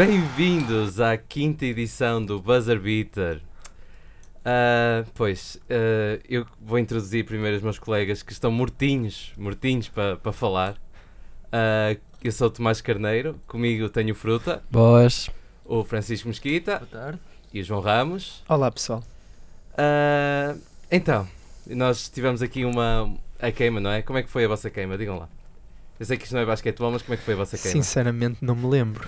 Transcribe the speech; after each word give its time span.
Bem-vindos 0.00 0.98
à 0.98 1.14
quinta 1.18 1.66
edição 1.66 2.24
do 2.24 2.40
Buzzer 2.40 2.80
Beater. 2.80 3.42
Ah, 4.42 5.04
pois, 5.14 5.60
ah, 5.68 6.18
eu 6.26 6.46
vou 6.58 6.78
introduzir 6.78 7.26
primeiro 7.26 7.58
os 7.58 7.62
meus 7.62 7.78
colegas 7.78 8.22
que 8.22 8.32
estão 8.32 8.50
mortinhos, 8.50 9.30
mortinhos 9.36 9.90
para 9.90 10.16
pa 10.16 10.32
falar. 10.32 10.78
Ah, 11.52 11.94
eu 12.24 12.32
sou 12.32 12.46
o 12.46 12.50
Tomás 12.50 12.80
Carneiro, 12.80 13.38
comigo 13.46 13.90
tenho 13.90 14.12
o 14.12 14.14
Fruta, 14.14 14.62
Boas. 14.70 15.28
o 15.66 15.84
Francisco 15.84 16.28
Mesquita 16.28 16.78
Boa 16.78 16.86
tarde. 16.86 17.18
e 17.52 17.60
o 17.60 17.62
João 17.62 17.82
Ramos. 17.82 18.42
Olá 18.48 18.70
pessoal. 18.70 19.04
Então, 20.90 21.28
nós 21.66 22.08
tivemos 22.08 22.40
aqui 22.40 22.64
uma 22.64 23.14
a 23.38 23.52
queima, 23.52 23.78
não 23.80 23.90
é? 23.90 24.00
Como 24.00 24.18
é 24.18 24.22
que 24.22 24.30
foi 24.30 24.46
a 24.46 24.48
vossa 24.48 24.70
queima? 24.70 24.96
Digam 24.96 25.18
lá. 25.18 25.28
Eu 25.98 26.06
sei 26.06 26.16
que 26.16 26.24
isto 26.24 26.32
não 26.32 26.40
é 26.40 26.46
basquetebol, 26.46 26.90
mas 26.90 27.02
como 27.02 27.12
é 27.12 27.16
que 27.18 27.22
foi 27.22 27.34
a 27.34 27.36
vossa 27.36 27.58
queima? 27.58 27.70
Sinceramente 27.70 28.38
não 28.40 28.56
me 28.56 28.66
lembro. 28.66 29.06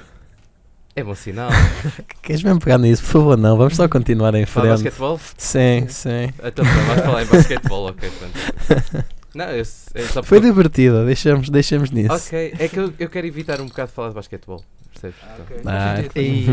É 0.94 1.02
bom 1.02 1.14
sinal. 1.14 1.50
Queres 2.22 2.42
mesmo 2.42 2.60
pegar 2.60 2.76
nisso? 2.78 3.02
Por 3.02 3.10
favor, 3.12 3.36
não. 3.38 3.56
Vamos 3.56 3.76
só 3.76 3.88
continuar 3.88 4.34
em 4.34 4.44
frente. 4.44 4.68
basquetebol? 4.68 5.18
Sim, 5.38 5.86
sim. 5.88 6.28
Então, 6.44 6.64
vamos 6.64 7.02
falar 7.04 7.22
em 7.22 7.26
basquetebol, 7.26 7.88
ok, 7.88 8.10
pronto. 8.10 9.04
Não, 9.34 9.46
eu, 9.46 9.64
eu 9.94 10.06
só 10.08 10.22
Foi 10.22 10.40
divertida, 10.42 11.06
deixamos, 11.06 11.48
deixamos 11.48 11.90
nisso. 11.90 12.12
Ok, 12.12 12.54
é 12.58 12.68
que 12.68 12.78
eu, 12.78 12.92
eu 12.98 13.08
quero 13.08 13.26
evitar 13.26 13.62
um 13.62 13.66
bocado 13.66 13.88
de 13.88 13.94
falar 13.94 14.10
de 14.10 14.14
basquetebol, 14.14 14.62
percebes? 14.92 15.16
Então, 15.32 15.72
Ah, 15.72 16.02
E- 16.14 16.44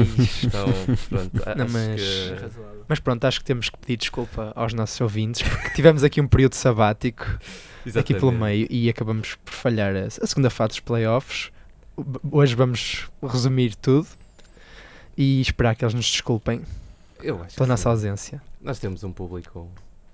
então, 0.45 0.65
pronto, 1.09 1.43
Não, 1.57 1.67
mas- 1.67 2.01
que... 2.01 2.49
Mas 2.87 2.99
pronto, 3.01 3.25
acho 3.25 3.39
que 3.39 3.45
temos 3.45 3.69
que 3.69 3.77
pedir 3.79 3.97
desculpa 3.97 4.53
aos 4.55 4.73
nossos 4.73 5.01
ouvintes 5.01 5.41
porque 5.41 5.71
tivemos 5.71 6.05
aqui 6.05 6.21
um 6.21 6.27
período 6.29 6.53
sabático 6.55 7.25
aqui 7.25 8.13
pelo 8.13 8.31
Exatamente. 8.31 8.39
meio 8.39 8.67
e 8.69 8.89
acabamos 8.89 9.35
por 9.43 9.53
falhar 9.53 9.93
a, 9.97 10.05
a 10.05 10.25
segunda 10.27 10.49
fase 10.49 10.69
dos 10.69 10.79
playoffs. 10.79 11.51
Hoje 12.31 12.55
vamos 12.55 13.09
resumir 13.21 13.75
tudo 13.75 14.07
e 15.21 15.41
esperar 15.41 15.75
que 15.75 15.83
eles 15.83 15.93
nos 15.93 16.05
desculpem 16.05 16.61
Eu 17.21 17.43
acho 17.43 17.55
pela 17.55 17.65
que 17.65 17.69
nossa 17.71 17.83
sim. 17.83 17.89
ausência. 17.89 18.41
Nós 18.61 18.79
temos 18.79 19.03
um 19.03 19.11
público, 19.11 19.67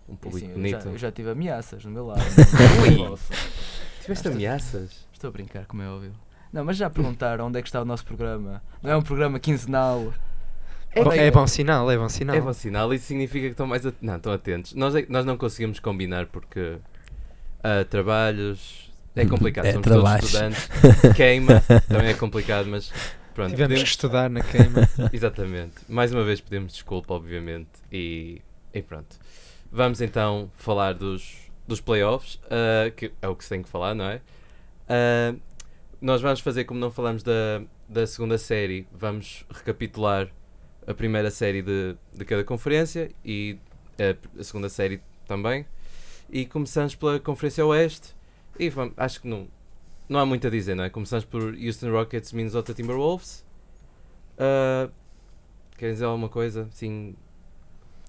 um 0.10 0.14
E 0.14 0.18
público 0.18 0.40
sim, 0.48 0.52
eu, 0.52 0.56
bonito. 0.58 0.82
já, 0.84 0.90
eu 0.90 0.98
já 0.98 1.12
tive 1.12 1.30
ameaças 1.30 1.86
no 1.86 1.92
meu 1.92 2.08
lado. 2.08 2.22
Ui. 2.82 3.18
Tiveste 4.02 4.28
ameaças? 4.28 5.06
Estou 5.14 5.28
a 5.30 5.32
brincar, 5.32 5.66
como 5.68 5.82
é 5.84 5.88
óbvio. 5.88 6.12
Não, 6.52 6.64
mas 6.66 6.78
já 6.78 6.90
perguntaram 6.90 7.48
onde 7.48 7.60
é 7.60 7.62
que 7.62 7.68
está 7.68 7.82
o 7.82 7.86
nosso 7.86 8.04
programa. 8.06 8.62
Não 8.82 8.90
é 8.92 8.98
um 8.98 9.02
programa 9.02 9.40
quinzenal. 9.40 10.12
É, 10.92 11.04
Bem, 11.04 11.20
é 11.20 11.30
bom 11.32 11.46
sinal, 11.46 11.92
é 11.92 11.98
bom 11.98 12.08
sinal. 12.08 12.36
É 12.36 12.40
bom 12.42 12.54
sinal, 12.54 12.94
isso 12.94 13.06
significa 13.06 13.48
que 13.48 13.52
estão 13.52 13.68
mais 13.68 13.86
at- 13.86 13.96
não, 14.02 14.16
estão 14.16 14.32
atentos. 14.32 14.74
Nós, 14.74 14.96
é- 14.96 15.06
nós 15.10 15.26
não 15.26 15.36
conseguimos 15.38 15.80
combinar 15.80 16.26
porque 16.28 16.78
ah, 17.62 17.84
trabalhos 17.90 18.90
é 19.16 19.26
complicado, 19.26 19.66
É 19.66 19.74
somos 19.74 19.88
todos 19.88 20.24
estudantes, 20.24 20.70
queima, 21.16 21.62
também 21.90 22.08
é 22.08 22.14
complicado, 22.14 22.68
mas 22.68 22.92
pronto. 23.36 23.52
Tivemos 23.52 23.68
podemos- 23.68 23.84
que 23.84 23.90
estudar 23.90 24.30
na 24.30 24.42
queima. 24.42 24.90
Exatamente. 25.14 25.74
Mais 25.88 26.12
uma 26.12 26.24
vez 26.24 26.42
pedimos 26.42 26.74
desculpa, 26.74 27.14
obviamente. 27.14 27.70
E, 27.92 28.42
e 28.74 28.82
pronto. 28.82 29.16
Vamos 29.72 30.02
então 30.02 30.50
falar 30.58 30.94
dos, 30.94 31.36
dos 31.68 31.80
playoffs, 31.82 32.40
ah, 32.50 32.90
que 32.96 33.12
é 33.22 33.28
o 33.28 33.36
que 33.36 33.44
se 33.44 33.50
tem 33.50 33.62
que 33.62 33.70
falar, 33.70 33.94
não 33.94 34.06
é? 34.06 34.22
Ah, 34.90 35.36
nós 36.02 36.22
vamos 36.22 36.40
fazer 36.40 36.64
como 36.64 36.80
não 36.80 36.90
falamos 36.92 37.22
da, 37.24 37.62
da 37.88 38.08
segunda 38.08 38.38
série, 38.38 38.88
vamos 38.92 39.46
recapitular 39.50 40.30
a 40.88 40.94
primeira 40.94 41.32
série 41.32 41.62
de, 41.62 41.96
de 42.14 42.26
cada 42.26 42.44
conferência 42.44 43.12
e 43.24 43.58
a, 44.00 44.40
a 44.40 44.44
segunda 44.44 44.70
série 44.70 45.02
também. 45.28 45.66
E 46.30 46.46
começamos 46.46 46.96
pela 46.96 47.20
Conferência 47.20 47.64
Oeste. 47.66 48.16
E 48.58 48.70
vamos, 48.70 48.94
acho 48.98 49.22
que 49.22 49.28
não, 49.28 49.48
não 50.08 50.20
há 50.20 50.26
muito 50.26 50.46
a 50.48 50.50
dizer, 50.50 50.76
não 50.76 50.84
é? 50.84 50.90
Começamos 50.90 51.26
por 51.26 51.42
Houston 51.42 51.92
Rockets, 51.92 52.32
Minnesota 52.32 52.74
Timberwolves. 52.74 53.46
Ah, 54.38 54.90
querem 55.78 55.94
dizer 55.94 56.06
alguma 56.06 56.30
coisa? 56.30 56.68
Sim. 56.72 57.16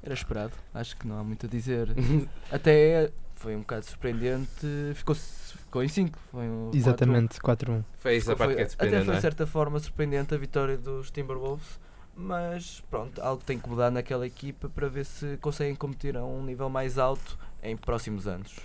Era 0.03 0.15
esperado, 0.15 0.53
acho 0.73 0.97
que 0.97 1.07
não 1.07 1.19
há 1.19 1.25
muito 1.25 1.47
a 1.47 1.49
dizer. 1.49 1.89
Até 2.53 3.11
foi 3.34 3.57
um 3.57 3.61
bocado 3.61 3.84
surpreendente, 3.84 4.67
ficou, 4.95 5.15
ficou 5.15 5.83
em 5.83 5.89
5. 5.89 6.19
Foi 6.31 6.49
um 6.49 6.71
4-1. 6.71 6.77
Exatamente, 6.77 7.39
4-1. 7.39 7.84
Foi 7.99 8.17
isso 8.17 8.33
a 8.33 8.37
parte 8.37 8.55
que 8.55 8.61
é 8.61 8.63
até 8.63 8.71
surpreendente, 8.71 9.05
foi 9.05 9.07
não 9.07 9.13
de 9.15 9.19
é? 9.19 9.21
certa 9.21 9.47
forma 9.47 9.78
surpreendente 9.78 10.34
a 10.34 10.39
vitória 10.39 10.77
dos 10.77 11.11
Timberwolves. 11.11 11.81
Mas 12.19 12.83
pronto, 12.89 13.21
algo 13.21 13.43
tem 13.45 13.59
que 13.59 13.69
mudar 13.69 13.91
naquela 13.91 14.27
equipa 14.27 14.71
para 14.71 14.89
ver 14.89 15.05
se 15.05 15.37
conseguem 15.37 15.75
competir 15.75 16.17
a 16.17 16.25
um 16.25 16.43
nível 16.43 16.71
mais 16.71 16.97
alto 16.97 17.39
em 17.63 17.77
próximos 17.77 18.27
anos. 18.27 18.57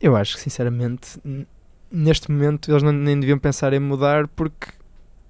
Eu 0.00 0.14
acho 0.14 0.36
que, 0.36 0.40
sinceramente, 0.40 1.18
neste 1.90 2.30
momento 2.30 2.70
eles 2.70 2.82
não, 2.82 2.92
nem 2.92 3.18
deviam 3.18 3.38
pensar 3.38 3.72
em 3.72 3.78
mudar 3.80 4.28
porque 4.28 4.68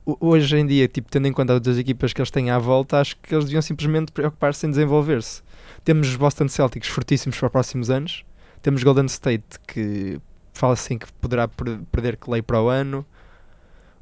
ho- 0.04 0.16
hoje 0.20 0.56
em 0.56 0.66
dia, 0.66 0.86
tipo, 0.88 1.10
tendo 1.10 1.26
em 1.28 1.32
conta 1.32 1.52
as 1.52 1.56
outras 1.56 1.78
equipas 1.78 2.12
que 2.12 2.20
eles 2.20 2.30
têm 2.30 2.50
à 2.50 2.58
volta, 2.58 3.00
acho 3.00 3.16
que 3.16 3.34
eles 3.34 3.44
deviam 3.46 3.62
simplesmente 3.62 4.12
preocupar-se 4.12 4.66
em 4.66 4.70
desenvolver-se. 4.70 5.42
Temos 5.84 6.08
os 6.08 6.16
Boston 6.16 6.48
Celtics 6.48 6.88
fortíssimos 6.88 7.38
para 7.38 7.46
os 7.46 7.52
próximos 7.52 7.90
anos, 7.90 8.24
temos 8.62 8.82
Golden 8.82 9.06
State 9.06 9.44
que 9.66 10.20
fala 10.52 10.74
assim 10.74 10.98
que 10.98 11.10
poderá 11.14 11.48
per- 11.48 11.78
perder 11.90 12.16
Clay 12.18 12.42
para 12.42 12.60
o 12.60 12.68
ano, 12.68 13.06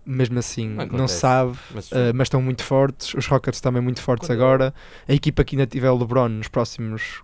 mesmo 0.04 0.38
assim 0.38 0.68
Não 0.70 0.86
não, 0.86 1.08
sabe, 1.08 1.56
Mas, 1.72 1.92
Uh, 1.92 1.96
mas 2.14 2.26
estão 2.26 2.40
muito 2.40 2.64
fortes. 2.64 3.12
Os 3.14 3.26
Rockets 3.26 3.60
também 3.60 3.82
muito 3.82 4.00
fortes 4.00 4.30
agora. 4.30 4.72
A 5.06 5.12
equipa 5.12 5.44
que 5.44 5.54
ainda 5.54 5.66
tiver 5.66 5.90
o 5.90 5.96
LeBron 5.98 6.28
nos 6.28 6.48
próximos 6.48 7.22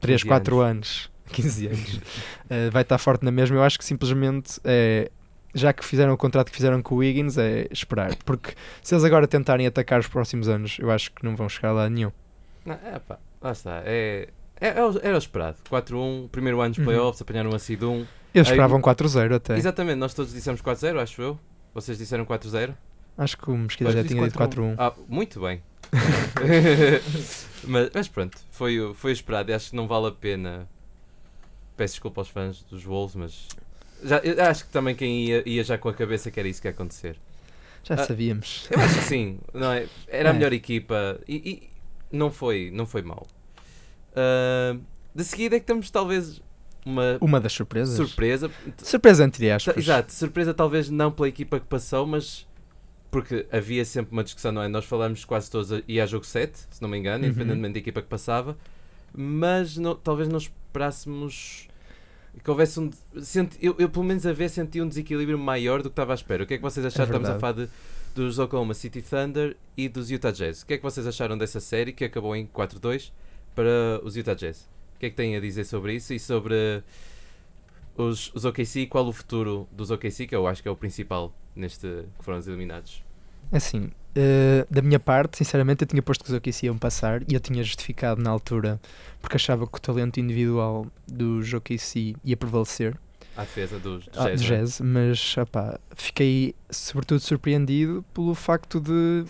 3, 0.00 0.22
15 0.22 0.28
4 0.28 0.60
anos, 0.60 1.10
15 1.32 1.66
anos, 1.66 1.94
uh, 1.96 2.70
vai 2.72 2.82
estar 2.82 2.98
forte 2.98 3.24
na 3.24 3.30
mesma. 3.30 3.56
Eu 3.56 3.62
acho 3.62 3.78
que 3.78 3.84
simplesmente 3.84 4.60
é. 4.64 5.10
Já 5.54 5.72
que 5.72 5.82
fizeram 5.84 6.12
o 6.12 6.16
contrato 6.16 6.50
que 6.50 6.56
fizeram 6.56 6.82
com 6.82 6.94
o 6.94 6.98
Wiggins, 6.98 7.38
é 7.38 7.66
esperar. 7.70 8.14
Porque 8.16 8.52
se 8.82 8.94
eles 8.94 9.02
agora 9.02 9.26
tentarem 9.26 9.66
atacar 9.66 9.98
os 9.98 10.06
próximos 10.06 10.46
anos, 10.46 10.76
eu 10.78 10.90
acho 10.90 11.10
que 11.10 11.24
não 11.24 11.34
vão 11.34 11.48
chegar 11.48 11.72
lá 11.72 11.88
nenhum. 11.88 12.12
não, 12.66 12.74
é, 12.74 12.98
pá, 12.98 13.18
lá 13.40 13.52
está. 13.52 13.82
É, 13.84 14.28
é, 14.60 14.68
é 14.68 14.74
era 15.02 15.14
o 15.14 15.18
esperado. 15.18 15.56
4-1, 15.70 16.28
primeiro 16.28 16.60
ano 16.60 16.70
dos 16.70 16.78
Uhum. 16.78 16.84
playoffs, 16.84 17.22
apanharam 17.22 17.54
a 17.54 17.58
seed 17.58 17.82
1. 17.82 18.06
Eles 18.34 18.48
esperavam 18.48 18.80
4-0 18.80 19.34
até. 19.34 19.56
Exatamente, 19.56 19.96
nós 19.96 20.12
todos 20.12 20.32
dissemos 20.34 20.60
4-0, 20.60 21.00
acho 21.00 21.22
eu. 21.22 21.40
Vocês 21.72 21.96
disseram 21.96 22.26
4-0? 22.26 22.74
Acho 23.16 23.38
que 23.38 23.50
o 23.50 23.56
Mesquita 23.56 23.90
já 23.90 24.04
tinha 24.04 24.22
dito 24.24 24.38
4-1. 24.38 24.74
4-1. 24.74 24.74
Ah, 24.78 24.92
muito 25.08 25.40
bem. 25.40 25.62
mas, 27.64 27.90
mas 27.92 28.08
pronto, 28.08 28.38
foi, 28.50 28.92
foi 28.94 29.12
esperado. 29.12 29.52
Acho 29.52 29.70
que 29.70 29.76
não 29.76 29.88
vale 29.88 30.08
a 30.08 30.12
pena. 30.12 30.68
Peço 31.78 31.94
desculpa 31.94 32.20
aos 32.20 32.28
fãs 32.28 32.62
dos 32.64 32.84
Wolves, 32.84 33.14
mas. 33.16 33.48
Já, 34.04 34.20
acho 34.50 34.66
que 34.66 34.70
também 34.70 34.94
quem 34.94 35.24
ia, 35.24 35.48
ia 35.48 35.64
já 35.64 35.78
com 35.78 35.88
a 35.88 35.94
cabeça 35.94 36.30
que 36.30 36.38
era 36.38 36.48
isso 36.48 36.60
que 36.60 36.68
ia 36.68 36.72
acontecer. 36.72 37.16
Já 37.84 37.94
Ah, 37.94 37.98
sabíamos. 38.06 38.68
Eu 38.70 38.78
acho 38.80 38.94
que 38.96 39.04
sim, 39.04 39.38
não 39.54 39.72
é? 39.72 39.86
Era 40.08 40.28
a 40.28 40.32
É. 40.32 40.32
melhor 40.34 40.52
equipa 40.52 41.18
e, 41.26 41.36
e 41.36 41.70
não 42.16 42.30
foi, 42.30 42.70
não 42.74 42.84
foi 42.84 43.00
mal. 43.02 43.26
Ah, 44.14 44.76
de 45.14 45.24
seguida 45.24 45.56
é 45.56 45.60
que 45.60 45.66
temos 45.66 45.90
talvez 45.90 46.40
uma 46.84 47.16
Uma 47.20 47.40
das 47.40 47.52
surpresas. 47.52 47.96
surpresa. 47.96 48.50
Surpresa 48.82 49.24
entre 49.24 49.50
aspas. 49.50 49.76
Exato, 49.76 50.12
surpresa 50.12 50.52
talvez 50.54 50.90
não 50.90 51.10
pela 51.10 51.28
equipa 51.28 51.58
que 51.60 51.66
passou, 51.66 52.06
mas 52.06 52.46
porque 53.10 53.46
havia 53.50 53.84
sempre 53.84 54.12
uma 54.12 54.22
discussão, 54.24 54.52
não 54.52 54.62
é? 54.62 54.68
Nós 54.68 54.84
falamos 54.84 55.24
quase 55.24 55.50
todos 55.50 55.72
a- 55.72 55.82
e 55.88 56.00
a 56.00 56.04
jogo 56.06 56.26
7, 56.26 56.58
se 56.70 56.82
não 56.82 56.88
me 56.88 56.98
engano, 56.98 57.24
Uhum. 57.24 57.30
independentemente 57.30 57.72
da 57.74 57.78
equipa 57.78 58.02
que 58.02 58.08
passava, 58.08 58.56
mas 59.14 59.76
não- 59.78 59.94
talvez 59.96 60.28
não 60.28 60.36
esperássemos 60.38 61.67
que 62.42 62.50
houvesse 62.50 62.78
um. 62.80 62.90
senti- 63.22 63.58
eu, 63.60 63.74
eu, 63.78 63.88
pelo 63.88 64.04
menos 64.04 64.26
a 64.26 64.32
ver 64.32 64.48
senti 64.48 64.80
um 64.80 64.88
desequilíbrio 64.88 65.38
maior 65.38 65.78
do 65.82 65.88
que 65.90 65.92
estava 65.92 66.12
à 66.12 66.14
espera. 66.14 66.42
O 66.44 66.46
que 66.46 66.54
é 66.54 66.56
que 66.56 66.62
vocês 66.62 66.84
acharam? 66.84 67.04
Estamos 67.06 67.28
a 67.28 67.38
falar 67.38 67.52
de, 67.52 67.68
dos 68.14 68.38
Oklahoma 68.38 68.74
City 68.74 69.02
Thunder 69.02 69.56
e 69.76 69.88
dos 69.88 70.10
Utah 70.10 70.30
Jazz. 70.30 70.62
O 70.62 70.66
que 70.66 70.74
é 70.74 70.76
que 70.76 70.82
vocês 70.82 71.06
acharam 71.06 71.36
dessa 71.38 71.60
série 71.60 71.92
que 71.92 72.04
acabou 72.04 72.34
em 72.36 72.46
4-2 72.46 73.10
para 73.54 74.00
os 74.02 74.16
Utah 74.16 74.34
Jazz? 74.34 74.68
O 74.96 74.98
que 75.00 75.06
é 75.06 75.10
que 75.10 75.16
têm 75.16 75.36
a 75.36 75.40
dizer 75.40 75.64
sobre 75.64 75.94
isso 75.94 76.12
e 76.12 76.18
sobre 76.18 76.82
os, 77.96 78.32
os 78.34 78.44
OKC? 78.44 78.86
Qual 78.86 79.06
o 79.06 79.12
futuro 79.12 79.68
dos 79.72 79.90
OKC? 79.90 80.26
Que 80.26 80.34
eu 80.34 80.46
acho 80.46 80.62
que 80.62 80.68
é 80.68 80.70
o 80.70 80.76
principal 80.76 81.32
neste 81.54 81.86
que 82.18 82.24
foram 82.24 82.38
os 82.38 82.46
eliminados. 82.48 83.02
Assim, 83.50 83.90
eh, 84.20 84.66
da 84.68 84.82
minha 84.82 84.98
parte, 84.98 85.38
sinceramente, 85.38 85.82
eu 85.84 85.86
tinha 85.86 86.02
posto 86.02 86.24
que 86.24 86.30
os 86.32 86.36
OKC 86.36 86.66
iam 86.66 86.76
passar 86.76 87.22
e 87.30 87.34
eu 87.34 87.40
tinha 87.40 87.62
justificado 87.62 88.20
na 88.20 88.30
altura 88.30 88.80
porque 89.22 89.36
achava 89.36 89.64
que 89.64 89.78
o 89.78 89.80
talento 89.80 90.18
individual 90.18 90.86
dos 91.06 91.52
OKC 91.52 92.16
ia 92.24 92.36
prevalecer. 92.36 92.96
à 93.36 93.42
defesa 93.42 93.78
dos 93.78 94.06
do 94.06 94.10
ah, 94.16 94.24
não 94.24 94.30
é? 94.30 94.34
Jazz, 94.34 94.80
mas 94.80 95.36
opá, 95.36 95.78
fiquei 95.94 96.52
sobretudo 96.68 97.20
surpreendido 97.20 98.04
pelo 98.12 98.34
facto 98.34 98.80
de 98.80 99.24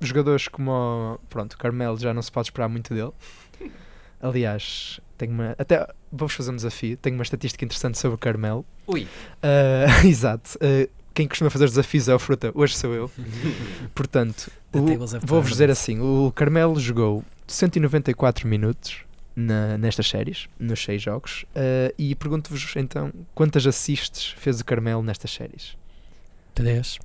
jogadores 0.00 0.48
como 0.48 0.70
o, 0.72 1.18
pronto, 1.28 1.56
Carmelo 1.56 1.96
já 1.96 2.12
não 2.12 2.20
se 2.20 2.32
pode 2.32 2.48
esperar 2.48 2.68
muito 2.68 2.92
dele. 2.92 3.12
Aliás, 4.20 4.98
tenho 5.16 5.32
uma, 5.32 5.54
até 5.56 5.86
vamos 6.10 6.34
fazer 6.34 6.50
um 6.50 6.56
desafio. 6.56 6.96
Tenho 6.96 7.14
uma 7.14 7.22
estatística 7.22 7.64
interessante 7.64 7.98
sobre 7.98 8.16
o 8.16 8.18
Carmelo. 8.18 8.64
Ui, 8.88 9.06
Ah, 9.42 9.86
exato. 10.04 10.58
Ah, 10.60 10.88
quem 11.14 11.28
costuma 11.28 11.48
fazer 11.50 11.64
os 11.66 11.70
desafios 11.72 12.08
é 12.08 12.14
o 12.14 12.18
Fruta, 12.18 12.50
hoje 12.54 12.76
sou 12.76 12.92
eu. 12.92 13.10
Portanto, 13.94 14.50
vou-vos 15.22 15.50
dizer 15.52 15.70
assim: 15.70 16.00
o 16.00 16.32
Carmelo 16.34 16.78
jogou 16.80 17.22
194 17.46 18.46
minutos 18.48 18.98
na- 19.36 19.78
nestas 19.78 20.08
séries, 20.08 20.48
nos 20.58 20.82
seis 20.82 21.00
jogos, 21.02 21.44
ah, 21.54 21.92
e 21.98 22.14
pergunto-vos 22.14 22.74
então 22.76 23.12
quantas 23.34 23.66
assists 23.66 24.34
fez 24.38 24.60
o 24.60 24.64
Carmelo 24.64 25.02
nestas 25.02 25.30
séries? 25.32 25.76
Três. 26.54 26.92
Sim, 26.92 26.98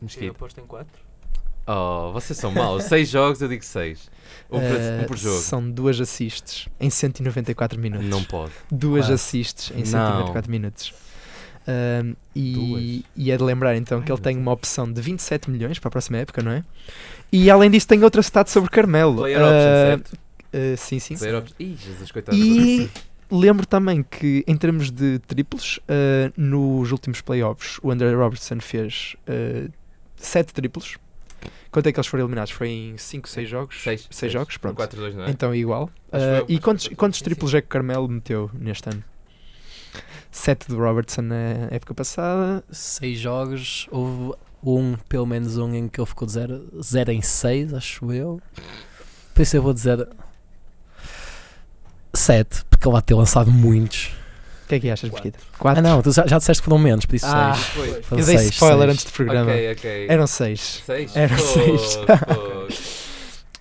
eu 0.00 0.02
Mesquita. 0.02 0.30
aposto 0.30 0.60
em 0.60 0.66
4. 0.66 1.08
Oh, 1.70 2.12
vocês 2.12 2.38
são 2.38 2.50
maus. 2.50 2.84
seis 2.84 3.10
jogos, 3.10 3.42
eu 3.42 3.48
digo 3.48 3.62
seis. 3.64 4.10
Um, 4.50 4.58
por, 4.58 4.66
Ah, 4.66 5.02
um 5.02 5.06
por 5.06 5.16
jogo. 5.18 5.38
São 5.40 5.70
duas 5.70 6.00
assists 6.00 6.66
em 6.80 6.88
194 6.88 7.78
minutos. 7.78 8.06
Não 8.08 8.24
pode. 8.24 8.52
Duas 8.70 9.02
Quase. 9.06 9.12
assists 9.12 9.70
em 9.72 9.78
Não. 9.80 9.84
194 9.84 10.50
minutos. 10.50 10.94
Ahm, 11.68 12.14
e, 12.34 13.04
e 13.14 13.30
é 13.30 13.36
de 13.36 13.42
lembrar 13.42 13.76
então 13.76 13.98
Ai, 13.98 14.04
que 14.04 14.10
ele 14.10 14.20
tem 14.22 14.38
uma 14.38 14.52
opção 14.52 14.90
de 14.90 15.02
27 15.02 15.50
milhões 15.50 15.78
para 15.78 15.88
a 15.88 15.90
próxima 15.90 16.16
época, 16.16 16.42
não 16.42 16.50
é? 16.50 16.64
E 17.30 17.50
além 17.50 17.70
disso, 17.70 17.86
tem 17.86 18.02
outra 18.02 18.22
stat 18.22 18.50
sobre 18.50 18.70
Carmelo. 18.70 19.16
Player 19.18 19.38
Ah, 19.38 19.50
option, 19.50 19.62
certo? 19.62 20.18
ah, 20.54 20.76
sim, 20.78 20.98
sim. 20.98 21.16
Player 21.18 21.36
option. 21.36 21.54
Ih, 21.60 21.76
Jesus, 21.76 22.10
coitado. 22.10 22.38
E 22.38 22.88
lembro 23.30 23.66
também 23.66 24.02
que, 24.02 24.42
em 24.46 24.56
termos 24.56 24.90
de 24.90 25.18
triplos, 25.18 25.78
ah, 25.86 26.32
nos 26.38 26.90
últimos 26.90 27.20
playoffs, 27.20 27.78
o 27.82 27.90
André 27.90 28.14
Robertson 28.14 28.60
fez 28.60 29.14
7 30.16 30.54
triplos. 30.54 30.96
Quanto 31.70 31.86
é 31.86 31.92
que 31.92 31.98
eles 32.00 32.06
foram 32.06 32.24
eliminados? 32.24 32.50
Foi 32.50 32.68
em 32.70 32.96
5, 32.96 33.28
6 33.28 33.46
jogos? 33.48 33.82
Seis. 33.82 34.08
Seis 34.10 34.32
jogos, 34.32 34.54
Foram 34.54 34.74
pronto. 34.74 34.96
4-2, 34.96 35.12
não 35.14 35.24
é? 35.24 35.30
Então 35.30 35.54
igual. 35.54 35.90
Eu, 36.10 36.46
e 36.48 36.58
quantos, 36.58 36.88
quantos 36.96 37.18
Sim, 37.18 37.24
triplos 37.26 37.52
é 37.54 37.60
que 37.60 37.66
o 37.66 37.68
Carmelo 37.70 38.08
meteu 38.08 38.50
neste 38.54 38.88
ano? 38.88 39.04
7 40.30 40.68
do 40.68 40.78
Robertson 40.78 41.22
na 41.22 41.68
época 41.70 41.94
passada. 41.94 42.62
Seis 42.70 43.18
jogos, 43.18 43.86
houve 43.90 44.34
um, 44.62 44.96
pelo 45.08 45.26
menos 45.26 45.56
um, 45.56 45.72
em 45.74 45.88
que 45.88 46.00
ele 46.00 46.06
ficou 46.06 46.26
de 46.26 46.32
0 46.32 46.82
zero 46.82 47.10
em 47.12 47.22
6, 47.22 47.74
acho 47.74 48.12
eu. 48.12 48.40
Por 49.34 49.42
isso 49.42 49.56
eu 49.56 49.62
vou 49.62 49.72
dizer 49.72 50.08
7, 52.14 52.64
porque 52.68 52.86
ele 52.86 52.92
vai 52.92 53.02
ter 53.02 53.14
lançado 53.14 53.50
muitos. 53.50 54.10
O 54.64 54.68
que 54.68 54.74
é 54.74 54.80
que 54.80 54.90
achas. 54.90 55.10
Mesquita? 55.10 55.38
4? 55.58 55.78
Ah 55.78 55.82
não, 55.82 56.02
tu 56.02 56.12
já, 56.12 56.26
já 56.26 56.36
disseste 56.38 56.60
que 56.62 56.64
foram 56.68 56.78
menos, 56.78 57.06
por 57.06 57.16
isso 57.16 57.26
Ah. 57.26 57.54
6. 57.54 57.66
Foi. 58.02 58.18
Eu 58.20 58.26
dei 58.26 58.38
seis, 58.38 58.50
spoiler 58.50 58.78
seis. 58.80 58.90
antes 58.92 59.04
do 59.04 59.12
programa. 59.12 59.50
Ok, 59.50 59.72
ok. 59.72 60.06
Eram 60.10 60.26
6. 60.26 60.82
Seis? 60.84 61.16
Eram 61.16 61.36
Pô, 61.36 61.42
seis. 61.42 61.96
pô. 61.96 62.08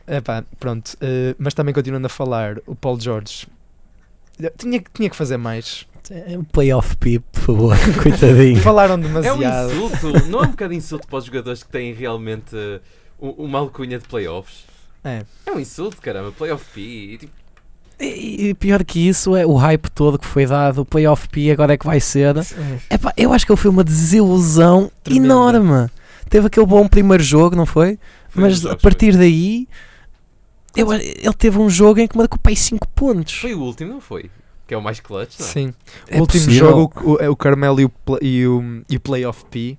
Epá, 0.13 0.43
pronto. 0.59 0.97
eh, 1.01 1.35
mas 1.37 1.53
também 1.53 1.73
continuando 1.73 2.07
a 2.07 2.09
falar, 2.09 2.57
o 2.65 2.73
Paul 2.75 2.99
George 2.99 3.45
tinha, 4.57 4.81
tinha 4.93 5.09
que 5.09 5.15
fazer 5.15 5.37
mais. 5.37 5.85
É 6.09 6.37
um 6.37 6.43
playoff 6.43 6.95
P, 6.97 7.19
por 7.19 7.39
favor, 7.41 7.77
coitadinho. 8.01 8.59
Falaram 8.61 8.93
É 8.93 8.97
um 8.97 9.01
demasiado. 9.01 9.71
insulto. 9.73 10.25
Não 10.29 10.39
é 10.43 10.47
um 10.47 10.51
bocado 10.51 10.73
insulto 10.73 11.07
para 11.07 11.17
os 11.19 11.25
jogadores 11.25 11.63
que 11.63 11.69
têm 11.69 11.93
realmente 11.93 12.55
uh, 12.55 12.79
um- 13.19 13.45
uma 13.45 13.59
alcunha 13.59 13.99
de 13.99 14.07
playoffs? 14.07 14.65
É. 15.03 15.23
É 15.45 15.51
um 15.51 15.59
insulto, 15.59 15.97
caramba. 16.01 16.31
Playoff 16.31 16.65
P. 16.73 16.81
e 16.81 17.17
tipo, 17.17 17.31
E, 17.99 18.49
e 18.49 18.53
pior 18.53 18.83
que 18.83 19.07
isso 19.07 19.35
é 19.35 19.45
o 19.45 19.55
hype 19.55 19.89
todo 19.89 20.19
que 20.19 20.25
foi 20.27 20.45
dado, 20.45 20.81
o 20.81 20.85
playoff 20.85 21.27
P 21.29 21.49
agora 21.51 21.73
é 21.73 21.77
que 21.77 21.85
vai 21.85 21.99
ser. 21.99 22.35
É. 22.37 22.95
Epá, 22.95 23.11
eu 23.17 23.33
acho 23.33 23.45
que 23.45 23.51
ele 23.51 23.59
foi 23.59 23.71
uma 23.71 23.83
desilusão 23.83 24.91
Tremenda. 25.03 25.25
enorme. 25.25 25.89
Teve 26.29 26.47
aquele 26.47 26.65
bom 26.65 26.87
primeiro 26.87 27.23
jogo, 27.23 27.55
não 27.55 27.65
foi? 27.65 27.97
foi 28.29 28.43
Mas 28.43 28.65
a 28.65 28.75
partir 28.75 29.15
daí, 29.17 29.67
eu- 30.75 30.91
ele 30.93 31.33
teve 31.37 31.57
um 31.57 31.69
jogo 31.69 31.99
em 31.99 32.07
que 32.07 32.17
marcou 32.17 32.37
para 32.37 32.51
aí 32.51 32.55
5 32.55 32.87
pontos. 32.89 33.33
Foi. 33.33 33.51
foi 33.51 33.59
o 33.59 33.63
último, 33.63 33.93
não 33.93 34.01
foi? 34.01 34.29
Que 34.67 34.73
é 34.73 34.77
o 34.77 34.81
mais 34.81 34.99
clutch, 34.99 35.39
não 35.39 35.45
é? 35.47 35.49
Sim. 35.49 35.73
É 36.07 36.17
o 36.17 36.21
último 36.21 36.45
possível. 36.45 36.69
jogo, 36.69 37.01
o, 37.23 37.31
o 37.31 37.35
Carmelo 37.35 37.79
e 37.79 37.85
o, 37.85 37.91
e 38.21 38.45
o, 38.47 38.83
e 38.89 38.97
o 38.97 38.99
Playoff 38.99 39.45
P 39.45 39.77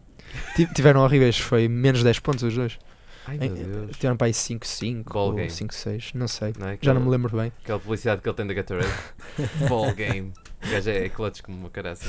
ti- 0.57 0.67
tiveram 0.75 1.03
horríveis. 1.03 1.39
Foi 1.39 1.69
menos 1.69 2.03
10 2.03 2.19
pontos 2.21 2.43
os 2.45 2.55
dois. 2.55 2.79
Ai, 3.27 3.37
Em- 3.37 3.51
meu 3.51 3.51
Deus. 3.87 3.97
Tiveram 3.97 4.17
para 4.17 4.29
aí 4.29 4.33
5-5 4.33 5.05
Ball 5.13 5.27
ou 5.29 5.35
game. 5.35 5.51
5-6, 5.51 6.13
não 6.15 6.27
sei. 6.27 6.55
Não 6.59 6.69
é? 6.69 6.79
Já 6.81 6.95
não 6.95 7.03
me 7.03 7.11
lembro 7.11 7.37
bem. 7.37 7.53
Aquela 7.63 7.79
publicidade 7.79 8.23
que 8.23 8.29
ele 8.29 8.37
tem 8.37 8.47
da 8.47 8.55
Gatorade. 8.55 8.89
Ball 9.69 9.93
game. 9.95 10.33
O 10.67 10.71
gajo 10.71 10.89
é 10.91 11.09
clutch 11.11 11.43
como 11.43 11.59
uma 11.59 11.71
caraça. 11.71 12.07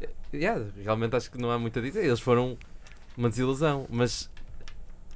Eh, 0.00 0.08
Yeah, 0.34 0.64
realmente 0.82 1.14
acho 1.14 1.30
que 1.30 1.38
não 1.38 1.50
há 1.50 1.58
muito 1.58 1.78
a 1.78 1.82
dizer. 1.82 2.04
Eles 2.04 2.20
foram 2.20 2.56
uma 3.16 3.28
desilusão. 3.28 3.86
Mas. 3.90 4.30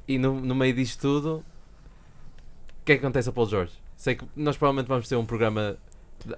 E 0.06 0.18
no, 0.18 0.38
no 0.40 0.54
meio 0.54 0.74
disto 0.74 1.00
tudo. 1.00 1.36
O 1.38 2.84
que 2.84 2.92
é 2.92 2.96
que 2.96 3.00
acontece 3.04 3.28
ao 3.28 3.32
Paul 3.34 3.48
George? 3.48 3.72
Sei 3.96 4.14
que 4.14 4.24
nós 4.36 4.56
provavelmente 4.56 4.88
vamos 4.88 5.08
ter 5.08 5.16
um 5.16 5.24
programa 5.26 5.76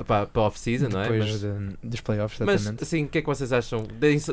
para, 0.07 0.27
para 0.27 0.43
a 0.43 0.47
off-season, 0.47 0.89
não 0.89 1.01
é? 1.01 1.03
Depois 1.11 1.43
Mas, 1.43 1.75
dos 1.83 2.01
playoffs, 2.01 2.39
mas 2.41 2.61
exatamente. 2.63 2.83
assim, 2.85 3.05
o 3.05 3.09
que 3.09 3.19
é 3.19 3.21
que 3.21 3.27
vocês 3.27 3.53
acham? 3.53 3.85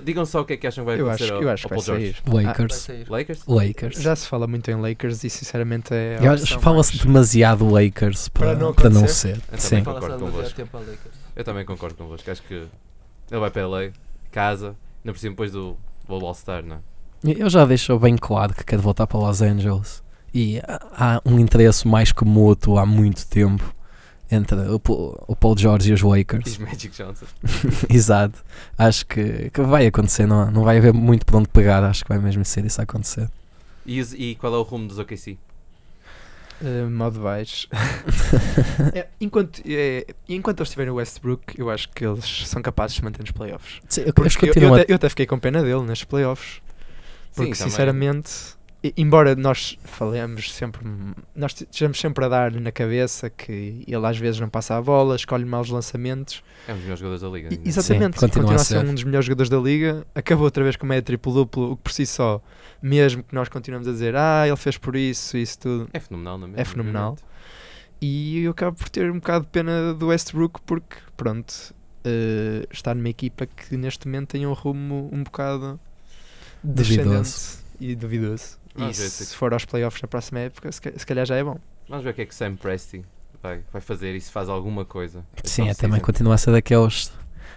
Digam 0.04 0.26
só 0.26 0.42
o 0.42 0.46
que 0.46 0.54
é 0.54 0.58
que 0.58 0.68
acham 0.68 0.84
que 0.84 0.92
vai 0.92 1.00
eu, 1.00 1.08
acontecer 1.08 1.24
acho, 1.26 1.34
ao, 1.34 1.42
eu 1.44 1.50
acho 1.50 1.66
ao 1.66 1.70
que 1.70 1.76
vai 1.76 1.86
Paul 1.86 1.98
George. 2.00 2.14
sair. 2.14 2.34
Vai 2.34 2.44
Lakers. 2.46 2.76
sair. 2.76 3.06
Lakers? 3.10 3.44
Lakers. 3.48 4.02
Já 4.02 4.16
se 4.16 4.28
fala 4.28 4.48
muito 4.48 4.70
em 4.72 4.76
Lakers 4.76 5.24
e 5.24 5.30
sinceramente 5.30 5.94
é. 5.94 6.18
a 6.20 6.24
Eu 6.26 6.32
opção 6.34 6.44
acho- 6.44 6.60
Fala-se 6.60 6.98
demasiado 6.98 7.70
Lakers 7.70 8.30
para, 8.30 8.48
Para 8.48 8.56
não 8.60 8.74
para 8.74 8.90
não 8.90 8.98
acontecer? 9.02 9.36
ser. 9.36 9.42
Eu 9.52 9.58
Sim. 9.58 9.70
também 9.70 9.84
concordo 9.84 10.20
convosco. 10.20 10.62
a 10.62 10.80
Lakers. 10.80 11.00
Eu 11.36 11.44
também 11.44 11.66
concordo 11.66 11.96
convosco. 11.96 12.32
Acho 12.32 12.44
que 12.44 12.54
ele 12.54 13.40
vai 13.40 13.50
para 13.52 13.68
LA, 13.68 13.90
casa, 14.32 14.76
ainda 15.04 15.14
por 15.14 15.18
cima 15.20 15.32
depois 15.32 15.52
do, 15.52 15.78
do 16.08 16.14
All-Star, 16.26 16.64
não 16.64 16.78
é? 16.78 16.80
Eu 17.24 17.50
já 17.50 17.66
deixo 17.66 17.98
bem 18.00 18.16
claro 18.16 18.54
que 18.54 18.64
quero 18.64 18.82
voltar 18.82 19.06
para 19.08 19.20
Los 19.20 19.42
Angeles. 19.42 20.02
E 20.34 20.60
há 20.60 21.16
há 21.18 21.22
um 21.26 21.40
interesse 21.40 21.88
mais 21.88 22.12
que 22.12 22.24
mútuo 22.24 22.78
há 22.78 22.86
muito 22.86 23.28
tempo 23.28 23.74
entre 24.32 24.56
o, 24.70 24.80
Paul- 24.80 25.24
o 25.28 25.36
Paul 25.36 25.58
George 25.58 25.90
e 25.92 25.94
os 25.94 26.02
Lakers. 26.02 26.58
Magic 26.58 26.90
Johnson. 26.90 27.26
Exato. 27.90 28.44
Acho 28.78 29.06
que, 29.06 29.50
que 29.50 29.62
vai 29.62 29.88
acontecer. 29.88 30.26
Não, 30.28 30.50
não 30.52 30.64
vai 30.64 30.78
haver 30.78 30.94
muito 30.94 31.26
por 31.26 31.36
onde 31.38 31.48
pegar. 31.50 31.84
Acho 31.84 32.04
que 32.04 32.10
vai 32.10 32.20
mesmo 32.20 32.44
ser 32.46 32.66
isso 32.66 32.80
a 32.80 32.84
acontecer. 32.84 33.30
E, 33.86 34.00
os- 34.00 34.14
e 34.14 34.36
qual 34.36 34.54
é 34.54 34.58
o 34.58 34.62
rumo 34.62 34.88
dos 34.88 35.00
OKC? 35.00 35.38
Uh, 36.62 36.90
modo 36.90 37.20
baixo. 37.22 37.68
É, 38.94 39.08
enquanto, 39.20 39.62
é, 39.66 40.06
enquanto 40.28 40.60
eles 40.60 40.70
estiverem 40.70 40.92
no 40.92 40.98
Westbrook, 40.98 41.58
eu 41.60 41.70
acho 41.70 41.90
que 41.90 42.06
eles 42.06 42.48
são 42.48 42.62
capazes 42.62 42.94
de 42.96 43.00
se 43.02 43.04
manter 43.04 43.22
nos 43.22 43.32
playoffs. 43.32 43.82
Sim, 43.88 44.02
eu, 44.02 44.08
eu 44.08 44.14
eu, 44.64 44.74
até, 44.76 44.92
eu 44.92 44.96
até 44.96 45.10
fiquei 45.10 45.26
com 45.26 45.38
pena 45.40 45.62
dele 45.64 45.82
nestes 45.82 46.06
playoffs. 46.06 46.62
Porque 47.36 47.52
também. 47.52 47.54
sinceramente, 47.56 48.32
e- 48.32 48.59
embora 48.96 49.36
nós 49.36 49.78
falemos 49.84 50.54
sempre, 50.54 50.86
nós 51.36 51.54
estejamos 51.54 52.00
sempre 52.00 52.24
a 52.26 52.30
dar 52.30 52.52
na 52.52 52.72
cabeça 52.72 53.30
que 53.30 53.84
ele 53.88 54.06
às 54.06 54.18
vezes 54.18 54.40
não 54.40 54.48
passa 54.48 54.76
a 54.76 54.82
bola, 54.82 55.16
escolhe 55.16 55.44
maus 55.44 55.70
lançamentos. 55.70 56.42
É 56.68 56.72
um 56.72 56.76
dos 56.76 56.84
melhores 56.84 57.00
jogadores 57.00 57.22
da 57.22 57.30
liga. 57.30 57.50
E- 57.54 57.68
exatamente, 57.68 58.16
Sim, 58.16 58.28
continua 58.28 58.46
continua, 58.46 58.62
a 58.62 58.66
ser 58.66 58.86
um 58.86 58.94
dos 58.94 59.04
melhores 59.04 59.26
jogadores 59.26 59.50
da 59.50 59.58
liga. 59.58 60.06
Acabou 60.16 60.46
outra 60.46 60.64
vez 60.64 60.76
com 60.76 60.86
meia 60.86 61.02
triplo-duplo, 61.02 61.72
o 61.72 61.76
que 61.78 61.84
por 61.84 61.92
si 61.92 62.06
só, 62.06 62.42
mesmo 62.82 63.24
que 63.24 63.36
nós 63.36 63.50
continuamos 63.50 63.88
a 63.88 63.92
dizer, 63.92 64.16
ah, 64.16 64.48
ele 64.48 64.56
fez 64.56 64.78
por 64.78 64.96
isso, 64.96 65.38
isso 65.38 65.60
tudo. 65.60 65.90
É 65.92 66.00
fenomenal, 66.00 66.38
não 66.38 66.46
é? 66.46 66.50
mesmo? 66.52 66.62
É 66.62 66.66
fenomenal. 66.66 67.18
E 68.02 68.44
eu 68.44 68.52
acabo 68.52 68.78
por 68.78 68.88
ter 68.88 69.12
um 69.12 69.16
bocado 69.16 69.44
de 69.46 69.52
pena 69.52 69.94
do 69.94 70.08
Westbrook 70.08 70.62
porque, 70.62 70.96
pronto, 71.18 71.74
eh, 72.06 72.66
está 72.72 72.96
numa 72.96 73.10
equipa 73.10 73.46
que 73.46 73.76
neste 73.76 74.08
momento 74.08 74.30
tem 74.30 74.48
um 74.48 74.54
rumo 74.54 75.10
um 75.12 75.22
bocado 75.24 75.78
Duvidoso. 76.64 77.20
descendente 77.24 77.60
e 77.80 77.96
duvidoso. 77.96 78.59
E 78.76 78.80
Vamos 78.80 78.98
ver 78.98 79.10
se 79.10 79.26
se- 79.26 79.36
for 79.36 79.54
aos 79.54 79.66
playoffs 79.66 80.02
na 80.02 80.08
próxima 80.08 80.40
época, 80.40 80.72
se 80.72 80.82
ca- 80.82 80.92
se 80.96 81.06
calhar 81.06 81.26
já 81.26 81.36
é 81.36 81.44
bom. 81.44 81.58
Vamos 81.88 82.04
ver 82.04 82.12
o 82.12 82.14
que 82.14 82.22
é 82.22 82.26
que 82.26 82.36
Sam 82.36 82.56
Presti 82.56 83.04
vai, 83.42 83.62
vai 83.72 83.82
fazer 83.82 84.16
e 84.16 84.22
se 84.22 84.32
faz 84.32 84.48
alguma 84.50 84.86
coisa. 84.86 85.26
Sim, 85.44 85.68
é, 85.68 85.72
Esta 85.72 85.82
também 85.88 86.00
continua 86.00 86.36
a 86.36 86.38
ser 86.38 86.52
daqueles 86.52 87.12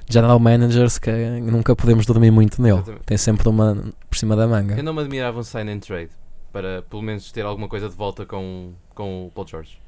general 0.09 0.38
managers 0.40 0.99
que 0.99 1.11
nunca 1.40 1.76
podemos 1.76 2.07
dormir 2.07 2.31
muito 2.31 2.61
nele. 2.62 2.76
Exatamente. 2.78 3.04
Tem 3.04 3.16
sempre 3.19 3.49
uma 3.49 3.76
por 4.09 4.16
cima 4.16 4.35
da 4.35 4.47
manga. 4.49 4.75
Eu 4.76 4.83
não 4.83 4.95
me 4.95 5.00
admirava 5.02 5.38
um 5.38 5.42
sign 5.42 5.71
and 5.71 5.81
trade 5.81 6.11
para 6.52 6.83
pelo 6.83 7.02
menos 7.02 7.31
ter 7.31 7.42
alguma 7.45 7.69
coisa 7.69 7.88
de 7.88 7.95
volta 7.95 8.25
com, 8.26 8.73
com 8.95 9.26
o 9.26 9.31
Paul 9.31 9.47
George. 9.47 9.78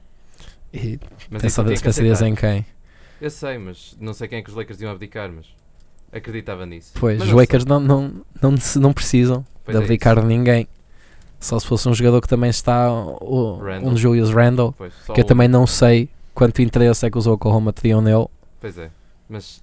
E 0.73 0.99
Mas 1.31 1.41
que 1.43 1.49
pensarias 1.83 1.83
aceitar. 2.23 2.27
em 2.29 2.35
quem? 2.35 2.67
Eu 3.21 3.31
sei, 3.31 3.59
mas 3.59 3.97
não 4.01 4.13
sei 4.13 4.29
quem 4.29 4.39
é 4.39 4.43
que 4.43 4.51
os 4.51 4.57
Lakers 4.57 4.81
iam 4.81 4.91
abdicar, 4.93 5.31
mas 5.33 5.47
acreditava 6.13 6.67
nisso. 6.67 6.93
Pois, 6.99 7.19
Mas 7.19 7.29
os 7.29 7.31
não 7.33 7.39
Lakers 7.39 7.65
não, 7.65 7.81
não, 7.81 8.25
não, 8.43 8.55
não 8.77 8.93
precisam 8.93 9.45
Pois 9.65 9.77
de 9.77 9.83
é 9.83 9.85
abdicar 9.85 10.21
de 10.21 10.27
ninguém. 10.27 10.67
Só 11.45 11.59
se 11.59 11.67
fosse 11.67 11.87
um 11.89 11.95
jogador 11.95 12.23
que 12.23 12.29
também 12.29 12.49
está, 12.49 12.91
o, 12.91 13.61
um 13.83 13.95
Julius 13.95 14.31
Randle, 14.31 14.75
Pois, 14.79 14.95
que 14.95 15.21
eu 15.21 15.25
um. 15.25 15.27
também 15.27 15.47
não 15.47 15.67
sei 15.67 16.09
quanto 16.35 16.63
interesse 16.63 17.05
é 17.05 17.11
que 17.11 17.19
os 17.19 17.27
Oklahoma 17.27 17.71
teriam 17.71 18.01
nele. 18.01 18.27
Pois 18.59 18.79
é, 18.79 18.91
mas, 19.29 19.63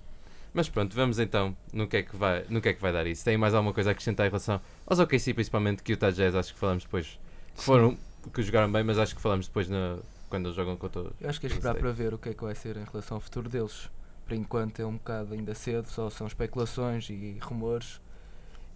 mas 0.53 0.69
pronto, 0.69 0.95
vamos 0.95 1.17
então 1.17 1.57
no 1.73 1.87
que, 1.87 1.97
é 1.97 2.03
que 2.03 2.15
vai, 2.15 2.45
no 2.49 2.61
que 2.61 2.69
é 2.69 2.73
que 2.73 2.81
vai 2.81 2.93
dar 2.93 3.07
isso. 3.07 3.25
Tem 3.25 3.35
mais 3.35 3.55
alguma 3.55 3.73
coisa 3.73 3.89
a 3.89 3.93
acrescentar 3.93 4.27
em 4.27 4.29
relação 4.29 4.61
aos 4.85 4.99
OKC, 4.99 5.33
principalmente 5.33 5.81
que 5.81 5.91
o 5.91 5.93
Utah 5.93 6.11
Jazz, 6.11 6.35
acho 6.35 6.53
que 6.53 6.59
falamos 6.59 6.83
depois. 6.83 7.19
Foram 7.55 7.97
que 8.31 8.43
jogaram 8.43 8.71
bem, 8.71 8.83
mas 8.83 8.99
acho 8.99 9.15
que 9.15 9.21
falamos 9.21 9.47
depois 9.47 9.67
na, 9.67 9.97
quando 10.29 10.45
eles 10.45 10.55
jogam 10.55 10.77
contra 10.77 11.01
Eu 11.19 11.29
acho 11.29 11.39
que 11.39 11.47
é 11.47 11.49
esperar 11.49 11.73
para 11.73 11.91
ver 11.91 12.13
o 12.13 12.17
que 12.19 12.29
é 12.29 12.33
que 12.35 12.43
vai 12.43 12.53
ser 12.53 12.77
em 12.77 12.83
relação 12.83 13.17
ao 13.17 13.21
futuro 13.21 13.49
deles. 13.49 13.89
por 14.27 14.35
enquanto 14.35 14.79
é 14.79 14.85
um 14.85 14.93
bocado 14.93 15.33
ainda 15.33 15.55
cedo, 15.55 15.87
só 15.87 16.11
são 16.11 16.27
especulações 16.27 17.09
e 17.09 17.37
rumores. 17.41 17.99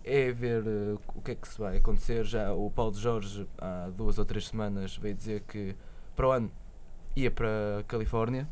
É 0.08 0.32
ver 0.32 0.64
eh, 0.68 0.96
o 1.16 1.22
que 1.22 1.32
é 1.32 1.36
que 1.36 1.48
se 1.48 1.58
vai 1.60 1.78
acontecer. 1.78 2.24
Já 2.26 2.54
o 2.54 2.70
Paulo 2.70 2.94
Jorge, 2.96 3.48
há 3.58 3.90
duas 3.90 4.20
ou 4.20 4.26
três 4.26 4.48
semanas, 4.48 4.96
veio 4.98 5.16
dizer 5.16 5.42
que 5.48 5.76
para 6.16 6.28
o 6.28 6.32
ano 6.32 6.52
ia 7.16 7.32
para 7.32 7.80
a 7.80 7.84
Califórnia. 7.84 8.48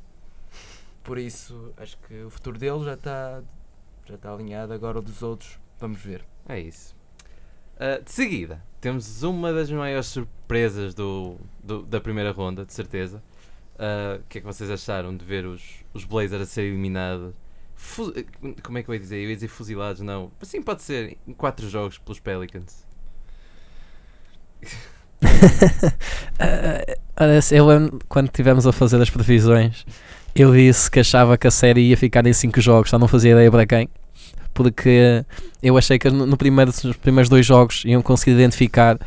Por 1.03 1.17
isso, 1.19 1.71
acho 1.77 1.97
que 2.07 2.23
o 2.23 2.29
futuro 2.29 2.57
dele 2.57 2.83
já 2.85 2.93
está 2.93 3.43
já 4.05 4.15
está 4.15 4.33
alinhado. 4.33 4.73
Agora 4.73 4.99
o 4.99 5.01
dos 5.01 5.21
outros, 5.21 5.59
vamos 5.79 5.99
ver. 6.01 6.25
É 6.49 6.59
isso. 6.59 6.95
Ah, 7.79 7.99
de 8.03 8.11
seguida, 8.11 8.63
temos 8.81 9.21
uma 9.23 9.51
das 9.53 9.69
maiores 9.69 10.07
surpresas 10.07 10.93
do, 10.95 11.37
do- 11.63 11.83
da 11.83 11.99
primeira 12.01 12.31
ronda, 12.31 12.65
de 12.65 12.73
certeza. 12.73 13.21
Ah, 13.77 14.17
O 14.19 14.23
que 14.27 14.39
é 14.39 14.41
que 14.41 14.47
vocês 14.47 14.69
acharam 14.71 15.15
de 15.15 15.23
ver 15.23 15.45
os, 15.45 15.61
os 15.93 16.03
Blazers 16.03 16.41
a 16.41 16.45
serem 16.45 16.71
eliminados? 16.71 17.35
Como 18.63 18.77
é 18.77 18.83
que 18.83 18.89
eu 18.89 18.93
ia 18.93 18.99
dizer? 18.99 19.17
Eu 19.17 19.29
ia 19.29 19.35
dizer 19.35 19.47
fuzilados, 19.47 20.01
não. 20.01 20.31
Assim 20.41 20.61
pode 20.61 20.81
ser, 20.81 21.17
em 21.27 21.33
4 21.33 21.69
jogos 21.69 21.97
pelos 21.97 22.19
Pelicans. 22.19 22.85
Olha, 27.19 27.39
eu 27.51 27.67
lembro 27.67 27.99
quando 28.07 28.27
estivemos 28.27 28.65
a 28.65 28.71
fazer 28.71 29.01
as 29.01 29.09
previsões, 29.09 29.85
eu 30.35 30.53
disse 30.53 30.89
que 30.89 30.99
achava 30.99 31.37
que 31.37 31.47
a 31.47 31.51
série 31.51 31.81
ia 31.81 31.97
ficar 31.97 32.25
em 32.25 32.33
5 32.33 32.59
jogos, 32.61 32.89
só 32.89 32.97
não 32.97 33.07
fazia 33.07 33.31
ideia 33.31 33.51
para 33.51 33.65
quem. 33.65 33.89
Porque 34.53 35.25
eu 35.61 35.77
achei 35.77 35.97
que 35.97 36.09
no 36.09 36.37
primeiro, 36.37 36.71
nos 36.83 36.95
primeiros 36.97 37.29
dois 37.29 37.45
jogos 37.45 37.83
iam 37.85 38.01
conseguir 38.01 38.31
identificar 38.31 38.99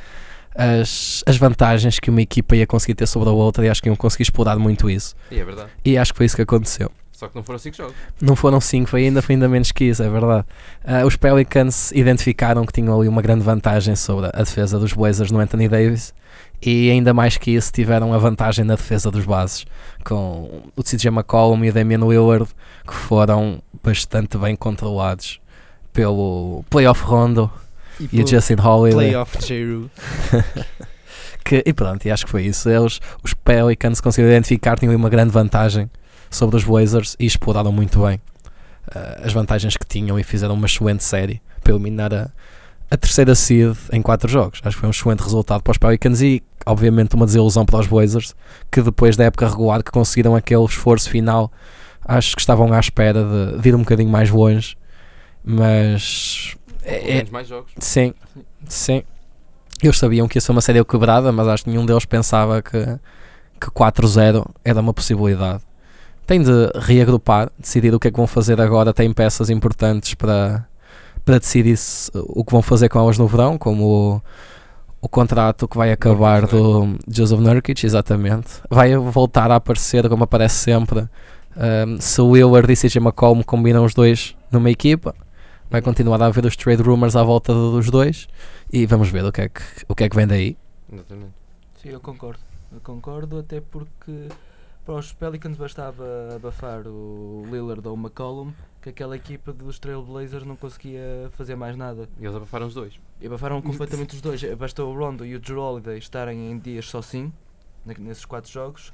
as, 0.54 1.23
as 1.26 1.37
vantagens 1.37 2.00
que 2.00 2.11
uma 2.11 2.23
equipa 2.23 2.56
ia 2.56 2.66
conseguir 2.66 2.95
ter 2.95 3.06
sobre 3.06 3.28
a 3.28 3.33
outra 3.33 3.64
e 3.64 3.68
acho 3.68 3.83
que 3.83 3.88
iam 3.88 3.97
conseguir 3.97 4.23
explorar 4.25 4.59
muito 4.59 4.90
isso. 4.90 5.14
E 5.30 5.38
é 5.38 5.45
verdade. 5.45 5.71
E 5.85 5.97
acho 5.97 6.12
que 6.12 6.16
foi 6.16 6.26
isso 6.26 6.37
que 6.37 6.42
aconteceu. 6.42 6.90
Só 7.16 7.28
que 7.28 7.35
não 7.35 7.42
foram 7.42 7.58
5 7.58 7.75
jogos. 7.75 7.94
Não 8.20 8.37
foram 8.37 8.61
5, 8.61 8.90
foi 8.90 9.06
ainda, 9.06 9.23
foi 9.23 9.37
ainda 9.37 9.49
menos 9.49 9.73
que 9.73 9.85
isso, 9.85 10.02
é 10.02 10.08
verdade. 10.08 10.44
Ah, 10.85 11.02
os 11.06 11.16
Pelicans 11.16 11.90
identificaram 11.92 12.66
que 12.66 12.75
tinham 12.75 12.94
ali 12.94 13.08
uma 13.08 13.23
grande 13.23 13.42
vantagem 13.42 13.96
sobre 13.96 14.26
a 14.26 14.42
defesa 14.42 14.78
dos 14.78 14.92
Blazers 14.92 15.30
no 15.30 15.40
Anthony 15.40 15.66
Davis 15.66 16.12
e 16.61 16.90
ainda 16.90 17.14
mais 17.14 17.38
que 17.38 17.52
isso 17.52 17.73
tiveram 17.73 18.12
a 18.12 18.18
vantagem 18.18 18.66
na 18.66 18.75
defesa 18.75 19.11
dos 19.11 19.25
bases 19.25 19.64
com 20.04 20.62
o 20.76 20.82
CJ 20.82 21.08
McCollum 21.08 21.64
e 21.64 21.70
o 21.70 21.73
Damian 21.73 22.06
Lillard 22.06 22.50
que 22.87 22.94
foram 22.94 23.62
bastante 23.82 24.37
bem 24.37 24.54
controlados 24.54 25.40
pelo 25.94 26.64
playoff 26.68 27.02
Rondo 27.02 27.50
e 27.99 28.04
o 28.04 28.08
pelo 28.11 28.28
Justin 28.28 28.56
Holiday 28.61 29.08
Playoff 29.08 29.38
J-Ru. 29.38 29.90
que, 31.42 31.62
e 31.64 31.73
pronto, 31.73 32.04
e 32.04 32.11
acho 32.11 32.26
que 32.26 32.30
foi 32.30 32.44
isso. 32.44 32.68
Eles, 32.68 33.00
os 33.23 33.32
Pelicans 33.32 34.02
conseguiram 34.02 34.32
identificar, 34.32 34.78
tinham 34.78 34.90
ali 34.90 35.00
uma 35.00 35.08
grande 35.08 35.30
vantagem 35.30 35.90
sobre 36.30 36.56
os 36.56 36.64
Blazers 36.64 37.16
e 37.18 37.26
exploraram 37.26 37.73
muito 37.73 38.00
bem 38.02 38.21
ah, 38.95 39.21
as 39.25 39.33
vantagens 39.33 39.76
que 39.76 39.87
tinham 39.87 40.18
e 40.18 40.23
fizeram 40.25 40.54
uma 40.54 40.66
excelente 40.66 41.02
série 41.04 41.40
para 41.62 41.73
eliminar 41.73 42.12
a, 42.14 42.30
a 42.90 42.97
terceira 42.97 43.35
seed 43.35 43.76
em 43.92 44.00
quatro 44.02 44.28
jogos. 44.30 44.61
Acho 44.64 44.76
que 44.76 44.80
foi 44.80 44.88
um 44.88 44.90
excelente 44.92 45.23
resultado 45.23 45.62
para 45.62 45.73
os 45.73 45.78
Pelicans 45.78 46.21
e, 46.23 46.42
obviamente, 46.64 47.14
uma 47.14 47.26
desilusão 47.26 47.64
para 47.64 47.78
os 47.80 47.87
Blazers 47.87 48.35
que 48.71 48.80
depois 48.83 49.16
da 49.16 49.25
época 49.25 49.49
regular 49.49 49.83
que 49.83 49.90
conseguiram 49.90 50.35
aquele 50.37 50.64
esforço 50.64 51.11
final, 51.11 51.50
acho 52.04 52.35
que 52.37 52.40
estavam 52.40 52.73
à 52.73 52.78
espera 52.78 53.25
de, 53.25 53.61
de 53.61 53.68
ir 53.68 53.75
um 53.75 53.80
bocadinho 53.80 54.09
mais 54.11 54.30
longe, 54.30 54.76
mas 55.45 56.56
é, 56.85 57.18
é- 57.18 57.26
mais 57.30 57.49
jogos. 57.49 57.73
Sim, 57.78 58.14
sim. 58.68 59.02
Eles 59.83 59.99
sabiam 59.99 60.26
que 60.26 60.38
ia 60.38 60.40
ser 60.40 60.52
uma 60.52 60.61
série 60.61 60.83
quebrada, 60.85 61.30
mas 61.33 61.47
acho 61.49 61.64
que 61.64 61.71
nenhum 61.71 61.85
deles 61.85 62.04
pensava 62.04 62.62
que, 62.62 62.78
que 63.61 63.71
4-0 63.71 64.47
era 64.64 64.80
uma 64.80 64.95
possibilidade. 64.95 65.62
Tem 66.26 66.42
de 66.42 66.50
reagrupar, 66.75 67.50
decidir 67.59 67.95
o 67.95 68.00
que 68.00 68.09
é 68.09 68.11
que 68.11 68.16
vão 68.16 68.26
fazer 68.26 68.61
agora. 68.61 68.92
Tem 68.92 69.12
peças 69.12 69.49
importantes 69.49 70.14
para, 70.14 70.66
para 71.25 71.38
decidir 71.38 71.76
se- 71.76 72.11
o 72.14 72.45
que 72.45 72.52
vão 72.52 72.62
fazer 72.62 72.88
com 72.88 72.99
elas 72.99 73.16
no 73.16 73.26
verão, 73.28 73.56
como 73.56 73.85
o, 73.87 74.23
o 75.00 75.09
contrato 75.09 75.68
que 75.68 75.76
vai 75.76 75.92
acabar 75.92 76.40
Nurkic, 76.42 76.56
do 76.56 76.99
Joseph 77.09 77.38
Nurkic, 77.40 77.87
exatamente. 77.87 78.49
Vai 78.68 78.97
voltar 78.97 79.50
a 79.52 79.56
aparecer, 79.56 80.09
como 80.09 80.25
aparece 80.25 80.56
sempre, 80.56 81.09
um, 81.56 82.00
se 82.00 82.21
o 82.21 82.30
Willard 82.30 82.73
e 82.73 82.76
CJ 82.76 82.99
McCollum 83.00 83.42
combinam 83.42 83.85
os 83.85 83.95
dois 83.95 84.35
numa 84.50 84.71
equipa. 84.71 85.14
Vai 85.71 85.80
continuar 85.83 86.21
a 86.23 86.26
haver 86.26 86.45
os 86.45 86.56
trade 86.56 86.83
rumors 86.83 87.14
à 87.16 87.23
volta 87.23 87.52
dos 87.54 87.90
dois 87.90 88.26
e 88.73 88.85
vamos 88.87 89.09
ver 89.09 89.25
o 89.25 89.33
que 89.33 89.42
é 89.42 89.49
que, 89.49 89.62
o 89.88 89.95
que, 89.95 90.04
é 90.04 90.09
que 90.09 90.14
vem 90.16 90.26
daí. 90.26 90.56
Exatamente. 90.92 91.33
Sim, 91.83 91.88
eu 91.90 92.00
concordo. 92.00 92.38
Eu 92.73 92.80
concordo, 92.80 93.38
até 93.38 93.61
porque 93.61 94.28
para 94.86 94.94
os 94.94 95.12
Pelicans 95.12 95.56
bastava 95.56 96.04
abafar 96.36 96.86
o 96.86 97.42
Lillard 97.50 97.86
ou 97.86 97.94
o 97.94 97.98
McCollum, 97.98 98.52
que 98.80 98.88
aquela 98.90 99.16
equipa 99.16 99.52
dos 99.52 99.78
Trailblazers 99.80 100.44
não 100.44 100.54
conseguia 100.56 101.28
fazer 101.32 101.56
mais 101.56 101.76
nada. 101.76 102.08
E 102.18 102.24
eles 102.24 102.36
abafaram 102.36 102.66
os 102.66 102.74
dois. 102.74 102.94
E 103.20 103.26
abafaram 103.26 103.60
completamente 103.60 104.14
os 104.14 104.20
dois. 104.20 104.42
Bastou 104.54 104.94
o 104.94 104.96
Rondo 104.96 105.26
e 105.26 105.34
o 105.34 105.40
Drew 105.40 105.60
Holiday 105.60 105.98
estarem 105.98 106.52
em 106.52 106.58
dias 106.58 106.88
só 106.88 107.02
sim, 107.02 107.32
ne- 107.84 107.96
nesses 107.98 108.24
quatro 108.24 108.50
jogos, 108.50 108.92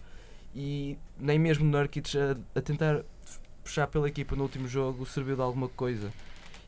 e 0.55 0.97
nem 1.19 1.39
mesmo 1.39 1.65
Nurkic 1.67 2.17
a, 2.17 2.37
a 2.59 2.63
tentar 2.63 3.05
puxar 3.63 3.87
pela 3.87 4.09
equipa 4.09 4.35
no 4.35 4.43
último 4.45 4.67
jogo 4.67 5.05
serviu 5.07 5.37
de 5.37 5.43
alguma 5.43 5.69
coisa. 5.69 6.11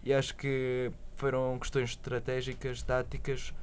E 0.05 0.13
acho 0.13 0.37
que 0.37 0.93
foram 1.17 1.59
questões 1.59 1.91
estratégicas, 1.91 2.83
táticas, 2.83 3.55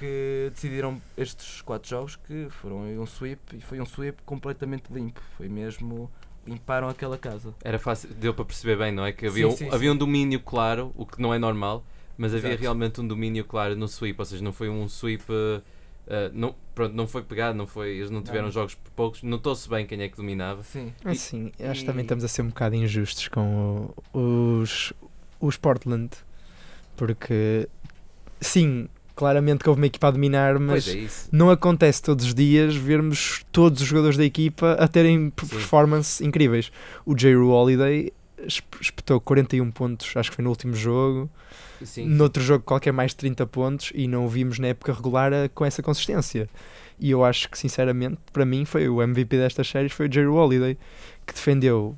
que 0.00 0.50
decidiram 0.52 1.00
estes 1.16 1.60
quatro 1.60 1.88
jogos 1.88 2.16
que 2.16 2.48
foram 2.50 2.78
um 2.78 3.06
sweep 3.06 3.40
e 3.56 3.60
foi 3.60 3.80
um 3.80 3.84
sweep 3.86 4.22
completamente 4.24 4.84
limpo. 4.92 5.20
Foi 5.36 5.48
mesmo 5.48 6.10
limparam 6.46 6.88
aquela 6.88 7.18
casa. 7.18 7.54
Era 7.62 7.78
fácil, 7.78 8.08
deu 8.14 8.32
para 8.32 8.44
perceber 8.46 8.76
bem, 8.78 8.90
não 8.92 9.04
é? 9.04 9.12
Que 9.12 9.26
havia, 9.26 9.46
Sim, 9.48 9.52
um, 9.52 9.56
sim, 9.56 9.66
havia 9.74 9.90
sim. 9.90 9.94
um 9.94 9.96
domínio 9.98 10.40
claro, 10.40 10.90
o 10.96 11.04
que 11.04 11.20
não 11.20 11.34
é 11.34 11.38
normal, 11.38 11.84
mas 12.16 12.34
havia 12.34 12.48
Exato. 12.50 12.62
realmente 12.62 13.00
um 13.00 13.06
domínio 13.06 13.44
claro 13.44 13.76
no 13.76 13.86
sweep, 13.86 14.18
ou 14.18 14.24
seja, 14.24 14.42
não 14.42 14.52
foi 14.52 14.68
um 14.70 14.88
sweep. 14.88 15.22
eh, 16.06 16.30
não, 16.32 16.54
pronto, 16.74 16.94
não 16.94 17.06
foi 17.06 17.22
pegado, 17.22 17.56
não 17.56 17.66
foi, 17.66 17.90
eles 17.98 18.10
não 18.10 18.22
tiveram 18.22 18.46
Não. 18.46 18.50
jogos 18.50 18.74
por 18.74 18.90
poucos, 18.92 19.22
notou-se 19.22 19.68
bem 19.68 19.86
quem 19.86 20.00
é 20.02 20.08
que 20.08 20.16
dominava. 20.16 20.62
Sim. 20.62 20.92
Assim, 21.04 21.52
E- 21.58 21.64
acho 21.64 21.80
que 21.82 21.86
também 21.86 22.02
estamos 22.02 22.24
a 22.24 22.28
ser 22.28 22.42
um 22.42 22.48
bocado 22.48 22.74
injustos 22.74 23.28
com 23.28 23.92
o- 24.12 24.18
os, 24.62 24.92
os 25.38 25.56
Portland, 25.56 26.10
porque 26.96 27.68
sim, 28.40 28.88
claramente 29.20 29.62
que 29.62 29.68
houve 29.68 29.80
uma 29.80 29.86
equipa 29.86 30.08
a 30.08 30.10
dominar, 30.10 30.58
mas 30.58 30.88
é 30.88 31.06
não 31.30 31.50
acontece 31.50 32.02
todos 32.02 32.24
os 32.24 32.34
dias 32.34 32.74
vermos 32.74 33.44
todos 33.52 33.80
os 33.82 33.86
jogadores 33.86 34.16
da 34.16 34.24
equipa 34.24 34.72
a 34.72 34.88
terem 34.88 35.28
p- 35.30 35.44
Sim. 35.44 35.50
performance 35.56 36.24
incríveis. 36.24 36.72
O 37.04 37.14
J. 37.14 37.34
Rue 37.34 37.48
Holiday 37.50 38.12
esp- 38.46 38.80
espetou 38.80 39.20
41 39.20 39.70
pontos, 39.70 40.10
acho 40.16 40.30
que 40.30 40.36
foi 40.36 40.42
no 40.42 40.48
último 40.50 40.74
jogo. 40.74 41.30
Sim, 41.84 42.06
Noutro 42.08 42.42
jogo 42.42 42.64
qualquer 42.64 42.92
mais 42.92 43.10
de 43.12 43.18
30 43.18 43.46
pontos 43.46 43.92
e 43.94 44.08
não 44.08 44.24
o 44.24 44.28
vimos 44.28 44.58
na 44.58 44.68
época 44.68 44.92
regular 44.92 45.32
a- 45.32 45.48
com 45.54 45.64
essa 45.64 45.82
consistência. 45.82 46.48
E 46.98 47.10
eu 47.10 47.24
acho 47.24 47.48
que, 47.50 47.58
sinceramente, 47.58 48.18
para 48.32 48.44
mim, 48.44 48.64
foi 48.64 48.88
o 48.88 49.02
MVP 49.02 49.36
destas 49.36 49.68
séries 49.68 49.92
foi 49.92 50.06
o 50.06 50.08
J. 50.08 50.24
Rue 50.24 50.36
Holiday, 50.36 50.76
que 51.26 51.34
defendeu 51.34 51.96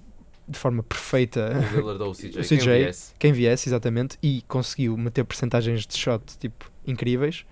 de 0.49 0.59
forma 0.59 0.83
perfeita 0.83 1.53
O 1.75 1.87
ou 2.05 2.11
o 2.11 2.15
CJ. 2.15 2.33
Quem 2.43 2.59
CJ. 2.59 2.79
viesse. 2.79 3.13
quem 3.19 3.33
viesse, 3.33 3.69
exatamente, 3.69 4.19
e 4.23 4.43
conseguiu 4.49 4.97
meter 4.97 5.25
percentagens 5.25 5.87
de 5.87 5.97
shot 5.97 6.23
tipo, 6.39 6.71
incríveis. 6.87 7.45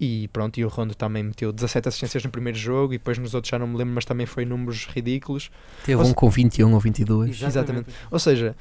E 0.00 0.28
pronto, 0.28 0.58
e 0.60 0.64
o 0.64 0.68
Rondo 0.68 0.94
também 0.94 1.24
meteu 1.24 1.52
17 1.52 1.88
assistências 1.88 2.22
no 2.24 2.30
primeiro 2.30 2.56
jogo 2.56 2.94
e 2.94 2.98
depois 2.98 3.18
nos 3.18 3.34
outros 3.34 3.50
já 3.50 3.58
não 3.58 3.66
me 3.66 3.76
lembro, 3.76 3.94
mas 3.94 4.04
também 4.04 4.26
foi 4.26 4.44
números 4.44 4.86
ridículos. 4.86 5.50
Teve 5.84 5.96
Ou 6.00 6.02
um 6.04 6.08
se- 6.10 6.14
com 6.14 6.30
21 6.30 6.72
ou 6.72 6.78
22. 6.78 7.42
Exatamente. 7.42 7.90
Ou 8.08 8.18
seja, 8.20 8.54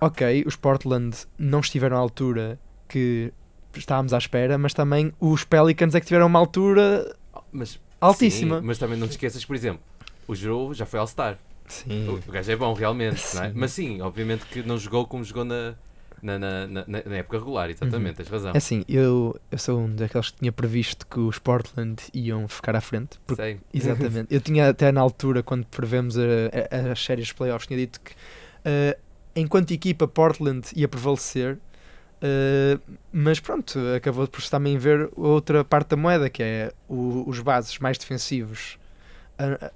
ok, 0.00 0.44
os 0.46 0.56
Portland 0.56 1.16
não 1.38 1.60
estiveram 1.60 1.96
à 1.96 2.00
altura 2.00 2.58
que 2.88 3.32
estávamos 3.76 4.12
à 4.12 4.18
espera, 4.18 4.56
mas 4.56 4.72
também 4.72 5.12
os 5.20 5.44
Pelicans 5.44 5.94
é 5.94 6.00
que 6.00 6.06
tiveram 6.06 6.26
uma 6.26 6.38
altura 6.38 7.12
Mas, 7.52 7.80
altíssima. 8.00 8.60
sim, 8.60 8.66
mas 8.66 8.78
também 8.78 8.98
não 8.98 9.06
te 9.08 9.12
esqueças, 9.12 9.44
por 9.44 9.54
exemplo, 9.56 9.82
o 10.28 10.34
Drew 10.34 10.72
já 10.74 10.86
foi 10.86 11.00
All-Star. 11.00 11.38
Sim. 11.68 12.08
O, 12.08 12.14
o 12.14 12.32
gajo 12.32 12.50
é 12.50 12.56
bom, 12.56 12.72
realmente, 12.72 13.22
não 13.34 13.44
é? 13.44 13.52
Mas 13.54 13.72
sim, 13.72 14.00
obviamente 14.00 14.44
que 14.46 14.62
não 14.62 14.76
jogou 14.78 15.06
como 15.06 15.22
jogou 15.24 15.44
na, 15.44 15.74
na, 16.22 16.38
na, 16.38 16.66
na, 16.66 16.84
na 16.86 17.16
época 17.16 17.38
regular, 17.38 17.70
exatamente, 17.70 18.16
tens 18.16 18.28
razão. 18.28 18.52
É 18.52 18.58
assim, 18.58 18.84
eu, 18.88 19.38
eu 19.50 19.58
sou 19.58 19.80
um 19.80 19.94
daqueles 19.94 20.30
que 20.30 20.38
tinha 20.38 20.52
previsto 20.52 21.06
que 21.06 21.18
os 21.20 21.38
Portland 21.38 22.02
iam 22.14 22.46
ficar 22.48 22.74
à 22.76 22.80
frente. 22.80 23.18
Porque, 23.26 23.42
Sei. 23.42 23.60
exatamente. 23.72 24.26
eu 24.34 24.40
tinha 24.40 24.68
até 24.68 24.90
na 24.92 25.00
altura, 25.00 25.42
quando 25.42 25.64
prevemos 25.66 26.16
a- 26.18 26.22
a- 26.70 26.92
as 26.92 27.02
séries 27.04 27.28
de 27.28 27.34
playoffs, 27.34 27.66
tinha 27.66 27.78
dito 27.78 28.00
que 28.00 28.12
eh, 28.64 28.96
enquanto 29.36 29.70
equipa 29.72 30.06
Portland 30.08 30.66
ia 30.74 30.86
prevalecer. 30.88 31.58
eh, 32.22 32.78
mas 33.12 33.40
pronto, 33.40 33.78
acabou 33.96 34.26
por 34.28 34.42
também 34.48 34.76
ver 34.76 35.08
outra 35.16 35.64
parte 35.64 35.88
da 35.90 35.96
moeda, 35.96 36.28
que 36.28 36.42
é 36.42 36.72
o- 36.88 37.24
os 37.28 37.40
bases 37.40 37.78
mais 37.78 37.96
defensivos 37.96 38.78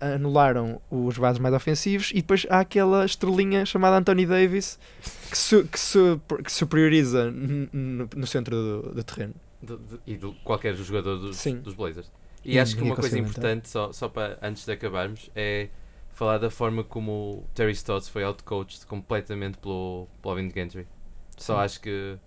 anularam 0.00 0.80
os 0.90 1.16
bases 1.18 1.38
mais 1.38 1.54
ofensivos 1.54 2.10
e 2.12 2.16
depois 2.16 2.46
há 2.50 2.60
aquela 2.60 3.04
estrelinha 3.04 3.64
chamada 3.66 3.96
Anthony 3.96 4.26
Davis 4.26 4.78
que, 5.30 5.36
su- 5.38 5.64
que, 5.66 5.78
su- 5.80 6.20
que 6.44 6.52
superioriza 6.52 7.30
n- 7.30 7.68
n- 7.72 8.08
no 8.14 8.26
centro 8.26 8.56
do, 8.56 8.94
do 8.94 9.04
terreno. 9.04 9.34
De- 9.62 9.76
de- 9.76 10.00
e 10.06 10.16
de 10.16 10.30
qualquer 10.44 10.74
jogador 10.74 11.16
dos, 11.18 11.42
dos 11.62 11.74
Blazers. 11.74 12.10
E 12.44 12.54
E 12.56 12.58
acho 12.58 12.76
que 12.76 12.82
uma 12.82 12.94
coisa 12.94 13.08
conseguiu 13.10 13.28
importante, 13.30 13.68
só, 13.68 13.92
só 13.92 14.08
para 14.08 14.38
antes 14.42 14.64
de 14.66 14.72
acabarmos, 14.72 15.30
é 15.34 15.68
falar 16.12 16.38
da 16.38 16.50
forma 16.50 16.84
como 16.84 17.10
o 17.12 17.44
Terry 17.54 17.72
Stotts 17.72 18.08
foi 18.08 18.22
outcoached 18.22 18.86
completamente 18.86 19.56
pelo, 19.58 20.06
pelo 20.20 20.32
Alvin 20.34 20.50
Gentry. 20.50 20.86
Só 21.38 21.56
Sim. 21.56 21.60
acho 21.64 21.80
que. 21.80 22.18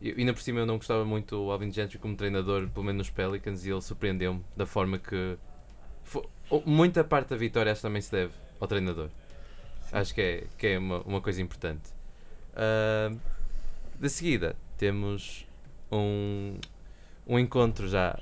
E 0.00 0.10
ainda 0.18 0.32
por 0.34 0.42
cima 0.42 0.60
eu 0.60 0.66
não 0.66 0.76
gostava 0.76 1.04
muito 1.04 1.36
do 1.36 1.50
Alvin 1.50 1.72
Gentry 1.72 1.96
como 1.98 2.14
treinador, 2.16 2.68
pelo 2.68 2.84
menos 2.84 2.98
nos 3.06 3.10
Pelicans, 3.10 3.64
e 3.64 3.70
ele 3.70 3.80
surpreendeu-me 3.80 4.44
da 4.56 4.66
forma 4.66 4.98
que. 4.98 5.38
fo- 6.04 6.20
o- 6.20 6.28
muita 6.66 7.04
parte 7.04 7.28
da 7.30 7.36
vitória 7.36 7.72
acho 7.72 7.80
que 7.80 7.86
também 7.86 8.02
se 8.02 8.10
deve 8.10 8.32
ao 8.60 8.68
treinador. 8.68 9.08
Acho 9.92 10.14
que 10.14 10.20
é, 10.20 10.44
que 10.58 10.66
é 10.66 10.78
uma, 10.78 11.00
uma 11.02 11.20
coisa 11.20 11.40
importante. 11.40 11.90
Ah, 12.54 13.10
de 13.98 14.08
seguida, 14.08 14.56
temos 14.76 15.46
um, 15.90 16.56
um 17.26 17.38
encontro 17.38 17.88
já. 17.88 18.18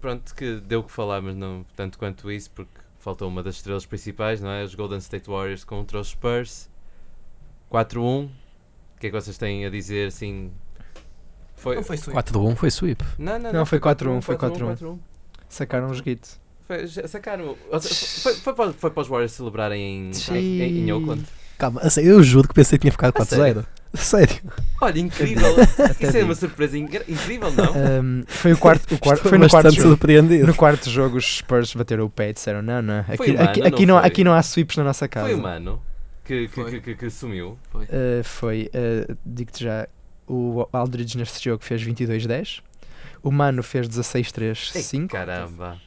Pronto, 0.00 0.34
que 0.34 0.56
deu 0.56 0.80
o 0.80 0.84
que 0.84 0.92
falar, 0.92 1.22
mas 1.22 1.34
não 1.34 1.64
tanto 1.76 1.98
quanto 1.98 2.30
isso, 2.30 2.50
porque 2.50 2.80
faltou 2.98 3.28
uma 3.28 3.42
das 3.42 3.56
estrelas 3.56 3.86
principais, 3.86 4.40
não 4.40 4.50
é? 4.50 4.64
Os 4.64 4.74
Golden 4.74 4.98
State 4.98 5.28
Warriors 5.28 5.64
contra 5.64 5.98
os 5.98 6.08
Spurs. 6.08 6.68
4-1. 7.70 8.26
O 8.26 8.30
que 9.00 9.06
é 9.06 9.10
que 9.10 9.16
vocês 9.16 9.38
têm 9.38 9.64
a 9.64 9.70
dizer 9.70 10.08
assim? 10.08 10.52
Foi. 11.56 11.76
Não 11.76 11.82
foi 11.84 11.96
sweep. 11.96 12.12
4 12.12 12.32
de 12.32 12.46
1 12.46 12.56
foi 12.56 12.70
sweep. 12.70 13.04
Não, 13.18 13.38
não, 13.38 13.52
Não, 13.52 13.66
foi 13.66 13.80
4-1, 13.80 14.18
4-1, 14.18 14.22
foi 14.22 14.36
4-1, 14.36 14.76
4-1. 14.76 14.98
Sacaram 15.48 15.90
os 15.90 16.00
guitos. 16.00 16.40
Foi, 16.66 16.86
sacaram. 17.08 17.56
Foi, 17.70 18.34
foi, 18.34 18.54
para, 18.54 18.72
foi 18.72 18.90
para 18.90 19.00
os 19.00 19.08
Warriors 19.08 19.32
celebrarem 19.32 20.10
em, 20.10 20.34
em, 20.34 20.80
em 20.86 20.92
Oakland. 20.92 21.24
Calma, 21.58 21.80
a 21.82 21.90
sério, 21.90 22.10
eu 22.10 22.22
juro 22.22 22.48
que 22.48 22.54
pensei 22.54 22.78
que 22.78 22.82
tinha 22.82 22.92
ficado 22.92 23.14
A 23.16 23.24
4-0. 23.24 23.64
Sério. 23.94 24.36
Olha, 24.80 24.98
incrível! 24.98 25.54
Até 25.78 26.08
Isso 26.08 26.16
é 26.16 26.24
uma 26.24 26.34
surpresa 26.34 26.76
incrível, 26.76 27.52
não? 27.52 28.02
Um, 28.02 28.24
foi 28.26 28.52
o 28.52 28.58
quarto, 28.58 28.92
o 28.92 28.98
quarto 28.98 29.28
foi 29.28 29.38
no 29.38 29.48
quarto 29.48 29.64
bastante 29.66 29.76
jogo. 29.76 29.88
surpreendido. 29.90 30.46
No 30.46 30.54
quarto 30.54 30.90
jogo 30.90 31.16
os 31.16 31.36
Spurs 31.36 31.72
bateram 31.74 32.04
o 32.04 32.10
pé 32.10 32.30
e 32.30 32.32
disseram 32.32 32.60
não, 32.60 32.82
não, 32.82 33.04
Foi 33.04 33.14
aqui, 33.14 33.30
humano, 33.30 33.48
aqui, 33.48 33.60
não 33.60 33.66
aqui, 33.68 33.86
não, 33.86 33.98
foi? 33.98 34.06
aqui 34.08 34.24
não 34.24 34.34
há 34.34 34.42
sweeps 34.42 34.76
na 34.76 34.82
nossa 34.82 35.06
casa. 35.06 35.26
Foi 35.26 35.34
o 35.36 35.40
mano 35.40 35.80
que, 36.24 36.48
que, 36.48 36.54
Foi. 36.54 36.70
que, 36.70 36.80
que, 36.80 36.94
que 36.96 37.10
sumiu. 37.10 37.58
Uh, 37.74 38.24
foi, 38.24 38.70
uh, 38.74 39.16
digo-te 39.24 39.62
já, 39.62 39.86
o 40.26 40.66
Aldridge 40.72 41.16
neste 41.18 41.44
jogo 41.44 41.62
fez 41.62 41.82
22-10, 41.84 42.62
o 43.22 43.30
Mano 43.30 43.62
fez 43.62 43.88
16-3-5 43.88 45.08
Caramba! 45.08 45.78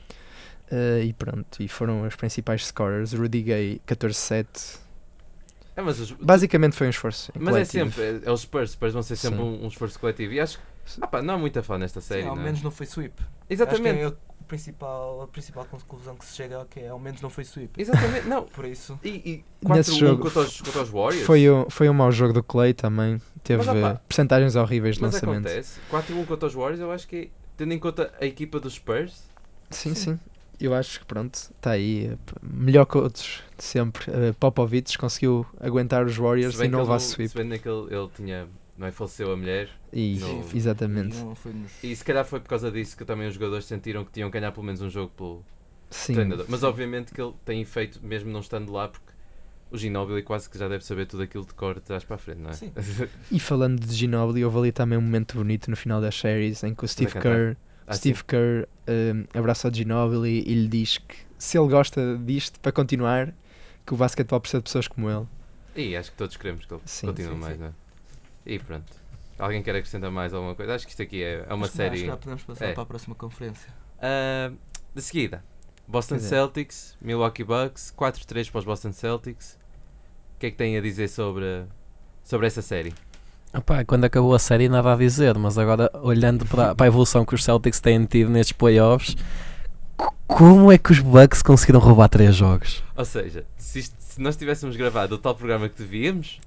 Uh, 0.72 1.04
e 1.04 1.14
pronto, 1.14 1.62
e 1.62 1.68
foram 1.68 2.04
os 2.08 2.16
principais 2.16 2.66
scorers, 2.66 3.14
Rudy 3.14 3.42
Gay 3.42 3.82
14-7, 3.88 4.80
É, 5.76 5.82
mas 5.82 6.00
os- 6.00 6.12
basicamente 6.12 6.76
foi 6.76 6.88
um 6.88 6.90
esforço 6.90 7.32
Mas 7.36 7.56
é 7.56 7.66
coletivo. 7.66 7.92
sempre, 7.92 8.04
é, 8.26 8.30
é 8.30 8.32
os 8.32 8.42
Spurs, 8.42 8.72
Spurs 8.72 8.94
vão 8.94 9.04
ser 9.04 9.16
sempre 9.16 9.38
Sim. 9.40 9.44
um, 9.44 9.66
um 9.66 9.68
esforço 9.68 10.00
coletivo. 10.00 10.34
E 10.34 10.40
acho 10.40 10.58
que, 10.58 10.64
ah 11.02 11.08
pá, 11.08 11.22
não 11.22 11.36
há 11.36 11.38
muita 11.38 11.62
fã 11.62 11.78
nesta 11.78 12.02
série, 12.02 12.24
Sim, 12.24 12.30
ao 12.30 12.36
não 12.36 12.42
é? 12.42 12.46
menos 12.46 12.62
não 12.64 12.72
foi 12.72 12.86
sweep. 12.86 13.14
Exatamente, 13.50 14.04
Acho 14.04 14.10
que 14.12 14.16
é 14.16 14.44
a 14.44 14.44
principal, 14.48 15.22
a 15.22 15.28
principal 15.28 15.66
conclusão 15.66 16.16
que 16.16 16.26
se 16.26 16.36
chega 16.36 16.56
é 16.56 16.66
que 16.70 16.88
ao 16.88 16.98
menos 17.00 17.22
não 17.22 17.30
foi 17.30 17.44
sweep. 17.44 17.80
exatamente, 17.80 18.28
não. 18.28 18.44
Por 18.50 18.66
isso, 18.66 19.00
E, 19.04 19.10
e 19.10 19.46
Nesse 19.68 19.92
4-1 19.92 19.98
jogo 20.00 20.22
contra 20.24 20.40
os, 20.42 20.62
contra 20.62 20.82
os 20.82 20.90
Warriors? 20.90 21.26
Foi 21.26 21.50
um, 21.50 21.70
foi 21.70 21.90
um 21.90 21.94
mau 21.94 22.12
jogo 22.12 22.34
do 22.34 22.42
Clay 22.44 22.74
também, 22.74 23.22
teve 23.44 23.64
Mas, 23.64 24.00
percentagens 24.08 24.56
horríveis 24.56 24.96
de 24.96 25.02
Mas 25.02 25.14
lançamento. 25.14 25.46
acontece, 25.48 25.80
4-1 25.92 26.26
contra 26.26 26.48
os 26.48 26.54
Warriors, 26.56 26.80
eu 26.80 26.92
acho 26.92 27.08
que, 27.08 27.16
é, 27.16 27.28
tendo 27.58 27.74
em 27.74 27.80
conta 27.80 28.12
a 28.20 28.26
equipa 28.26 28.60
dos 28.60 28.74
Spurs, 28.74 29.22
Sim, 29.70 29.94
sim. 29.94 30.20
Eu 30.60 30.74
acho 30.74 31.00
que 31.02 31.06
pronto, 31.06 31.36
está 31.36 31.72
aí. 31.72 32.18
Melhor 32.42 32.86
que 32.86 32.98
outros 32.98 33.44
de 33.58 33.64
sempre. 33.64 34.10
Uh, 34.10 34.34
Popovich 34.40 34.98
conseguiu 34.98 35.46
aguentar 35.60 36.06
os 36.06 36.18
Warriors 36.18 36.56
se 36.56 36.60
bem 36.62 36.68
e 36.68 36.72
não 36.72 36.80
levar 36.82 37.00
sweep. 37.00 37.30
se 37.30 37.38
bem 37.38 37.46
naquele 37.48 37.94
ele 37.94 38.10
tinha, 38.16 38.48
não 38.78 38.88
é, 38.88 38.92
faleceu 38.92 39.32
a 39.32 39.38
mulher, 39.38 39.70
E, 39.94 40.18
Não. 40.20 40.44
exatamente. 40.54 41.16
nos. 41.18 41.84
e 41.84 41.96
se 41.96 42.04
calhar 42.04 42.26
foi 42.26 42.40
por 42.40 42.50
causa 42.50 42.72
disso 42.72 42.98
que 42.98 43.06
também 43.06 43.28
os 43.28 43.36
jogadores 43.36 43.66
sentiram 43.66 44.04
que 44.04 44.12
tinham 44.12 44.30
que 44.32 44.40
ganhar 44.40 44.52
pelo 44.52 44.66
menos 44.66 44.82
um 44.82 44.90
jogo 44.90 45.12
pelo 45.16 45.44
Sim. 45.92 46.14
treinador. 46.16 46.46
Mas 46.50 46.64
obviamente 46.64 47.14
que 47.14 47.22
ele 47.22 47.34
tem 47.46 47.62
efeito 47.62 48.00
mesmo 48.04 48.32
não 48.32 48.40
estando 48.40 48.72
lá, 48.72 48.88
porque 48.88 49.06
o 49.70 49.78
Ginóbili 49.78 50.24
quase 50.24 50.50
que 50.50 50.58
já 50.58 50.68
deve 50.68 50.84
saber 50.86 51.06
tudo 51.06 51.24
aquilo 51.24 51.46
de 51.46 51.54
cor 51.54 51.76
de 51.76 51.82
trás 51.82 52.04
para 52.04 52.16
a 52.16 52.20
frente, 52.20 52.40
não 52.40 52.50
é? 52.50 52.54
Sim. 52.54 52.72
E 53.32 53.40
falando 53.40 53.80
de 53.86 53.94
Ginobili, 53.94 54.44
houve 54.44 54.58
ali 54.58 54.72
também 54.72 54.98
um 54.98 55.02
momento 55.02 55.36
bonito 55.38 55.70
no 55.70 55.76
final 55.76 56.00
das 56.02 56.16
séries 56.16 56.64
em 56.64 56.74
que 56.74 56.84
o 56.84 56.88
Steve 56.88 57.12
cantar? 57.12 57.36
Kerr, 57.36 57.58
Ah, 57.88 57.94
Steve 57.96 58.24
Kerr 58.26 58.68
um, 58.88 59.26
abraça 59.40 59.70
o 59.70 59.74
Ginobili 59.74 60.44
e 60.46 60.54
lhe 60.54 60.68
diz 60.68 60.98
que 60.98 61.16
se 61.38 61.58
ele 61.58 61.70
gosta 61.70 62.18
disto 62.18 62.60
para 62.60 62.72
continuar, 62.72 63.34
que 63.86 63.94
o 63.94 63.98
basquetebol 63.98 64.42
precisa 64.42 64.60
de 64.60 64.64
pessoas 64.66 64.88
como 64.88 65.10
ele. 65.10 65.26
sim. 65.76 65.82
E 65.90 65.96
acho 65.96 66.12
que 66.12 66.18
todos 66.18 66.36
queremos 66.36 66.66
que 66.66 66.74
ele 66.74 66.82
Sim, 66.86 67.08
continue 67.08 67.34
sim, 67.34 67.40
mais, 67.40 67.54
sim. 67.54 67.60
não 67.62 67.68
é? 67.68 67.72
E 68.46 68.60
pronto. 68.60 68.92
Alguém 69.40 69.62
quer 69.62 69.76
acrescentar 69.76 70.10
mais 70.12 70.34
alguma 70.34 70.56
coisa? 70.56 70.74
Acho 70.76 70.86
que 70.86 70.92
isto 70.92 71.02
aqui 71.04 71.22
é, 71.24 71.46
é 71.48 71.54
uma 71.54 71.54
Acho 71.54 71.54
não, 71.54 71.64
Acho 71.66 71.72
série. 71.76 72.00
que 72.02 72.06
já 72.08 72.18
podemos 72.18 72.44
passar 72.44 72.66
É. 72.66 72.74
para 72.74 72.84
a 72.84 72.86
próxima 72.86 73.16
conferência. 73.16 73.72
Ah, 74.02 74.52
de 74.96 75.02
seguida, 75.02 75.44
Boston 75.88 76.18
Celtics, 76.20 76.98
Milwaukee 77.00 77.44
Bucks, 77.44 77.94
4-3 77.96 78.50
para 78.52 78.60
os 78.60 78.66
Boston 78.66 78.92
Celtics. 78.92 79.58
O 80.36 80.40
que 80.40 80.48
é 80.48 80.52
que 80.52 80.58
têm 80.58 80.76
a 80.78 80.82
dizer 80.82 81.08
sobre, 81.08 81.66
sobre 82.24 82.48
essa 82.48 82.62
série? 82.64 82.94
Opá, 83.54 83.84
quando 83.86 84.04
acabou 84.06 84.36
a 84.36 84.40
série 84.40 84.70
nada 84.70 84.94
a 84.94 84.96
dizer, 84.96 85.38
mas 85.38 85.58
agora 85.58 85.90
olhando 86.04 86.46
para, 86.46 86.76
para 86.76 86.86
a 86.86 86.88
evolução 86.88 87.26
que 87.26 87.34
os 87.34 87.44
Celtics 87.44 87.80
têm 87.80 88.06
tido 88.06 88.30
nestes 88.30 88.52
playoffs, 88.52 89.16
como 90.28 90.72
é 90.72 90.78
que 90.78 90.92
os 90.92 91.00
Bucks 91.00 91.42
conseguiram 91.42 91.80
roubar 91.80 92.10
3 92.10 92.36
jogos? 92.36 92.84
Ou 92.96 93.06
seja, 93.06 93.46
se, 93.58 93.80
isto- 93.80 93.96
se 94.00 94.22
nós 94.22 94.36
tivéssemos 94.36 94.76
gravado 94.76 95.16
o 95.16 95.18
tal 95.18 95.34
programa 95.34 95.70
que 95.70 95.82
devíamos, 95.82 96.40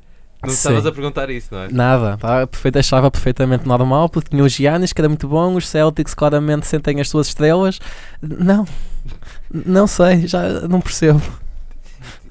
não 0.42 0.50
estavas 0.52 0.86
a 0.86 0.92
perguntar 0.92 1.28
isso, 1.30 1.48
não 1.52 1.62
é? 1.62 1.68
Nada, 1.72 2.16
tá? 2.16 2.46
Perfeito, 2.46 2.78
achava 2.78 3.10
perfeitamente 3.10 3.66
normal, 3.66 4.08
porque 4.08 4.30
tinha 4.30 4.44
o 4.44 4.48
Giannis 4.48 4.92
que 4.92 5.00
era 5.00 5.08
muito 5.08 5.26
bom, 5.26 5.54
os 5.56 5.68
Celtics 5.68 6.14
claramente 6.14 6.66
sentem 6.66 7.00
as 7.00 7.08
suas 7.08 7.26
estrelas. 7.28 7.80
Não, 8.22 8.66
não 9.52 9.86
sei, 9.86 10.26
já 10.28 10.60
não 10.68 10.80
percebo. 10.80 11.20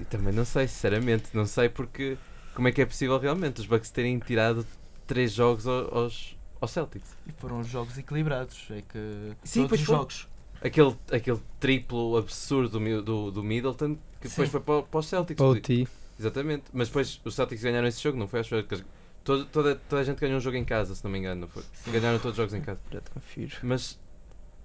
Também 0.10 0.34
não 0.34 0.46
sei, 0.46 0.68
sinceramente, 0.68 1.26
não 1.34 1.46
sei 1.46 1.70
porque 1.70 2.18
como 2.60 2.68
é 2.68 2.74
que 2.74 2.82
é 2.82 2.86
possível 2.86 3.18
realmente 3.18 3.62
os 3.62 3.66
Bucks 3.66 3.90
terem 3.90 4.20
tirado 4.20 4.68
3 5.08 5.32
jogos 5.32 5.66
ao- 5.66 5.98
aos, 5.98 6.36
aos 6.60 6.72
Celtics. 6.72 7.16
E 7.26 7.32
foram 7.32 7.64
jogos 7.64 7.98
equilibrados. 7.98 8.68
É 8.70 8.82
que 8.82 9.32
Sim, 9.46 9.62
todos 9.62 9.80
os 9.80 9.86
foi. 9.86 9.96
jogos. 9.96 10.28
Aquele, 10.62 10.94
aquele 11.10 11.40
triplo 11.58 12.18
absurdo 12.18 12.78
do, 12.78 13.02
do, 13.02 13.32
do 13.32 13.42
Middleton 13.42 13.96
que 14.20 14.28
depois 14.28 14.50
Sim. 14.50 14.52
foi 14.52 14.60
para, 14.60 14.84
para 14.84 15.00
os 15.00 15.06
Celtics. 15.06 15.38
Para 15.38 15.46
o 15.48 15.62
T. 15.62 15.88
Exatamente, 16.20 16.66
mas 16.74 16.90
depois 16.90 17.22
os 17.24 17.34
Celtics 17.34 17.64
ganharam 17.64 17.88
esse 17.88 18.04
jogo, 18.04 18.18
não 18.20 18.28
foi? 18.28 18.42
Acho 18.42 18.62
que 18.64 18.84
toda, 19.24 19.46
toda, 19.46 19.76
toda 19.88 20.02
a 20.02 20.04
gente 20.04 20.20
ganhou 20.20 20.36
um 20.36 20.42
jogo 20.42 20.58
em 20.58 20.66
casa, 20.66 20.94
se 20.94 21.02
não 21.02 21.10
me 21.10 21.18
engano, 21.18 21.40
não 21.42 21.48
foi? 21.48 21.64
Ganharam 21.88 22.20
todos 22.20 22.32
os 22.32 22.36
jogos 22.38 22.54
em 22.54 22.60
casa. 22.62 22.82
Já 22.92 23.00
te 23.00 23.10
confiro. 23.12 23.56
Mas 23.64 23.98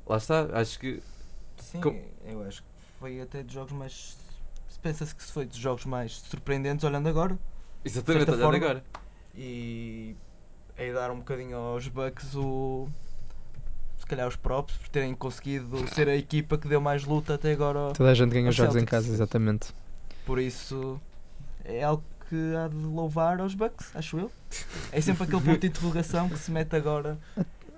lá 0.04 0.16
está, 0.16 0.48
acho 0.52 0.80
que 0.80 1.00
Sim, 1.59 1.80
Com- 1.80 2.02
eu 2.26 2.42
acho 2.42 2.61
que 2.61 2.68
foi 2.98 3.20
até 3.20 3.44
dos 3.44 3.54
jogos 3.54 3.72
mais. 3.72 4.16
Pensa-se 4.83 5.14
que 5.14 5.22
se 5.22 5.30
foi 5.30 5.46
dos 5.46 5.57
jogos 5.57 5.85
mais 5.85 6.14
surpreendentes 6.28 6.85
olhando 6.85 7.09
agora. 7.09 7.38
Exatamente 7.85 8.31
olhando 8.31 8.42
forma- 8.42 8.57
agora. 8.57 8.85
E 9.35 10.16
é 10.77 10.92
dar 10.92 11.11
um 11.11 11.18
bocadinho 11.18 11.57
aos 11.57 11.88
Bucks 11.88 12.35
o. 12.35 12.88
Se 13.99 14.07
calhar 14.07 14.29
os 14.29 14.37
props 14.37 14.77
por 14.77 14.88
terem 14.88 15.14
conseguido 15.14 15.87
ser 15.94 16.09
a 16.09 16.14
equipa 16.16 16.59
que 16.59 16.68
deu 16.68 16.81
mais 16.81 17.05
luta 17.05 17.35
até 17.35 17.53
agora. 17.53 17.92
Toda 17.94 18.11
a 18.11 18.14
gente 18.14 18.31
ganha 18.33 18.51
Os 18.51 18.55
jogos 18.55 18.77
em 18.77 18.85
casa, 18.85 19.09
exatamente. 19.11 19.68
Por 20.27 20.38
isso 20.38 21.01
é 21.64 21.83
algo 21.83 22.03
que 22.29 22.37
há 22.57 22.68
de 22.68 22.77
louvar 22.77 23.40
aos 23.40 23.55
Bucks, 23.55 23.94
acho 23.94 24.18
eu. 24.18 24.31
É 24.92 25.01
sempre 25.01 25.25
aquele 25.25 25.40
ponto 25.42 25.59
de 25.61 25.66
interrogação 25.68 26.29
que 26.29 26.38
se 26.38 26.51
mete 26.51 26.77
agora, 26.77 27.18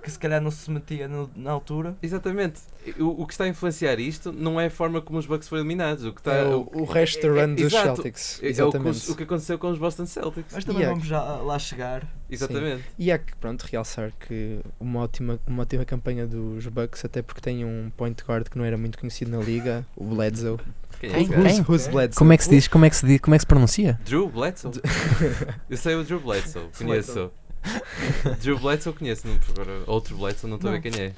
que 0.06 0.12
se 0.12 0.18
calhar 0.18 0.40
não 0.40 0.50
se 0.50 0.70
metia 0.70 1.06
no- 1.08 1.28
na 1.36 1.50
altura. 1.50 1.96
Exatamente. 2.02 2.60
O, 2.98 3.22
o 3.22 3.26
que 3.26 3.32
está 3.34 3.42
a 3.44 3.48
influenciar 3.48 3.98
isto 3.98 4.32
não 4.32 4.60
é 4.60 4.66
a 4.66 4.70
forma 4.70 5.02
como 5.02 5.18
os 5.18 5.26
Bucks 5.26 5.48
foram 5.48 5.60
eliminados. 5.62 6.04
O 6.04 6.12
que 6.12 6.20
está, 6.20 6.32
É 6.34 6.44
o, 6.44 6.60
o 6.72 6.84
resto 6.84 7.20
do 7.20 7.36
é- 7.36 7.40
é- 7.40 7.44
run 7.44 7.54
dos 7.54 7.64
exato. 7.64 7.84
Celtics. 7.96 8.34
é- 8.34 8.36
é 8.36 8.38
o, 8.38 8.40
que, 8.40 8.46
Exatamente. 8.62 9.10
o 9.10 9.16
que 9.16 9.22
aconteceu 9.24 9.58
com 9.58 9.68
os 9.70 9.78
Boston 9.78 10.06
Celtics. 10.06 10.52
Mas 10.54 10.64
também 10.64 10.82
E 10.82 10.84
é- 10.84 10.88
vamos 10.88 11.06
já 11.06 11.20
lá 11.22 11.58
chegar. 11.58 12.06
Exatamente. 12.30 12.84
E 12.98 13.10
há 13.12 13.18
que, 13.18 13.34
pronto, 13.36 13.62
realçar 13.70 14.12
que 14.18 14.60
uma 14.80 15.00
ótima, 15.00 15.38
uma 15.46 15.62
ótima 15.62 15.84
campanha 15.84 16.26
dos 16.26 16.66
Bucks, 16.68 17.04
até 17.04 17.20
porque 17.22 17.40
tem 17.40 17.64
um 17.64 17.90
point 17.96 18.22
guard 18.24 18.48
que 18.48 18.56
não 18.56 18.64
era 18.64 18.78
muito 18.78 18.98
conhecido 18.98 19.30
na 19.36 19.42
liga, 19.42 19.84
o 19.96 20.04
Bledsoe. 20.04 20.58
Quem 21.00 21.10
é 21.10 21.12
Quem? 21.14 21.26
Quem? 21.28 21.62
Bledsoe? 21.62 22.08
Como 22.16 22.32
é 22.32 22.36
que 22.38 22.44
se 22.44 22.50
diz? 22.50 22.68
Como 22.68 22.84
é 22.84 22.90
que 22.90 22.96
se 22.96 23.04
diz? 23.06 23.20
Como 23.20 23.34
é 23.34 23.38
que 23.38 23.42
se 23.42 23.46
pronuncia? 23.46 24.00
Drew 24.04 24.28
Bledsoe. 24.28 24.72
Eu 25.68 25.76
sei 25.76 25.94
o 25.94 26.02
Drew 26.04 26.20
Bledsoe, 26.20 26.68
conheço. 26.78 27.30
Drew 28.40 28.58
Bledsoe 28.58 28.92
conheço, 28.92 29.26
não, 29.26 29.38
agora 29.50 29.82
outro 29.86 30.16
Bledsoe 30.16 30.48
não 30.48 30.56
estou 30.56 30.70
a 30.70 30.78
ver 30.78 30.90
quem 30.90 31.02
é. 31.02 31.12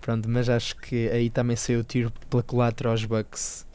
Pronto, 0.00 0.28
mas 0.28 0.48
acho 0.48 0.76
que 0.76 1.08
aí 1.10 1.30
também 1.30 1.56
saiu 1.56 1.80
o 1.80 1.84
tiro 1.84 2.12
pela 2.28 2.42
culatra 2.42 2.90
aos 2.90 3.04
Bucks. 3.04 3.66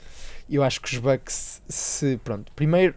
Eu 0.49 0.63
acho 0.63 0.81
que 0.81 0.93
os 0.93 0.97
Bucks, 0.97 1.61
se. 1.67 2.17
Pronto, 2.23 2.51
primeiro, 2.53 2.95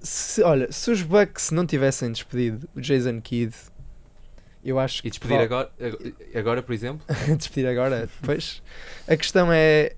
se, 0.00 0.42
olha, 0.42 0.70
se 0.70 0.90
os 0.90 1.02
Bucks 1.02 1.50
não 1.50 1.66
tivessem 1.66 2.12
despedido 2.12 2.68
o 2.74 2.80
Jason 2.80 3.20
Kidd, 3.20 3.54
eu 4.64 4.78
acho 4.78 5.02
que. 5.02 5.08
E 5.08 5.10
despedir 5.10 5.38
agora, 5.38 5.70
agora, 6.34 6.62
por 6.62 6.72
exemplo? 6.72 7.04
despedir 7.36 7.66
agora, 7.66 8.08
pois. 8.22 8.62
A 9.06 9.16
questão 9.16 9.52
é. 9.52 9.94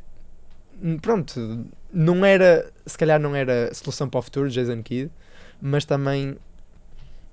Pronto, 1.01 1.67
não 1.93 2.25
era. 2.25 2.71
Se 2.85 2.97
calhar 2.97 3.19
não 3.19 3.35
era 3.35 3.73
solução 3.75 4.09
para 4.09 4.19
o 4.19 4.23
futuro, 4.23 4.49
Jason 4.49 4.83
Kidd, 4.83 5.11
mas 5.61 5.85
também 5.85 6.37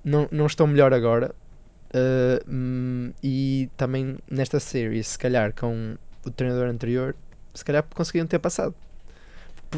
não, 0.04 0.28
não 0.30 0.66
melhor 0.66 0.92
agora. 0.92 1.34
Uh, 1.94 3.14
e 3.22 3.70
também 3.76 4.18
nesta 4.28 4.58
série, 4.58 5.02
se 5.02 5.18
calhar 5.18 5.52
com 5.54 5.96
o 6.26 6.30
treinador 6.30 6.66
anterior, 6.66 7.14
se 7.54 7.64
calhar 7.64 7.84
conseguiam 7.94 8.26
ter 8.26 8.38
passado. 8.38 8.74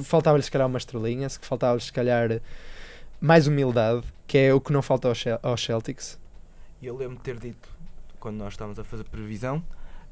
faltava-lhes 0.03 0.47
se 0.47 0.51
calhar 0.51 0.67
uma 0.67 0.79
estrelinha, 0.79 1.29
faltava-lhes 1.29 1.85
se 1.85 1.93
calhar 1.93 2.41
mais 3.21 3.47
humildade, 3.47 4.03
que 4.27 4.39
é 4.39 4.55
o 4.55 4.61
que 4.61 4.73
não 4.73 4.83
falta 4.83 5.09
aos, 5.09 5.25
aos 5.43 5.63
Celtics. 5.63 6.19
Eu 6.83 6.97
lembro 6.97 7.17
de 7.17 7.23
ter 7.23 7.39
dito, 7.39 7.69
quando 8.19 8.37
nós 8.37 8.55
estávamos 8.55 8.79
a 8.79 8.85
fazer 8.85 9.05
previsão, 9.05 9.63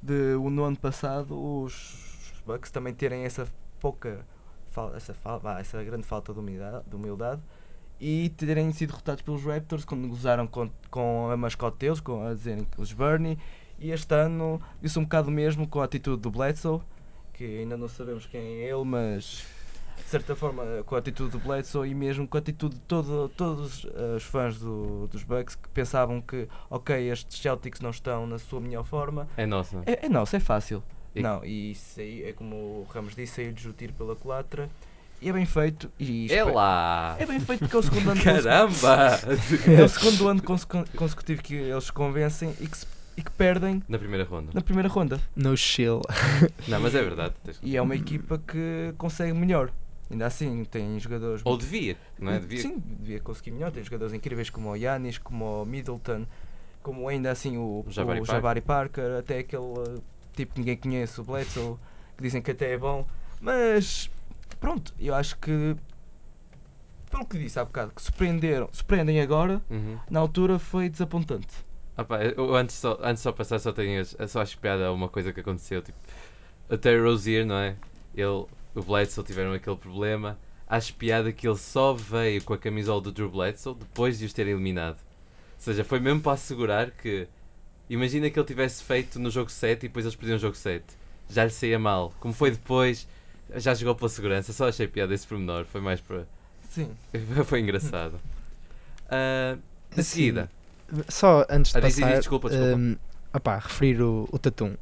de 0.03 0.35
no 0.37 0.65
ano 0.65 0.77
passado 0.77 1.35
os 1.35 2.35
Bucks 2.47 2.71
também 2.71 2.93
terem 2.93 3.25
essa 3.25 3.47
pouca, 3.81 4.27
essa, 4.95 5.15
essa 5.59 5.83
grande 5.85 6.07
falta 6.07 6.33
de 6.33 6.39
humildade, 6.39 6.85
de 6.87 6.97
humildade 6.97 7.41
e 8.01 8.29
terem 8.37 8.71
sido 8.73 8.91
derrotados 8.91 9.23
pelos 9.23 9.43
Raptors 9.45 9.85
quando 9.85 10.07
gozaram 10.09 10.47
com, 10.47 10.69
com 10.91 11.31
a 11.31 11.37
mascote 11.37 11.79
deles, 11.79 12.01
com 12.01 12.27
a 12.27 12.35
dizerem 12.35 12.65
que 12.65 12.81
os 12.81 12.93
Bernie. 12.93 13.39
E 13.79 13.91
este 13.91 14.15
ano 14.15 14.61
disse 14.83 14.99
um 14.99 15.03
bocado 15.05 15.31
mesmo 15.31 15.67
com 15.67 15.81
a 15.81 15.85
atitude 15.85 16.21
do 16.23 16.31
Bledsoe, 16.31 16.81
que 17.33 17.45
ainda 17.61 17.77
não 17.77 17.89
sabemos 17.89 18.27
quem 18.27 18.41
é 18.41 18.69
ele, 18.71 18.85
mas 18.85 19.45
de 19.97 20.03
certa 20.11 20.35
forma 20.37 20.63
com 20.87 20.95
a 20.95 20.99
atitude 20.99 21.31
do 21.31 21.39
Bledsoe 21.39 21.89
e 21.91 21.95
mesmo 21.95 22.27
com 22.27 22.37
a 22.37 22.41
atitude 22.41 22.75
de 22.77 22.81
todo, 22.83 23.29
todos 23.37 23.87
eh, 23.95 24.17
os 24.17 24.23
fãs 24.25 24.59
do- 24.59 25.07
dos 25.09 25.23
Bucks 25.23 25.55
que 25.57 25.69
pensavam 25.71 26.21
que, 26.21 26.49
ok, 26.69 27.11
estes 27.11 27.41
Celtics 27.41 27.81
não 27.81 27.91
estão 27.91 28.27
na 28.27 28.39
sua 28.39 28.61
melhor 28.61 28.85
forma. 28.85 29.27
É 29.37 29.47
nosso. 29.47 29.83
É, 29.87 30.07
é 30.07 30.09
nosso, 30.09 30.37
é 30.37 30.41
fácil. 30.41 30.83
E- 31.15 31.23
Não, 31.23 31.45
e 31.45 31.71
isso 31.73 32.01
aí 32.01 32.25
é 32.25 32.33
como 32.33 32.55
o 32.57 32.87
Ramos 32.93 33.15
disse, 33.15 33.35
saiu-lhes 33.37 33.65
o 33.65 33.73
tiro 33.73 33.93
pela 33.93 34.15
culatra 34.17 34.69
e 35.25 35.29
é 35.31 35.33
bem 35.33 35.47
feito. 35.47 35.91
E 35.99 36.33
É 36.33 36.45
lá! 36.45 37.17
É 37.19 37.27
bem 37.27 37.41
feito 37.41 37.61
porque 37.61 37.75
é 37.77 37.79
o 37.79 37.83
segundo 37.83 38.11
ano 38.11 38.21
Caramba! 38.25 39.21
é 39.79 39.83
o 39.83 39.89
segundo 39.89 40.29
ano 40.29 40.43
consecu- 40.43 40.85
consecutivo 40.97 41.43
que 41.43 41.55
eles 41.55 41.85
se 41.85 41.93
convencem 41.93 42.55
e 42.61 42.67
que, 42.67 42.77
se- 42.79 42.87
e 43.17 43.23
que 43.23 43.31
perdem 43.31 43.83
Na 43.89 43.99
primeira 43.99 44.25
ronda. 44.25 44.51
na 44.53 44.61
primeira 44.61 44.89
ronda. 44.89 45.21
No 45.35 45.57
chill. 45.57 46.01
Não, 46.69 46.79
mas 46.81 46.95
é 46.95 47.03
verdade. 47.03 47.35
E 47.63 47.77
é 47.77 47.83
uma 47.83 47.95
equipa 47.97 48.39
que 48.47 48.93
consegue 48.99 49.33
melhor. 49.33 49.71
Ainda 50.11 50.27
assim, 50.27 50.65
tem 50.65 51.01
jogadores. 51.01 51.41
Ou 51.45 51.57
devia, 51.57 51.97
não 52.19 52.31
é? 52.33 52.39
Devia. 52.39 52.61
Sim, 52.61 52.77
devia 53.01 53.21
conseguir 53.21 53.53
melhor. 53.53 53.73
Tem 53.73 53.83
jogadores 53.83 54.13
incríveis 54.13 54.51
como 54.51 54.69
o 54.71 54.77
Yanis, 54.77 55.17
como 55.17 55.63
o 55.63 55.65
Middleton, 55.67 56.27
como 56.83 57.09
ainda 57.09 57.31
assim 57.31 57.57
o, 57.57 57.83
O 57.87 57.91
Jabari 57.91 58.21
o 58.21 58.25
Jabari 58.27 58.61
Parker, 58.61 59.17
até 59.19 59.39
aquele 59.39 59.63
uh, 59.63 60.03
tipo 60.37 60.53
que 60.53 60.61
ninguém 60.61 60.77
conhece, 60.77 61.19
o 61.21 61.25
Bledsoe, 61.25 61.77
que 62.19 62.23
dizem 62.23 62.43
que 62.43 62.51
até 62.51 62.73
é 62.73 62.79
bom. 62.79 63.07
Mas 63.41 64.11
pronto, 64.65 64.95
eu 64.99 65.15
acho 65.15 65.37
que 65.39 65.77
pelo 67.11 67.27
que 67.27 67.39
disse 67.39 67.59
há 67.61 67.65
bocado, 67.65 67.93
que 67.95 68.03
surpreenderam, 68.03 68.69
surpreendem 68.73 69.21
agora, 69.21 69.61
Uhum. 69.71 69.99
na 70.11 70.21
altura 70.21 70.59
foi 70.59 70.89
desapontante. 70.89 71.47
Ah 71.97 72.03
pá, 72.03 72.25
eu 72.25 72.57
antes 72.57 72.75
só, 72.77 72.99
antes 73.03 73.23
só 73.23 73.31
passar 73.31 73.59
só 73.59 73.73
tenho 73.73 74.03
só 74.27 74.41
acho 74.41 74.59
piada 74.59 74.91
uma 74.91 75.09
coisa 75.09 75.33
que 75.33 75.41
aconteceu, 75.41 75.81
tipo, 75.83 75.99
o 76.69 76.77
Terry 76.79 77.01
Rozier, 77.01 77.45
não 77.47 77.57
é? 77.57 77.77
Ele, 78.17 78.47
o 78.75 78.83
Bledsoe 78.83 79.23
tiveram 79.23 79.53
aquele 79.53 79.77
problema, 79.77 80.37
acho 80.67 80.95
piada 80.95 81.31
que 81.31 81.47
ele 81.47 81.59
só 81.59 81.93
veio 81.93 82.43
com 82.43 82.55
a 82.55 82.59
camisola 82.59 83.01
do 83.03 83.13
Drew 83.13 83.29
Bledsoe 83.31 83.75
depois 83.77 84.19
de 84.19 84.25
os 84.25 84.33
terem 84.33 84.55
eliminado. 84.55 84.97
Ou 84.99 85.61
seja, 85.61 85.85
foi 85.85 86.01
mesmo 86.01 86.21
para 86.21 86.33
assegurar 86.33 86.91
que, 86.91 87.29
imagina 87.89 88.29
que 88.31 88.39
ele 88.39 88.47
tivesse 88.47 88.83
feito 88.83 89.21
no 89.21 89.31
jogo 89.31 89.51
7 89.51 89.85
e 89.85 89.89
depois 89.89 90.05
eles 90.05 90.17
perdiam 90.17 90.37
o 90.37 90.41
jogo 90.41 90.57
7. 90.57 90.85
Já 91.29 91.45
lhe 91.45 91.51
saía 91.51 91.79
mal. 91.79 92.13
Como 92.19 92.35
foi 92.35 92.51
depois, 92.51 93.07
já 93.57 93.75
jogou 93.75 93.95
pela 93.95 94.09
segurança, 94.09 94.53
só 94.53 94.69
achei 94.69 94.87
piada 94.89 95.15
esse 95.15 95.27
pormenor, 95.27 95.65
foi 95.65 95.81
mais 95.81 96.01
para... 96.01 96.25
Sim. 96.71 96.89
foi 97.47 97.61
engraçado. 97.61 98.15
A 99.97 100.03
seguida, 100.03 100.51
Só 101.09 101.47
antes 101.49 101.73
de 101.73 101.79
Ah, 101.79 101.81
diz, 101.83 101.95
passar, 102.01 102.17
desculpa, 102.19 102.49
desculpa. 102.51 102.77
hum, 102.77 102.97
opá, 103.33 103.59
referir 103.59 104.03
o, 104.03 104.29
o 104.33 104.39
Tatum, 104.39 104.75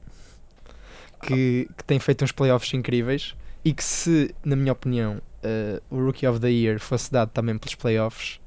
que, 1.22 1.68
que 1.76 1.84
tem 1.84 1.98
feito 1.98 2.24
uns 2.24 2.32
playoffs 2.32 2.72
incríveis 2.74 3.34
e 3.64 3.72
que 3.74 3.84
se, 3.84 4.34
na 4.44 4.56
minha 4.56 4.72
opinião, 4.72 5.20
uh, 5.44 5.82
o 5.90 6.04
Rookie 6.04 6.26
of 6.26 6.40
the 6.40 6.50
Year 6.50 6.80
fosse 6.80 7.12
dado 7.12 7.28
também 7.30 7.58
pelos 7.58 7.74
playoffs, 7.74 8.40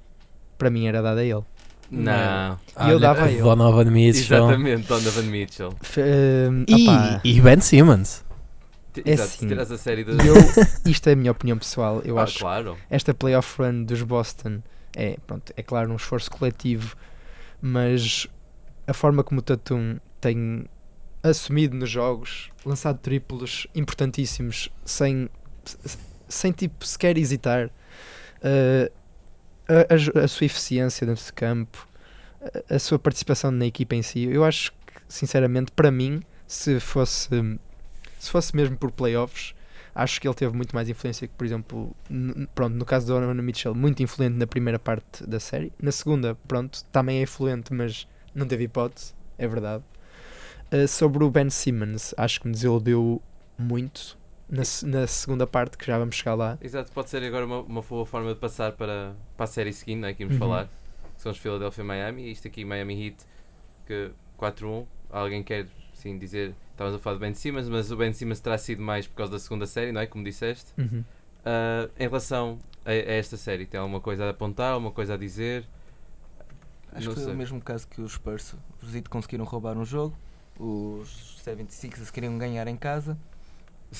para 0.57 0.69
mim 0.69 0.88
era 0.88 1.01
dado 1.01 1.19
a 1.19 1.23
ele. 1.23 1.43
não. 1.91 2.57
E 2.88 2.89
eu 2.89 2.99
dava 2.99 3.25
a 3.25 3.31
ele. 3.31 3.41
Donovan 3.41 3.85
Mitchell. 3.85 4.38
Exatamente, 4.45 4.88
Donovan 4.88 5.23
Mitchell. 5.23 5.69
Hum, 5.69 6.65
E, 6.67 7.35
e 7.38 7.41
Ben 7.41 7.61
Simmons. 7.61 8.24
É 9.03 9.12
Exato, 9.12 9.45
assim, 9.45 9.73
a 9.73 9.77
série 9.77 10.03
de. 10.03 10.12
eu, 10.12 10.36
isto 10.86 11.10
é 11.10 11.13
a 11.13 11.15
minha 11.15 11.31
opinião 11.31 11.58
pessoal, 11.58 12.01
eu 12.03 12.17
ah, 12.17 12.23
acho 12.23 12.39
claro. 12.39 12.77
esta 12.89 13.13
playoff 13.13 13.62
run 13.62 13.84
dos 13.84 14.01
Boston 14.01 14.62
é, 14.95 15.17
pronto, 15.27 15.53
é 15.55 15.62
claro 15.62 15.91
um 15.91 15.97
esforço 15.97 16.31
coletivo, 16.31 16.95
mas 17.62 18.27
a 18.88 18.93
forma 18.93 19.23
como 19.23 19.39
o 19.39 19.43
Tatum 19.43 19.97
tem 20.21 20.65
assumido 21.21 21.75
nos 21.75 21.89
jogos, 21.89 22.49
lançado 22.65 22.99
triplos 22.99 23.67
importantíssimos 23.75 24.69
sem, 24.86 25.29
sem 26.27 26.51
tipo 26.51 26.86
sequer 26.86 27.17
hesitar, 27.17 27.67
uh, 27.67 28.91
a, 29.67 30.21
a 30.21 30.23
a 30.23 30.27
sua 30.27 30.45
eficiência 30.45 31.05
dentro 31.05 31.25
de 31.25 31.34
campo, 31.34 31.88
a, 32.69 32.75
a 32.75 32.79
sua 32.79 32.97
participação 32.97 33.51
na 33.51 33.65
equipa 33.65 33.95
em 33.95 34.01
si, 34.01 34.23
eu 34.23 34.45
acho 34.45 34.71
que 34.71 35.01
sinceramente 35.10 35.71
para 35.71 35.91
mim, 35.91 36.21
se 36.47 36.79
fosse 36.79 37.29
se 38.25 38.31
fosse 38.31 38.55
mesmo 38.55 38.77
por 38.77 38.91
playoffs, 38.91 39.53
acho 39.93 40.19
que 40.19 40.27
ele 40.27 40.35
teve 40.35 40.55
muito 40.55 40.75
mais 40.75 40.89
influência 40.89 41.27
que, 41.27 41.33
por 41.33 41.45
exemplo, 41.45 41.95
pronto, 42.53 42.73
no 42.75 42.83
caso 42.85 43.07
do 43.07 43.13
Donovan 43.13 43.41
Mitchell, 43.41 43.73
muito 43.73 44.03
influente 44.03 44.35
na 44.35 44.45
primeira 44.47 44.77
parte 44.79 45.25
da 45.25 45.39
série. 45.39 45.71
Na 45.81 45.91
segunda, 45.91 46.35
pronto, 46.47 46.83
também 46.91 47.19
é 47.19 47.21
influente, 47.23 47.73
mas 47.73 48.07
não 48.33 48.45
teve 48.47 48.65
hipótese, 48.65 49.13
é 49.38 49.47
verdade. 49.47 49.83
Uh, 50.73 50.88
sobre 50.88 51.23
o 51.23 51.29
Ben 51.29 51.49
Simmons, 51.49 52.13
acho 52.17 52.41
que 52.41 52.47
me 52.47 52.53
desiludiu 52.53 53.21
muito 53.57 54.17
na, 54.49 54.63
na 54.83 55.07
segunda 55.07 55.47
parte, 55.47 55.77
que 55.77 55.85
já 55.85 55.97
vamos 55.97 56.15
chegar 56.15 56.35
lá. 56.35 56.57
Exato, 56.61 56.91
pode 56.91 57.09
ser 57.09 57.23
agora 57.23 57.45
uma, 57.45 57.59
uma 57.61 57.81
boa 57.81 58.05
forma 58.05 58.33
de 58.33 58.39
passar 58.39 58.73
para, 58.73 59.15
para 59.38 59.43
a 59.43 59.47
série 59.47 59.71
seguinte, 59.71 60.05
é? 60.05 60.13
Que 60.13 60.23
íamos 60.23 60.33
Uhum. 60.35 60.39
falar. 60.39 60.65
Que 61.15 61.21
são 61.21 61.31
os 61.31 61.38
Philadelphia 61.38 61.81
e 61.81 61.85
Miami. 61.85 62.23
E 62.23 62.31
isto 62.31 62.47
aqui, 62.47 62.65
Miami 62.65 63.05
Heat, 63.07 63.17
que 63.85 64.11
4-1. 64.38 64.85
Alguém 65.09 65.41
quer, 65.43 65.67
sim, 66.06 66.18
dizer. 66.20 66.54
Estávamos 66.72 67.00
a 67.00 67.02
falar 67.02 67.15
de 67.15 67.22
Ben 67.22 67.34
Simmons, 67.34 67.68
mas 67.68 67.91
o 67.91 67.98
Ben 67.98 68.13
Simmons 68.13 68.39
terá 68.39 68.58
sido 68.58 68.82
mais 68.82 69.08
por 69.08 69.15
causa 69.15 69.32
da 69.34 69.39
segunda 69.39 69.65
série, 69.65 69.91
não 69.91 70.02
é? 70.02 70.06
Como 70.06 70.24
disseste. 70.24 70.72
Uhum. 70.78 71.04
Ah, 71.44 71.89
em 71.98 72.04
relação 72.04 72.60
a, 72.86 72.91
a 72.91 72.94
esta 72.94 73.38
série, 73.38 73.65
tem 73.65 73.80
alguma 73.80 74.00
coisa 74.00 74.26
a 74.26 74.30
apontar, 74.30 74.74
alguma 74.74 74.91
coisa 74.91 75.15
a 75.15 75.18
dizer? 75.18 75.65
Acho 76.91 77.08
Não 77.08 77.15
que 77.15 77.22
foi 77.22 77.34
o 77.34 77.36
mesmo 77.36 77.60
caso 77.60 77.88
que 77.88 78.02
os 78.02 78.13
Spurs. 78.13 78.56
Os 78.84 78.94
Heat 78.94 79.10
conseguiram 79.10 79.46
roubar 79.46 79.76
um 79.78 79.84
jogo, 79.84 80.15
os 80.60 81.41
76ers 81.44 82.12
queriam 82.12 82.38
ganhar 82.38 82.68
em 82.68 82.78
casa. 82.78 83.18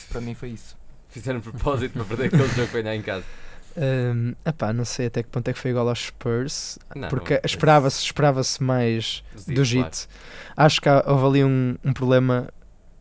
Para 0.10 0.22
mim 0.22 0.36
foi 0.36 0.50
isso. 0.50 0.78
Fizeram 1.10 1.42
propósito 1.42 1.94
para 1.94 2.06
perder 2.06 2.26
aquele 2.28 2.48
jogo 2.50 2.68
que 2.68 2.82
ganhar 2.82 2.96
em 2.96 3.02
casa. 3.02 3.26
Um, 3.78 4.34
epá, 4.46 4.72
não 4.72 4.86
sei 4.86 5.08
até 5.08 5.22
que 5.22 5.28
ponto 5.30 5.48
é 5.50 5.54
que 5.54 5.60
foi 5.60 5.72
igual 5.72 5.90
aos 5.90 6.00
Spurs, 6.08 6.80
Não, 6.96 7.10
porque 7.10 7.42
esperava-se 7.44 8.02
esperava 8.04 8.42
mais 8.62 9.22
Os 9.36 9.46
do 9.46 9.52
Heat, 9.52 9.56
claro. 9.74 9.86
JIT. 9.92 10.08
Acho 10.56 10.82
que 10.82 10.90
houve 11.06 11.26
ali 11.26 11.44
um, 11.44 11.76
um 11.84 11.92
problema, 11.92 12.48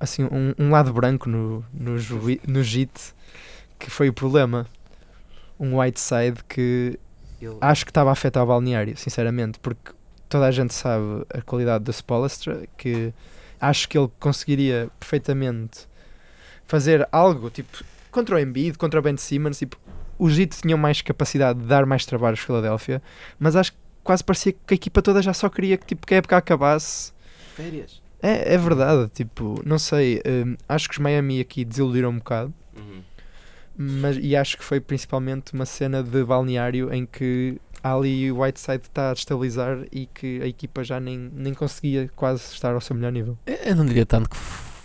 assim, 0.01 0.25
um, 0.25 0.53
um 0.59 0.71
lado 0.71 0.93
branco 0.93 1.29
no, 1.29 1.65
no, 1.73 1.97
juí- 1.99 2.41
no 2.47 2.63
JIT 2.63 3.15
que 3.79 3.89
foi 3.89 4.09
o 4.09 4.13
problema. 4.13 4.67
Um 5.61 5.79
Whiteside 5.79 6.43
que 6.49 6.99
Ele- 7.41 7.57
acho 7.61 7.85
que 7.85 7.91
estava 7.93 8.11
a 8.11 8.13
afetar 8.13 8.43
o 8.43 8.47
balneário, 8.47 8.97
sinceramente, 8.97 9.61
porque 9.61 9.93
toda 10.29 10.47
a 10.47 10.51
gente 10.51 10.75
sabe 10.75 11.25
a 11.33 11.41
qualidade 11.41 11.85
do 11.85 11.93
Spolstra, 11.93 12.67
que 12.77 13.15
acho 13.61 13.89
que 13.89 13.97
ele 13.97 14.11
conseguiria 14.19 14.91
perfeitamente 14.99 15.87
fazer 16.67 17.07
algo, 17.13 17.49
tipo, 17.51 17.85
contra 18.11 18.35
o 18.35 18.39
Embiid, 18.41 18.77
contra 18.77 18.99
o 18.99 19.03
Ben 19.03 19.17
Simmons, 19.17 19.59
tipo, 19.59 19.79
os 20.19 20.39
Heat 20.39 20.61
tinham 20.63 20.79
mais 20.79 21.01
capacidade 21.03 21.59
de 21.61 21.67
dar 21.67 21.85
mais 21.87 22.05
trabalho 22.07 22.33
aos 22.33 22.41
Philadelphia, 22.41 23.03
mas 23.39 23.57
acho 23.57 23.73
que 23.73 23.79
quase 24.03 24.23
parecia 24.23 24.53
que 24.53 24.73
a 24.73 24.75
equipa 24.75 25.01
toda 25.03 25.23
já 25.23 25.33
só 25.33 25.49
queria 25.49 25.77
que, 25.77 25.87
tipo, 25.87 26.07
que 26.07 26.15
a 26.15 26.19
época 26.19 26.37
acabasse. 26.37 27.13
Férias. 27.55 28.03
É, 28.23 28.55
é 28.55 28.59
verdade, 28.59 29.11
tipo, 29.13 29.61
não 29.67 29.79
sei, 29.79 30.21
hum, 30.27 30.57
acho 30.69 30.89
que 30.89 30.95
os 30.95 30.99
Miami 30.99 31.41
aqui 31.41 31.65
desiludiram 31.65 32.09
um 32.11 32.19
bocado, 32.19 32.53
Uhum. 32.77 33.03
mas, 33.77 34.17
e 34.21 34.35
acho 34.35 34.57
que 34.59 34.65
foi 34.65 34.81
principalmente 34.81 35.53
uma 35.53 35.67
cena 35.67 36.03
de 36.03 36.25
balneário 36.25 36.93
em 36.93 37.05
que 37.07 37.61
ali 37.83 38.33
o 38.33 38.41
Whiteside 38.41 38.83
está 38.85 39.11
a 39.11 39.15
destabilizar 39.15 39.85
e 39.93 40.07
que 40.07 40.41
a 40.43 40.47
equipa 40.47 40.83
já 40.83 40.99
nem, 40.99 41.31
nem 41.35 41.53
conseguia 41.53 42.11
quase 42.17 42.43
estar 42.53 42.73
ao 42.75 42.81
seu 42.81 42.97
melhor 42.97 43.13
nível. 43.13 43.37
Eu 43.47 43.77
não 43.77 43.85
diria 43.85 44.07
tanto 44.07 44.31
que 44.31 44.37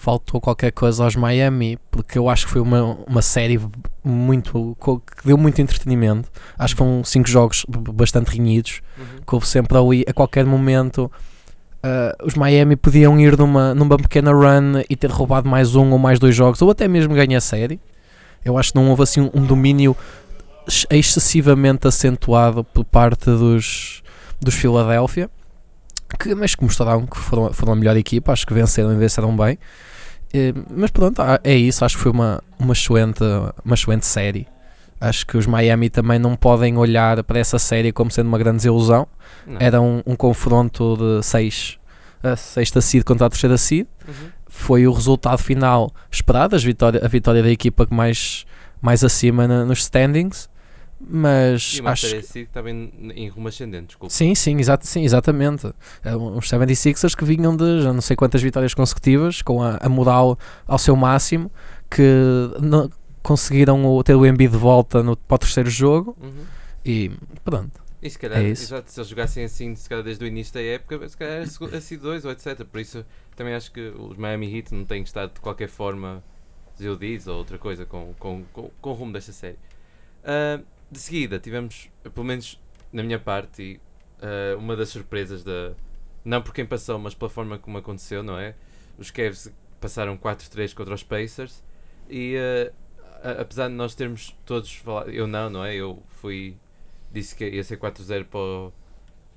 faltou 0.02 0.40
qualquer 0.40 0.72
coisa 0.72 1.04
aos 1.04 1.16
Miami, 1.16 1.78
porque 1.92 2.18
eu 2.18 2.30
acho 2.30 2.46
que 2.46 2.52
foi 2.54 2.62
uma, 2.62 2.98
uma 3.06 3.22
série 3.22 3.60
muito 4.04 4.78
que 4.82 5.28
deu 5.28 5.38
muito 5.38 5.62
entretenimento. 5.62 6.30
Acho 6.58 6.74
que 6.74 6.78
foram 6.78 7.04
cinco 7.04 7.28
jogos 7.28 7.66
bastante 7.94 8.32
renhidos, 8.32 8.82
Uhum. 8.98 9.06
que 9.28 9.36
houve 9.36 9.46
sempre 9.48 9.78
ali 9.78 10.06
a 10.08 10.14
qualquer 10.14 10.46
momento. 10.46 11.12
ah, 11.84 12.16
os 12.24 12.34
Miami 12.36 12.76
podiam 12.78 13.20
ir 13.20 13.38
numa, 13.38 13.74
numa 13.76 13.98
pequena 13.98 14.32
run 14.32 14.82
e 14.90 14.96
ter 14.96 15.10
roubado 15.12 15.48
mais 15.50 15.76
um 15.76 15.92
ou 15.92 15.98
mais 16.00 16.18
dois 16.20 16.34
jogos, 16.36 16.62
ou 16.62 16.70
até 16.72 16.88
mesmo 16.88 17.14
ganhar 17.14 17.38
a 17.38 17.42
série. 17.42 17.80
Eu 18.44 18.58
acho 18.58 18.72
que 18.72 18.78
não 18.80 18.90
houve 18.90 19.04
assim 19.04 19.20
um, 19.22 19.30
um 19.34 19.46
domínio 19.46 19.96
ex- 20.66 20.86
excessivamente 20.90 21.88
acentuado 21.88 22.64
por 22.64 22.86
parte 22.86 23.26
dos, 23.26 24.02
dos 24.42 24.56
Philadelphia, 24.56 25.30
que, 26.18 26.34
mas 26.36 26.56
que 26.56 26.64
mostraram 26.64 27.06
que 27.06 27.18
foram, 27.18 27.52
foram 27.54 27.74
a 27.74 27.76
melhor 27.76 27.96
equipa, 27.98 28.32
acho 28.32 28.46
que 28.48 28.54
venceram 28.54 28.92
e 28.94 28.96
venceram 28.96 29.36
bem. 29.36 29.58
Eh, 30.34 30.54
mas 30.76 30.92
pronto, 30.92 31.22
é 31.44 31.56
isso, 31.56 31.84
acho 31.84 31.96
que 31.98 32.04
foi 32.04 32.12
uma, 32.12 32.42
uma, 32.58 32.74
excelente, 32.74 33.24
uma 33.64 33.74
excelente 33.76 34.06
série. 34.06 34.48
Acho 35.02 35.26
que 35.26 35.38
os 35.38 35.46
Miami 35.48 35.90
também 35.90 36.20
não 36.20 36.36
podem 36.36 36.78
olhar 36.78 37.24
para 37.24 37.40
essa 37.40 37.58
série 37.58 37.92
como 37.92 38.12
sendo 38.12 38.28
uma 38.28 38.38
grande 38.38 38.58
desilusão. 38.58 39.08
Não. 39.48 39.58
Era 39.60 39.80
um, 39.82 40.04
um 40.06 40.16
confronto 40.16 40.98
de 40.98 41.26
6 41.26 41.78
a 42.22 42.36
sexta 42.36 42.82
seed 42.82 43.06
contra 43.06 43.28
a 43.28 43.30
terceira 43.30 43.58
seed. 43.58 43.88
Uhum. 44.06 44.14
Foi 44.46 44.86
o 44.86 44.92
resultado 44.92 45.38
final 45.38 45.90
esperado, 46.12 46.54
as 46.54 46.62
vitória, 46.64 47.00
a 47.04 47.08
vitória 47.08 47.42
da 47.42 47.50
equipa 47.50 47.88
que 47.88 47.94
mais, 47.94 48.46
mais 48.82 49.06
acima 49.06 49.48
na- 49.48 49.64
nos 49.64 49.80
standings. 49.80 50.50
Mas 51.00 51.76
E 51.78 51.82
uma 51.82 51.92
acho 51.92 52.08
série 52.08 52.20
que. 52.22 52.26
assim 52.28 52.40
estava 52.42 52.70
em, 52.70 53.30
rumo 53.30 53.48
ascendente, 53.48 53.88
desculpa. 53.88 54.14
Sim, 54.14 54.36
sim, 54.36 54.58
exato, 54.60 54.86
sim, 54.86 55.04
exatamente. 55.04 55.68
Eh, 56.04 56.16
Uns 56.16 56.50
76ers 56.50 57.16
que 57.16 57.24
vinham 57.24 57.56
de 57.56 57.82
já 57.82 57.94
não 57.94 58.02
sei 58.02 58.16
quantas 58.16 58.42
vitórias 58.42 58.74
consecutivas, 58.74 59.42
com 59.42 59.62
a, 59.64 59.78
a 59.78 59.88
moral 59.90 60.38
ao 60.68 60.78
seu 60.78 60.96
máximo, 60.96 61.50
que 61.90 62.04
não- 62.62 62.90
conseguiram 63.24 63.86
o- 63.86 64.04
ter 64.04 64.16
o 64.16 64.26
Embiid 64.26 64.52
de 64.52 64.58
volta 64.58 65.02
no, 65.04 65.16
para 65.16 65.36
o 65.36 65.38
terceiro 65.38 65.70
jogo 65.70 66.16
Uhum. 66.22 66.46
e 66.86 67.12
pronto. 67.44 67.82
E 68.02 68.10
se 68.10 68.18
calhar, 68.18 68.40
É 68.40 68.44
exato, 68.48 68.90
se 68.92 68.98
eles 69.00 69.10
jogassem 69.10 69.44
assim, 69.44 69.76
se 69.76 69.88
calhar 69.90 70.04
desde 70.04 70.24
o 70.24 70.28
início 70.28 70.54
da 70.54 70.62
época, 70.62 71.08
se 71.10 71.18
calhar 71.18 71.40
a 71.42 71.78
a 71.78 71.82
seed 71.82 72.02
2 72.02 72.24
ou 72.26 72.32
etc. 72.32 72.64
Por 72.66 72.80
isso 72.80 73.06
também 73.36 73.54
acho 73.54 73.72
que 73.74 73.82
os 73.98 74.18
Miami 74.18 74.54
Heat 74.56 74.74
não 74.74 74.86
têm 74.86 75.04
estado 75.04 75.34
de 75.34 75.40
qualquer 75.42 75.68
forma 75.70 76.24
desiludidos 76.78 77.28
ou 77.28 77.38
outra 77.38 77.58
coisa 77.58 77.86
com, 77.86 78.14
com, 78.18 78.44
com, 78.54 78.70
com 78.82 78.90
o 78.90 78.94
rumo 78.94 79.12
desta 79.12 79.34
série. 79.34 79.58
Ah, 80.24 80.60
de 80.92 81.00
seguida, 81.00 81.40
tivemos, 81.40 81.90
pelo 82.14 82.26
menos 82.26 82.60
na 82.92 83.04
minha 83.04 83.20
parte, 83.20 83.62
e, 83.62 83.80
ah, 84.22 84.56
uma 84.58 84.76
das 84.76 84.90
surpresas 84.90 85.44
da. 85.44 85.74
Não 86.26 86.42
por 86.42 86.54
quem 86.54 86.66
passou, 86.66 87.00
mas 87.00 87.14
pela 87.16 87.30
forma 87.30 87.58
como 87.58 87.78
aconteceu, 87.78 88.22
não 88.22 88.38
é? 88.38 88.54
Os 88.98 89.10
Cavs 89.10 89.52
passaram 89.80 90.18
4-3 90.18 90.74
contra 90.74 90.94
os 90.94 91.04
Pacers 91.04 91.64
e 92.10 92.36
a- 93.24 93.42
apesar 93.42 93.70
de 93.70 93.74
nós 93.76 93.96
termos 93.96 94.36
todos 94.46 94.74
falado, 94.76 95.10
eu 95.10 95.26
não, 95.28 95.50
não 95.50 95.64
é? 95.66 95.76
Eu 95.76 96.02
fui 96.22 96.56
disse 97.12 97.36
que 97.36 97.48
ia 97.48 97.64
ser 97.64 97.78
4-0 97.78 98.26
para 98.26 98.40
o, 98.40 98.74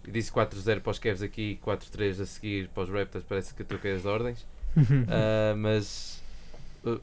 disse 0.06 0.30
4-0 0.32 0.80
para 0.80 0.90
os 0.90 0.98
Cavs 0.98 1.22
aqui 1.22 1.52
e 1.52 1.56
4-3 1.56 2.20
a 2.20 2.26
seguir 2.26 2.68
para 2.68 2.82
os 2.82 2.90
Raptors, 2.90 3.24
parece 3.24 3.54
que 3.54 3.64
troquei 3.64 3.92
as 3.92 4.04
ordens. 4.04 4.46
Ah, 5.08 5.54
mas 5.56 6.22
uh, 6.84 7.00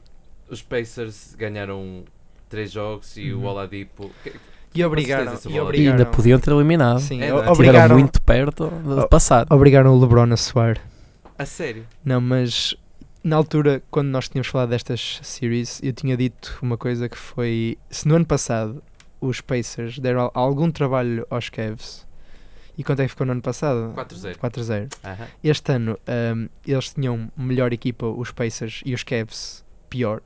os 0.48 0.62
Pacers 0.62 1.34
ganharam 1.34 2.04
3 2.50 2.70
jogos 2.70 3.16
e 3.16 3.32
o 3.32 3.38
Uhum. 3.38 3.46
Oladipo 3.46 4.10
que- 4.22 4.32
E 4.74 4.84
obrigaram, 4.84 5.32
e 5.32 5.48
o 5.48 5.50
E 5.56 5.60
obrigaram, 5.60 5.98
ainda 5.98 6.06
podiam 6.10 6.38
ter 6.38 6.52
eliminado. 6.52 7.00
sim, 7.00 7.22
É, 7.22 7.32
o- 7.34 7.42
é? 7.42 7.50
Obrigaram, 7.50 7.98
muito 7.98 8.20
perto 8.22 8.68
de 8.68 9.00
Oh, 9.00 9.08
passar. 9.08 9.46
obrigaram 9.50 9.96
o 9.96 10.00
LeBron 10.00 10.32
a 10.32 10.36
suar. 10.36 10.78
a 11.38 11.46
sério. 11.46 11.86
Não, 12.04 12.20
mas 12.20 12.76
na 13.24 13.34
altura, 13.36 13.82
quando 13.90 14.08
nós 14.08 14.28
tínhamos 14.28 14.48
falado 14.48 14.68
destas 14.68 15.18
series, 15.22 15.80
eu 15.82 15.92
tinha 15.92 16.16
dito 16.16 16.58
uma 16.62 16.76
coisa 16.76 17.08
que 17.08 17.16
foi: 17.16 17.78
se 17.90 18.06
no 18.06 18.14
ano 18.16 18.26
passado 18.26 18.82
os 19.20 19.40
Pacers 19.40 19.98
deram 19.98 20.20
al- 20.22 20.32
algum 20.34 20.70
trabalho 20.70 21.26
aos 21.30 21.48
Cavs, 21.48 22.06
e 22.78 22.84
quanto 22.84 23.00
é 23.00 23.04
que 23.04 23.10
ficou 23.10 23.26
no 23.26 23.32
ano 23.32 23.42
passado? 23.42 23.92
4-0. 23.94 24.38
4-0. 24.38 24.88
Aham. 25.04 25.26
Este 25.42 25.72
ano 25.72 25.98
ahm, 26.06 26.46
eles 26.66 26.90
tinham 26.94 27.28
melhor 27.36 27.72
equipa, 27.72 28.06
os 28.06 28.30
Pacers, 28.30 28.82
e 28.84 28.94
os 28.94 29.02
Cavs 29.02 29.64
pior, 29.88 30.20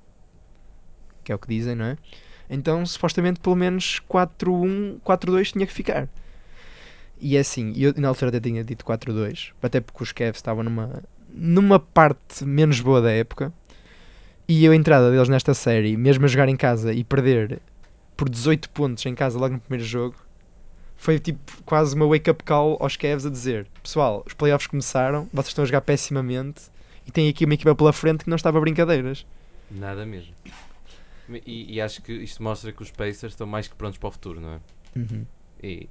que 1.25 1.33
é 1.33 1.35
o 1.35 1.39
que 1.39 1.49
dizem, 1.49 1.75
não 1.75 1.87
é? 1.87 1.97
Então, 2.49 2.85
supostamente, 2.85 3.41
pelo 3.41 3.57
menos 3.57 4.01
4-1, 4.09 5.01
4-2 5.01 5.53
tinha 5.53 5.67
que 5.67 5.73
ficar. 5.73 6.09
E 7.21 7.37
é 7.37 7.41
assim, 7.41 7.73
eu 7.77 7.95
na 7.97 8.09
altura 8.09 8.29
até 8.29 8.41
tinha 8.41 8.63
dito 8.63 8.85
4-2, 8.85 9.53
até 9.63 9.81
porque 9.81 10.03
os 10.03 10.13
Cavs 10.13 10.37
estavam 10.37 10.63
numa, 10.63 11.03
numa 11.33 11.81
parte 11.81 12.45
menos 12.45 12.81
boa 12.81 13.01
da 13.01 13.11
época. 13.11 13.53
E 14.47 14.69
a 14.69 14.75
entrada 14.75 15.11
deles 15.11 15.29
nesta 15.29 15.55
série, 15.55 15.97
mesmo 15.97 16.27
a 16.27 16.29
jogar 16.29 16.49
em 16.49 16.57
casa 16.57 16.93
e 16.93 17.03
perder 17.03 17.61
por 18.15 18.29
18 18.29 18.69
pontos 18.71 19.05
em 19.07 19.15
casa 19.15 19.39
logo 19.39 19.55
no 19.55 19.61
primeiro 19.61 19.87
jogo, 19.87 20.17
foi 20.97 21.19
tipo 21.19 21.63
quase 21.65 21.95
uma 21.95 22.07
wake-up 22.07 22.45
call 22.45 22.77
aos 22.79 22.97
Cavs 22.97 23.25
a 23.25 23.31
dizer: 23.31 23.67
Pessoal, 23.83 24.23
os 24.27 24.35
playoffs 24.35 24.67
começaram, 24.67 25.29
vocês 25.33 25.49
estão 25.49 25.63
a 25.63 25.67
jogar 25.67 25.81
pessimamente 25.81 26.63
e 27.07 27.11
tem 27.11 27.29
aqui 27.29 27.45
uma 27.45 27.55
equipa 27.55 27.75
pela 27.75 27.93
frente 27.93 28.25
que 28.25 28.31
não 28.31 28.37
estava 28.37 28.59
a 28.59 28.61
brincadeiras. 28.61 29.27
Nada 29.71 30.05
mesmo. 30.05 30.35
E, 31.47 31.75
e 31.75 31.81
acho 31.81 32.03
que 32.03 32.13
isto 32.13 32.43
mostra 32.43 32.73
que 32.73 32.83
os 32.83 32.91
Pacers 32.91 33.33
estão 33.33 33.47
mais 33.47 33.67
que 33.69 33.75
prontos 33.75 33.99
para 33.99 34.09
o 34.09 34.11
futuro, 34.11 34.41
não 34.41 34.51
é? 34.55 34.61
E, 35.63 35.89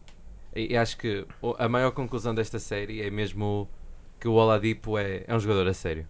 e 0.56 0.78
acho 0.78 0.98
que 0.98 1.26
a 1.58 1.68
maior 1.68 1.92
conclusão 1.92 2.34
desta 2.36 2.60
série 2.60 3.02
é 3.02 3.10
mesmo 3.10 3.68
que 4.20 4.28
o 4.28 4.34
Oladipo 4.34 4.98
é, 4.98 5.24
é 5.28 5.36
um 5.36 5.40
jogador 5.40 5.68
a 5.68 5.74
sério. 5.74 6.08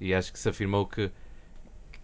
E 0.00 0.12
acho 0.12 0.32
que 0.32 0.38
se 0.38 0.48
afirmou 0.48 0.86
que, 0.86 1.10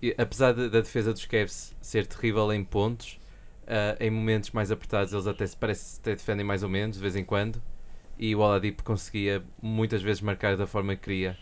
que 0.00 0.14
apesar 0.16 0.52
de- 0.52 0.68
da 0.70 0.80
defesa 0.80 1.12
dos 1.12 1.26
Cavs 1.26 1.74
ser 1.80 2.06
terrível 2.06 2.52
em 2.52 2.62
pontos, 2.64 3.18
ah, 3.66 3.96
em 4.00 4.10
momentos 4.10 4.52
mais 4.52 4.70
apertados 4.70 5.12
eles 5.12 5.26
até 5.26 5.46
se 5.46 5.56
parece 5.56 5.98
até 6.00 6.14
defendem 6.14 6.46
mais 6.46 6.62
ou 6.62 6.68
menos, 6.68 6.96
de 6.96 7.02
vez 7.02 7.16
em 7.16 7.24
quando. 7.24 7.60
E 8.18 8.34
o 8.36 8.38
Oladipo 8.40 8.84
conseguia 8.84 9.42
muitas 9.60 10.02
vezes 10.02 10.20
marcar 10.22 10.56
da 10.56 10.66
forma 10.66 10.94
que 10.94 11.02
queria. 11.02 11.36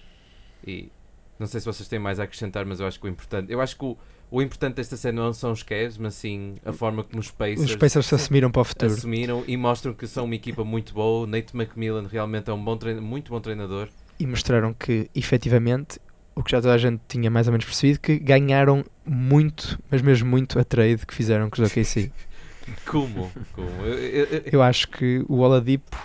E 0.67 0.91
não 1.39 1.47
sei 1.47 1.61
se 1.61 1.67
vocês 1.67 1.89
têm 1.89 1.99
mais 1.99 2.19
a 2.19 2.25
acrescentar, 2.25 2.65
mas 2.65 2.81
eu 2.81 2.87
acho 2.87 2.99
que 2.99 3.07
o 3.07 3.09
importante. 3.09 3.53
Eu 3.53 3.61
acho 3.61 3.77
que 3.77 3.85
o, 3.85 3.99
o 4.31 4.43
importante 4.43 4.77
desta 4.77 4.97
série 4.97 5.17
não 5.17 5.33
são 5.33 5.53
os 5.53 5.63
Cavs, 5.63 5.97
mas 5.99 6.15
sim 6.15 6.57
a 6.65 6.73
forma 6.73 7.03
como 7.05 7.21
os 7.21 7.31
Pacers 7.31 7.71
Os 7.71 7.77
Pacers 7.77 8.07
se 8.07 8.15
assumiram 8.15 8.51
para 8.51 8.63
o 8.63 8.65
futuro. 8.65 8.93
assumiram 8.93 9.45
e 9.47 9.57
mostram 9.57 9.95
que 9.95 10.07
são 10.07 10.25
uma 10.25 10.35
equipa 10.35 10.65
muito 10.65 10.93
boa. 10.95 11.25
O 11.25 11.27
Nate 11.27 11.57
McMillan 11.57 12.07
realmente 12.11 12.51
é 12.51 12.53
um 12.53 12.63
bom 12.63 12.77
treina- 12.77 13.01
muito 13.01 13.31
bom 13.31 13.41
treinador. 13.41 13.89
E 14.21 14.27
mostraram 14.27 14.75
que, 14.75 15.09
efetivamente, 15.15 15.99
o 16.35 16.43
que 16.43 16.51
já 16.51 16.61
toda 16.61 16.75
a 16.75 16.79
gente 16.79 17.01
tinha 17.09 17.31
mais 17.31 17.47
ou 17.47 17.53
menos 17.53 17.65
percebido, 17.65 18.01
que 18.01 18.19
ganharam 18.19 18.85
muito, 19.07 19.79
mas 19.91 20.03
mesmo 20.03 20.29
muito, 20.29 20.59
a 20.59 20.65
trade 20.65 21.07
que 21.07 21.15
fizeram 21.15 21.49
com 21.49 21.61
os 21.63 21.71
OKC. 21.71 22.11
Como? 22.85 23.31
Como? 23.53 23.69
Eu- 23.85 23.95
eu- 23.99 24.25
eu- 24.27 24.43
Eu 24.53 24.63
acho 24.63 24.89
que 24.89 25.25
o 25.29 25.39
Oladipo 25.39 25.97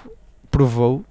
provou 0.50 1.04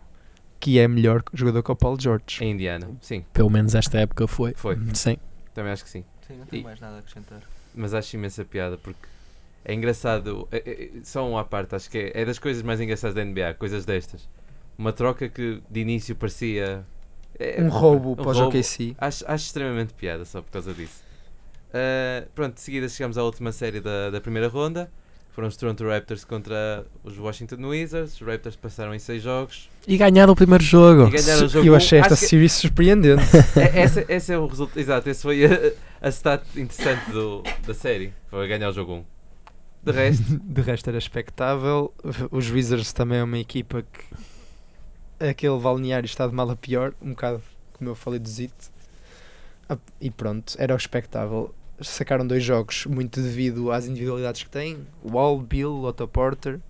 que 0.58 0.78
é 0.78 0.86
melhor 0.88 1.22
jogador 1.34 1.62
que 1.62 1.70
o 1.72 1.76
Paul 1.76 1.98
George. 2.00 2.42
em 2.42 2.52
Indiana, 2.52 2.88
sim, 3.00 3.24
Pelo 3.32 3.50
menos 3.50 3.74
esta 3.74 3.98
época 3.98 4.26
foi. 4.28 4.54
foi. 4.54 4.78
Sim. 4.94 5.16
Também 5.52 5.72
acho 5.72 5.84
que 5.84 5.90
sim. 5.90 6.04
Sim, 6.32 6.38
não 6.38 6.46
tenho 6.46 6.60
E- 6.60 6.64
mais 6.64 6.80
nada 6.80 6.96
a 6.96 6.98
acrescentar. 7.00 7.40
Mas 7.74 7.94
acho 7.94 8.16
imensa 8.16 8.44
piada 8.44 8.76
porque 8.78 9.06
é 9.64 9.72
engraçado. 9.74 10.46
é- 10.50 10.56
é- 10.58 10.90
só 11.04 11.26
um 11.28 11.36
à 11.38 11.44
parte, 11.44 11.74
acho 11.74 11.90
que 11.90 11.98
é, 11.98 12.22
é 12.22 12.24
das 12.24 12.38
coisas 12.38 12.62
mais 12.62 12.80
engraçadas 12.80 13.14
da 13.14 13.22
NBA, 13.24 13.54
coisas 13.54 13.84
destas. 13.84 14.28
Uma 14.78 14.92
troca 14.92 15.28
que 15.28 15.60
de 15.70 15.80
início 15.80 16.14
parecia. 16.16 16.82
é- 17.38 17.62
Um 17.62 17.68
roubo 17.68 18.12
um 18.12 18.16
para 18.16 18.32
roubo. 18.32 18.48
OKC. 18.48 18.94
Acho, 18.98 19.24
acho 19.26 19.46
extremamente 19.46 19.92
piada 19.94 20.24
só 20.24 20.40
por 20.42 20.50
causa 20.50 20.72
disso. 20.74 21.02
Ah, 21.72 22.24
pronto, 22.34 22.54
de 22.54 22.60
seguida 22.60 22.88
chegamos 22.88 23.16
à 23.16 23.22
última 23.22 23.52
série 23.52 23.80
da, 23.80 24.10
da 24.10 24.20
primeira 24.20 24.48
ronda. 24.48 24.90
Foram 25.34 25.48
os 25.48 25.56
Toronto 25.56 25.82
Raptors 25.88 26.24
contra 26.26 26.84
os 27.02 27.16
Washington 27.18 27.56
Wizards. 27.68 28.20
Os 28.20 28.26
Raptors 28.26 28.54
passaram 28.54 28.94
em 28.94 28.98
6 28.98 29.22
jogos. 29.22 29.70
E 29.88 29.96
ganharam 29.96 30.34
o 30.34 30.36
primeiro 30.36 30.62
jogo. 30.62 31.08
E 31.08 31.10
ganharam 31.22 31.46
o 31.46 31.48
jogo. 31.48 31.66
Eu 31.66 31.74
achei 31.74 32.00
esta 32.00 32.12
Acho 32.12 32.22
que- 32.22 32.28
série 32.28 32.48
surpreendente. 32.50 33.22
é, 33.58 33.82
esse, 33.82 34.04
esse 34.10 34.32
é 34.32 34.36
o 34.38 34.46
resultado. 34.46 34.78
Exato, 34.78 35.08
esse 35.08 35.22
foi 35.22 35.44
a, 35.46 35.72
a 36.02 36.08
stat 36.08 36.44
interessante 36.56 37.10
do, 37.12 37.42
da 37.64 37.72
série. 37.72 38.12
Foi 38.28 38.46
ganhar 38.48 38.68
o 38.68 38.72
jogo 38.72 38.92
1. 38.94 39.04
De 39.84 39.92
resto, 39.92 40.22
De 40.40 40.60
resto 40.60 40.88
era 40.90 40.98
expectável. 40.98 41.94
Os 42.30 42.50
Wizards 42.50 42.92
também 42.92 43.18
é 43.18 43.22
uma 43.22 43.38
equipa 43.38 43.82
que 43.82 45.24
aquele 45.24 45.58
balneário 45.58 46.06
está 46.06 46.26
de 46.26 46.34
mal 46.34 46.50
a 46.50 46.56
pior, 46.56 46.92
um 47.00 47.10
bocado 47.10 47.40
como 47.78 47.90
eu 47.90 47.94
falei 47.94 48.18
do 48.18 48.28
Zit. 48.28 48.52
Ah, 49.68 49.78
E 50.00 50.10
pronto, 50.10 50.54
era 50.58 50.74
o 50.74 50.76
expectável. 50.76 51.54
Sacaram 51.80 52.26
dois 52.26 52.44
jogos 52.44 52.86
muito 52.86 53.20
devido 53.20 53.72
às 53.72 53.86
individualidades 53.86 54.42
que 54.42 54.50
têm: 54.50 54.86
Wall, 55.04 55.40
Bill, 55.40 55.82
Otto 55.84 56.06
Porter. 56.06 56.60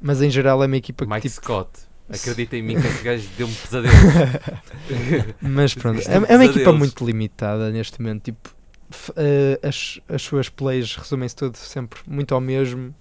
Mas 0.00 0.22
em 0.22 0.30
geral 0.30 0.62
é 0.62 0.66
uma 0.66 0.76
equipa 0.76 1.04
que 1.04 1.10
Mike 1.10 1.28
tipo, 1.28 1.42
Scott. 1.42 1.70
Acredita 2.12 2.56
em 2.56 2.62
mim 2.62 2.80
que 2.80 2.86
esse 2.86 3.02
gajo 3.02 3.28
deu-me 3.36 3.54
pesadelo. 3.54 3.94
Mas 5.40 5.74
pronto, 5.74 6.00
é, 6.00 6.14
é 6.14 6.18
um 6.18 6.24
é 6.24 6.34
uma 6.36 6.44
equipa 6.44 6.72
muito 6.72 7.04
limitada 7.04 7.70
neste 7.70 8.00
momento. 8.00 8.24
Tipo, 8.24 8.50
eh, 9.16 9.60
as, 9.62 10.00
as 10.08 10.22
suas 10.22 10.48
plays 10.48 10.96
resumem-se 10.96 11.36
tudo 11.36 11.56
sempre 11.56 12.00
muito 12.06 12.34
ao 12.34 12.40
mesmo. 12.40 12.94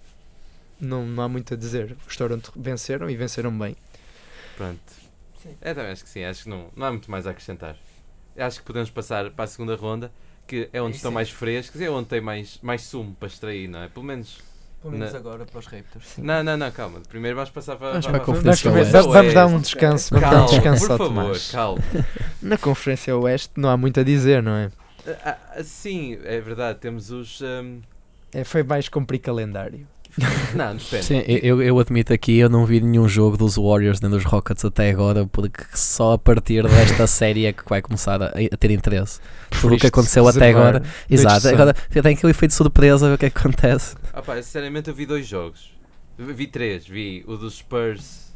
Não, 0.80 1.06
não 1.06 1.24
há 1.24 1.30
muito 1.30 1.54
a 1.54 1.58
dizer. 1.58 1.98
Os 2.08 2.16
Toronto 2.16 2.54
venceram 2.56 3.10
e 3.10 3.16
venceram 3.16 3.58
bem. 3.58 3.76
Pronto. 4.56 4.80
Sim. 5.42 5.56
É, 5.62 5.74
também 5.74 5.92
acho 5.92 6.04
que 6.04 6.10
sim. 6.10 6.24
Acho 6.24 6.44
que 6.44 6.50
não, 6.50 6.70
não 6.76 6.86
há 6.86 6.92
muito 6.92 7.10
mais 7.10 7.26
a 7.26 7.32
acrescentar. 7.32 7.76
Acho 8.38 8.60
que 8.60 8.66
podemos 8.66 8.90
passar 8.90 9.32
para 9.32 9.46
a 9.46 9.48
segunda 9.48 9.76
ronda, 9.76 10.12
que 10.48 10.70
é 10.72 10.82
onde 10.82 10.92
Isso 10.92 11.00
estão 11.00 11.12
é. 11.12 11.16
mais 11.16 11.30
frescos 11.30 11.82
e 11.82 11.86
é 11.86 11.90
onde 11.90 12.08
tem 12.08 12.22
mais, 12.22 12.60
mais 12.62 12.84
sumo 12.84 13.16
para 13.16 13.28
extrair, 13.28 13.68
não 13.68 13.82
é? 13.82 13.90
Pelo 13.90 14.06
menos. 14.06 14.38
Pelo 14.82 14.94
menos 14.94 15.12
Na- 15.12 15.20
agora 15.20 15.46
para 15.46 15.60
os 15.60 15.66
Raptors. 15.66 16.06
sim. 16.16 16.22
Não, 16.22 16.42
não, 16.44 16.56
não, 16.56 16.72
calma. 16.72 17.02
Primeiro 17.10 17.36
vamos 17.36 17.50
passar 17.50 17.76
para, 17.76 17.90
Vamos 17.92 18.06
para, 18.06 18.14
para 18.14 18.22
a 18.22 18.26
Conferência 18.26 18.72
Vamos, 18.72 18.94
Oeste. 18.94 19.08
vamos 19.12 19.34
dar 19.34 19.46
um 19.48 19.60
descanso. 19.60 20.10
Vamos 20.16 20.30
dar 20.30 20.36
um 20.36 20.40
Calma, 20.40 20.50
descanso 20.52 20.88
por 20.88 20.98
favor, 20.98 21.08
Tomás. 21.08 21.52
calma. 21.52 21.84
Na 22.42 22.58
Conferência 22.58 23.18
Oeste 23.18 23.52
não 23.58 23.70
há 23.70 23.76
muito 23.78 24.00
a 24.00 24.04
dizer, 24.04 24.42
não 24.42 24.54
é? 24.54 24.72
Ah, 25.26 25.38
ah, 25.58 25.64
sim, 25.64 26.18
é 26.24 26.40
verdade. 26.40 26.80
Temos 26.80 27.12
os. 27.12 27.42
hum, 27.42 27.82
é 28.32 28.44
foi 28.44 28.64
mais 28.64 28.88
cumprir 28.88 29.20
calendário. 29.20 29.86
Não, 30.56 30.76
depende. 30.76 31.04
Sim, 31.06 31.24
eu, 31.28 31.62
eu 31.62 31.78
admito 31.80 32.12
aqui, 32.12 32.40
eu 32.40 32.50
não 32.50 32.66
vi 32.66 32.82
nenhum 32.82 33.08
jogo 33.08 33.38
dos 33.38 33.56
Warriors 33.58 34.02
nem 34.02 34.10
dos 34.10 34.26
Rockets 34.26 34.66
até 34.66 34.90
agora, 34.90 35.28
porque 35.28 35.64
só 35.76 36.14
a 36.14 36.18
partir 36.18 36.68
desta 36.68 37.06
série 37.08 37.46
é 37.46 37.54
que 37.54 37.64
vai 37.70 37.80
começar 37.80 38.22
a, 38.22 38.26
a 38.30 38.58
ter 38.58 38.72
interesse. 38.72 39.20
Tudo 39.62 39.76
o 39.76 39.78
que 39.78 39.86
aconteceu 39.86 40.28
até 40.28 40.50
agora. 40.50 40.82
Exato, 41.10 41.48
agora 41.50 41.74
tem 41.92 42.16
aquele 42.16 42.32
efeito 42.32 42.50
de 42.52 42.56
surpresa, 42.58 43.08
ver 43.08 43.14
o 43.14 43.18
que 43.20 43.28
é 43.28 43.30
que 43.30 43.38
acontece. 43.38 43.96
Ah 44.14 44.22
pá, 44.22 44.36
sinceramente 44.42 44.90
eu 44.90 44.96
vi 44.96 45.06
dois 45.06 45.28
jogos. 45.28 45.72
Vi 46.18 46.48
três. 46.48 46.88
Vi 46.88 47.24
o 47.28 47.38
dos 47.38 47.56
Spurs 47.58 48.34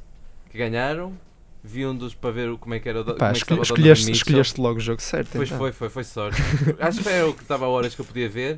que 0.50 0.58
ganharam. 0.58 1.18
Vi 1.66 1.86
um 1.86 1.96
dos 1.96 2.14
para 2.14 2.30
ver 2.32 2.50
o- 2.50 2.58
como 2.58 2.74
é 2.74 2.80
que 2.80 2.90
era 2.90 3.00
o 3.02 3.06
Pá, 3.06 3.14
como 3.16 3.30
é 3.30 3.34
que 3.34 3.54
escolheste, 3.62 4.12
escolheste 4.12 4.60
logo 4.60 4.78
o 4.78 4.82
jogo 4.82 5.02
certo. 5.02 5.30
Pois 5.34 5.48
então. 5.48 5.58
foi, 5.58 5.72
foi, 5.72 5.90
foi 5.90 6.04
sorte. 6.04 6.42
Acho 6.78 7.02
que 7.02 7.08
era 7.08 7.26
o 7.28 7.34
que 7.34 7.42
estava 7.42 7.66
a 7.66 7.70
horas 7.70 7.96
que 7.96 8.02
eu 8.02 8.06
podia 8.06 8.28
ver. 8.28 8.58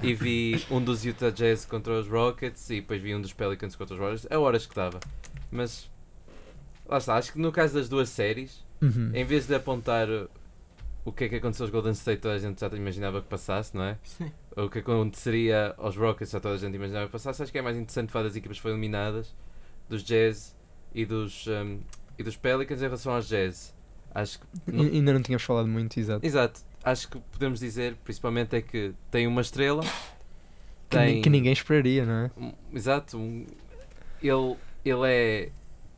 E 0.00 0.14
vi 0.14 0.64
um 0.70 0.80
dos 0.80 1.04
Utah 1.04 1.30
Jazz 1.30 1.64
contra 1.64 1.92
os 1.98 2.06
Rockets 2.08 2.70
e 2.70 2.76
depois 2.80 3.02
vi 3.02 3.14
um 3.16 3.20
dos 3.20 3.32
Pelicans 3.32 3.74
contra 3.74 3.94
os 3.94 4.00
Warriors. 4.00 4.26
A 4.30 4.38
horas 4.38 4.64
que 4.64 4.70
estava. 4.72 5.00
Mas 5.50 5.90
lá 6.88 6.98
está, 6.98 7.16
acho 7.16 7.32
que 7.32 7.38
no 7.40 7.50
caso 7.50 7.74
das 7.74 7.88
duas 7.88 8.08
séries, 8.08 8.64
Uhum. 8.80 9.10
em 9.14 9.24
vez 9.24 9.46
de 9.48 9.54
apontar 9.54 10.06
o 11.04 11.10
que 11.10 11.24
é 11.24 11.28
que 11.28 11.34
aconteceu 11.36 11.64
aos 11.64 11.70
Golden 11.72 11.92
State, 11.92 12.20
toda 12.22 12.34
a 12.34 12.38
gente 12.38 12.60
já 12.60 12.68
imaginava 12.68 13.20
que 13.22 13.26
passasse, 13.28 13.74
não 13.76 13.82
é? 13.84 13.96
Sim. 14.04 14.30
O 14.56 14.70
que 14.70 14.78
aconteceria 14.78 15.74
aos 15.76 15.96
Rockets, 15.96 16.30
já 16.32 16.40
toda 16.40 16.54
a 16.54 16.58
gente 16.58 16.74
imaginava 16.74 17.08
passasse. 17.10 17.42
Acho 17.42 17.52
que 17.52 17.58
é 17.58 17.62
mais 17.62 17.76
interessante 17.76 18.10
falar 18.10 18.24
das 18.24 18.36
equipas 18.36 18.56
que 18.56 18.62
foram 18.62 18.74
eliminadas, 18.76 19.34
dos 19.88 20.02
Jazz 20.02 20.56
e 20.94 21.04
dos, 21.04 21.46
um, 21.46 21.80
e 22.18 22.22
dos 22.22 22.36
Pelicans 22.36 22.80
em 22.80 22.84
relação 22.84 23.12
aos 23.14 23.28
Jazz. 23.28 23.74
Acho 24.14 24.40
que 24.40 24.46
E- 24.72 24.80
Ainda 24.96 25.12
não 25.12 25.20
tínhamos 25.22 25.42
falado 25.42 25.68
muito, 25.68 26.00
exato. 26.00 26.24
Exato, 26.24 26.60
acho 26.82 27.06
que 27.08 27.18
podemos 27.32 27.60
dizer, 27.60 27.96
principalmente, 28.02 28.56
é 28.56 28.62
que 28.62 28.94
tem 29.10 29.26
uma 29.26 29.42
estrela, 29.42 29.82
Que, 30.88 30.96
tem. 30.96 31.20
que 31.20 31.28
ninguém 31.28 31.52
esperaria, 31.52 32.06
não 32.06 32.14
é? 32.14 32.30
um- 32.38 32.52
exato, 32.72 33.18
um- 33.18 33.44
ele, 34.22 34.56
ele 34.84 35.06
é. 35.06 35.50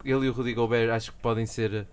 Ele 0.04 0.26
e 0.26 0.28
o 0.28 0.32
Rudy 0.32 0.54
Gobert 0.54 0.90
acho 0.90 1.12
que 1.12 1.18
podem 1.18 1.44
ser 1.46 1.86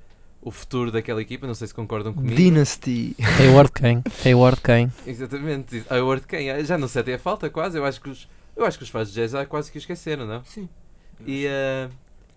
o 0.45 0.51
futuro 0.51 0.91
daquela 0.91 1.21
equipa, 1.21 1.47
não 1.47 1.55
sei 1.55 1.67
se 1.67 1.73
concordam 1.73 2.13
comigo. 2.13 2.35
Dynasty. 2.35 3.15
Hayward 3.39 3.71
Kane. 3.71 4.03
Hayward 4.23 4.61
Kane. 4.61 4.91
Exatamente, 5.05 5.83
a 5.89 5.95
Word 6.03 6.25
quem? 6.27 6.63
Já 6.63 6.77
não 6.77 6.87
sei 6.87 7.01
até 7.01 7.15
a 7.15 7.19
falta 7.19 7.49
quase, 7.49 7.77
eu 7.79 7.83
acho 7.83 7.99
que 7.99 8.09
os, 8.09 8.27
eu 8.55 8.63
acho 8.63 8.77
que 8.77 8.83
os 8.83 8.89
fãs 8.89 9.11
de 9.11 9.15
jazz 9.15 9.33
quase 9.49 9.71
que 9.71 9.77
o 9.77 9.79
esqueceram, 9.79 10.25
não? 10.27 10.43
Sim. 10.45 10.69
E 11.25 11.45
eh, 11.47 11.89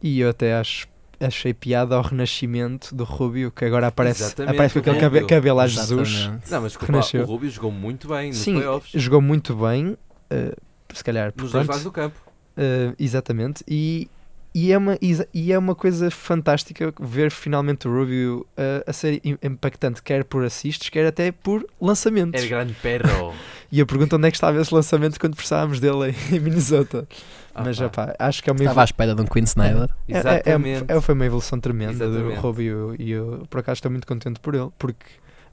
E 0.03 0.21
eu 0.21 0.31
até 0.31 0.55
acho, 0.55 0.89
achei 1.21 1.53
piada 1.53 1.97
ao 1.97 2.03
renascimento 2.03 2.95
do 2.95 3.05
Rubio, 3.05 3.51
que 3.51 3.65
agora 3.67 3.89
aparece, 3.89 4.23
Exatamente, 4.23 4.55
aparece 4.55 4.73
com 4.75 4.79
aquele 4.81 5.01
cabe, 5.01 5.19
Rubio. 5.21 5.29
cabelo 5.37 5.61
a 5.61 5.67
Jesus. 5.67 6.09
Exatamente. 6.09 6.51
não, 6.51 6.63
mas 6.63 6.73
desculpa, 6.73 7.19
o 7.19 7.25
Rubio 7.25 7.51
jogou 7.51 7.71
muito 7.71 8.09
bem 8.09 8.29
nos 8.29 8.39
Sim, 8.39 8.55
playoffs, 8.55 8.91
jogou 9.03 9.21
muito 9.21 9.55
bem, 9.55 9.99
eh, 10.31 10.55
se 10.95 11.05
calhar, 11.05 11.33
nos 11.37 11.53
dois 11.53 11.67
pronto, 11.67 11.69
lados 11.69 11.85
do 11.85 11.93
campo. 11.93 12.17
eh, 12.57 12.95
exatamente, 12.99 13.63
e, 13.69 14.09
e, 14.55 14.73
é 14.73 14.79
uma, 14.79 14.99
e 15.35 15.53
é 15.53 15.59
uma 15.59 15.75
coisa 15.75 16.11
fantástica 16.11 16.93
ver 17.01 17.31
finalmente 17.31 17.87
o 17.87 17.93
Rubio 17.95 18.47
eh, 18.57 18.85
a 18.87 18.93
ser 18.93 19.21
im- 19.25 19.39
impactante, 19.43 20.03
quer 20.03 20.25
por 20.25 20.45
assists, 20.45 20.89
quer 20.89 21.07
até 21.07 21.31
por 21.33 21.65
lançamentos. 21.81 22.41
Era 22.41 22.49
grande 22.49 22.75
perro. 22.75 23.33
E 23.71 23.81
eu 23.81 23.87
pergunto 23.87 24.17
onde 24.17 24.27
é 24.27 24.31
que 24.31 24.37
estava 24.39 24.59
esse 24.59 24.73
lançamento 24.73 25.21
quando 25.21 25.35
precisávamos 25.37 25.79
dele 25.79 26.15
em, 26.33 26.41
Minnesota. 26.41 27.07
Ah, 27.55 27.63
Mas 27.63 27.79
pá, 27.79 27.85
opá, 27.85 28.15
acho 28.19 28.43
que 28.43 28.49
é 28.49 28.53
uma 28.55 28.61
Estava 28.61 28.81
à 28.81 28.85
espera 28.85 29.15
de 29.15 29.21
um 29.21 29.27
Queen 29.27 29.45
Snyder. 29.45 29.91
É- 30.09 30.13
é- 30.15 30.19
Exatamente. 30.21 30.85
É, 30.91 30.97
é, 30.97 31.01
foi 31.03 31.15
uma 31.15 31.27
evolução 31.27 31.61
tremenda 31.61 32.07
Exatamente. 32.07 32.35
do 32.37 32.41
Rubio 32.41 32.97
e 32.99 33.11
eu, 33.11 33.47
por 33.51 33.61
acaso, 33.61 33.75
estou 33.77 33.91
muito 33.91 34.07
contente 34.07 34.41
por 34.41 34.55
ele, 34.55 34.71
porque 34.79 35.05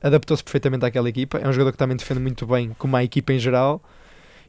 adaptou-se 0.01 0.41
perfeitamente 0.41 0.85
àquela 0.85 1.09
equipa. 1.09 1.39
É 1.39 1.45
um 1.45 1.51
jogador 1.51 1.73
que 1.73 1.77
também 1.77 1.97
defende 1.97 2.21
muito 2.21 2.47
bem, 2.47 2.73
como 2.77 2.95
a 2.95 3.03
equipa 3.03 3.33
em 3.33 3.39
geral, 3.39 3.83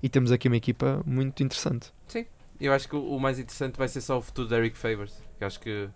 e 0.00 0.08
temos 0.08 0.30
aqui 0.30 0.46
uma 0.46 0.56
equipa 0.56 1.02
muito 1.04 1.42
interessante. 1.42 1.88
Eu 2.60 2.72
acho 2.72 2.88
que 2.88 2.96
o 2.96 3.16
o 3.16 3.20
mais 3.20 3.38
interessante 3.38 3.76
vai 3.76 3.88
ser 3.88 4.00
só 4.00 4.18
o 4.18 4.22
futuro 4.22 4.48
de 4.48 4.54
Eric 4.54 4.76
Favors. 4.76 5.12
Que 5.38 5.44
acho 5.44 5.60
que, 5.60 5.88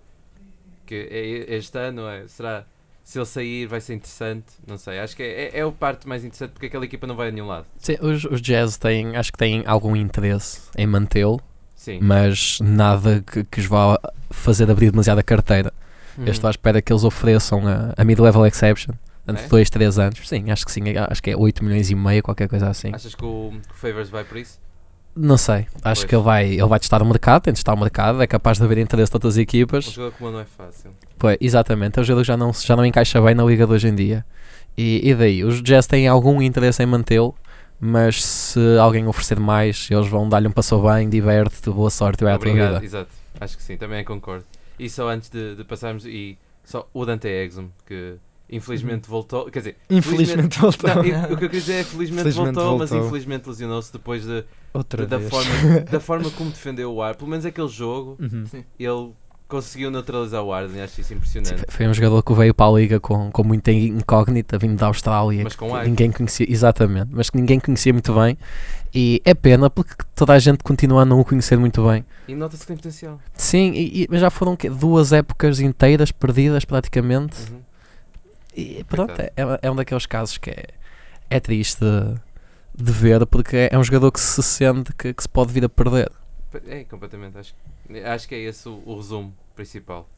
que 0.87 0.95
é 0.95 1.57
este 1.57 1.79
ano 1.79 2.07
é, 2.09 2.27
será 2.29 2.65
se 3.03 3.19
ele 3.19 3.27
sair 3.27 3.67
vai 3.67 3.81
ser 3.81 3.95
interessante. 3.95 4.47
Não 4.67 4.77
sei. 4.79 4.99
Acho 5.01 5.17
que 5.17 5.23
é, 5.23 5.47
é, 5.47 5.59
é 5.61 5.65
o 5.67 5.73
parte 5.73 6.07
mais 6.07 6.25
interessante 6.25 6.51
porque 6.53 6.67
aquela 6.67 6.85
equipa 6.85 7.07
não 7.07 7.17
vai 7.17 7.29
a 7.29 7.31
nenhum 7.33 7.47
lado. 7.47 7.67
Sim, 7.79 7.97
os, 8.01 8.25
os 8.25 8.41
Jazz 8.41 8.77
têm, 8.77 9.17
acho 9.17 9.33
que 9.33 9.39
têm 9.39 9.65
algum 9.67 9.97
interesse 9.97 10.61
em 10.77 10.87
mantê-lo, 10.87 11.41
mas 12.01 12.59
nada 12.61 13.23
que, 13.27 13.43
que 13.45 13.61
os 13.61 13.67
vá 13.67 13.99
fazer 14.31 14.71
abrir 14.71 14.91
demasiado 14.91 15.19
a 15.19 15.23
carteira. 15.23 15.73
Uhum. 16.17 16.27
Eu 16.27 16.33
estou 16.33 16.49
à 16.49 16.51
espera 16.51 16.81
que 16.83 16.93
eles 16.93 17.03
ofereçam 17.05 17.67
a, 17.67 17.95
a 17.97 18.05
mid-level 18.05 18.47
exception, 18.47 18.93
É? 19.27 19.33
durante 19.33 19.49
2, 19.49 19.71
3 19.71 19.99
anos. 19.99 20.29
Sim, 20.29 20.51
acho 20.51 20.67
que 20.67 20.73
sim, 20.73 20.83
acho 21.09 21.23
que 21.23 21.31
é 21.31 21.37
8 21.37 21.65
milhões 21.65 21.91
e 21.91 21.95
meio, 21.95 22.23
qualquer 22.23 22.49
coisa 22.49 22.69
assim. 22.69 22.93
Achas 22.95 23.15
que 23.15 23.25
o, 23.25 23.53
que 23.67 23.73
o 23.73 23.77
Favors 23.77 24.11
vai 24.11 24.25
por 24.25 24.37
isso? 24.37 24.61
Não 25.17 25.37
sei, 25.37 25.67
acho 25.83 26.03
Pois. 26.03 26.05
que 26.05 26.15
ele 26.15 26.23
vai, 26.23 26.47
ele 26.47 26.67
vai 26.67 26.79
testar 26.79 27.03
o 27.03 27.07
mercado, 27.07 27.43
tem 27.43 27.53
de 27.53 27.57
testar 27.59 27.75
o 27.75 27.79
mercado, 27.79 28.23
é 28.23 28.27
capaz 28.27 28.59
de 28.59 28.65
haver 28.65 28.79
interesse 28.79 29.11
de 29.11 29.17
outras 29.17 29.37
Um 29.37 29.41
equipas. 29.41 29.85
jogador 29.85 30.15
como 30.17 30.31
não 30.31 30.41
é 30.41 30.45
fácil. 30.45 30.91
Pois, 31.19 31.37
exatamente, 31.41 31.99
é 31.99 32.03
um 32.03 32.05
jogador 32.05 32.23
que 32.23 32.29
já 32.29 32.37
não, 32.37 32.53
já 32.53 32.77
não 32.77 32.85
encaixa 32.87 33.21
bem 33.21 33.35
na 33.35 33.45
liga 33.45 33.67
de 33.67 33.73
hoje 33.73 33.89
em 33.89 33.95
dia. 33.95 34.25
E, 34.79 35.01
e 35.11 35.15
daí, 35.15 35.45
os 35.45 35.61
Jazz 35.63 35.87
têm 35.87 36.07
algum 36.09 36.41
interesse 36.41 36.83
em 36.83 36.87
mantê-lo, 36.87 37.35
mas 37.81 38.23
se 38.25 38.61
alguém 38.79 39.07
oferecer 39.09 39.39
mais, 39.41 39.89
eles 39.91 40.07
vão 40.07 40.29
dar-lhe 40.29 40.47
um 40.47 40.53
passo 40.53 40.79
bem, 40.81 41.09
diverte-te, 41.09 41.71
boa 41.71 41.91
sorte 41.91 42.23
e 42.23 42.25
vai 42.25 42.35
à 42.35 42.39
tua 42.39 42.49
Obrigado, 42.49 42.75
vida. 42.75 42.85
exato. 42.85 43.11
Acho 43.41 43.57
que 43.57 43.63
sim, 43.63 43.77
também 43.77 44.05
concordo. 44.05 44.45
E 44.79 44.89
só 44.89 45.09
antes 45.09 45.29
de, 45.29 45.57
de 45.57 45.65
passarmos, 45.65 46.07
e 46.07 46.39
só 46.65 46.89
o 46.95 47.05
Dante 47.05 47.27
Exum, 47.29 47.69
que 47.87 48.15
infelizmente 48.49 49.09
voltou. 49.09 49.51
Quer 49.51 49.59
dizer, 49.61 49.77
Infelizmente 49.91 50.59
voltou 50.59 50.95
não, 50.95 51.01
o 51.01 51.37
que 51.37 51.45
eu 51.45 51.49
queria 51.49 51.61
dizer 51.61 51.73
é 51.81 51.85
felizmente, 51.85 52.23
Felizmente 52.23 52.55
voltou, 52.55 52.79
mas 52.79 52.91
voltou. 52.91 53.07
infelizmente 53.07 53.49
lesionou-se 53.49 53.93
depois 53.93 54.25
de, 54.25 54.45
outra 54.73 55.07
da, 55.07 55.19
vez. 55.19 55.31
forma, 55.31 55.81
da 55.91 56.01
forma 56.01 56.31
como 56.31 56.51
defendeu 56.51 56.93
o 56.93 57.03
ar. 57.03 57.15
Pelo 57.17 57.31
menos 57.31 57.45
aquele 57.45 57.69
jogo, 57.69 58.17
Uhum. 58.21 58.45
ele 58.79 59.11
conseguiu 59.49 59.91
neutralizar 59.91 60.45
o 60.45 60.53
Arden, 60.53 60.81
acho 60.81 61.01
isso 61.01 61.09
Sim, 61.09 61.15
impressionante. 61.17 61.65
foi 61.69 61.89
um 61.89 61.93
jogador 61.93 62.23
que 62.23 62.33
veio 62.35 62.55
para 62.55 62.71
a 62.71 62.79
liga 62.79 63.01
com, 63.01 63.33
com 63.33 63.43
muita 63.43 63.73
incógnita, 63.73 64.57
vindo 64.57 64.77
da 64.79 64.87
Austrália, 64.87 65.43
Mas 65.43 65.57
com 65.57 65.67
que 65.67 65.73
hype. 65.73 65.89
ninguém 65.89 66.13
conhecia, 66.13 66.47
exatamente, 66.49 67.09
mas 67.11 67.31
que 67.31 67.37
ninguém 67.37 67.59
conhecia 67.59 67.93
muito 67.93 68.15
bem. 68.15 68.39
E 68.95 69.21
é 69.25 69.35
pena 69.35 69.69
porque 69.69 69.93
toda 70.15 70.35
a 70.35 70.39
gente 70.39 70.63
continua 70.63 71.03
a 71.03 71.05
não 71.05 71.19
o 71.19 71.25
conhecer 71.25 71.59
muito 71.59 71.85
bem. 71.85 72.05
E 72.29 72.35
nota-se 72.37 72.63
que 72.63 72.69
tem 72.69 72.77
potencial. 72.77 73.19
Sim, 73.35 73.73
e, 73.73 74.03
e- 74.05 74.07
mas 74.09 74.21
já 74.21 74.31
foram 74.31 74.55
quê? 74.55 74.71
duas 74.71 75.13
épocas 75.13 75.59
inteiras 75.59 76.13
perdidas 76.13 76.65
praticamente. 76.65 77.37
Uhum. 77.51 77.59
E 78.57 78.85
pronto, 78.85 79.21
é, 79.21 79.33
é 79.63 79.71
um 79.71 79.75
daqueles 79.75 80.07
casos 80.07 80.39
que 80.39 80.51
é, 80.51 80.65
é 81.29 81.41
triste 81.41 81.81
de, 81.81 82.15
de 82.83 82.93
ver 82.93 83.27
porque 83.27 83.69
é 83.71 83.79
um 83.79 83.85
jogador 83.85 84.11
que 84.13 84.21
se 84.21 84.43
sente 84.43 84.93
que, 84.95 85.13
que 85.15 85.23
se 85.23 85.29
pode 85.29 85.53
vir 85.53 85.65
a 85.65 85.69
perder. 85.69 86.11
É, 86.67 86.85
completamente. 86.85 87.39
Acho, 87.39 87.55
acho 88.07 88.29
que 88.29 88.35
é 88.35 88.39
esse 88.41 88.69
o, 88.69 88.83
o 88.85 88.97
resumo 88.97 89.33
principal. 89.55 90.09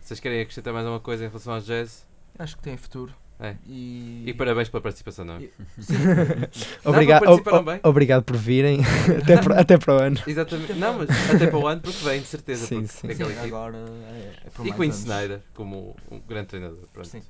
Vocês 0.00 0.20
querem 0.20 0.40
acrescentar 0.40 0.72
mais 0.72 0.86
alguma 0.86 1.00
coisa 1.00 1.24
em 1.24 1.28
relação 1.28 1.52
aos 1.54 1.66
jazz? 1.66 2.06
Acho 2.38 2.56
que 2.56 2.62
tem 2.62 2.76
futuro. 2.76 3.12
É. 3.38 3.54
E, 3.66 4.22
E 4.26 4.32
parabéns 4.32 4.68
pela 4.70 4.80
participação, 4.80 5.22
não 5.24 5.34
é? 5.34 5.38
Obriga- 6.84 7.20
Não, 7.20 7.26
participaram 7.42 7.80
o- 7.84 7.88
obrigado 7.88 8.22
por 8.24 8.36
virem. 8.36 8.80
até, 9.22 9.36
para, 9.42 9.60
até 9.60 9.76
para 9.76 9.94
o 9.94 9.98
ano. 10.00 10.18
Exatamente. 10.26 10.72
Não, 10.74 10.98
mas 10.98 11.10
até 11.34 11.46
para 11.46 11.58
o 11.58 11.66
ano, 11.66 11.80
porque 11.82 12.02
vem, 12.04 12.20
de 12.20 12.26
certeza. 12.26 12.64
Sim, 12.66 12.86
sim. 12.86 13.12
Sim, 13.12 13.22
agora 13.44 13.76
é, 13.76 14.32
é 14.46 14.66
E 14.68 14.72
Quinn. 14.72 14.88
Snyder, 14.88 15.40
como 15.54 15.94
um 16.10 16.18
grande 16.20 16.46
treinador. 16.46 16.78
Pronto. 16.92 17.08
Sim. 17.08 17.22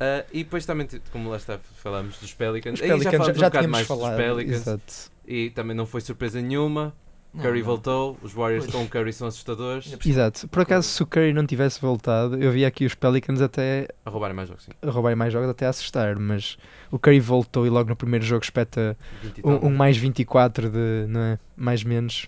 Ah, 0.00 0.24
e 0.32 0.42
depois 0.44 0.64
também, 0.64 0.86
t- 0.86 1.00
como 1.12 1.28
lá 1.30 1.36
está, 1.36 1.58
falamos 1.76 2.18
dos 2.18 2.32
Pelicans. 2.32 2.74
Os 2.74 2.82
Aí 2.82 2.88
já 2.88 2.94
Pelicans 2.94 3.16
falamos 3.18 3.36
um 3.36 3.40
já, 3.40 3.46
bocado 3.48 3.66
tínhamos 3.66 3.70
mais 3.70 3.86
falado. 3.86 4.16
dos 4.16 4.24
Pelicans. 4.24 4.56
Exato. 4.66 4.94
E 5.26 5.50
também 5.50 5.76
não 5.76 5.84
foi 5.86 6.00
surpresa 6.00 6.40
nenhuma. 6.40 6.94
Não, 7.32 7.42
Curry 7.44 7.58
não. 7.60 7.66
voltou, 7.66 8.18
os 8.22 8.32
Warriors 8.32 8.64
Pois. 8.64 8.74
com 8.74 8.82
o 8.82 8.88
Curry 8.88 9.12
são 9.12 9.28
assustadores. 9.28 9.94
Exato. 10.04 10.48
Por 10.48 10.62
acaso, 10.62 10.88
se 10.88 11.00
o 11.00 11.06
Curry 11.06 11.32
não 11.32 11.46
tivesse 11.46 11.80
voltado, 11.80 12.36
eu 12.42 12.50
vi 12.50 12.64
aqui 12.64 12.84
os 12.84 12.94
Pelicans 12.96 13.40
até 13.40 13.86
A 14.04 14.10
roubarem 14.10 14.34
mais 14.34 14.48
jogos, 14.48 14.64
sim. 14.64 14.72
a 14.82 14.90
roubarem 14.90 15.14
mais 15.16 15.32
jogos, 15.32 15.48
até 15.48 15.64
a 15.66 15.68
assustar. 15.68 16.18
Mas 16.18 16.56
o 16.90 16.98
Curry 16.98 17.20
voltou 17.20 17.64
e 17.66 17.70
logo 17.70 17.88
no 17.88 17.94
primeiro 17.94 18.24
jogo 18.24 18.42
espeta 18.42 18.96
20 19.22 19.42
tal. 19.42 19.52
um, 19.52 19.66
um 19.66 19.70
mais 19.70 19.96
24 19.96 20.70
de, 20.70 21.06
não 21.08 21.20
é? 21.20 21.38
Mais 21.56 21.84
menos. 21.84 22.26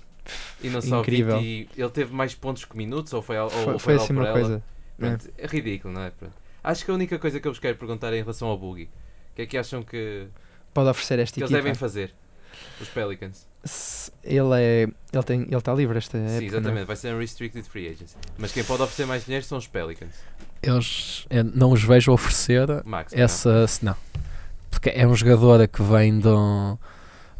E 0.62 0.68
não 0.68 0.80
só 0.80 1.00
incrível. 1.00 1.40
20, 1.40 1.70
ele 1.76 1.90
teve 1.90 2.14
mais 2.14 2.32
pontos 2.36 2.64
que 2.64 2.76
minutos 2.76 3.12
ou 3.12 3.20
foi, 3.22 3.36
ou 3.38 3.50
Foi, 3.50 3.64
foi, 3.64 3.78
foi 3.80 3.94
assim 3.96 4.12
uma 4.12 4.30
coisa. 4.30 4.62
Pronto, 4.96 5.28
é 5.36 5.46
ridículo, 5.48 5.94
não 5.94 6.02
é? 6.02 6.10
Pronto. 6.10 6.34
Acho 6.64 6.84
que 6.84 6.90
a 6.90 6.94
única 6.94 7.18
coisa 7.18 7.40
que 7.40 7.46
eu 7.48 7.52
vos 7.52 7.58
quero 7.58 7.76
perguntar 7.76 8.12
é 8.12 8.16
em 8.18 8.20
relação 8.22 8.48
ao 8.48 8.56
Boogie. 8.58 8.84
O 9.32 9.34
que 9.36 9.42
é 9.42 9.46
que 9.46 9.58
acham 9.58 9.82
que, 9.82 10.26
Pode 10.72 10.88
oferecer 10.90 11.18
esta 11.18 11.34
que 11.34 11.40
eles 11.40 11.50
equipa. 11.50 11.62
devem 11.62 11.74
fazer? 11.74 12.14
Os 12.80 12.88
Pelicans. 12.88 13.46
Se- 13.64 14.10
Ele 14.24 14.54
é. 14.60 14.82
Ele 15.12 15.22
tem, 15.24 15.42
ele 15.42 15.56
está 15.56 15.74
livre 15.74 15.96
esta 15.98 16.16
época. 16.18 16.30
Sim, 16.38 16.46
não 16.48 16.54
é? 16.54 16.58
exatamente. 16.58 16.86
Vai 16.86 16.96
ser 16.96 17.14
um 17.14 17.18
restricted 17.18 17.64
free 17.68 17.86
agency. 17.88 18.14
Mas 18.38 18.52
quem 18.52 18.62
pode 18.64 18.82
oferecer 18.82 19.06
mais 19.06 19.24
dinheiro 19.24 19.44
são 19.44 19.58
os 19.58 19.66
Pelicans. 19.66 20.14
Eles 20.62 21.26
eu 21.30 21.44
não 21.44 21.72
os 21.72 21.82
vejo 21.82 22.12
oferecer 22.12 22.66
Max. 22.84 23.12
essa. 23.14 23.66
se 23.66 23.84
Não. 23.84 23.96
Porque 24.70 24.90
é 24.90 25.06
um 25.06 25.14
jogador 25.14 25.66
que 25.68 25.82
vem 25.82 26.18
de, 26.18 26.28
um- 26.28 26.76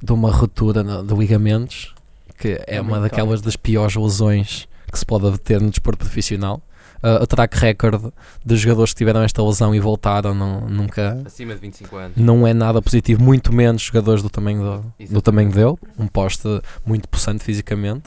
de 0.03 0.13
uma 0.13 0.31
ruptura 0.31 0.83
no- 0.83 1.05
de 1.05 1.15
ligamentos, 1.15 1.95
que 2.39 2.49
é, 2.67 2.77
É 2.77 2.81
uma 2.81 3.01
daquelas 3.01 3.41
das 3.41 3.57
piores 3.57 3.95
lesões 3.97 4.69
que 4.91 4.99
se 4.99 5.05
pode 5.07 5.39
ter 5.39 5.61
no 5.61 5.71
desporto 5.71 5.99
profissional. 5.99 6.63
Uh, 7.03 7.27
track 7.27 7.59
record 7.59 8.13
de 8.47 8.57
jogadores 8.57 8.93
que 8.93 8.99
tiveram 8.99 9.23
esta 9.23 9.43
lesão 9.43 9.75
e 9.75 9.81
voltaram 9.81 10.33
não, 10.35 10.61
nunca 10.69 11.21
Acima 11.27 11.53
de 11.55 11.61
25 11.61 11.97
anos. 11.97 12.17
não 12.17 12.47
é 12.47 12.55
nada 12.55 12.81
positivo, 12.81 13.21
muito 13.23 13.53
menos 13.53 13.83
jogadores 13.83 14.23
do 14.23 14.31
tamanho, 14.31 14.85
do, 15.01 15.15
do 15.15 15.21
tamanho 15.21 15.51
dele, 15.51 15.75
um 15.99 16.07
poste 16.07 16.47
muito 16.87 17.09
possante 17.09 17.43
fisicamente. 17.43 18.05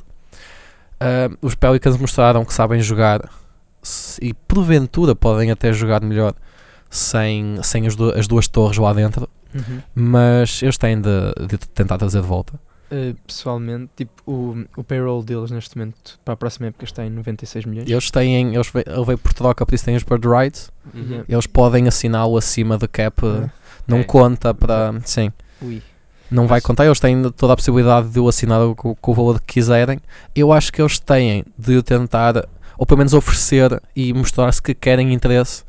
Uh, 0.96 1.36
os 1.42 1.56
Pelicans 1.56 1.98
mostraram 1.98 2.46
que 2.46 2.54
sabem 2.54 2.80
jogar 2.82 3.30
se- 3.84 4.24
e 4.24 4.34
porventura 4.34 5.14
podem 5.14 5.52
até 5.52 5.74
jogar 5.74 6.02
melhor 6.02 6.34
sem, 6.90 7.58
sem 7.64 7.86
as, 7.88 7.96
du- 7.98 8.18
as 8.18 8.28
duas 8.28 8.48
torres 8.48 8.78
lá 8.78 8.94
dentro, 8.94 9.28
Uhum. 9.54 9.82
mas 9.94 10.62
eles 10.64 10.78
têm 10.78 11.00
de, 11.00 11.10
de 11.48 11.58
tentar 11.58 11.98
trazer 11.98 12.22
de 12.22 12.28
volta. 12.28 12.60
Uh, 12.92 13.16
pessoalmente, 13.26 13.90
tipo, 13.96 14.12
o, 14.32 14.64
o 14.78 14.84
payroll 14.84 15.24
deles 15.24 15.50
neste 15.50 15.76
momento 15.76 16.20
para 16.24 16.36
a 16.36 16.38
próxima 16.38 16.68
época 16.68 16.86
está 16.86 17.04
em 17.06 17.10
96 17.10 17.66
milhões. 17.66 17.90
Eles 17.90 18.12
têm, 18.12 18.54
eles, 18.54 18.70
ve- 18.72 18.84
ele 18.86 19.06
veio 19.06 19.18
por 19.18 19.34
troca, 19.34 19.66
por 19.66 19.74
isso 19.74 19.84
têm 19.86 19.96
os 19.96 20.04
bird 20.04 20.28
rights. 20.28 20.72
Uhum. 20.94 21.24
Eles 21.28 21.48
podem 21.48 21.88
assiná-lo 21.88 22.38
acima 22.38 22.78
do 22.78 22.88
cap, 22.88 23.20
Ah, 23.26 23.50
não 23.88 23.98
É. 24.00 24.04
conta 24.04 24.54
para. 24.54 24.94
Sim, 25.04 25.32
ui. 25.62 25.82
não 26.30 26.46
vai 26.46 26.58
Mas- 26.58 26.64
contar. 26.64 26.86
Eles 26.86 27.00
têm 27.00 27.30
toda 27.32 27.54
a 27.54 27.56
possibilidade 27.56 28.10
de 28.10 28.20
o 28.20 28.28
assinar 28.28 28.62
com, 28.76 28.94
com 28.94 29.12
o 29.12 29.14
valor 29.16 29.40
que 29.42 29.54
quiserem. 29.56 30.00
Eu 30.36 30.54
acho 30.54 30.72
que 30.72 30.80
eles 30.80 31.00
têm 31.00 31.44
de 31.58 31.82
tentar, 31.82 32.48
ou 32.78 32.86
pelo 32.86 33.00
menos 33.00 33.14
oferecer 33.16 33.82
e 33.96 34.14
mostrar-se 34.14 34.62
que 34.62 34.76
querem 34.76 35.12
interesse, 35.12 35.64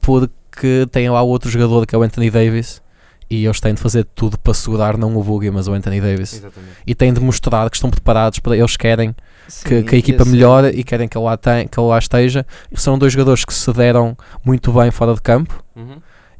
porque 0.00 0.86
tem 0.90 1.08
lá 1.08 1.22
outro 1.22 1.48
jogador 1.50 1.86
que 1.86 1.94
é 1.94 1.98
o 1.98 2.02
Anthony 2.02 2.30
Davis. 2.30 2.82
E 3.30 3.44
eles 3.44 3.60
têm 3.60 3.74
de 3.74 3.80
fazer 3.80 4.04
tudo 4.14 4.38
para 4.38 4.54
segurar 4.54 4.96
não 4.96 5.14
o 5.16 5.22
Boogie, 5.22 5.50
mas 5.50 5.68
o 5.68 5.72
Anthony 5.74 6.00
Davis. 6.00 6.32
Exatamente. 6.34 6.72
E 6.86 6.94
têm 6.94 7.12
de 7.12 7.20
mostrar 7.20 7.68
que 7.68 7.76
estão 7.76 7.90
preparados 7.90 8.38
para 8.38 8.56
eles 8.56 8.76
querem 8.76 9.12
que, 9.12 9.18
Sim, 9.48 9.82
que 9.82 9.94
a 9.94 9.98
equipa 9.98 10.22
esse- 10.22 10.30
melhore 10.32 10.68
e 10.68 10.82
querem 10.82 11.06
que 11.06 11.16
ele 11.18 11.24
lá, 11.26 11.36
tem, 11.36 11.68
que 11.68 11.78
ele 11.78 11.86
lá 11.88 11.98
esteja. 11.98 12.46
E 12.72 12.80
são 12.80 12.98
dois 12.98 13.12
jogadores 13.12 13.44
que 13.44 13.52
se 13.52 13.70
deram 13.72 14.16
muito 14.44 14.72
bem 14.72 14.90
fora 14.90 15.14
de 15.14 15.20
campo 15.20 15.62
Uhum. 15.76 15.96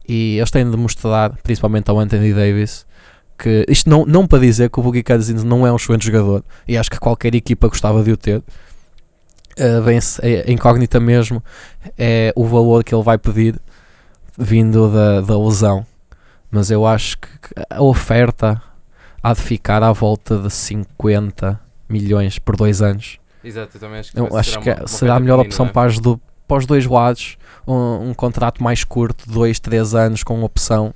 e 0.08 0.38
eles 0.38 0.50
têm 0.50 0.68
de 0.70 0.76
mostrar, 0.78 1.30
principalmente 1.42 1.90
ao 1.90 1.98
Anthony 2.00 2.32
Davis, 2.32 2.86
que 3.38 3.66
isto 3.68 3.88
não, 3.90 4.06
não 4.06 4.26
para 4.26 4.38
dizer 4.40 4.70
que 4.70 4.80
o 4.80 4.82
Boogie 4.82 5.02
Cousins 5.02 5.44
não 5.44 5.66
é 5.66 5.70
um 5.72 5.76
excelente 5.76 6.06
jogador 6.06 6.42
e 6.66 6.76
acho 6.78 6.90
que 6.90 6.98
qualquer 6.98 7.34
equipa 7.34 7.68
gostava 7.68 8.02
de 8.02 8.10
o 8.12 8.16
ter. 8.16 8.42
Uh, 9.60 9.82
bem-se- 9.84 10.22
a 10.46 10.50
incógnita 10.50 10.98
mesmo 11.00 11.42
é 11.98 12.32
o 12.34 12.46
valor 12.46 12.82
que 12.82 12.94
ele 12.94 13.02
vai 13.02 13.18
pedir 13.18 13.60
vindo 14.38 14.88
da, 14.90 15.20
da 15.20 15.38
lesão. 15.38 15.84
Mas 16.50 16.70
eu 16.70 16.86
acho 16.86 17.18
que 17.18 17.28
a 17.70 17.82
oferta 17.82 18.60
há 19.22 19.32
de 19.34 19.40
ficar 19.40 19.82
à 19.82 19.92
volta 19.92 20.38
de 20.38 20.50
50 20.50 21.60
milhões 21.88 22.38
por 22.38 22.56
dois 22.56 22.80
anos. 22.82 23.18
Exato, 23.44 23.76
eu 23.76 23.80
também 23.80 24.00
acho 24.00 24.12
que, 24.12 24.18
Eu 24.20 24.36
acho 24.36 24.50
será 24.50 24.62
que 24.62 24.70
uma- 24.70 24.78
uma 24.80 24.86
será 24.88 25.14
a 25.16 25.20
melhor 25.20 25.38
opção 25.40 25.66
é? 25.66 25.68
para, 25.70 25.88
as 25.88 25.98
do- 25.98 26.20
para 26.46 26.56
os 26.56 26.66
dois 26.66 26.86
lados. 26.86 27.36
Um, 27.66 28.10
um 28.10 28.14
contrato 28.14 28.62
mais 28.62 28.82
curto, 28.84 29.30
2, 29.30 29.60
3 29.60 29.94
anos, 29.94 30.22
com 30.22 30.42
opção 30.42 30.94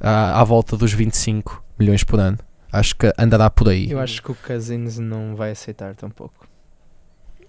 ah, 0.00 0.40
à 0.40 0.44
volta 0.44 0.76
dos 0.76 0.92
25 0.92 1.62
milhões 1.78 2.04
por 2.04 2.18
ano. 2.20 2.38
Acho 2.72 2.96
que 2.96 3.12
andará 3.18 3.48
por 3.50 3.68
aí. 3.68 3.90
Eu 3.90 4.00
acho 4.00 4.22
que 4.22 4.32
o 4.32 4.34
Cousins 4.34 4.98
não 4.98 5.34
vai 5.36 5.50
aceitar 5.52 5.94
tampouco. 5.94 6.46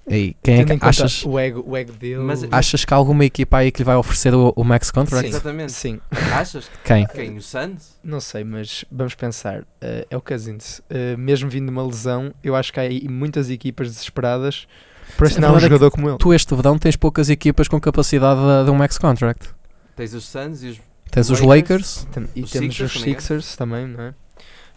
E 0.06 0.36
quem 0.44 0.60
é 0.60 0.66
que 0.66 0.78
achas, 0.82 1.24
o 1.26 1.40
ego, 1.40 1.64
o 1.66 1.78
ego 1.78 1.94
dele. 1.94 2.18
Mas- 2.22 2.44
achas 2.52 2.84
que 2.84 2.94
há 2.94 2.98
alguma 2.98 3.24
equipa 3.24 3.58
aí 3.58 3.72
que 3.72 3.80
lhe 3.80 3.86
vai 3.86 3.96
oferecer 3.96 4.34
o, 4.36 4.52
o 4.56 4.64
max 4.64 4.92
contract? 4.92 5.26
Sim. 5.28 5.34
Exatamente. 5.34 5.72
Sim, 5.72 6.00
Achas? 6.34 6.70
Quem? 6.84 7.08
Quem? 7.08 7.38
O 7.38 7.42
Suns? 7.42 7.98
não 8.04 8.20
sei, 8.20 8.44
mas 8.44 8.84
vamos 8.92 9.16
pensar. 9.16 9.64
eh, 9.80 10.06
é 10.10 10.18
o 10.18 10.22
Cousins. 10.22 10.82
Eh, 10.90 11.16
mesmo 11.16 11.50
vindo 11.50 11.66
de 11.68 11.72
uma 11.72 11.86
lesão, 11.86 12.34
eu 12.44 12.54
acho 12.54 12.74
que 12.74 12.80
há 12.82 12.84
aí 12.84 13.08
muitas 13.10 13.50
equipas 13.50 13.88
desesperadas 13.90 14.68
para 15.16 15.28
assinar 15.28 15.54
um 15.54 15.58
é 15.58 15.60
jogador 15.62 15.90
como 15.90 16.10
ele. 16.10 16.18
Tu 16.18 16.34
este 16.34 16.54
verão 16.54 16.78
tens 16.78 16.98
poucas 16.98 17.30
equipas 17.30 17.70
com 17.70 17.80
capacidade 17.80 18.42
de, 18.42 18.66
de 18.66 18.72
um 18.72 18.76
max 18.76 18.98
contract. 18.98 19.50
Tens 19.96 20.14
os 20.14 20.26
Suns 20.26 20.64
e 20.64 20.68
os. 20.68 20.82
Tens 21.12 21.30
os 21.30 21.40
Lakers? 21.40 22.04
Lakers, 22.04 22.08
Tem- 22.12 22.28
e 22.36 22.42
Os 22.44 22.52
temos 22.52 22.76
Sixers 22.76 22.96
os 22.96 23.02
é? 23.02 23.06
Sixers 23.06 23.56
também, 23.56 23.88
não 23.88 24.04
é? 24.04 24.14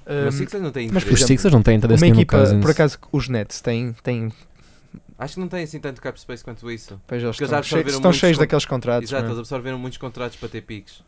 Mas 0.06 0.34
Um, 0.34 0.38
Sixers 0.38 0.62
não 0.62 0.70
têm 0.70 0.88
mas, 0.92 1.02
os 1.04 1.22
Sixers 1.24 1.52
não 1.52 1.62
têm 1.62 1.76
interesse 1.78 2.00
uma 2.00 2.06
nenhum 2.06 2.14
no 2.16 2.20
equipa, 2.22 2.36
Cousins. 2.38 2.60
por 2.62 2.70
acaso, 2.70 2.98
os 3.10 3.28
Nets 3.28 3.60
têm, 3.60 3.92
têm 4.04 4.30
Acho 5.18 5.34
que 5.34 5.40
não 5.40 5.48
tem 5.48 5.64
assim 5.64 5.80
tanto 5.80 6.00
cap 6.00 6.20
space 6.20 6.44
quanto 6.44 6.70
isso. 6.70 7.00
pois 7.06 7.22
eles 7.22 7.36
eles 7.38 7.40
estão, 7.40 7.48
já 7.58 7.62
cheios, 7.62 7.86
estão 7.86 8.02
muitos 8.02 8.20
cheios 8.20 8.38
daqueles 8.38 8.64
contratos. 8.66 9.10
Exato, 9.10 9.22
não 9.22 9.30
eles 9.30 9.38
é? 9.38 9.40
absorveram 9.40 9.78
muitos 9.78 9.98
contratos 9.98 10.36
para 10.36 10.48
ter 10.48 10.60
piques. 10.62 11.02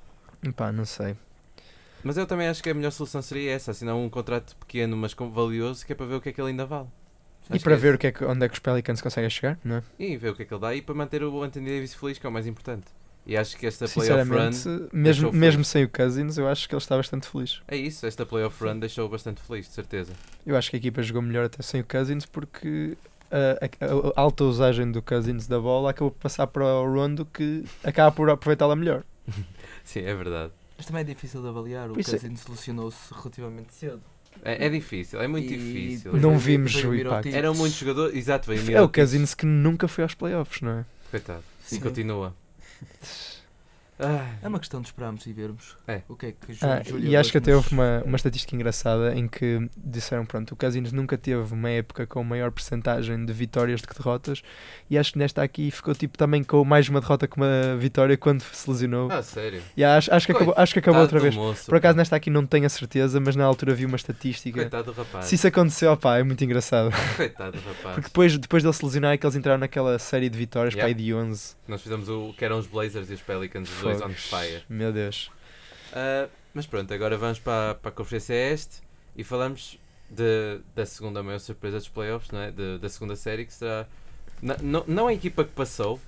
Pá, 0.56 0.72
não 0.72 0.84
sei. 0.84 1.14
Mas 2.02 2.16
eu 2.16 2.26
também 2.26 2.48
acho 2.48 2.62
que 2.62 2.70
a 2.70 2.74
melhor 2.74 2.90
solução 2.90 3.20
seria 3.20 3.52
essa, 3.52 3.72
assinar 3.72 3.94
um 3.96 4.09
contrato 4.09 4.56
pequeno 4.56 4.96
mas 4.96 5.12
valioso, 5.14 5.84
que 5.84 5.92
é 5.92 5.96
para 5.96 6.06
ver 6.06 6.14
o 6.14 6.20
que 6.20 6.28
é 6.30 6.32
que 6.32 6.40
ele 6.40 6.50
ainda 6.50 6.64
vale. 6.64 6.88
E 7.50 7.54
Acho 7.54 7.64
para 7.64 7.72
que 7.74 7.78
é 7.78 7.82
ver 7.82 7.94
o 7.94 7.98
que 7.98 8.06
é 8.06 8.12
que, 8.12 8.24
onde 8.24 8.44
é 8.44 8.48
que 8.48 8.54
os 8.54 8.61
Pelicans 8.61 9.00
conseguem 9.00 9.30
chegar, 9.30 9.59
não 9.64 9.76
é? 9.76 9.82
E 9.98 10.16
ver 10.16 10.30
o 10.30 10.34
que 10.34 10.42
é 10.42 10.44
que 10.44 10.52
ele 10.52 10.61
dá 10.61 10.74
e 10.74 10.82
para 10.82 10.94
manter 10.94 11.22
o 11.22 11.42
Anthony 11.42 11.66
Davis 11.66 11.94
feliz, 11.94 12.18
que 12.18 12.26
é 12.26 12.28
o 12.28 12.32
mais 12.32 12.46
importante. 12.46 12.86
E 13.26 13.36
acho 13.36 13.56
que 13.59 13.66
esta 13.66 13.86
playoff 13.86 14.30
run 14.30 14.88
mesmo, 14.92 15.32
mesmo 15.32 15.64
sem 15.64 15.84
o 15.84 15.88
Cousins, 15.88 16.38
eu 16.38 16.48
acho 16.48 16.66
que 16.66 16.74
ele 16.74 16.80
está 16.80 16.96
bastante 16.96 17.28
feliz. 17.28 17.61
é 17.68 17.76
isso, 17.76 18.06
esta 18.06 18.24
playoff 18.24 18.62
run 18.64 18.78
deixou 18.78 19.06
bastante 19.09 19.42
feliz, 19.42 19.66
de 19.66 19.74
certeza. 19.74 20.12
Eu 20.46 20.56
acho 20.56 20.70
que 20.70 20.76
a 20.76 20.78
equipa 20.78 21.02
jogou 21.02 21.20
melhor 21.20 21.44
até 21.44 21.62
sem 21.62 21.80
o 21.80 21.84
Cousins 21.84 22.24
porque 22.24 22.96
a, 23.30 23.64
a- 23.64 24.12
a 24.16 24.20
alta 24.20 24.44
usagem 24.44 24.90
do 24.90 25.00
Cousins 25.02 25.46
da 25.46 25.58
bola 25.60 25.90
acabou 25.90 26.10
por 26.10 26.18
passar 26.20 26.46
para 26.46 26.64
o 26.64 26.92
Rondo 26.92 27.24
que 27.26 27.64
acaba 27.84 28.10
por 28.12 28.28
aproveitá-la 28.30 28.74
melhor. 28.76 29.02
Sim, 29.84 30.00
é 30.00 30.14
verdade. 30.14 30.52
Mas 30.76 30.86
também 30.86 31.00
é 31.00 31.04
difícil 31.04 31.42
de 31.42 31.48
avaliar. 31.48 31.90
O 31.90 31.94
Por 31.94 32.00
isso 32.00 32.14
é- 32.14 32.18
Cousins 32.18 32.40
solucionou-se 32.40 33.12
relativamente 33.14 33.74
cedo. 33.74 34.00
É, 34.44 34.66
é 34.66 34.68
difícil, 34.68 35.20
é 35.20 35.26
muito 35.26 35.52
E 35.52 35.56
difícil. 35.56 36.04
depois 36.12 36.22
Não 36.22 36.38
veio- 36.38 36.62
vis 36.64 36.76
depois 36.76 36.98
o 36.98 37.00
impacto. 37.06 37.28
Eram 37.34 37.54
muitos 37.54 37.78
jogadores, 37.78 38.14
exato, 38.16 38.46
veio 38.46 38.60
É 38.60 38.62
o 38.62 38.66
Mirotic. 38.66 38.94
Cousins 38.94 39.34
que 39.34 39.44
nunca 39.46 39.88
foi 39.88 40.04
aos 40.04 40.14
playoffs, 40.14 40.60
não 40.60 40.70
é? 40.72 40.84
Coitado. 41.10 41.42
E 41.66 41.74
Sim. 41.74 41.80
continua. 41.80 42.32
Ai. 43.99 44.38
É 44.42 44.49
uma 44.49 44.59
questão 44.59 44.80
de 44.80 44.88
esperarmos 44.88 45.26
e 45.26 45.32
vermos 45.32 45.76
É. 45.86 46.03
o 46.09 46.14
que 46.14 46.26
é 46.26 46.32
que 46.32 46.53
Júlio, 46.55 46.74
Ah, 46.74 46.82
Júlio 46.82 47.09
e 47.09 47.16
acho 47.16 47.32
que 47.32 47.38
até 47.38 47.55
houve 47.55 47.72
uma, 47.72 48.03
uma 48.05 48.16
estatística 48.16 48.55
engraçada 48.55 49.14
em 49.14 49.26
que 49.26 49.68
disseram, 49.76 50.24
pronto, 50.24 50.53
o 50.53 50.57
Cousins 50.57 50.92
nunca 50.92 51.18
teve 51.18 51.53
uma 51.53 51.70
época 51.70 52.07
com 52.07 52.22
maior 52.22 52.51
percentagem 52.53 53.24
de 53.24 53.32
vitórias 53.32 53.80
do 53.82 53.88
que 53.88 53.94
derrotas 53.96 54.42
e 54.88 54.96
acho 54.96 55.12
que 55.12 55.18
nesta 55.18 55.42
aqui 55.42 55.70
ficou 55.70 55.94
tipo 55.94 56.16
também 56.16 56.44
com 56.44 56.64
mais 56.64 56.88
uma 56.88 57.01
derrota 57.01 57.26
que 57.26 57.36
uma 57.36 57.76
vitória 57.78 58.16
quando 58.16 58.40
se 58.42 58.70
lesionou. 58.70 59.11
Ah, 59.11 59.22
sério? 59.22 59.62
E 59.76 59.82
acho, 59.84 60.12
acho, 60.14 60.26
que 60.26 60.32
acabou, 60.32 60.55
acho 60.57 60.72
que 60.72 60.78
acabou 60.78 61.01
outra 61.03 61.18
vez. 61.18 61.34
moço, 61.34 61.66
Por 61.66 61.76
acaso 61.76 61.96
nesta 61.99 62.14
aqui 62.16 62.30
não 62.30 62.46
tenho 62.46 62.66
a 62.66 62.68
certeza, 62.68 63.18
mas 63.20 63.34
na 63.36 63.44
altura 63.44 63.74
vi 63.74 63.84
uma 63.84 63.96
estatística. 63.96 64.61
Coitado 64.61 64.92
do 64.92 64.96
rapaz. 64.96 65.24
Se 65.26 65.34
isso 65.34 65.46
aconteceu, 65.46 65.96
pá, 65.96 66.18
é 66.18 66.22
muito 66.22 66.42
engraçado. 66.44 66.90
Coitado 67.16 67.53
do 67.59 67.59
rapaz. 67.66 67.94
Porque 67.94 68.09
depois, 68.09 68.38
depois 68.38 68.62
dele 68.62 68.74
se 68.74 68.84
lesionar 68.84 69.12
é 69.14 69.16
que 69.18 69.26
eles 69.26 69.34
entraram 69.36 69.59
naquela 69.59 69.99
série 69.99 70.28
de 70.28 70.38
vitórias, 70.38 70.74
Yeah. 70.74 70.86
pá, 70.94 71.01
e 71.01 71.03
de 71.05 71.14
11. 71.14 71.57
Nós 71.66 71.82
fizemos 71.82 72.09
o 72.09 72.32
que 72.36 72.44
eram 72.44 72.59
os 72.59 72.66
Blazers 72.66 73.11
e 73.11 73.14
os 73.14 73.20
Pelicans, 73.22 73.68
on 74.03 74.11
fire. 74.14 74.62
Meu 74.68 74.93
Deus. 74.93 75.30
Ah, 75.93 76.28
mas 76.55 76.66
pronto, 76.66 76.93
agora 76.93 77.16
vamos 77.16 77.39
para, 77.39 77.74
para 77.76 77.89
a 77.91 77.93
Conferência 77.93 78.34
Este 78.34 78.76
e 79.16 79.22
falamos 79.24 79.78
de, 80.11 80.61
da 80.74 80.84
segunda 80.86 81.22
maior 81.22 81.39
surpresa 81.39 81.78
dos 81.78 81.89
playoffs, 81.89 82.30
não 82.30 82.41
é? 82.41 82.51
De- 82.51 82.78
da 82.78 82.89
segunda 82.89 83.16
série, 83.16 83.45
que 83.45 83.53
será. 83.53 83.86
na- 84.43 84.57
não, 84.62 84.84
não 84.86 85.07
a 85.09 85.12
equipa 85.14 85.45
que 85.45 85.51
passou, 85.53 86.01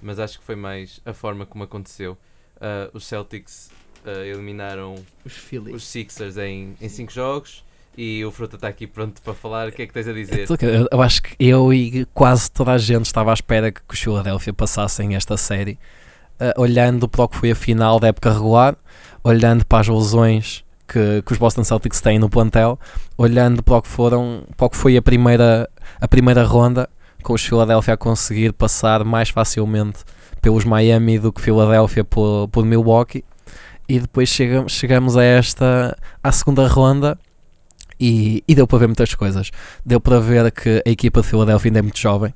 mas 0.00 0.18
acho 0.18 0.38
que 0.38 0.44
foi 0.44 0.56
mais 0.56 1.00
a 1.04 1.12
forma 1.12 1.44
como 1.46 1.64
aconteceu. 1.64 2.16
Ah, 2.60 2.88
os 2.92 3.06
Celtics 3.06 3.70
ah, 4.04 4.24
eliminaram 4.26 4.94
Os 5.24 5.34
os 5.74 5.84
Sixers 5.86 6.36
em 6.36 6.76
5 6.88 7.12
jogos 7.12 7.64
e 7.96 8.24
o 8.24 8.30
Fruta 8.30 8.54
está 8.56 8.68
aqui 8.68 8.86
pronto 8.86 9.20
para 9.22 9.34
falar. 9.34 9.68
O 9.68 9.72
que 9.72 9.82
é 9.82 9.86
que 9.86 9.92
tens 9.92 10.06
a 10.06 10.12
dizer? 10.12 10.46
Eu, 10.62 10.88
eu 10.90 11.02
acho 11.02 11.20
que 11.22 11.34
eu 11.38 11.72
e 11.74 12.04
quase 12.14 12.50
toda 12.50 12.72
a 12.72 12.78
gente 12.78 13.06
estava 13.06 13.30
à 13.30 13.34
espera 13.34 13.72
que 13.72 13.80
os 13.90 13.98
Philadelphia 14.00 14.52
passassem 14.52 15.16
esta 15.16 15.36
série, 15.36 15.76
ah, 16.40 16.54
olhando 16.56 17.08
para 17.08 17.24
o 17.24 17.28
que 17.28 17.36
foi 17.36 17.50
a 17.50 17.54
final 17.54 17.98
da 17.98 18.08
época 18.08 18.32
regular, 18.32 18.76
olhando 19.22 19.64
para 19.66 19.80
as 19.80 19.88
lesões 19.88 20.64
que, 20.86 21.22
que 21.22 21.32
os 21.32 21.38
Boston 21.38 21.64
Celtics 21.64 22.00
têm 22.00 22.18
no 22.18 22.28
plantel, 22.28 22.78
olhando 23.16 23.62
para 23.62 23.76
o 23.76 23.82
que, 23.82 23.88
foram, 23.88 24.44
para 24.56 24.66
o 24.66 24.70
que 24.70 24.76
foi 24.76 24.96
a 24.96 25.02
primeira, 25.02 25.68
a 26.00 26.08
primeira 26.08 26.42
ronda, 26.44 26.88
com 27.22 27.34
os 27.34 27.44
Philadelphia 27.44 27.94
a 27.94 27.96
conseguir 27.96 28.52
passar 28.52 29.04
mais 29.04 29.28
facilmente 29.28 29.98
pelos 30.40 30.64
Miami 30.64 31.18
do 31.18 31.32
que 31.32 31.40
Philadelphia 31.40 32.04
por, 32.04 32.48
por 32.48 32.64
Milwaukee. 32.64 33.24
E 33.88 33.98
depois 33.98 34.28
chegamos, 34.28 34.72
chegamos 34.72 35.16
a 35.16 35.24
esta, 35.24 35.96
à 36.22 36.30
segunda 36.30 36.66
ronda, 36.66 37.18
e, 38.00 38.44
e 38.46 38.54
deu 38.54 38.66
para 38.66 38.78
ver 38.78 38.86
muitas 38.86 39.14
coisas. 39.14 39.50
Deu 39.84 40.00
para 40.00 40.20
ver 40.20 40.50
que 40.52 40.82
a 40.86 40.90
equipa 40.90 41.20
de 41.20 41.26
Philadelphia 41.26 41.68
ainda 41.68 41.78
é 41.80 41.82
muito 41.82 41.98
jovem. 41.98 42.32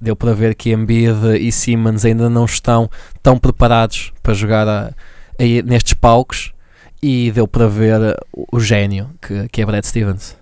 Deu 0.00 0.14
para 0.16 0.32
ver 0.34 0.54
que 0.54 0.70
Embiid 0.72 1.36
e 1.40 1.50
Simmons 1.52 2.04
ainda 2.04 2.28
não 2.28 2.44
estão 2.44 2.90
tão 3.22 3.38
preparados 3.38 4.12
para 4.22 4.34
jogar 4.34 4.66
a- 4.68 4.92
a- 5.38 5.62
nestes 5.64 5.94
palcos. 5.94 6.52
E 7.02 7.30
deu 7.32 7.46
para 7.46 7.66
ver 7.68 8.16
o, 8.32 8.46
o 8.56 8.60
gênio 8.60 9.10
que, 9.20 9.48
que 9.48 9.60
é 9.62 9.66
Brad 9.66 9.84
Stevens. 9.84 10.36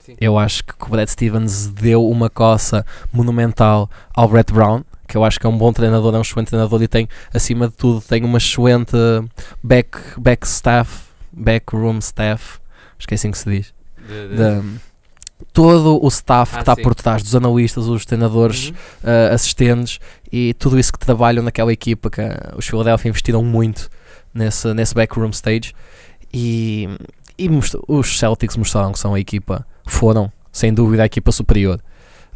Sim. 0.00 0.16
Eu 0.18 0.38
acho 0.38 0.64
que 0.64 0.72
o 0.80 0.88
Brad 0.88 1.06
Stevens 1.08 1.66
deu 1.66 2.06
uma 2.08 2.30
coça 2.30 2.84
monumental 3.12 3.90
ao 4.14 4.26
Brett 4.26 4.50
Brown, 4.52 4.82
que 5.06 5.16
eu 5.16 5.24
acho 5.24 5.38
que 5.38 5.44
é 5.46 5.48
um 5.50 5.58
bom 5.58 5.70
treinador, 5.72 6.14
é 6.14 6.18
um 6.18 6.22
excelente 6.22 6.48
treinador 6.48 6.82
e 6.82 6.88
tem, 6.88 7.06
acima 7.32 7.68
de 7.68 7.74
tudo, 7.74 8.00
tem 8.00 8.24
uma 8.24 8.38
excelente 8.38 8.96
back, 9.62 9.98
back 10.18 10.46
staff, 10.46 11.02
backroom 11.32 11.98
staff, 11.98 12.58
acho 12.98 13.06
que 13.06 13.12
é 13.14 13.16
assim 13.16 13.30
que 13.30 13.38
se 13.38 13.50
diz 13.50 13.74
De- 13.98 14.36
de- 14.36 14.78
todo 15.52 16.02
o 16.04 16.08
staff 16.08 16.52
Ah, 16.54 16.56
que 16.58 16.62
está 16.62 16.74
sim. 16.74 16.82
por 16.82 16.94
trás 16.94 17.22
dos 17.22 17.34
analistas, 17.34 17.86
os 17.86 18.04
treinadores, 18.04 18.68
Uhum. 18.68 18.74
uh, 19.04 19.34
assistentes 19.34 19.98
e 20.32 20.54
tudo 20.54 20.78
isso 20.78 20.92
que 20.92 20.98
trabalham 20.98 21.42
naquela 21.42 21.72
equipa 21.72 22.10
que 22.10 22.20
os 22.56 22.66
Philadelphia 22.66 23.08
investiram 23.08 23.42
muito 23.44 23.88
nesse, 24.34 24.72
nesse 24.74 24.94
backroom 24.94 25.30
stage 25.30 25.72
e, 26.32 26.88
e 27.38 27.48
os 27.88 28.18
Celtics 28.18 28.56
mostraram 28.56 28.92
que 28.92 28.98
são 28.98 29.14
a 29.14 29.20
equipa, 29.20 29.66
foram 29.86 30.30
sem 30.52 30.72
dúvida 30.74 31.02
a 31.02 31.06
equipa 31.06 31.30
superior. 31.32 31.80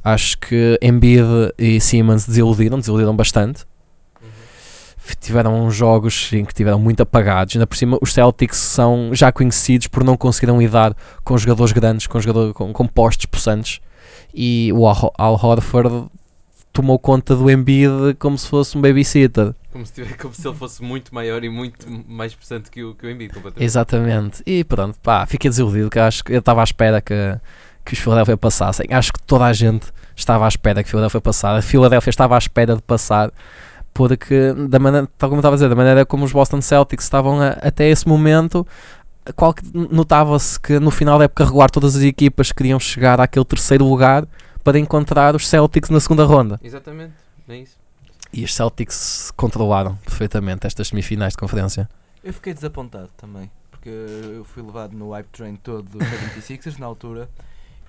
Acho 0.04 0.38
que 0.38 0.78
Embiid 0.82 1.52
e 1.58 1.80
Simmons 1.80 2.26
desiludiram, 2.26 2.78
desiludiram 2.78 3.14
bastante. 3.14 3.64
Tiveram 5.16 5.70
jogos 5.70 6.32
em 6.32 6.44
que 6.44 6.54
tiveram 6.54 6.78
muito 6.78 7.02
apagados. 7.02 7.54
Ainda 7.56 7.66
por 7.66 7.76
cima, 7.76 7.98
os 8.00 8.12
Celtics 8.12 8.56
são 8.58 9.10
já 9.12 9.30
conhecidos 9.32 9.86
por 9.88 10.02
não 10.04 10.16
conseguirem 10.16 10.58
lidar 10.58 10.94
com 11.24 11.36
jogadores 11.38 11.72
grandes, 11.72 12.06
com, 12.06 12.20
jogador, 12.20 12.52
com, 12.54 12.72
com 12.72 12.86
postos 12.86 13.26
possantes. 13.26 13.80
E 14.34 14.72
o 14.74 14.86
Al, 14.86 15.12
Al 15.18 15.34
Horford 15.34 16.06
tomou 16.72 16.98
conta 16.98 17.36
do 17.36 17.50
Embiid 17.50 18.14
como 18.18 18.36
se 18.38 18.48
fosse 18.48 18.76
um 18.78 18.80
babysitter. 18.80 19.54
Como 19.70 19.84
se, 19.86 19.92
tivesse- 19.92 20.16
como 20.18 20.34
se 20.34 20.46
ele 20.46 20.56
fosse 20.56 20.82
muito 20.82 21.14
maior 21.14 21.44
e 21.44 21.48
muito 21.48 21.86
mais 22.08 22.34
pressante 22.34 22.70
que 22.70 22.82
o, 22.82 22.94
que 22.94 23.06
o 23.06 23.10
Embiid, 23.10 23.32
completamente. 23.34 23.64
Exatamente. 23.64 24.42
E 24.46 24.64
pronto, 24.64 24.98
pá, 25.02 25.24
fiquei 25.26 25.50
desiludido 25.50 25.90
que 25.90 25.98
acho 25.98 26.24
que 26.24 26.32
eu 26.32 26.38
estava 26.38 26.60
à 26.60 26.64
espera 26.64 27.00
que, 27.00 27.14
que 27.84 27.92
os 27.94 27.98
Philadelphia 27.98 28.36
passassem. 28.36 28.86
Acho 28.90 29.12
que 29.12 29.22
toda 29.22 29.44
a 29.44 29.52
gente 29.52 29.86
estava 30.16 30.44
à 30.46 30.48
espera 30.48 30.82
que 30.82 30.88
o 30.88 30.90
Philadelphia 30.90 31.20
passasse. 31.20 31.58
A 31.58 31.62
Philadelphia 31.62 32.10
estava 32.10 32.34
à 32.34 32.38
espera 32.38 32.74
de 32.76 32.82
passar 32.82 33.30
porque, 33.94 34.52
da 34.68 34.78
maneira, 34.78 35.06
tal 35.18 35.28
como 35.28 35.38
eu 35.38 35.40
estava 35.40 35.54
a 35.54 35.56
dizer, 35.58 35.68
da 35.68 35.74
maneira 35.76 36.06
como 36.06 36.24
os 36.24 36.32
Boston 36.32 36.60
Celtics 36.60 37.04
estavam 37.04 37.40
a- 37.40 37.50
até 37.62 37.88
esse 37.88 38.06
momento, 38.08 38.66
notava-se 39.90 40.58
que 40.58 40.78
no 40.78 40.90
final 40.90 41.18
da 41.18 41.24
época 41.24 41.44
regular 41.44 41.70
todas 41.70 41.96
as 41.96 42.02
equipas 42.02 42.52
queriam 42.52 42.78
chegar 42.80 43.20
àquele 43.20 43.44
terceiro 43.44 43.84
lugar 43.86 44.26
para 44.64 44.78
encontrar 44.78 45.34
os 45.34 45.46
Celtics 45.48 45.90
na 45.90 46.00
segunda 46.00 46.24
ronda. 46.24 46.58
Exatamente, 46.62 47.14
é 47.48 47.56
isso. 47.56 47.76
E 48.32 48.44
os 48.44 48.54
Celtics 48.54 49.30
controlaram 49.36 49.96
perfeitamente 49.96 50.66
estas 50.66 50.88
semifinais 50.88 51.32
de 51.34 51.36
conferência. 51.38 51.88
Eu 52.24 52.32
fiquei 52.32 52.54
desapontado 52.54 53.10
também, 53.16 53.50
porque 53.70 53.88
eu 53.90 54.44
fui 54.44 54.62
levado 54.62 54.96
no 54.96 55.10
hype 55.10 55.26
train 55.32 55.56
todo 55.56 55.82
dos 55.82 56.02
76ers 56.08 56.78
na 56.78 56.86
altura 56.86 57.28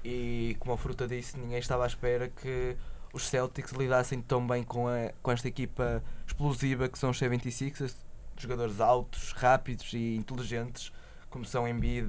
e 0.04 0.58
como 0.60 0.74
a 0.74 0.78
fruta 0.78 1.08
disse, 1.08 1.38
ninguém 1.39 1.60
estava 1.60 1.84
à 1.84 1.88
espera 1.88 2.30
que 2.41 2.76
os 3.14 3.28
Celtics 3.30 3.72
lidassem 3.74 4.22
tão 4.22 4.45
bem 4.45 4.64
com, 4.64 4.88
a, 4.88 5.11
com 5.22 5.32
esta 5.32 5.47
equipa 5.47 6.03
explosiva 6.28 6.89
que 6.89 6.97
são 6.97 7.11
os 7.11 7.20
76ers, 7.20 7.93
jogadores 8.38 8.82
altos, 8.82 9.32
rápidos 9.34 9.93
e 9.93 10.16
inteligentes, 10.16 10.91
como 11.30 11.45
são 11.45 11.68
Embiid, 11.68 12.07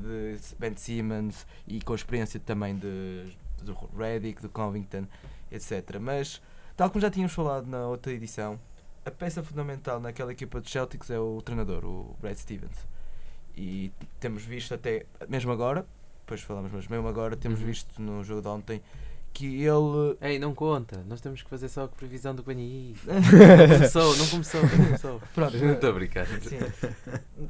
Ben 0.58 0.74
Simmons 0.76 1.46
e 1.68 1.80
com 1.82 1.92
a 1.92 1.96
experiência 1.96 2.40
também 2.40 2.76
de, 2.76 3.36
do 3.62 3.74
Redick, 3.96 4.40
do 4.40 4.48
Covington, 4.48 5.06
etc. 5.52 5.98
Mas, 6.00 6.40
tal 6.76 6.88
como 6.90 7.00
já 7.00 7.10
tínhamos 7.10 7.34
falado 7.34 7.66
na 7.66 7.86
outra 7.86 8.12
edição, 8.12 8.58
a 9.04 9.10
peça 9.10 9.42
fundamental 9.42 10.00
naquela 10.00 10.32
equipa 10.32 10.60
dos 10.60 10.72
Celtics 10.72 11.10
é 11.10 11.18
o 11.18 11.40
treinador, 11.42 11.84
o 11.84 12.16
Brad 12.20 12.36
Stevens. 12.36 12.86
E 13.56 13.92
temos 14.18 14.42
visto 14.42 14.74
até, 14.74 15.04
mesmo 15.28 15.52
agora, 15.52 15.86
depois 16.20 16.40
falamos, 16.40 16.72
mas 16.72 16.88
mesmo 16.88 17.06
agora, 17.06 17.36
temos 17.36 17.60
Uhum. 17.60 17.66
visto 17.66 18.00
no 18.00 18.24
jogo 18.24 18.40
de 18.40 18.48
ontem 18.48 18.82
que 19.34 19.62
ele. 19.62 20.16
Ei, 20.22 20.38
não 20.38 20.54
conta, 20.54 21.04
nós 21.08 21.20
temos 21.20 21.42
que 21.42 21.50
fazer 21.50 21.68
só 21.68 21.84
a 21.84 21.88
previsão 21.88 22.34
do 22.34 22.42
BNI. 22.42 22.96
Não 23.04 23.14
começou, 23.76 24.16
não 24.16 24.26
começou, 24.28 24.62
não 24.62 24.68
começou. 24.68 25.22
Pronto, 25.34 25.56
Não 25.58 25.72
estou 25.74 25.90
a 25.90 25.92
brincar. 25.92 26.26
Sim. 26.26 26.58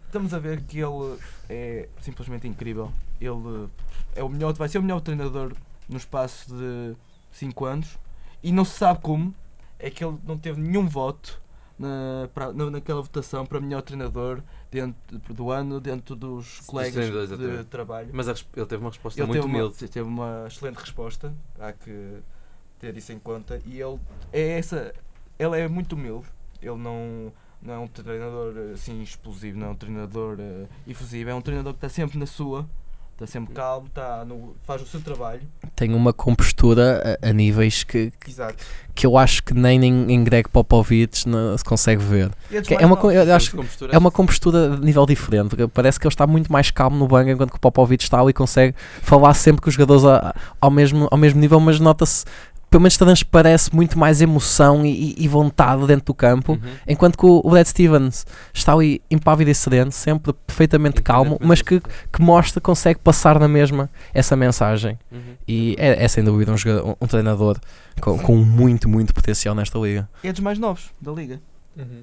Estamos 0.07 0.33
a 0.35 0.39
ver 0.39 0.63
que 0.63 0.79
ele 0.81 1.17
é 1.49 1.89
simplesmente 2.01 2.49
incrível. 2.49 2.91
Ele 3.21 3.69
é 4.17 4.23
o 4.25 4.29
melhor, 4.29 4.53
vai 4.55 4.69
ser 4.69 4.79
o 4.79 4.83
melhor 4.83 5.01
treinador 5.01 5.53
no 5.89 5.97
espaço 5.99 6.53
de 6.55 6.95
5 7.33 7.65
anos 7.67 7.99
e 8.43 8.51
não 8.51 8.65
se 8.65 8.79
sabe 8.79 9.01
como 9.01 9.35
é 9.79 9.91
que 9.91 10.03
ele 10.05 10.17
não 10.27 10.39
teve 10.39 10.61
nenhum 10.61 10.89
voto 10.89 11.41
na, 11.79 12.29
na- 12.55 12.71
naquela 12.71 13.03
votação 13.03 13.45
para 13.45 13.61
melhor 13.61 13.83
treinador 13.83 14.41
dentro 14.75 15.33
do 15.33 15.51
ano, 15.53 15.81
dentro 15.81 16.17
dos 16.17 16.61
colegas 16.67 17.09
de 17.09 17.17
exatamente. 17.17 17.65
trabalho. 17.67 18.11
Mas 18.13 18.27
ele 18.27 18.67
teve 18.67 18.77
uma 18.77 18.91
resposta 18.91 19.21
Ele 19.21 19.29
muito 19.29 19.43
teve 19.43 19.47
uma, 19.47 19.59
humilde. 19.59 19.77
sim, 19.77 19.87
teve 19.87 20.09
uma 20.09 20.45
excelente 20.49 20.77
resposta, 20.77 21.33
há 21.61 21.73
que 21.73 22.19
ter 22.81 22.97
isso 22.97 23.13
em 23.13 23.19
conta. 23.21 23.63
E 23.65 23.81
ele 23.81 24.01
é 24.33 24.59
essa, 24.59 24.93
ele 25.39 25.61
é 25.61 25.69
muito 25.69 25.93
humilde. 25.93 26.27
Ele 26.61 26.77
não, 26.77 27.33
não 27.63 27.75
é 27.75 27.79
um 27.79 27.87
treinador 27.87 28.53
assim 28.73 29.01
explosivo, 29.01 29.57
não 29.59 29.69
é 29.69 29.71
um 29.71 29.77
treinador 29.77 30.39
eh, 30.41 30.67
efusivo, 30.89 31.31
é 31.31 31.35
um 31.35 31.41
treinador 31.41 31.73
que 31.73 31.79
está 31.79 31.89
sempre 31.89 32.19
na 32.19 32.27
sua, 32.27 32.67
está 33.15 33.27
sempre 33.27 33.55
calmo, 33.55 33.87
está 33.87 34.25
no, 34.25 34.55
faz 34.67 34.83
o 34.83 34.87
seu 34.87 35.01
trabalho. 35.01 35.41
Tem 35.77 35.95
uma 35.95 36.13
compostura 36.13 37.19
a, 37.23 37.29
a 37.29 37.33
níveis 37.33 37.85
que, 37.85 38.13
que, 38.21 38.35
que 38.95 39.07
eu 39.07 39.17
acho 39.17 39.43
que 39.43 39.55
nem 39.55 39.83
em, 39.85 40.13
em 40.13 40.25
Greg 40.25 40.49
Popovich 40.49 41.29
não 41.29 41.57
se 41.57 41.65
consegue 41.65 42.03
ver. 42.03 42.31
Mais 42.51 42.69
é 42.71 42.85
uma, 42.87 42.97
co- 42.97 43.11
eu 43.11 43.35
acho 43.35 43.57
é 43.91 43.99
uma 43.99 44.11
compostura 44.11 44.71
de 44.77 44.85
nível 44.85 45.07
diferente. 45.07 45.51
porque 45.51 45.67
Parece 45.69 45.99
que 45.99 46.07
ele 46.07 46.13
está 46.13 46.27
muito 46.27 46.53
mais 46.53 46.71
calmo 46.71 46.97
no 46.97 47.07
banco, 47.07 47.31
enquanto 47.31 47.51
que 47.51 47.57
o 47.57 47.61
Popovich 47.61 48.03
está 48.05 48.21
ali 48.21 48.31
e 48.31 48.33
consegue 48.33 48.75
falar 49.03 49.35
sempre 49.35 49.63
com 49.63 49.69
os 49.69 49.75
jogadores 49.75 50.05
a- 50.05 50.35
ao, 50.61 50.71
mesmo, 50.71 51.09
ao 51.11 51.17
mesmo 51.19 51.41
nível, 51.41 51.61
mas 51.61 51.79
nota-se, 51.81 52.25
pelo 52.75 52.83
menos 52.83 52.97
transparece 52.97 53.73
muito 53.73 53.97
mais 53.97 54.21
emoção 54.21 54.85
e, 54.85 55.15
e 55.17 55.29
vontade 55.29 55.87
dentro 55.87 56.07
do 56.07 56.15
campo. 56.15 56.55
Uhum. 56.55 56.59
Enquanto 56.89 57.17
que 57.17 57.25
o 57.25 57.41
Brad 57.49 57.65
Stevens 57.65 58.27
está 58.53 58.73
ali 58.73 59.01
impávido 59.09 59.49
e 59.49 59.55
sereno, 59.55 59.93
sempre 59.93 60.33
perfeitamente 60.45 61.01
calmo, 61.01 61.39
mas 61.41 61.63
que, 61.63 61.81
que 62.13 62.21
mostra, 62.21 62.61
consegue 62.61 62.99
passar 62.99 63.39
na 63.39 63.47
mesma 63.47 63.89
essa 64.13 64.35
mensagem. 64.35 64.99
Uhum. 65.13 65.21
E 65.47 65.77
é, 65.79 66.03
é 66.05 66.09
sem 66.09 66.25
dúvida 66.25 66.51
um, 66.51 66.57
jogador- 66.57 66.89
um- 66.91 66.97
um 67.01 67.07
treinador 67.07 67.61
com, 68.01 68.19
com 68.19 68.37
muito, 68.39 68.89
muito 68.89 69.15
potencial 69.15 69.55
nesta 69.55 69.79
liga. 69.79 70.09
É 70.25 70.33
dos 70.33 70.41
mais 70.41 70.59
novos 70.59 70.91
da 71.01 71.13
liga. 71.13 71.39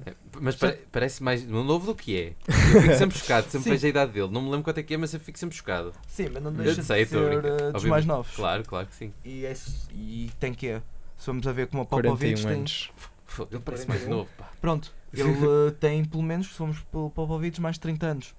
É, 0.06 0.12
Mas 0.40 0.56
pare- 0.56 0.80
parece 0.92 1.22
mais 1.22 1.46
novo 1.46 1.86
do 1.86 1.94
que 1.94 2.16
é. 2.16 2.32
Eu 2.74 2.82
fico 2.82 2.94
sempre 2.96 3.18
chocado, 3.18 3.50
sempre 3.50 3.70
vejo 3.70 3.86
a 3.86 3.88
idade 3.88 4.12
dele. 4.12 4.28
Não 4.30 4.42
me 4.42 4.50
lembro 4.50 4.64
quanto 4.64 4.78
é 4.78 4.82
que 4.82 4.92
é, 4.94 4.96
mas 4.96 5.14
eu 5.14 5.20
fico 5.20 5.38
sempre 5.38 5.56
chocado. 5.56 5.92
Sim, 6.06 6.28
mas 6.32 6.42
não 6.42 6.52
deixa 6.52 6.82
sei, 6.82 7.04
de 7.06 7.16
a 7.16 7.20
ser 7.20 7.44
eh, 7.44 7.72
dos 7.72 7.84
mais 7.84 8.04
novos. 8.04 8.34
Claro, 8.34 8.64
claro 8.64 8.86
que 8.86 8.94
sim. 8.94 9.12
E, 9.24 9.46
é, 9.46 9.54
e 9.94 10.30
tem 10.38 10.52
que 10.52 10.68
é. 10.68 10.82
Se 11.16 11.26
vamos 11.26 11.46
a 11.46 11.52
ver 11.52 11.68
como 11.68 11.82
o 11.82 11.86
Popovich 11.86 12.42
41 12.42 12.64
tem, 12.64 13.46
Ele 13.50 13.60
parece 13.60 13.88
mais 13.88 14.00
41. 14.02 14.10
novo, 14.18 14.28
pá. 14.36 14.50
Pronto, 14.60 14.92
ele 15.12 15.30
eh, 15.30 15.70
tem 15.80 16.04
pelo 16.04 16.22
menos, 16.22 16.48
se 16.48 16.54
formos 16.54 16.80
pelo 16.90 17.10
Popovich, 17.10 17.60
mais 17.60 17.76
de 17.76 17.80
30 17.80 18.06
anos 18.06 18.34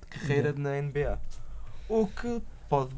de 0.00 0.06
carreira 0.18 0.52
na 0.52 0.80
NBA. 0.82 1.18
O 1.88 2.06
que 2.06 2.42
pode 2.68 2.94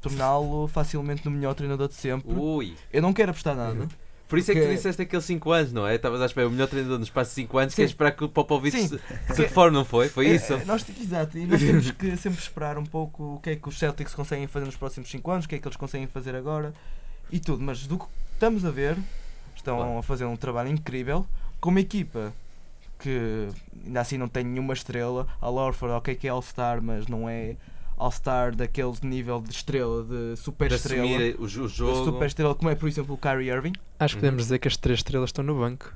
torná-lo 0.00 0.68
facilmente 0.68 1.24
no 1.24 1.30
melhor 1.30 1.54
treinador 1.54 1.88
de 1.88 1.94
sempre. 1.94 2.32
Ui. 2.32 2.74
Eu 2.92 3.00
não 3.02 3.12
quero 3.12 3.30
apostar 3.30 3.56
nada. 3.56 3.88
Por 4.34 4.38
isso 4.38 4.50
é 4.50 4.54
que 4.54 4.60
tu 4.62 4.68
disseste 4.68 5.02
aqueles 5.02 5.24
5 5.24 5.50
anos, 5.52 5.72
não 5.72 5.86
é? 5.86 5.94
Estavas 5.94 6.20
à 6.20 6.26
espera, 6.26 6.48
o 6.48 6.50
melhor 6.50 6.66
treinador 6.68 6.98
no 6.98 7.04
espaço 7.04 7.30
de 7.30 7.34
5 7.36 7.58
anos, 7.58 7.74
queres 7.74 7.90
esperar 7.92 8.12
que 8.12 8.24
o 8.24 8.28
Popovich 8.28 8.76
se, 8.88 8.98
se 9.34 9.42
reforme, 9.42 9.76
não 9.76 9.84
foi? 9.84 10.08
Foi 10.08 10.26
É, 10.26 10.34
isso? 10.34 10.52
é, 10.54 10.64
nós, 10.64 10.84
exato, 11.00 11.38
e 11.38 11.46
nós 11.46 11.60
temos 11.60 11.90
que 11.92 12.16
sempre 12.16 12.40
esperar 12.40 12.76
um 12.78 12.84
pouco 12.84 13.34
o 13.36 13.40
que 13.40 13.50
é 13.50 13.56
que 13.56 13.68
os 13.68 13.78
Celtics 13.78 14.14
conseguem 14.14 14.46
fazer 14.46 14.66
nos 14.66 14.76
próximos 14.76 15.10
5 15.10 15.30
anos, 15.30 15.44
o 15.46 15.48
que 15.48 15.54
é 15.54 15.58
que 15.58 15.66
eles 15.66 15.76
conseguem 15.76 16.06
fazer 16.06 16.34
agora 16.34 16.72
e 17.30 17.38
tudo. 17.40 17.62
Mas 17.62 17.86
do 17.86 17.98
que 17.98 18.06
estamos 18.34 18.64
a 18.64 18.70
ver, 18.70 18.96
estão 19.56 19.76
Claro. 19.76 19.98
a 19.98 20.02
fazer 20.02 20.24
um 20.24 20.36
trabalho 20.36 20.68
incrível 20.70 21.26
com 21.60 21.70
uma 21.70 21.80
equipa 21.80 22.32
que 22.98 23.48
ainda 23.86 24.00
assim 24.00 24.16
não 24.18 24.28
tem 24.28 24.44
nenhuma 24.44 24.72
estrela. 24.72 25.26
A 25.40 25.48
Lorford, 25.48 25.94
ok, 25.94 26.14
que 26.14 26.26
é 26.26 26.30
All-Star, 26.30 26.80
mas 26.82 27.06
não 27.06 27.28
é 27.28 27.56
All-Star 27.96 28.54
daquele 28.54 28.92
nível 29.02 29.40
de 29.40 29.50
estrela, 29.52 30.02
de 30.04 30.36
super 30.36 30.68
De 30.68 30.74
estrela. 30.74 31.04
assumir 31.04 31.36
o, 31.38 31.42
o 31.44 31.48
jogo. 31.68 32.04
Super 32.04 32.26
estrela, 32.26 32.54
como 32.54 32.70
é, 32.70 32.74
por 32.74 32.88
exemplo, 32.88 33.14
o 33.14 33.18
Kyrie 33.18 33.48
Irving. 33.50 33.72
Acho 33.98 34.14
que 34.14 34.18
Uhum. 34.18 34.20
podemos 34.28 34.42
dizer 34.44 34.58
que 34.58 34.68
as 34.68 34.76
três 34.76 34.98
estrelas 34.98 35.28
estão 35.28 35.44
no 35.44 35.58
banco. 35.58 35.92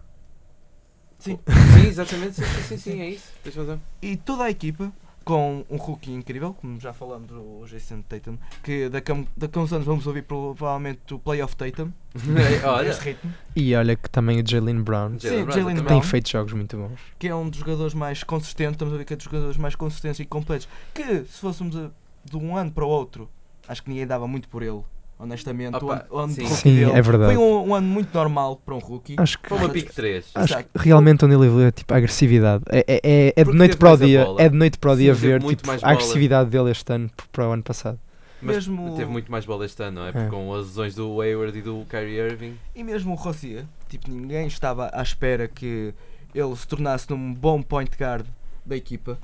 Sim. 1.18 1.38
Sim, 1.74 1.88
exatamente, 1.88 2.34
sim, 2.34 2.44
sim, 2.44 2.62
sim, 2.62 2.76
sim, 2.78 3.01
é 3.01 3.11
isso. 3.11 3.26
Tens 3.42 3.57
razão. 3.57 3.80
E 4.01 4.16
toda 4.16 4.44
a 4.44 4.51
equipa 4.51 4.92
com 5.29 5.62
um 5.68 5.76
rookie 5.76 6.11
incrível, 6.11 6.55
como 6.55 6.81
já 6.81 6.91
falamos 6.95 7.29
do 7.29 7.66
Jason 7.66 8.01
Tatum, 8.01 8.39
que 8.62 8.89
daqui 8.89 9.12
a, 9.12 9.24
daqui 9.37 9.59
a 9.59 9.61
uns 9.61 9.70
anos 9.74 9.85
vamos 9.87 10.07
ouvir 10.07 10.22
provavelmente 10.22 11.12
o 11.12 11.18
Playoff 11.18 11.55
Tatum. 11.55 11.91
Olha, 12.64 12.97
E 13.55 13.74
olha 13.74 13.95
que 13.95 14.09
também 14.09 14.41
o 14.41 14.47
Jalen 14.47 14.81
Brown 14.83 15.18
Sim, 15.20 15.29
Brown, 15.29 15.29
Jalen 15.29 15.45
exatamente. 15.51 15.83
Brown. 15.83 16.01
tem 16.01 16.03
feito 16.09 16.31
jogos 16.31 16.53
muito 16.55 16.79
bons. 16.79 16.99
que 17.18 17.29
é 17.29 17.35
um 17.35 17.51
dos 17.51 17.59
jogadores 17.61 17.93
mais 17.93 18.22
consistentes, 18.24 18.72
estamos 18.76 18.95
a 18.95 18.97
ver 18.97 19.05
que 19.05 19.12
é 19.12 19.16
dos 19.16 19.24
jogadores 19.26 19.59
mais 19.59 19.74
consistentes 19.76 20.18
e 20.20 20.24
completos. 20.24 20.66
Que 20.95 21.05
se 21.26 21.39
fôssemos 21.41 21.76
a- 21.76 21.91
de 22.24 22.37
um 22.39 22.57
ano 22.57 22.70
para 22.72 22.87
o 22.87 22.89
outro, 22.89 23.29
acho 23.68 23.83
que 23.83 23.91
ninguém 23.91 24.07
dava 24.07 24.26
muito 24.26 24.49
por 24.49 24.62
ele. 24.62 24.81
Honestamente, 25.18 25.74
o 25.74 25.78
Opa, 25.78 26.06
o 26.10 26.18
ano 26.18 26.32
sim. 26.32 26.42
rookie 26.44 26.54
Sim, 26.56 26.84
é 26.84 27.02
verdade. 27.02 27.34
foi 27.34 27.36
um, 27.36 27.68
um 27.70 27.74
ano 27.74 27.86
muito 27.88 28.14
normal 28.14 28.56
para 28.64 28.74
um 28.74 28.78
rookie. 28.78 29.16
Acho 29.18 29.38
que, 29.40 29.48
foi 29.48 29.58
uma 29.58 29.68
pick 29.68 29.92
3. 29.92 30.30
acho 30.32 30.54
Exato. 30.54 30.68
que 30.78 30.84
realmente 30.84 31.24
onde 31.24 31.34
ele 31.34 31.46
evoluiu 31.46 31.66
é 31.68 31.72
tipo 31.72 31.92
a 31.92 31.96
agressividade. 31.96 32.62
É, 32.70 32.78
é, 32.86 33.00
é, 33.02 33.26
é 33.28 33.32
de 33.32 33.44
Porque 33.44 33.58
noite 33.58 33.76
para 33.76 33.92
o 33.92 33.96
dia. 33.96 34.26
É 34.38 34.48
de 34.48 34.56
noite 34.56 34.78
para 34.78 34.90
o 34.92 34.94
Sim, 34.94 35.02
dia 35.02 35.14
teve 35.14 35.26
ver 35.26 35.42
tipo, 35.42 35.66
mais 35.66 35.82
a 35.82 35.90
agressividade 35.90 36.50
dele 36.50 36.70
este 36.70 36.92
ano 36.92 37.10
para 37.32 37.48
o 37.48 37.52
ano 37.52 37.62
passado. 37.64 37.98
Mas 38.40 38.54
Mesmo- 38.68 38.94
teve 38.96 39.10
muito 39.10 39.32
mais 39.32 39.44
bola 39.44 39.66
este 39.66 39.82
ano, 39.82 40.00
não 40.00 40.06
é? 40.06 40.12
Porque 40.12 40.26
É. 40.28 40.30
com 40.30 40.54
as 40.54 40.66
lesões 40.66 40.94
do 40.94 41.20
Hayward 41.20 41.58
e 41.58 41.62
do 41.62 41.84
Kyrie 41.90 42.18
Irving. 42.18 42.54
E 42.72 42.84
mesmo 42.84 43.12
o 43.12 43.16
Rossier, 43.16 43.64
tipo, 43.88 44.08
ninguém 44.08 44.46
estava 44.46 44.88
à 44.92 45.02
espera 45.02 45.48
que 45.48 45.92
ele 46.32 46.54
se 46.54 46.68
tornasse 46.68 47.10
num 47.10 47.34
bom 47.34 47.60
point 47.60 47.90
guard 48.00 48.24
da 48.64 48.76
equipa. 48.76 49.18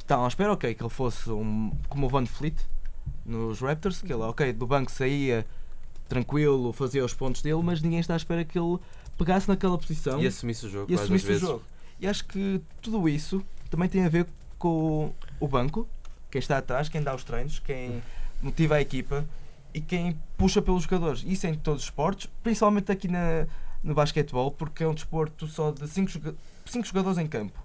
Estavam 0.00 0.24
à 0.24 0.28
espera, 0.28 0.52
ok, 0.52 0.74
que 0.74 0.82
ele 0.82 0.90
fosse 0.90 1.30
um, 1.30 1.70
como 1.88 2.06
o 2.06 2.08
Van 2.08 2.26
Fleet 2.26 2.56
nos 3.26 3.60
Raptors, 3.60 4.00
que 4.00 4.12
ele, 4.12 4.22
ok, 4.22 4.52
do 4.52 4.66
banco 4.66 4.90
saía 4.90 5.46
tranquilo, 6.08 6.72
fazia 6.72 7.04
os 7.04 7.12
pontos 7.12 7.42
dele, 7.42 7.60
mas 7.62 7.82
ninguém 7.82 7.98
está 7.98 8.14
à 8.14 8.16
espera 8.16 8.44
que 8.44 8.58
ele 8.58 8.78
pegasse 9.18 9.48
naquela 9.48 9.76
posição 9.76 10.22
E 10.22 10.26
assumisse 10.26 10.66
o 10.66 10.70
jogo, 10.70 10.92
e 10.92 10.94
assumisse 10.94 11.32
o 11.32 11.38
jogo. 11.38 11.62
E 11.98 12.06
acho 12.06 12.24
que 12.24 12.60
tudo 12.80 13.08
isso 13.08 13.42
também 13.70 13.88
tem 13.88 14.04
a 14.04 14.08
ver 14.08 14.26
com 14.58 15.12
o 15.40 15.48
banco, 15.48 15.88
quem 16.30 16.38
está 16.38 16.58
atrás, 16.58 16.88
quem 16.88 17.02
dá 17.02 17.14
os 17.14 17.24
treinos, 17.24 17.58
quem 17.58 18.02
motiva 18.40 18.76
a 18.76 18.80
equipa 18.80 19.24
e 19.72 19.80
quem 19.80 20.16
puxa 20.36 20.62
pelos 20.62 20.82
jogadores. 20.82 21.24
Isso 21.26 21.46
em 21.46 21.54
todos 21.54 21.82
os 21.82 21.88
esportes, 21.88 22.28
principalmente 22.42 22.92
aqui 22.92 23.08
na, 23.08 23.46
no 23.82 23.94
basquetebol 23.94 24.50
porque 24.50 24.84
é 24.84 24.88
um 24.88 24.94
desporto 24.94 25.46
só 25.46 25.70
de 25.70 25.88
5 25.88 26.10
jogadores 26.84 27.18
em 27.18 27.26
campo. 27.26 27.58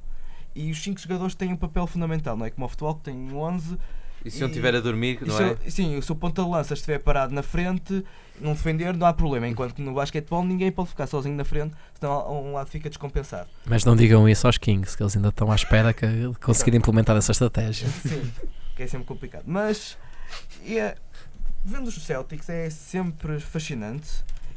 E 0.53 0.71
os 0.71 0.81
5 0.81 0.99
jogadores 0.99 1.35
têm 1.35 1.53
um 1.53 1.57
papel 1.57 1.87
fundamental, 1.87 2.35
não 2.35 2.45
é? 2.45 2.49
Como 2.49 2.65
o 2.65 2.69
futebol 2.69 2.95
que 2.95 3.03
tem 3.03 3.33
11. 3.33 3.77
E 4.23 4.29
se 4.29 4.43
E- 4.43 4.45
estiver 4.47 4.75
a 4.75 4.79
dormir, 4.79 5.19
não 5.25 5.35
se 5.35 5.43
é? 5.43 5.49
eu- 5.51 5.71
sim, 5.71 5.99
se 6.01 6.11
o 6.11 6.15
ponta 6.15 6.43
de 6.43 6.49
lança 6.49 6.73
estiver 6.73 6.99
parado 6.99 7.33
na 7.33 7.41
frente, 7.41 8.03
não 8.39 8.53
defender, 8.53 8.95
não 8.95 9.07
há 9.07 9.13
problema. 9.13 9.47
Enquanto 9.47 9.73
que 9.73 9.81
no 9.81 9.93
basquetebol 9.93 10.43
ninguém 10.43 10.71
pode 10.71 10.89
ficar 10.89 11.07
sozinho 11.07 11.35
na 11.35 11.43
frente, 11.43 11.73
senão 11.99 12.43
um 12.43 12.53
lado 12.53 12.67
fica 12.69 12.87
descompensado. 12.89 13.49
Mas 13.65 13.83
não 13.83 13.95
digam 13.95 14.27
isso 14.29 14.45
aos 14.45 14.57
Kings, 14.57 14.95
que 14.95 15.01
eles 15.03 15.15
ainda 15.15 15.29
estão 15.29 15.51
à 15.51 15.55
espera 15.55 15.91
que 15.93 16.05
conseguirem 16.41 16.77
implementar 16.77 17.17
essa 17.17 17.31
estratégia. 17.31 17.87
Sim, 17.89 18.31
que 18.75 18.83
é 18.83 18.87
sempre 18.87 19.07
complicado. 19.07 19.43
Mas 19.47 19.97
é, 20.67 20.95
vendo 21.65 21.87
os 21.87 21.95
Celtics 22.03 22.47
é 22.49 22.69
sempre 22.69 23.39
fascinante 23.39 24.07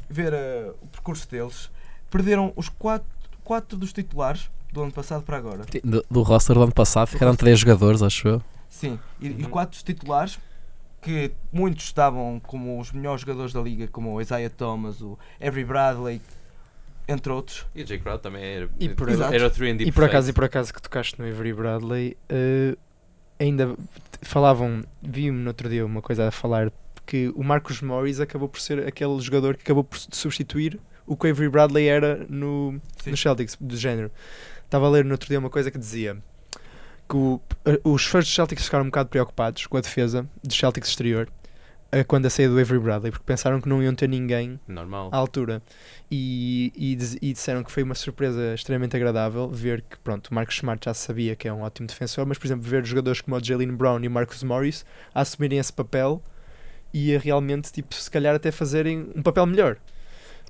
ver 0.09 0.31
eh, 0.33 0.71
o 0.81 0.87
percurso 0.87 1.27
deles. 1.29 1.69
Perderam 2.11 2.53
os 2.55 2.69
quatro, 2.69 3.07
quatro 3.43 3.77
dos 3.77 3.91
titulares 3.91 4.49
do 4.71 4.83
ano 4.83 4.91
passado 4.91 5.23
para 5.23 5.37
agora. 5.37 5.65
Do, 5.83 6.05
do 6.09 6.21
roster 6.21 6.55
do 6.55 6.61
ano 6.61 6.71
passado 6.73 7.07
ficaram 7.07 7.35
três 7.35 7.59
jogadores, 7.59 8.03
acho 8.03 8.27
eu. 8.27 8.41
Sim, 8.75 8.99
e, 9.21 9.27
e 9.27 9.43
Uhum. 9.43 9.49
quatro 9.49 9.71
dos 9.71 9.83
titulares 9.83 10.37
que 11.01 11.31
muitos 11.51 11.85
estavam 11.85 12.41
como 12.41 12.79
os 12.79 12.91
melhores 12.91 13.21
jogadores 13.21 13.53
da 13.53 13.61
liga, 13.61 13.87
como 13.87 14.11
o 14.13 14.19
Isaiah 14.21 14.49
Thomas, 14.49 15.01
o 15.01 15.17
Avery 15.39 15.63
Bradley, 15.63 16.19
entre 17.07 17.31
outros. 17.31 17.65
E 17.75 17.83
o 17.83 17.85
J. 17.85 17.99
Crowd 17.99 18.21
também 18.21 18.43
era, 18.43 18.69
E 18.79 18.89
por- 18.89 19.09
era 19.09 19.47
o 19.47 19.49
3 19.49 19.79
E 19.81 19.91
por 19.91 20.03
acaso, 20.03 20.29
e 20.29 20.33
por 20.33 20.43
acaso 20.43 20.73
que 20.73 20.81
tocaste 20.81 21.19
no 21.19 21.25
Avery 21.27 21.53
Bradley, 21.53 22.17
eh, 22.27 22.75
ainda 23.39 23.75
falavam, 24.23 24.83
vi-me 25.01 25.37
no 25.39 25.47
outro 25.49 25.69
dia 25.69 25.85
uma 25.85 26.01
coisa 26.01 26.27
a 26.27 26.31
falar 26.31 26.71
que 27.05 27.31
o 27.35 27.43
Marcus 27.43 27.81
Morris 27.81 28.19
acabou 28.19 28.49
por 28.49 28.59
ser 28.59 28.85
aquele 28.87 29.19
jogador 29.21 29.55
que 29.55 29.61
acabou 29.61 29.83
por 29.83 29.97
substituir 29.99 30.79
o 31.05 31.15
que 31.15 31.27
o 31.27 31.29
Avery 31.31 31.49
Bradley 31.49 31.87
era 31.87 32.25
no, 32.27 32.81
Sim. 33.03 33.11
no 33.11 33.17
Celtics, 33.17 33.55
do 33.61 33.77
género. 33.77 34.11
Estava 34.65 34.87
a 34.87 34.89
ler 34.89 35.05
no 35.05 35.11
outro 35.11 35.29
dia 35.29 35.37
uma 35.37 35.51
coisa 35.51 35.69
que 35.69 35.77
dizia 35.77 36.17
que 37.07 37.15
o- 37.15 37.39
eh, 37.65 37.79
os 37.83 38.05
fãs 38.05 38.25
dos 38.25 38.33
Celtics 38.33 38.65
ficaram 38.65 38.83
um 38.83 38.87
bocado 38.87 39.09
preocupados 39.09 39.65
com 39.67 39.77
a 39.77 39.81
defesa 39.81 40.27
dos 40.43 40.57
Celtics 40.57 40.89
exterior 40.89 41.29
eh, 41.91 42.03
quando 42.03 42.25
a 42.25 42.29
saída 42.29 42.53
do 42.53 42.59
Avery 42.59 42.79
Bradley, 42.79 43.11
porque 43.11 43.23
pensaram 43.25 43.61
que 43.61 43.69
não 43.69 43.81
iam 43.81 43.93
ter 43.95 44.09
ninguém 44.09 44.59
Normal. 44.67 45.09
à 45.13 45.17
altura. 45.17 45.61
E, 46.11 46.71
e, 46.75 46.97
e 47.29 47.33
disseram 47.33 47.63
que 47.63 47.71
foi 47.71 47.83
uma 47.83 47.95
surpresa 47.95 48.53
extremamente 48.53 48.95
agradável 48.95 49.49
ver 49.49 49.81
que, 49.87 49.97
pronto, 49.99 50.27
o 50.27 50.33
Marcus 50.35 50.55
Smart 50.55 50.83
já 50.83 50.93
sabia 50.93 51.35
que 51.35 51.47
é 51.47 51.53
um 51.53 51.61
ótimo 51.61 51.87
defensor, 51.87 52.25
mas, 52.25 52.37
por 52.37 52.47
exemplo, 52.47 52.63
ver 52.67 52.85
jogadores 52.85 53.21
como 53.21 53.35
o 53.37 53.43
Jalen 53.43 53.73
Brown 53.75 54.03
e 54.03 54.07
o 54.07 54.11
Marcus 54.11 54.43
Morris 54.43 54.85
assumirem 55.13 55.57
esse 55.59 55.71
papel 55.73 56.21
e 56.93 57.15
a 57.15 57.19
realmente, 57.19 57.71
tipo, 57.71 57.93
se 57.95 58.09
calhar 58.09 58.35
até 58.35 58.51
fazerem 58.51 59.09
um 59.15 59.21
papel 59.21 59.45
melhor. 59.45 59.77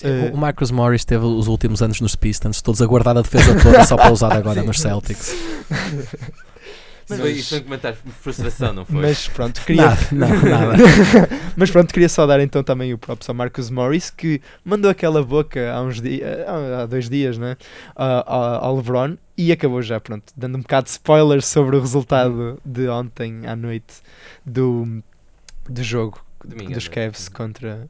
Eh, 0.01 0.31
O 0.33 0.37
Marcus 0.37 0.71
Morris 0.71 1.05
teve 1.05 1.25
os 1.25 1.47
últimos 1.47 1.81
anos 1.81 2.01
nos 2.01 2.15
Pistons, 2.15 2.61
todos 2.61 2.81
a 2.81 2.85
guardar 2.85 3.17
a 3.17 3.21
defesa 3.21 3.55
toda 3.61 3.83
só 3.85 3.95
para 3.95 4.11
usar 4.11 4.33
agora 4.33 4.61
nos 4.63 4.79
Celtics. 4.79 5.33
Isso 7.07 7.17
foi, 7.21 7.31
isso 7.33 7.49
foi 7.49 7.59
um 7.59 7.63
comentário 7.63 7.97
de 8.03 8.11
frustração, 8.11 8.73
não 8.73 8.83
foi? 8.83 8.99
Mas 8.99 9.27
pronto, 9.27 9.61
queria. 9.63 9.83
Nada, 9.89 10.07
não, 10.11 10.27
nada. 10.41 10.83
Mas 11.55 11.69
pronto, 11.69 11.93
queria 11.93 12.09
só 12.09 12.25
dar 12.25 12.39
então 12.39 12.63
também 12.63 12.93
o 12.95 12.97
próprio 12.97 13.29
ao 13.29 13.35
Marcus 13.35 13.69
Morris 13.69 14.09
que 14.09 14.41
mandou 14.63 14.89
aquela 14.89 15.23
boca 15.23 15.71
há 15.71 15.83
uns 15.83 16.01
dias, 16.01 16.27
há 16.47 16.87
dois 16.87 17.07
dias, 17.07 17.37
né? 17.37 17.57
ao 17.95 18.75
LeBron 18.75 19.17
e 19.37 19.51
acabou 19.51 19.83
já, 19.83 19.99
pronto, 19.99 20.33
dando 20.35 20.57
um 20.57 20.61
bocado 20.61 20.85
de 20.85 20.91
spoilers 20.93 21.45
sobre 21.45 21.75
o 21.75 21.79
resultado 21.79 22.59
de 22.65 22.87
ontem 22.87 23.45
à 23.45 23.55
noite 23.55 23.97
do, 24.43 25.03
do 25.69 25.83
jogo 25.83 26.19
Domingo 26.43 26.73
dos 26.73 26.85
noite. 26.85 26.89
Cavs 26.89 27.29
contra, 27.29 27.87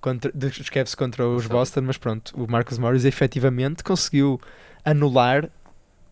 contra 0.00 0.30
dos 0.32 0.68
Cavs 0.68 0.94
contra 0.94 1.26
os. 1.26 1.46
Boston, 1.46 1.82
mas 1.82 1.96
pronto, 1.98 2.32
o 2.40 2.50
Marcus 2.50 2.78
Morris 2.78 3.04
efetivamente 3.04 3.82
conseguiu 3.84 4.40
anular 4.84 5.48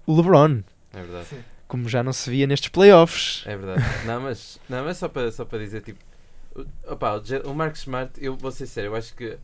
o 0.07 0.17
LeBron, 0.17 0.63
É 0.93 1.01
verdade. 1.01 1.27
Sim. 1.29 1.39
como 1.69 1.89
já 1.89 2.03
não 2.03 2.13
se 2.13 2.29
via 2.31 2.47
nestes 2.47 2.69
playoffs. 2.69 3.43
É 3.47 3.57
verdade. 3.57 3.83
Não, 4.07 4.21
mas, 4.21 4.61
não, 4.69 4.85
mas 4.85 4.97
só 4.99 5.09
para 5.09 5.31
só 5.33 5.45
para 5.45 5.59
dizer, 5.59 5.83
tipo, 5.83 5.99
o- 6.55 6.67
opa, 6.93 7.17
o, 7.17 7.51
o 7.51 7.55
Marcos 7.55 7.81
Smart, 7.81 8.13
eu 8.23 8.37
vou 8.37 8.51
ser 8.51 8.67
sério, 8.67 8.89
eu 8.89 8.97
acho 8.97 9.15
que 9.15 9.39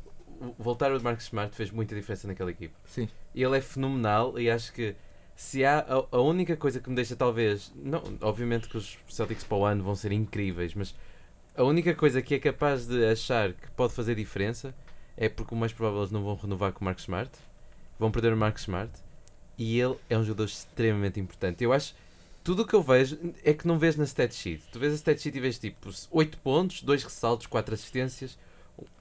voltar 0.59 0.93
o 0.93 1.03
Marcos 1.03 1.25
Smart 1.27 1.55
fez 1.55 1.71
muita 1.71 1.95
diferença 1.95 2.27
naquela 2.27 2.51
equipe. 2.51 2.75
Sim. 2.85 3.09
Ele 3.35 3.57
é 3.57 3.61
fenomenal 3.61 4.39
e 4.39 4.51
acho 4.51 4.73
que 4.73 4.95
se 5.37 5.65
há 5.65 5.79
a, 5.81 6.17
a 6.17 6.21
única 6.21 6.57
coisa 6.57 6.81
que 6.81 6.89
me 6.91 6.97
deixa 6.97 7.17
talvez, 7.17 7.73
não, 7.77 8.03
obviamente 8.21 8.69
que 8.69 8.77
os 8.77 8.99
Celtics 9.09 9.45
para 9.45 9.57
o 9.57 9.65
ano 9.65 9.83
vão 9.83 9.95
ser 9.95 10.13
incríveis, 10.13 10.75
mas 10.75 10.95
a 11.61 11.65
única 11.65 11.95
coisa 11.95 12.23
que 12.23 12.35
é 12.35 12.39
capaz 12.39 12.87
de 12.87 13.05
achar 13.05 13.53
que 13.53 13.71
pode 13.77 13.93
fazer 13.93 14.15
diferença 14.15 14.75
é 15.17 15.29
porque 15.29 15.55
o 15.55 15.57
mais 15.57 15.73
provável 15.73 16.01
eles 16.01 16.11
não 16.11 16.23
vão 16.25 16.35
renovar 16.35 16.73
com 16.73 16.81
o 16.81 16.85
Marcos 16.85 17.05
Smart, 17.05 17.31
vão 17.99 18.11
perder 18.11 18.33
o 18.33 18.37
Marcos 18.37 18.63
Smart 18.63 18.91
e 19.59 19.79
ele 19.79 19.97
é 20.09 20.17
um 20.17 20.25
jogador 20.25 20.45
extremamente 20.47 21.21
importante. 21.21 21.63
Eu 21.63 21.73
acho 21.73 21.95
tudo 22.43 22.63
o 22.63 22.67
que 22.67 22.73
eu 22.75 22.83
vejo 22.83 23.19
é 23.45 23.53
que 23.53 23.67
não 23.67 23.79
vês 23.79 23.95
na 23.97 24.05
stat 24.05 24.35
sheet. 24.35 24.63
Tu 24.73 24.79
vês 24.79 24.93
a 24.95 24.97
stat 24.97 25.21
sheet 25.21 25.37
e 25.37 25.41
vês 25.41 25.59
tipo 25.59 25.91
8 26.11 26.39
pontos, 26.39 26.83
2 26.83 27.05
ressaltos, 27.05 27.47
4 27.47 27.75
assistências, 27.75 28.39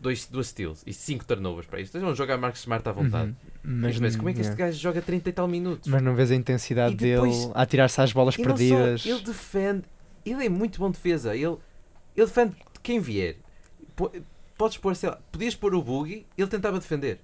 2 0.01 0.28
steals 0.43 0.84
e 0.86 0.91
5 0.93 1.24
turnovers 1.24 1.66
para 1.66 1.80
isto. 1.80 1.95
Eles 1.95 2.03
vão 2.05 2.14
jogar 2.14 2.38
Marcos 2.38 2.60
Smart 2.60 2.88
à 2.89 2.91
vontade. 2.91 3.30
Uhum. 3.30 3.36
Mas, 3.64 3.97
Mas, 3.97 4.16
como 4.18 4.28
é 4.28 4.34
que 4.34 4.41
este 4.41 4.51
yeah. 4.51 4.66
gajo 4.66 4.78
joga 4.78 5.01
30 5.01 5.30
e 5.30 5.32
tal 5.32 5.47
minutos? 5.47 5.89
Mas 5.89 6.01
não 6.01 6.14
vês 6.14 6.30
a 6.32 6.36
intensidade 6.36 6.95
depois- 6.95 7.38
dele 7.39 7.51
a 7.55 7.62
atirar-se 7.62 8.01
às 8.01 8.12
bolas 8.12 8.36
não 8.38 8.43
só, 8.43 8.49
perdidas. 8.49 9.05
ele 9.05 9.22
defende, 9.22 9.84
ele 10.26 10.45
é 10.45 10.49
muito 10.49 10.78
bom 10.78 10.91
defesa. 10.91 11.34
Ele, 11.34 11.55
ele 12.16 12.26
defende 12.28 12.55
quem 12.84 12.99
vier. 12.99 13.36
Po- 13.95 14.12
Podes 14.57 14.78
pôr, 14.78 14.95
sei 14.95 15.10
lá, 15.10 15.20
podias 15.32 15.55
pôr 15.55 15.74
o 15.74 15.82
Boogie, 15.82 16.26
ele 16.38 16.47
tentava 16.47 16.80
defender. 16.80 17.20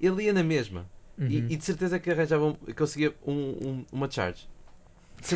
Ele 0.00 0.24
ia 0.24 0.32
na 0.32 0.42
mesma. 0.42 0.86
Uhum. 1.16 1.26
E, 1.28 1.36
e 1.50 1.56
de 1.56 1.64
certeza 1.64 1.98
que 2.00 2.10
arranjava, 2.10 2.44
um, 2.46 2.54
conseguia 2.76 3.14
um, 3.26 3.32
um- 3.32 3.84
uma 3.92 4.10
charge. 4.10 4.48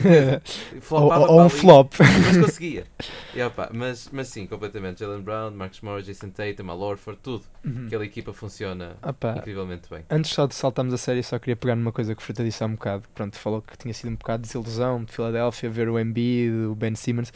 Ou, 0.90 1.12
ou- 1.12 1.42
um 1.44 1.48
flop. 1.48 1.92
mas 2.00 2.36
conseguia. 2.38 2.86
E, 3.34 3.42
opa, 3.42 3.68
mas, 3.74 4.09
mas 4.12 4.28
sim, 4.28 4.46
completamente. 4.46 5.00
Jalen 5.00 5.20
Brown, 5.20 5.50
Marcus 5.50 5.80
Morris, 5.80 6.07
Jason 6.07 6.30
Tatum, 6.30 6.70
Al 6.70 6.80
Horford, 6.80 7.18
tudo. 7.20 7.44
Uhum. 7.64 7.86
Aquela 7.86 8.05
equipa 8.05 8.32
funciona 8.32 8.96
Opa, 9.02 9.34
incrivelmente 9.38 9.90
bem. 9.90 10.05
Antes 10.09 10.30
só 10.30 10.46
de 10.46 10.55
saltarmos 10.55 10.94
a 10.94 10.96
série, 10.98 11.20
só 11.22 11.36
queria 11.40 11.57
pegar 11.57 11.74
numa 11.74 11.90
coisa 11.90 12.14
que 12.14 12.22
o 12.22 12.24
Fruta 12.24 12.44
disse 12.44 12.62
há 12.62 12.66
um 12.68 12.74
bocado. 12.74 13.02
Pronto, 13.12 13.36
falou 13.36 13.61
que 13.61 13.76
tinha 13.76 13.92
sido 13.92 14.11
um 14.11 14.14
bocado 14.14 14.42
de 14.44 14.46
desilusão 14.48 15.02
de 15.05 15.12
Filadélfia, 15.12 15.68
ver 15.68 15.88
o 15.88 15.98
Embiid, 15.98 16.52
o 16.66 16.74
Ben 16.76 16.94
Simmons. 16.94 17.32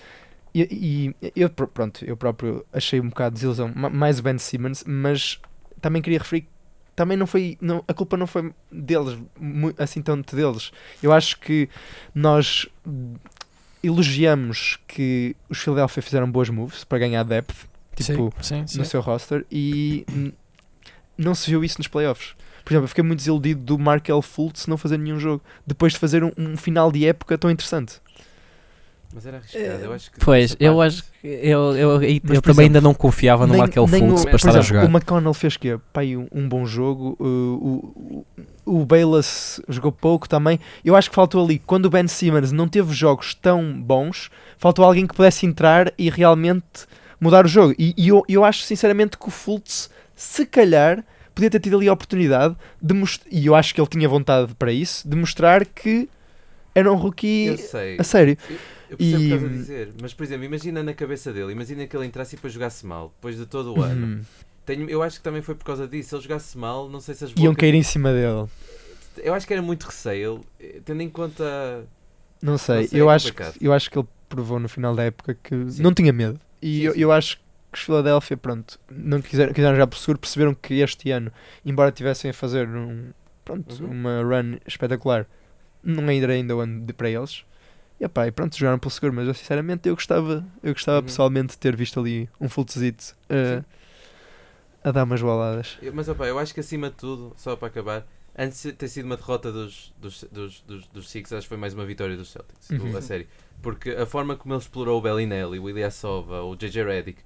E, 0.70 1.14
e 1.22 1.30
eu, 1.36 1.50
pr- 1.50 1.66
pronto, 1.66 2.04
eu 2.04 2.16
próprio 2.16 2.64
achei 2.72 3.00
um 3.00 3.08
bocado 3.08 3.34
de 3.34 3.40
desilusão, 3.40 3.70
ma- 3.74 3.90
mais 3.90 4.18
o 4.18 4.22
Ben 4.22 4.38
Simmons, 4.38 4.84
mas 4.86 5.38
também 5.80 6.00
queria 6.02 6.18
referir 6.18 6.42
que 6.42 6.48
também 6.96 7.16
não 7.16 7.26
foi, 7.28 7.56
não, 7.60 7.84
a 7.86 7.94
culpa 7.94 8.16
não 8.16 8.26
foi 8.26 8.52
deles, 8.72 9.16
assim 9.78 10.02
tanto 10.02 10.34
deles. 10.34 10.72
Eu 11.02 11.12
acho 11.12 11.38
que 11.38 11.68
nós 12.14 12.66
elogiamos 13.82 14.78
que 14.88 15.36
os 15.48 15.58
Philadelphia 15.58 16.02
fizeram 16.02 16.30
boas 16.30 16.48
moves 16.50 16.84
para 16.84 16.98
ganhar 16.98 17.22
depth, 17.22 17.54
tipo, 17.94 18.32
sim, 18.42 18.66
sim, 18.66 18.78
no 18.78 18.84
seu 18.84 19.00
roster 19.00 19.46
e 19.50 20.04
não 21.16 21.34
se 21.34 21.48
viu 21.50 21.62
isso 21.64 21.78
nos 21.78 21.88
playoffs. 21.88 22.34
Por 22.64 22.72
exemplo, 22.72 22.84
eu 22.84 22.88
fiquei 22.88 23.04
muito 23.04 23.18
desiludido 23.20 23.62
do 23.62 23.78
Markel 23.78 24.20
Fultz 24.20 24.66
não 24.66 24.76
fazer 24.76 24.98
nenhum 24.98 25.18
jogo 25.18 25.42
depois 25.66 25.92
de 25.94 25.98
fazer 25.98 26.22
um, 26.22 26.32
um 26.36 26.56
final 26.56 26.92
de 26.92 27.06
época 27.06 27.38
tão 27.38 27.50
interessante. 27.50 28.00
Mas 29.14 29.24
era 29.24 29.38
arriscado, 29.38 29.84
eu 29.84 29.92
acho 29.92 30.10
que. 30.10 30.20
Pois, 30.20 30.56
eu 30.60 30.76
parte- 30.76 30.86
acho 30.86 31.04
que 31.20 31.26
eu, 31.26 31.76
eu, 31.76 32.02
eu, 32.02 32.02
eu 32.02 32.20
também 32.20 32.38
exemplo, 32.42 32.60
ainda 32.60 32.80
não 32.80 32.92
confiava 32.92 33.46
no 33.46 33.56
Markel 33.56 33.86
Fultz 33.86 34.24
para 34.24 34.36
estar 34.36 34.48
a 34.48 34.50
exemplo, 34.50 34.66
jogar. 34.66 34.84
O 34.84 34.90
McConnell 34.90 35.34
fez 35.34 35.56
que 35.56 35.78
pai, 35.92 36.14
um, 36.14 36.28
um 36.30 36.46
bom 36.46 36.66
jogo, 36.66 37.16
uh, 37.18 37.24
o, 37.24 38.24
o, 38.66 38.80
o 38.80 38.84
Bayless 38.84 39.62
jogou 39.66 39.90
pouco 39.90 40.28
também. 40.28 40.60
Eu 40.84 40.94
acho 40.94 41.08
que 41.08 41.16
faltou 41.16 41.42
ali, 41.42 41.58
quando 41.58 41.86
o 41.86 41.90
Ben 41.90 42.06
Simmons 42.06 42.52
não 42.52 42.68
teve 42.68 42.92
jogos 42.92 43.34
tão 43.34 43.80
bons, 43.80 44.30
faltou 44.58 44.84
alguém 44.84 45.06
que 45.06 45.14
pudesse 45.14 45.46
entrar 45.46 45.90
e 45.96 46.10
realmente 46.10 46.86
mudar 47.18 47.46
o 47.46 47.48
jogo. 47.48 47.74
E, 47.78 47.94
e 47.96 48.08
eu, 48.08 48.22
eu 48.28 48.44
acho 48.44 48.62
sinceramente 48.62 49.16
que 49.16 49.26
o 49.26 49.30
Fultz, 49.30 49.88
se 50.14 50.44
calhar, 50.44 51.02
podia 51.34 51.48
ter 51.48 51.60
tido 51.60 51.78
ali 51.78 51.88
a 51.88 51.94
oportunidade 51.94 52.54
de 52.80 52.92
mostrar, 52.92 53.26
e 53.32 53.46
eu 53.46 53.54
acho 53.54 53.74
que 53.74 53.80
ele 53.80 53.88
tinha 53.88 54.08
vontade 54.08 54.54
para 54.54 54.70
isso, 54.70 55.08
de 55.08 55.16
mostrar 55.16 55.64
que 55.64 56.08
era 56.74 56.92
um 56.92 56.96
rookie 56.96 57.46
Eu 57.46 57.56
sei. 57.56 57.96
a 57.98 58.04
sério. 58.04 58.36
Eu 58.50 58.56
percebo 58.96 59.16
o 59.16 59.18
que 59.18 59.24
E- 59.24 59.34
estás 59.34 59.44
a 59.44 59.48
dizer, 59.48 59.88
mas 60.00 60.14
por 60.14 60.22
exemplo, 60.24 60.44
imagina 60.44 60.82
na 60.82 60.94
cabeça 60.94 61.32
dele, 61.32 61.52
imagina 61.52 61.86
que 61.86 61.96
ele 61.96 62.06
entrasse 62.06 62.34
e 62.34 62.36
depois 62.36 62.52
jogasse 62.52 62.86
mal, 62.86 63.12
depois 63.16 63.36
de 63.36 63.46
todo 63.46 63.74
o 63.74 63.82
ano. 63.82 64.06
Uhum. 64.06 64.20
Tenho, 64.64 64.88
eu 64.90 65.02
acho 65.02 65.16
que 65.18 65.22
também 65.24 65.40
foi 65.42 65.54
por 65.54 65.64
causa 65.64 65.86
disso. 65.88 66.10
Se 66.10 66.14
ele 66.16 66.22
jogasse 66.22 66.56
mal, 66.58 66.88
não 66.88 67.00
sei 67.00 67.14
se 67.14 67.24
as 67.24 67.30
Iam 67.30 67.36
bocas- 67.52 67.56
cair 67.56 67.74
em 67.74 67.82
cima 67.82 68.12
dele. 68.12 68.46
Eu 69.18 69.34
acho 69.34 69.46
que 69.46 69.52
era 69.52 69.62
muito 69.62 69.84
receio, 69.84 70.44
tendo 70.84 71.00
em 71.02 71.08
conta. 71.08 71.84
Não 72.40 72.56
sei, 72.58 72.86
sei, 72.86 73.00
eu, 73.00 73.10
é 73.10 73.14
acho 73.14 73.32
que, 73.32 73.42
eu 73.60 73.72
acho 73.72 73.90
que 73.90 73.98
ele 73.98 74.06
provou 74.28 74.60
no 74.60 74.68
final 74.68 74.94
da 74.94 75.04
época 75.04 75.36
que 75.42 75.70
Sim. 75.70 75.82
não 75.82 75.92
tinha 75.92 76.12
medo. 76.12 76.38
E 76.62 76.76
Sim, 76.78 76.82
eu, 76.82 76.92
sim. 76.94 77.00
eu 77.00 77.12
acho 77.12 77.36
que 77.38 77.42
os 77.72 77.80
Philadelphia, 77.80 78.36
pronto, 78.36 78.78
não 78.90 79.20
quiseram, 79.20 79.52
quiseram 79.52 79.76
já 79.76 79.86
por 79.86 79.96
seguro, 79.98 80.18
perceberam 80.18 80.54
que 80.54 80.74
este 80.74 81.10
ano, 81.10 81.32
embora 81.64 81.90
tivessem 81.90 82.30
a 82.30 82.34
fazer 82.34 82.68
um, 82.68 83.10
pronto, 83.44 83.82
Uhum. 83.82 83.90
uma 83.90 84.22
run 84.22 84.58
espetacular, 84.66 85.26
não 85.82 86.08
era 86.10 86.32
ainda 86.34 86.54
o 86.54 86.60
ano 86.60 86.84
de, 86.86 86.92
para 86.92 87.10
eles. 87.10 87.42
E, 88.00 88.04
epá, 88.04 88.26
e 88.26 88.30
pronto, 88.30 88.56
jogaram 88.56 88.78
pelo 88.78 88.90
seguro, 88.90 89.12
mas 89.12 89.26
eu 89.26 89.34
sinceramente 89.34 89.88
eu 89.88 89.94
gostava, 89.94 90.44
eu 90.62 90.72
gostava 90.72 90.98
Uhum. 90.98 91.04
pessoalmente 91.04 91.48
de 91.52 91.58
ter 91.58 91.74
visto 91.74 91.98
ali 91.98 92.28
um 92.40 92.48
Fultzito 92.48 93.16
uh, 93.30 93.64
a 94.84 94.90
dar 94.92 95.04
umas 95.04 95.20
boladas. 95.20 95.76
Eu- 95.82 95.92
Mas 95.92 96.08
opa, 96.08 96.26
eu 96.26 96.38
acho 96.38 96.54
que 96.54 96.60
acima 96.60 96.90
de 96.90 96.96
tudo, 96.96 97.32
só 97.36 97.56
para 97.56 97.68
acabar, 97.68 98.06
antes 98.36 98.62
de 98.62 98.72
ter 98.72 98.88
sido 98.88 99.06
uma 99.06 99.16
derrota 99.16 99.50
dos, 99.52 99.92
dos, 100.00 100.24
dos, 100.30 100.60
dos, 100.60 100.86
dos 100.88 101.10
Six, 101.10 101.32
acho 101.32 101.42
que 101.42 101.48
foi 101.48 101.56
mais 101.58 101.74
uma 101.74 101.84
vitória 101.84 102.16
dos 102.16 102.30
Celtics, 102.30 102.70
Uhum. 102.70 102.96
a 102.96 103.02
série. 103.02 103.26
Porque 103.60 103.90
a 103.90 104.06
forma 104.06 104.36
como 104.36 104.54
ele 104.54 104.60
explorou 104.60 104.98
o 104.98 105.02
Bellinelli, 105.02 105.58
o 105.58 105.68
Ilyasova, 105.68 106.42
o 106.42 106.54
JJ 106.54 106.84
Redick, 106.84 107.20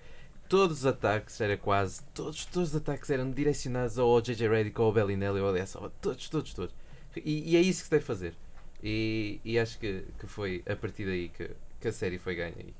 todos 0.48 0.78
os 0.78 0.86
ataques, 0.86 1.38
era 1.40 1.56
quase, 1.58 2.02
todos, 2.14 2.46
todos 2.46 2.70
os 2.70 2.76
ataques 2.76 3.10
eram 3.10 3.30
direcionados 3.30 3.98
ao 3.98 4.20
JJ 4.22 4.48
Redick 4.48 4.80
ou 4.80 4.86
ao 4.86 4.92
Bellinelli 4.92 5.38
ou 5.40 5.46
ao 5.48 5.52
Ilyasova, 5.54 5.92
todos, 6.00 6.28
todos, 6.30 6.54
todos. 6.54 6.74
E, 7.16 7.50
e 7.52 7.56
é 7.56 7.60
isso 7.60 7.80
que 7.80 7.84
se 7.84 7.90
deve 7.90 8.04
fazer. 8.04 8.34
E, 8.82 9.40
e 9.44 9.58
acho 9.58 9.78
que, 9.78 10.04
que 10.18 10.26
foi 10.26 10.62
a 10.68 10.74
partir 10.74 11.04
daí 11.06 11.28
que, 11.28 11.50
que 11.80 11.88
a 11.88 11.92
série 11.92 12.18
foi 12.18 12.34
ganha. 12.34 12.54
E, 12.58 12.74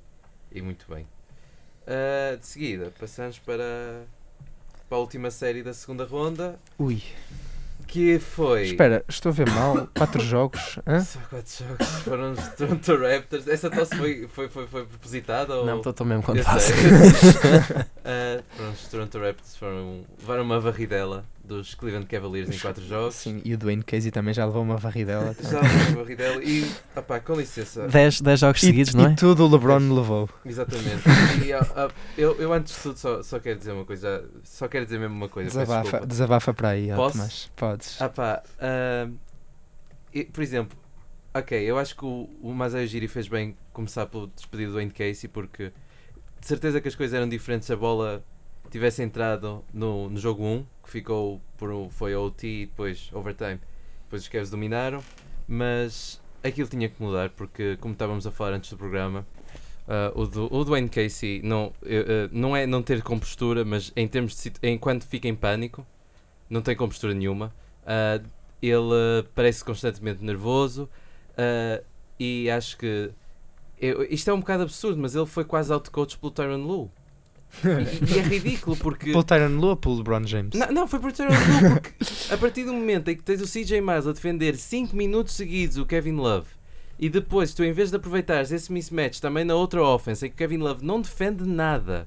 e 0.59 0.62
muito 0.62 0.84
bem. 0.92 1.07
Ah, 1.86 2.36
de 2.36 2.46
seguida, 2.46 2.92
passamos 2.98 3.38
para, 3.38 4.05
para 4.88 4.98
a 4.98 5.00
última 5.00 5.30
série 5.30 5.62
da 5.62 5.74
segunda 5.74 6.05
ronda, 6.05 6.59
Ui. 6.78 7.03
que 7.88 8.18
foi. 8.18 8.64
Espera, 8.66 9.05
estou 9.09 9.30
a 9.30 9.32
ver 9.32 9.50
mal. 9.50 9.88
Quatro 9.96 10.20
jogos. 10.20 10.78
Hã? 10.86 11.00
Só 11.00 11.18
quatro 11.20 11.64
jogos 11.64 11.88
foram 12.03 12.32
os 12.32 12.48
Toronto 12.50 12.96
Raptors. 12.96 13.48
Essa 13.48 13.70
tosse 13.70 13.96
foi, 13.96 14.28
foi, 14.28 14.48
foi, 14.48 14.66
foi 14.66 14.86
propositada? 14.86 15.55
Ou... 15.57 15.66
Não, 15.66 15.80
estou 15.80 16.07
mesmo 16.07 16.22
contado. 16.22 16.61
sei. 16.61 16.74
Ah, 18.05 18.42
foram 18.57 18.70
os 18.72 18.88
Toronto 18.88 19.18
Raptors 19.18 19.57
foram, 19.57 20.05
levaram 20.18 20.42
uma 20.42 20.59
varridela 20.61 21.24
dos 21.45 21.74
Cleveland 21.74 22.07
Cavaliers 22.07 22.49
em 22.49 22.59
quatro 22.59 22.84
jogos. 22.84 23.16
Sim, 23.16 23.40
e 23.45 23.53
o 23.55 23.59
Dwayne 23.59 23.82
Casey 23.82 24.11
também 24.11 24.32
já 24.32 24.47
levou 24.47 24.62
uma 24.62 24.76
varridela. 24.76 25.34
Já 25.43 25.61
levaram 25.61 25.88
uma 25.88 26.03
varridela 26.03 26.43
e, 26.45 26.70
opá, 26.97 27.20
com 27.20 27.34
licença, 27.34 27.86
10 27.88 28.22
jogos 28.40 28.62
E, 28.62 28.66
seguidos, 28.66 28.95
não 28.95 29.07
é? 29.09 29.12
e 29.12 29.16
tudo 29.16 29.45
o 29.45 29.49
LeBron 29.51 29.78
levou. 29.95 30.28
exatamente. 30.45 31.03
E, 31.45 31.53
ah, 31.53 31.90
eu, 32.16 32.34
eu 32.40 32.53
antes 32.53 32.74
de 32.76 32.80
tudo 32.82 32.99
só, 32.99 33.22
só 33.22 33.38
quero 33.40 33.59
dizer 33.59 33.72
uma 33.72 33.84
coisa, 33.84 34.24
só 34.45 34.68
quero 34.68 34.84
dizer 34.84 34.99
mesmo 34.99 35.14
uma 35.16 35.28
coisa. 35.28 35.51
Desabafa, 35.51 36.07
desabafa 36.07 36.55
para 36.55 36.68
aí, 36.70 36.90
ó, 36.93 36.97
Posso? 36.97 37.16
Tomás. 37.16 37.51
Podes. 37.57 38.01
Ah 38.01 38.09
pá, 38.09 38.43
e, 40.14 40.24
por 40.24 40.43
exemplo, 40.43 40.76
ok, 41.34 41.59
eu 41.59 41.78
acho 41.78 41.97
que 41.97 42.05
o, 42.05 42.28
o 42.43 42.53
Masai 42.53 42.84
Ujiri 42.84 43.09
fez 43.09 43.26
bem 43.28 43.57
começar 43.72 44.07
pelo 44.07 44.26
despedido 44.28 44.72
do 44.72 44.74
Wayne 44.76 44.90
Casey 44.93 45.28
porque 45.28 45.72
de 46.40 46.47
certeza 46.47 46.80
que 46.80 46.88
as 46.88 46.95
coisas 46.95 47.14
eram 47.14 47.28
diferentes 47.28 47.70
a 47.70 47.76
bola 47.76 48.22
tivesse 48.70 49.02
entrado 49.02 49.64
no, 49.72 50.08
no 50.08 50.18
jogo 50.18 50.44
1, 50.44 50.64
que 50.84 50.90
ficou 50.90 51.40
por 51.58 51.88
foi 51.90 52.14
OT 52.14 52.46
e 52.46 52.66
depois 52.66 53.10
overtime, 53.12 53.58
depois 54.04 54.22
os 54.22 54.28
Cavs 54.28 54.50
dominaram, 54.50 55.02
mas 55.46 56.20
aquilo 56.42 56.68
tinha 56.68 56.88
que 56.88 57.00
mudar 57.02 57.30
porque 57.30 57.76
como 57.80 57.92
estávamos 57.92 58.26
a 58.26 58.30
falar 58.30 58.54
antes 58.54 58.70
do 58.70 58.76
programa, 58.76 59.26
ah, 59.88 60.12
o, 60.14 60.22
o 60.58 60.64
Dwayne 60.64 60.88
Casey 60.88 61.40
não, 61.42 61.72
eh, 61.84 62.28
não 62.32 62.56
é 62.56 62.66
não 62.66 62.82
ter 62.82 63.02
compostura, 63.02 63.64
mas 63.64 63.92
em 63.96 64.06
termos 64.08 64.34
de 64.36 64.52
enquanto 64.62 65.04
fica 65.06 65.28
em 65.28 65.34
pânico, 65.34 65.86
não 66.48 66.62
tem 66.62 66.74
compostura 66.76 67.14
nenhuma. 67.14 67.52
Ah, 67.86 68.20
ele 68.62 69.24
parece 69.34 69.64
constantemente 69.64 70.24
nervoso 70.24 70.88
ah, 71.36 71.82
e 72.18 72.48
acho 72.50 72.76
que 72.78 73.10
eu- 73.80 74.04
isto 74.04 74.30
é 74.30 74.32
um 74.32 74.38
bocado 74.40 74.62
absurdo, 74.62 75.00
mas 75.00 75.14
ele 75.14 75.26
foi 75.26 75.44
quase 75.44 75.72
out-coach 75.72 76.16
pelo 76.18 76.30
Tyron 76.32 76.64
Lue. 76.64 76.88
E, 77.64 78.05
e 78.14 78.18
é 78.18 78.22
ridículo 78.22 78.76
porque. 78.76 79.11
Pelo 79.11 79.22
Tyron 79.22 79.59
Lue 79.59 79.70
ou 79.70 79.76
pelo 79.76 79.96
LeBron 79.96 80.26
James? 80.26 80.55
Não, 80.55 80.72
não, 80.72 80.88
foi 80.88 80.98
por 81.00 81.12
Tyron 81.12 81.30
Lue 81.30 81.70
porque 81.70 81.90
a 82.32 82.36
partir 82.36 82.64
do 82.64 82.72
momento 82.72 83.09
em 83.09 83.16
que 83.16 83.22
tens 83.22 83.40
o 83.40 83.46
CJ 83.46 83.80
Miles 83.80 84.07
a 84.07 84.12
defender 84.12 84.57
5 84.57 84.96
minutos 84.96 85.34
seguidos 85.34 85.76
o 85.76 85.86
Kevin 85.86 86.14
Love 86.14 86.48
e 86.98 87.09
depois 87.09 87.53
tu 87.53 87.64
em 87.64 87.72
vez 87.72 87.90
de 87.90 87.96
aproveitares 87.96 88.53
esse 88.53 88.72
mismatch 88.72 89.20
também 89.20 89.44
na 89.44 89.55
outra 89.55 89.82
offense 89.82 90.24
em 90.26 90.28
que 90.28 90.34
o 90.34 90.38
Kevin 90.38 90.59
Love 90.59 90.84
não 90.84 91.00
defende 91.00 91.44
nada. 91.44 92.07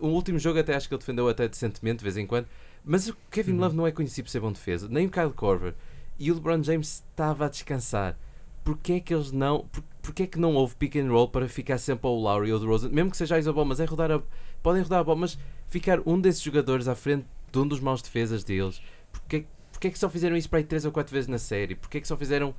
O 0.00 0.08
último 0.08 0.38
jogo 0.38 0.58
até 0.58 0.74
acho 0.74 0.88
que 0.88 0.94
ele 0.94 1.00
defendeu 1.00 1.28
até 1.28 1.46
decentemente 1.46 1.98
de 1.98 2.04
vez 2.04 2.16
em 2.16 2.26
quando, 2.26 2.46
mas 2.84 3.08
o 3.08 3.16
Kevin 3.30 3.52
Uhum. 3.52 3.60
Love 3.60 3.76
não 3.76 3.86
é 3.86 3.92
conhecido 3.92 4.24
por 4.24 4.30
ser 4.30 4.40
bom 4.40 4.52
defesa, 4.52 4.88
nem 4.88 5.06
o 5.06 5.10
Kyle 5.10 5.30
Korver. 5.30 5.74
E 6.18 6.30
o 6.30 6.34
LeBron 6.34 6.62
James 6.62 7.02
estava 7.08 7.46
a 7.46 7.48
descansar. 7.48 8.16
Porquê 8.64 8.94
é 8.94 9.00
que 9.00 9.14
eles 9.14 9.32
não. 9.32 9.66
Por, 9.72 9.82
porquê 10.02 10.24
é 10.24 10.26
que 10.26 10.38
não 10.38 10.54
houve 10.54 10.74
pick 10.76 10.96
and 10.96 11.10
roll 11.10 11.28
para 11.28 11.48
ficar 11.48 11.78
sempre 11.78 12.06
ao 12.06 12.14
Lowry 12.14 12.52
ou 12.52 12.58
o 12.58 12.60
DeRozan? 12.60 12.90
Mesmo 12.90 13.10
que 13.10 13.16
seja 13.16 13.36
a 13.36 13.38
Isabel, 13.38 13.64
mas 13.64 13.80
é 13.80 13.84
rodar 13.84 14.10
a. 14.10 14.20
Podem 14.62 14.82
rodar 14.82 15.00
a 15.00 15.04
bola, 15.04 15.18
mas 15.20 15.38
ficar 15.68 16.00
um 16.06 16.20
desses 16.20 16.42
jogadores 16.42 16.88
à 16.88 16.94
frente 16.94 17.24
de 17.52 17.58
um 17.58 17.66
dos 17.66 17.80
maus 17.80 18.02
defesas 18.02 18.44
deles. 18.44 18.80
Porquê, 19.12 19.44
porquê 19.72 19.88
é 19.88 19.90
que 19.90 19.98
só 19.98 20.08
fizeram 20.08 20.36
isso 20.36 20.48
para 20.48 20.58
aí 20.58 20.64
3 20.64 20.84
ou 20.84 20.92
4 20.92 21.12
vezes 21.12 21.28
na 21.28 21.38
série? 21.38 21.74
Porquê 21.74 21.98
é 21.98 22.00
que 22.00 22.08
só 22.08 22.16
fizeram. 22.16 22.54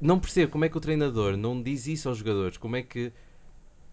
Não 0.00 0.18
percebo 0.18 0.50
como 0.52 0.64
é 0.64 0.68
que 0.68 0.76
o 0.76 0.80
treinador 0.80 1.36
não 1.36 1.62
diz 1.62 1.86
isso 1.86 2.08
aos 2.08 2.18
jogadores. 2.18 2.56
Como 2.56 2.76
é 2.76 2.82
que. 2.82 3.12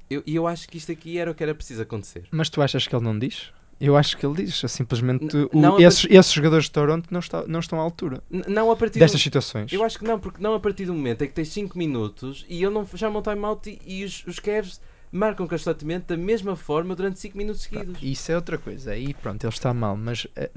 Eu- 0.09 0.23
E 0.25 0.36
eu, 0.36 0.47
acho 0.47 0.67
que 0.69 0.78
isto 0.78 0.91
aqui 0.91 1.17
era 1.17 1.30
o 1.30 1.36
que 1.36 1.43
era 1.43 1.53
preciso 1.53 1.82
acontecer. 1.82 2.23
Mas 2.32 2.49
tu 2.49 2.61
achas 2.61 2.88
que 2.88 2.95
ele 2.95 3.03
não 3.03 3.17
diz? 3.19 3.51
Eu 3.80 3.95
acho 3.97 4.17
que 4.17 4.25
ele 4.25 4.45
diz. 4.45 4.59
Simplesmente 4.71 5.36
N- 5.36 5.49
o- 5.53 5.59
não, 5.59 5.78
esses, 5.80 6.07
esses 6.09 6.32
jogadores 6.32 6.65
de 6.65 6.71
Toronto 6.71 7.09
não, 7.11 7.19
está, 7.19 7.45
não 7.45 7.59
estão 7.59 7.78
à 7.80 7.84
altura 7.84 8.23
não 8.30 8.71
a 8.71 8.75
partir 8.78 8.99
destas 8.99 9.19
do- 9.19 9.23
situações. 9.23 9.71
Eu 9.71 9.84
acho 9.84 9.99
que 9.99 10.05
não, 10.05 10.17
porque 10.17 10.41
não 10.41 10.55
a 10.55 10.59
partir 10.59 10.86
do 10.86 10.93
momento 10.93 11.23
em 11.23 11.28
que 11.28 11.34
tens 11.34 11.49
5 11.49 11.78
minutos 11.78 12.45
e 12.49 12.63
ele 12.63 12.73
não 12.73 12.88
chama 12.88 13.19
um 13.19 13.21
timeout 13.21 13.69
e, 13.69 13.99
e 13.99 14.03
os, 14.05 14.25
os 14.25 14.39
Cavs 14.39 14.80
marcam 15.12 15.47
constantemente 15.47 16.05
da 16.08 16.18
mesma 16.18 16.55
forma 16.55 16.95
durante 16.95 17.20
5 17.20 17.38
minutos 17.38 17.62
seguidos. 17.64 17.97
Isso 18.01 18.32
é 18.32 18.36
outra 18.36 18.58
coisa. 18.58 18.91
Aí 18.91 19.14
pronto, 19.14 19.43
ele 19.43 19.53
está 19.53 19.74
mal. 19.74 19.95
Mas 19.97 20.28
eh, 20.36 20.49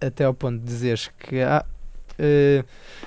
até 0.00 0.24
ao 0.24 0.34
ponto 0.34 0.58
de 0.58 0.64
dizeres 0.64 1.10
que 1.18 1.40
ah, 1.40 1.64
eh, 2.18 2.64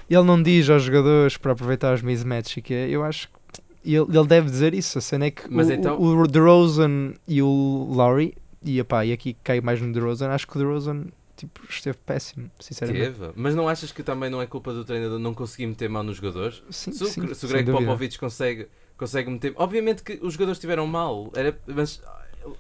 ele 0.10 0.24
não 0.24 0.42
diz 0.42 0.70
aos 0.70 0.84
jogadores 0.84 1.38
para 1.38 1.52
aproveitar 1.54 1.94
os 1.94 2.02
mismatches 2.02 2.58
e 2.58 2.62
que 2.62 2.74
eu 2.74 3.04
acho 3.04 3.28
que 3.28 3.38
ele, 3.86 4.06
ele 4.18 4.28
deve 4.28 4.50
dizer 4.50 4.74
isso. 4.74 4.98
A 4.98 5.02
cena 5.02 5.26
é 5.26 5.32
que 5.32 5.44
Mas 5.50 5.68
o, 5.68 5.74
então- 5.74 5.98
o, 6.00 6.22
o 6.22 6.28
DeRozan 6.28 7.14
e 7.28 7.42
o 7.42 7.88
Lowry, 7.92 8.36
e, 8.64 8.80
epá, 8.80 9.06
e 9.06 9.14
aqui 9.14 9.36
cai 9.44 9.62
mais 9.62 9.82
no 9.82 9.92
DeRozan, 9.94 10.30
acho 10.30 10.46
que 10.48 10.56
o 10.58 10.60
DeRozan 10.60 11.06
tipo, 11.38 11.62
esteve 11.70 11.98
péssimo, 12.06 12.50
sinceramente. 12.60 13.14
Teve. 13.18 13.32
Mas 13.36 13.54
não 13.56 13.70
achas 13.70 13.92
que 13.92 14.02
também 14.04 14.30
não 14.30 14.42
é 14.42 14.48
culpa 14.48 14.74
do 14.74 14.84
treinador 14.84 15.20
não 15.20 15.34
conseguir 15.34 15.68
meter 15.68 15.88
mão 15.90 16.02
nos 16.04 16.18
jogadores? 16.18 16.62
Sim, 16.70 16.92
Se, 16.92 17.04
o- 17.04 17.08
sim, 17.08 17.34
se 17.34 17.46
o 17.46 17.50
Greg. 17.50 17.72
Popovich 17.72 18.18
consegue, 18.20 18.68
consegue 18.98 19.30
meter. 19.30 19.54
Obviamente 19.56 20.04
que 20.04 20.20
os 20.22 20.34
jogadores 20.34 20.58
estiveram 20.58 20.86
mal, 20.88 21.32
era, 21.36 21.58
mas 21.68 22.02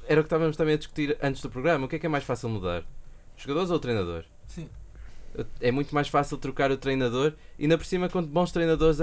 era 0.07 0.19
o 0.21 0.23
que 0.23 0.27
estávamos 0.27 0.55
também 0.57 0.75
a 0.75 0.77
discutir 0.77 1.17
antes 1.21 1.41
do 1.41 1.49
programa. 1.49 1.85
O 1.85 1.87
que 1.89 1.95
é 1.95 1.99
que 1.99 2.05
é 2.05 2.09
mais 2.09 2.23
fácil 2.23 2.49
mudar? 2.49 2.83
Os 3.37 3.43
jogadores 3.43 3.69
ou 3.69 3.77
o 3.77 3.79
treinador? 3.79 4.23
Sim. 4.47 4.67
É 5.61 5.71
muito 5.71 5.93
mais 5.93 6.07
fácil 6.07 6.37
trocar 6.37 6.71
o 6.71 6.77
treinador 6.77 7.33
e 7.59 7.63
ainda 7.63 7.77
por 7.77 7.85
cima 7.85 8.09
com 8.09 8.23
bons 8.23 8.51
treinadores 8.51 8.97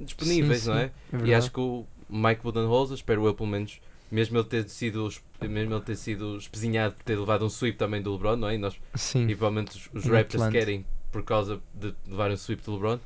disponíveis, 0.00 0.62
Sim, 0.62 0.68
não 0.68 0.76
sim, 0.76 0.80
é? 0.82 0.90
é 1.22 1.26
E 1.26 1.34
acho 1.34 1.50
que 1.50 1.60
o 1.60 1.86
Mike 2.10 2.42
Budenholzer, 2.42 2.94
espero 2.96 3.26
eu 3.26 3.32
pelo 3.34 3.48
menos, 3.48 3.80
mesmo 4.10 4.36
ele 4.36 4.44
ter 4.44 4.68
sido, 4.68 5.06
es- 5.08 5.22
mesmo 5.40 5.74
ele 5.74 5.80
ter 5.82 5.96
sido 5.96 6.36
espezinhado 6.36 6.94
por 6.94 7.04
ter 7.04 7.18
levado 7.18 7.44
um 7.44 7.48
sweep 7.48 7.78
também 7.78 8.02
do 8.02 8.12
LeBron, 8.12 8.36
não 8.36 8.48
é? 8.48 8.56
E, 8.56 8.58
nós, 8.58 8.74
Sim. 8.96 9.22
e 9.28 9.34
provavelmente 9.34 9.76
os, 9.94 10.04
os 10.04 10.10
Raptors 10.10 10.48
querem 10.50 10.84
por 11.10 11.22
causa 11.22 11.58
de 11.74 11.94
levar 12.06 12.30
um 12.30 12.36
sweep 12.36 12.62
do 12.64 12.72
LeBron. 12.74 12.98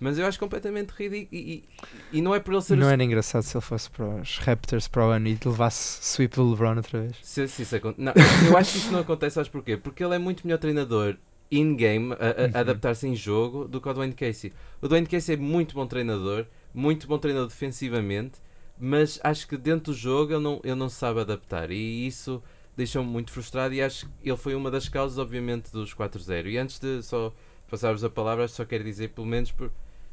Mas 0.00 0.18
eu 0.18 0.26
acho 0.26 0.38
completamente 0.38 0.90
ridículo. 0.90 1.28
E, 1.32 1.64
e, 2.12 2.18
e 2.18 2.22
não 2.22 2.34
é 2.34 2.40
por 2.40 2.52
ele 2.54 2.62
ser 2.62 2.74
o 2.74 2.76
Não 2.76 2.88
era 2.88 3.02
engraçado 3.02 3.42
se 3.42 3.56
ele 3.56 3.64
fosse 3.64 3.90
para 3.90 4.04
os 4.06 4.38
Raptors 4.38 4.86
para 4.88 5.06
o 5.06 5.10
ano 5.10 5.28
e 5.28 5.38
levasse 5.44 5.98
sweep 6.04 6.36
do 6.36 6.50
LeBron 6.50 6.76
outra 6.76 7.00
vez. 7.02 7.16
Se, 7.22 7.48
se 7.48 7.62
isso 7.62 7.76
acon- 7.76 7.94
não, 7.98 8.12
eu 8.48 8.56
acho 8.56 8.72
que 8.72 8.78
isso 8.78 8.92
não 8.92 9.00
acontece, 9.00 9.34
sabes 9.34 9.50
porquê? 9.50 9.76
Porque 9.76 10.02
ele 10.04 10.14
é 10.14 10.18
muito 10.18 10.46
melhor 10.46 10.58
treinador 10.58 11.16
in-game, 11.50 12.12
a, 12.12 12.16
a- 12.16 12.44
Uhum. 12.44 12.50
adaptar-se 12.54 13.06
em 13.08 13.16
jogo, 13.16 13.66
do 13.66 13.80
que 13.80 13.88
o 13.88 13.94
Dwayne 13.94 14.12
Casey. 14.14 14.52
O 14.82 14.86
Dwayne 14.88 15.06
Casey 15.06 15.34
é 15.34 15.38
muito 15.38 15.74
bom 15.74 15.86
treinador, 15.86 16.44
muito 16.74 17.06
bom 17.08 17.18
treinador 17.18 17.48
defensivamente, 17.48 18.34
mas 18.78 19.18
acho 19.24 19.48
que 19.48 19.56
dentro 19.56 19.92
do 19.92 19.98
jogo 19.98 20.32
ele 20.32 20.42
não, 20.42 20.60
ele 20.62 20.74
não 20.74 20.88
sabe 20.88 21.20
adaptar 21.20 21.70
e 21.70 22.06
isso 22.06 22.40
deixou-me 22.76 23.10
muito 23.10 23.32
frustrado 23.32 23.74
e 23.74 23.82
acho 23.82 24.06
que 24.06 24.28
ele 24.28 24.36
foi 24.36 24.54
uma 24.54 24.70
das 24.70 24.88
causas, 24.88 25.18
obviamente, 25.18 25.72
dos 25.72 25.92
4-0. 25.94 26.46
E 26.46 26.58
antes 26.58 26.78
de 26.78 27.02
só 27.02 27.32
passar-vos 27.68 28.04
a 28.04 28.10
palavra, 28.10 28.46
só 28.46 28.64
quero 28.64 28.84
dizer, 28.84 29.08
pelo 29.08 29.26
menos 29.26 29.50
por, 29.50 29.70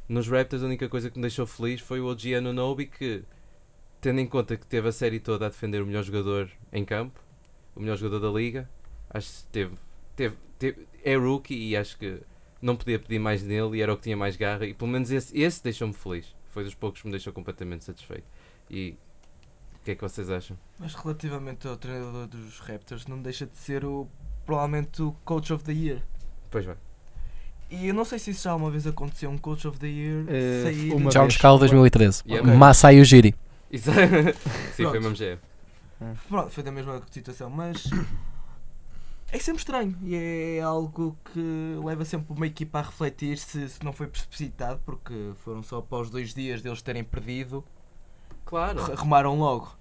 nos 0.08 0.28
Raptors, 0.28 0.62
a 0.62 0.66
única 0.66 0.88
coisa 0.88 1.10
que 1.10 1.16
me 1.18 1.22
deixou 1.22 1.46
feliz 1.46 1.80
foi 1.80 2.00
o 2.00 2.06
OG 2.06 2.34
Anunoby 2.36 2.86
que, 2.86 3.22
tendo 4.00 4.20
em 4.20 4.26
conta 4.26 4.56
que 4.56 4.66
teve 4.66 4.88
a 4.88 4.92
série 4.92 5.18
toda 5.20 5.46
a 5.46 5.48
defender 5.48 5.82
o 5.82 5.86
melhor 5.86 6.02
jogador 6.04 6.50
em 6.72 6.84
campo, 6.84 7.18
o 7.74 7.80
melhor 7.80 7.96
jogador 7.96 8.20
da 8.32 8.38
liga, 8.38 8.68
acho 9.10 9.28
que 9.28 9.42
teve, 9.52 9.74
teve, 10.14 10.36
teve- 10.58 10.86
é 11.04 11.16
rookie 11.16 11.54
e 11.70 11.76
acho 11.76 11.96
que 11.98 12.20
não 12.62 12.76
podia 12.76 12.98
pedir 12.98 13.18
mais 13.18 13.42
nele 13.42 13.76
e 13.78 13.82
era 13.82 13.92
o 13.92 13.96
que 13.96 14.04
tinha 14.04 14.16
mais 14.16 14.36
garra 14.36 14.64
e 14.66 14.72
pelo 14.74 14.90
menos 14.90 15.10
esse, 15.10 15.36
esse 15.38 15.62
deixou-me 15.62 15.92
feliz. 15.94 16.34
Foi 16.52 16.64
dos 16.64 16.74
poucos 16.74 17.00
que 17.02 17.06
me 17.06 17.10
deixou 17.12 17.32
completamente 17.32 17.84
satisfeito. 17.84 18.24
E 18.70 18.96
o 19.80 19.84
que 19.84 19.90
é 19.90 19.94
que 19.94 20.02
vocês 20.02 20.30
acham? 20.30 20.56
Mas 20.78 20.94
relativamente 20.94 21.68
ao 21.68 21.76
treinador 21.76 22.26
dos 22.26 22.58
Raptors, 22.60 23.06
não 23.06 23.20
deixa 23.20 23.44
de 23.46 23.56
ser 23.58 23.84
o 23.84 24.08
provavelmente 24.46 25.02
o 25.02 25.12
Coach 25.24 25.52
of 25.52 25.62
the 25.64 25.72
Year. 25.72 26.02
Pois 26.50 26.64
bem. 26.64 26.76
E 27.70 27.88
eu 27.88 27.94
não 27.94 28.04
sei 28.04 28.18
se 28.18 28.30
isso 28.30 28.44
já 28.44 28.54
uma 28.54 28.70
vez 28.70 28.86
aconteceu, 28.86 29.28
um 29.30 29.36
Coach 29.38 29.66
of 29.66 29.78
the 29.78 29.88
Year 29.88 30.24
Eh, 30.28 30.62
sair. 30.62 30.92
uma 30.92 31.10
George 31.10 31.34
vez. 31.34 31.40
Cal 31.42 31.58
2013. 31.58 32.22
Yeah. 32.26 32.46
Ok. 32.48 32.58
Masai 32.58 33.00
Ujiri. 33.00 33.34
Sim, 33.76 34.84
foi 34.84 35.00
mesmo 35.00 35.14
GM. 35.16 35.38
Pronto, 36.28 36.50
foi 36.50 36.62
da 36.62 36.70
mesma 36.70 37.02
situação, 37.10 37.50
mas 37.50 37.84
é 39.32 39.38
sempre 39.38 39.60
estranho 39.60 39.96
e 40.02 40.14
é 40.58 40.60
algo 40.62 41.16
que 41.32 41.76
leva 41.84 42.04
sempre 42.04 42.32
uma 42.32 42.46
equipa 42.46 42.78
a 42.78 42.82
refletir 42.82 43.38
se, 43.38 43.68
se 43.68 43.84
não 43.84 43.92
foi 43.92 44.06
precipitado, 44.06 44.80
porque 44.84 45.32
foram 45.44 45.62
só 45.62 45.78
após 45.78 46.08
dois 46.10 46.32
dias 46.34 46.62
deles 46.62 46.80
terem 46.82 47.02
perdido 47.02 47.64
Claro. 48.44 48.80
Arrumaram 48.92 49.36
logo. 49.36 49.74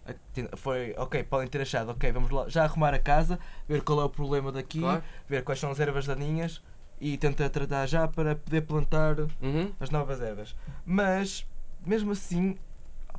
Foi, 0.57 0.95
ok, 0.97 1.21
podem 1.23 1.47
ter 1.47 1.61
achado, 1.61 1.91
ok, 1.91 2.11
vamos 2.11 2.31
lá, 2.31 2.49
já 2.49 2.63
arrumar 2.63 2.95
a 2.95 2.99
casa, 2.99 3.37
ver 3.69 3.83
qual 3.83 4.01
é 4.01 4.03
o 4.05 4.09
problema 4.09 4.51
daqui, 4.51 4.79
Claro. 4.79 5.03
ver 5.29 5.43
quais 5.43 5.59
são 5.59 5.69
as 5.69 5.79
ervas 5.79 6.07
daninhas 6.07 6.63
e 6.99 7.17
tentar 7.17 7.49
tratar 7.49 7.85
já 7.87 8.07
para 8.07 8.35
poder 8.35 8.61
plantar 8.61 9.19
Uhum. 9.41 9.71
as 9.79 9.89
novas 9.89 10.21
ervas. 10.21 10.55
Mas, 10.85 11.45
mesmo 11.85 12.11
assim, 12.11 12.57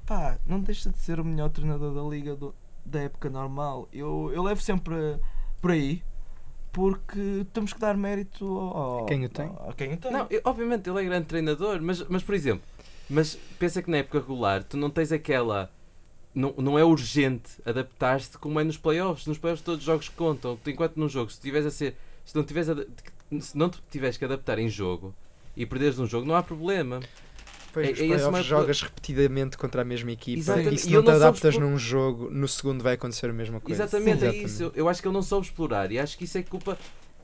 pá, 0.07 0.39
não 0.47 0.61
deixa 0.61 0.91
de 0.91 0.99
ser 0.99 1.21
o 1.21 1.25
melhor 1.25 1.51
treinador 1.51 1.95
da 1.95 2.03
liga 2.09 2.35
do- 2.35 2.55
da 2.85 3.01
época 3.01 3.29
normal. 3.29 3.89
Eu, 3.93 4.31
eu 4.35 4.43
levo 4.43 4.61
sempre 4.63 4.95
por 5.61 5.71
aí, 5.73 6.03
porque 6.73 7.47
temos 7.53 7.73
que 7.73 7.81
dar 7.81 7.97
mérito 7.97 8.47
ao, 8.47 9.07
Quem 9.07 9.25
o 9.25 9.29
tem. 9.29 9.51
A 9.67 9.73
quem 9.73 9.95
o 9.95 9.97
tem. 9.97 10.13
Não, 10.13 10.27
eu- 10.31 10.41
obviamente 10.45 10.89
ele 10.89 11.01
é 11.01 11.05
grande 11.05 11.27
treinador, 11.27 11.81
mas, 11.81 12.03
mas 12.09 12.23
por 12.23 12.35
exemplo, 12.35 12.63
mas 13.09 13.39
pensa 13.59 13.83
que 13.83 13.91
na 13.91 13.99
época 13.99 14.19
regular 14.21 14.63
tu 14.65 14.77
não 14.77 14.91
tens 14.91 15.11
aquela. 15.13 15.71
Não, 16.35 16.53
não 16.59 16.79
é 16.79 16.85
urgente 16.85 17.51
adaptar-te 17.65 18.37
como 18.37 18.61
é 18.61 18.65
nos 18.65 18.77
playoffs. 18.77 19.27
Nos 19.27 19.39
playoffs 19.39 19.65
todos 19.65 19.81
os 19.81 19.87
jogos 19.87 20.11
contam. 20.11 20.59
Enquanto 20.67 20.97
num 20.99 21.09
jogo, 21.09 21.31
se 21.31 21.41
tiveres 21.41 21.67
a 21.67 21.71
ser. 21.71 21.97
Se 22.27 22.37
não, 22.37 22.45
tiveres 22.45 22.69
a- 22.69 22.75
se 23.41 23.57
não 23.57 23.69
te 23.69 23.79
tiveres 23.91 24.17
que 24.17 24.25
adaptar 24.25 24.59
em 24.59 24.69
jogo 24.69 25.15
e 25.57 25.65
perderes 25.67 25.99
um 25.99 26.07
jogo, 26.07 26.27
não 26.27 26.35
há 26.35 26.43
problema. 26.43 27.01
Pois, 27.73 28.01
É- 28.01 28.07
é 28.07 28.43
jogas 28.43 28.81
repetidamente 28.81 29.59
contra 29.59 29.83
a 29.83 29.85
mesma 29.85 30.11
equipa 30.11 30.39
Exatamente. 30.39 30.75
e 30.77 30.79
se 30.79 30.89
E 30.89 30.91
não 30.93 30.99
ele 31.01 31.05
te 31.07 31.11
adaptas 31.11 31.59
num 31.59 31.77
jogo, 31.77 32.31
no 32.31 32.49
segundo 32.49 32.83
vai 32.83 32.95
acontecer 32.95 33.29
a 33.29 33.33
mesma 33.35 33.61
coisa. 33.61 33.83
Exatamente, 33.83 34.25
é 34.25 34.29
Exatamente. 34.29 34.45
isso. 34.47 34.63
Eu, 34.63 34.73
eu 34.75 34.89
acho 34.89 35.03
que 35.03 35.09
ele 35.09 35.15
não 35.15 35.23
soube 35.23 35.47
explorar 35.47 35.93
e 35.93 35.99
acho 35.99 36.17
que 36.17 36.25
isso 36.25 36.39
é 36.39 36.43
culpa. 36.43 36.79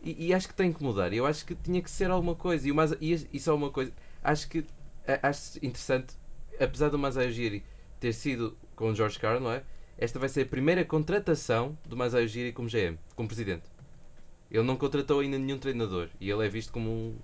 E, 0.05 0.27
e 0.27 0.35
acho 0.35 0.49
que 0.49 0.55
tem 0.55 0.71
que 0.73 0.83
mudar. 0.83 1.11
Eu 1.13 1.25
acho 1.25 1.47
que 1.47 1.55
tinha 1.55 1.81
que 1.81 1.91
ser 1.91 2.11
alguma 2.11 2.35
coisa. 2.35 2.69
E, 2.69 2.73
o 2.73 2.75
Mas, 2.75 2.93
e 3.01 3.27
isso 3.33 3.49
é 3.49 3.53
uma 3.53 3.71
coisa. 3.71 3.93
Acho 4.23 4.47
que 4.49 4.65
acho 5.23 5.59
interessante, 5.65 6.15
apesar 6.61 6.91
do 6.91 6.99
Masai 6.99 7.29
Ujiri 7.29 7.63
ter 7.99 8.13
sido 8.13 8.55
com 8.77 8.91
o 8.91 8.95
George 8.95 9.19
Carl, 9.19 9.41
não 9.41 9.53
é? 9.53 9.63
Esta 9.97 10.19
vai 10.19 10.29
ser 10.29 10.43
a 10.43 10.47
primeira 10.47 10.85
contratação 10.85 11.79
do 11.87 11.97
Masai 11.97 12.25
Ujiri 12.25 12.53
como 12.53 12.69
GM, 12.69 12.99
como 13.17 13.27
presidente. 13.29 13.63
Ele 14.53 14.63
não 14.65 14.77
contratou 14.77 15.21
ainda 15.21 15.39
nenhum 15.39 15.59
treinador 15.59 16.09
e 16.21 16.31
ele 16.31 16.45
é 16.47 16.49
visto 16.49 16.73
como 16.73 16.91
um, 16.91 17.17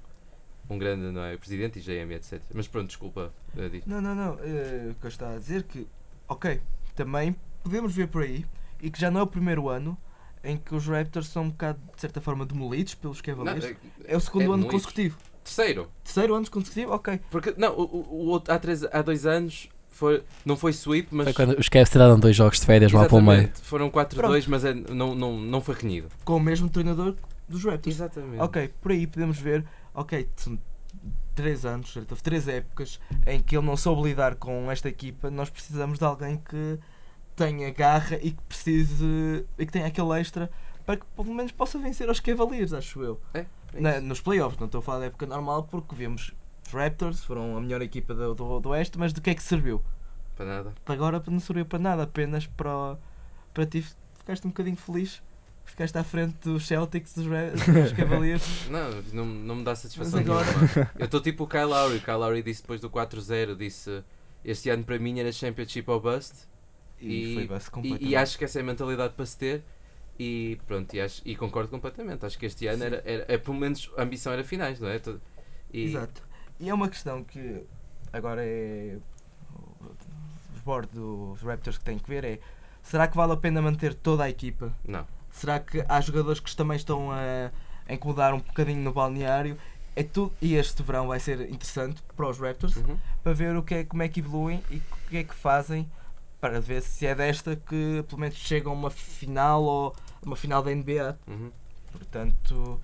um 0.71 0.79
grande 0.79 1.03
não 1.13 1.23
é? 1.23 1.37
presidente 1.37 1.79
e 1.79 1.83
GM, 1.83 2.13
etc. 2.15 2.41
Mas 2.55 2.67
pronto, 2.67 2.89
desculpa. 2.89 3.31
eh. 3.57 3.83
Não, 3.87 4.01
não, 4.01 4.15
não. 4.15 4.39
eh, 4.41 4.89
o 4.91 4.95
que 4.95 5.05
eu 5.05 5.09
estava 5.09 5.35
a 5.35 5.39
dizer 5.39 5.65
que, 5.65 5.87
ok, 6.27 6.61
também 6.97 7.37
podemos 7.63 7.95
ver 7.95 8.09
por 8.09 8.23
aí 8.23 8.47
e 8.81 8.91
que 8.91 8.99
já 8.99 9.11
não 9.11 9.21
é 9.21 9.23
o 9.23 9.27
primeiro 9.27 9.69
ano 9.69 9.97
em 10.43 10.57
que 10.57 10.75
os 10.75 10.87
Raptors 10.87 11.27
são 11.29 11.45
um 11.45 11.51
bocado, 11.51 11.79
de 11.95 12.01
certa 12.01 12.21
forma, 12.21 12.47
demolidos 12.47 12.95
pelos 12.95 13.19
Não, 13.19 13.23
Cavaliers. 13.25 13.65
é- 13.65 13.77
é 14.15 14.17
o 14.17 14.21
segundo 14.21 14.43
é 14.43 14.45
ano 14.47 14.53
demolidos. 14.57 14.83
consecutivo. 14.87 15.19
Terceiro. 15.45 15.91
Terceiro 16.05 16.35
ano 16.35 16.51
consecutivo? 16.51 16.93
Ok. 16.93 17.21
Porque, 17.31 17.55
não, 17.59 17.75
o, 17.77 17.83
o- 17.85 18.33
o 18.37 18.43
há, 18.49 18.59
três, 18.59 18.85
há 18.85 19.03
dois 19.03 19.27
anos 19.27 19.69
foi, 19.99 20.23
não 20.45 20.57
foi 20.57 20.73
sweep, 20.73 21.09
mas. 21.11 21.25
Foi 21.25 21.33
quando 21.35 21.59
os 21.59 21.69
Cavs 21.69 21.91
tiraram 21.91 22.19
dois 22.21 22.37
jogos 22.37 22.61
de 22.61 22.67
férias 22.67 22.93
lá 22.93 23.07
para 23.07 23.17
o 23.17 23.21
meio. 23.23 23.51
Foram 23.63 23.91
4-2, 23.91 24.47
mas 24.47 24.65
é- 24.65 24.73
não, 24.73 25.15
não, 25.15 25.37
não 25.37 25.61
foi 25.61 25.75
renhido. 25.75 26.09
Com 26.25 26.37
o 26.37 26.41
mesmo 26.41 26.69
treinador 26.69 27.17
dos 27.49 27.65
Raptors. 27.65 27.97
Exatamente. 27.97 28.41
Ok, 28.41 28.71
por 28.81 28.93
aí 28.93 29.07
podemos 29.09 29.39
ver, 29.39 29.65
ok, 29.93 30.29
são 30.37 30.57
três 31.35 31.65
anos, 31.65 31.93
certo? 31.93 32.13
Houve 32.13 32.23
três 32.23 32.47
épocas 32.47 33.01
em 33.27 33.41
que 33.41 33.57
ele 33.57 33.67
não 33.67 33.77
soube 33.77 34.03
lidar 34.09 34.37
com 34.37 34.71
esta 34.71 34.89
equipa. 34.89 35.31
Nós 35.31 35.51
precisamos 35.51 35.99
de 35.99 36.05
alguém 36.05 36.37
que 36.49 36.79
tenha 37.35 37.71
garra 37.73 38.19
e 38.23 38.31
que 38.33 38.43
precise 38.49 39.45
e 39.59 39.67
que 39.67 39.73
tenha 39.73 39.87
aquele 39.87 40.19
extra 40.21 40.49
para 40.87 40.97
que 40.97 41.07
pelo 41.17 41.35
menos 41.35 41.51
possa 41.53 41.77
vencer 41.79 42.09
aos 42.09 42.21
Cavaliers, 42.21 42.73
acho 42.73 43.03
eu. 43.03 43.21
É, 43.35 43.45
é 43.75 43.81
Na- 43.81 44.01
nos 44.01 44.21
playoffs, 44.21 44.59
não 44.59 44.67
estou 44.67 44.79
a 44.79 44.83
falar 44.83 45.01
da 45.01 45.05
época 45.07 45.27
normal 45.27 45.65
porque 45.65 45.95
vimos 45.95 46.23
os 46.23 46.33
Raptors, 46.73 47.25
foram 47.25 47.57
a 47.57 47.61
melhor 47.61 47.83
equipa 47.83 48.15
do, 48.15 48.35
do, 48.35 48.61
do 48.61 48.69
Oeste, 48.71 48.99
mas 48.99 49.13
do 49.13 49.21
que 49.21 49.31
é 49.31 49.35
que 49.35 49.43
serviu? 49.43 49.83
Para 50.37 50.47
nada. 50.47 50.73
Agora 50.87 51.23
não 51.27 51.41
serviu 51.41 51.65
para 51.67 51.79
nada, 51.79 52.03
apenas 52.05 52.47
para, 52.47 52.97
para 53.53 53.67
ti 53.67 53.85
ficaste 54.19 54.47
um 54.47 54.51
bocadinho 54.51 54.77
feliz. 54.77 55.21
Ficaste 55.65 55.97
à 55.99 56.03
frente 56.05 56.35
dos 56.43 56.67
Celtics, 56.67 57.13
dos, 57.15 57.27
dos 57.27 57.93
Cavaliers. 57.97 58.69
Não, 58.71 58.91
não, 59.13 59.25
não 59.27 59.57
me 59.57 59.65
dá 59.65 59.75
satisfação 59.77 60.19
Mas 60.21 60.29
agora- 60.29 60.47
nenhuma. 60.47 60.91
Eu 60.99 61.05
estou 61.05 61.21
tipo 61.21 61.45
o 61.45 61.47
Kyle 61.47 61.65
Lowry. 61.65 61.97
O 61.97 62.01
Kyle 62.01 62.17
Lowry 62.17 62.43
disse 62.43 62.63
depois 62.63 62.81
do 62.81 62.89
4-0, 62.89 63.55
disse 63.57 64.03
este 64.45 64.71
ano 64.71 64.83
para 64.85 64.99
mim 64.99 65.19
era 65.21 65.31
Championship 65.31 65.89
ou 65.91 66.01
Bust. 66.01 66.35
E, 67.01 67.07
E- 67.07 67.35
foi 67.35 67.45
E, 67.45 67.71
completamente. 67.71 68.05
e 68.11 68.17
acho 68.17 68.39
que 68.39 68.45
essa 68.45 68.59
é 68.59 68.63
a 68.63 68.65
mentalidade 68.65 69.13
para 69.15 69.27
se 69.27 69.37
ter. 69.37 69.63
E 70.19 70.59
pronto, 70.67 70.93
e, 70.95 71.01
acho, 71.01 71.21
e 71.25 71.37
concordo 71.37 71.69
completamente. 71.69 72.25
Acho 72.25 72.39
que 72.39 72.47
este 72.47 72.67
ano 72.67 72.83
era, 72.85 73.03
era, 73.05 73.25
é, 73.29 73.37
pelo 73.39 73.57
menos 73.57 73.91
a 73.97 74.03
ambição 74.03 74.33
era 74.33 74.43
finais, 74.43 74.81
não 74.81 74.89
é? 74.89 75.01
E, 75.73 75.85
Exato. 75.85 76.23
E 76.61 76.69
é 76.69 76.75
uma 76.75 76.89
questão 76.89 77.23
que 77.23 77.65
agora 78.13 78.43
é 78.45 78.99
os 80.65 80.87
dos 80.89 81.41
Raptors 81.41 81.79
que 81.79 81.85
têm 81.85 81.99
que 81.99 82.09
ver 82.09 82.25
é 82.25 82.39
será 82.83 83.09
que 83.09 83.17
vale 83.17 83.33
a 83.33 83.37
pena 83.37 83.63
manter 83.63 83.95
toda 83.95 84.25
a 84.25 84.31
equipa? 84.31 84.73
Não. 84.87 85.07
Será 85.31 85.59
que 85.61 85.85
há 85.89 86.01
jogadores 86.01 86.41
que 86.41 86.55
também 86.55 86.77
estão 86.77 87.11
a, 87.11 87.51
a 87.89 87.95
incomodar 87.95 88.35
um 88.35 88.39
bocadinho 88.39 88.81
no 88.83 88.93
balneário? 88.93 89.57
É 89.97 90.03
tudo, 90.03 90.33
e 90.41 90.55
este 90.55 90.83
verão 90.83 91.09
vai 91.09 91.19
ser 91.21 91.41
interessante 91.51 92.03
para 92.17 92.29
os 92.29 92.39
Raptors 92.39 92.77
Uhum. 92.77 92.97
para 93.23 93.33
ver 93.33 93.57
o 93.57 93.63
que 93.63 93.75
é, 93.77 93.85
como 93.85 94.03
é 94.03 94.09
que 94.09 94.21
evoluem 94.21 94.63
e 94.71 94.77
o 94.77 94.83
que 95.09 95.17
é 95.17 95.25
que 95.25 95.35
fazem 95.35 95.89
para 96.41 96.61
ver 96.61 96.83
se 96.83 97.05
é 97.07 97.15
desta 97.15 97.57
que 97.57 98.05
pelo 98.09 98.21
menos 98.21 98.37
chegam 98.37 98.73
a 98.73 98.75
uma 98.75 98.91
final 98.91 99.63
ou 99.63 99.97
uma 100.23 100.37
final 100.37 100.63
da 100.63 100.71
NBA. 100.73 101.19
Uhum. 101.27 101.51
Portanto, 101.93 102.81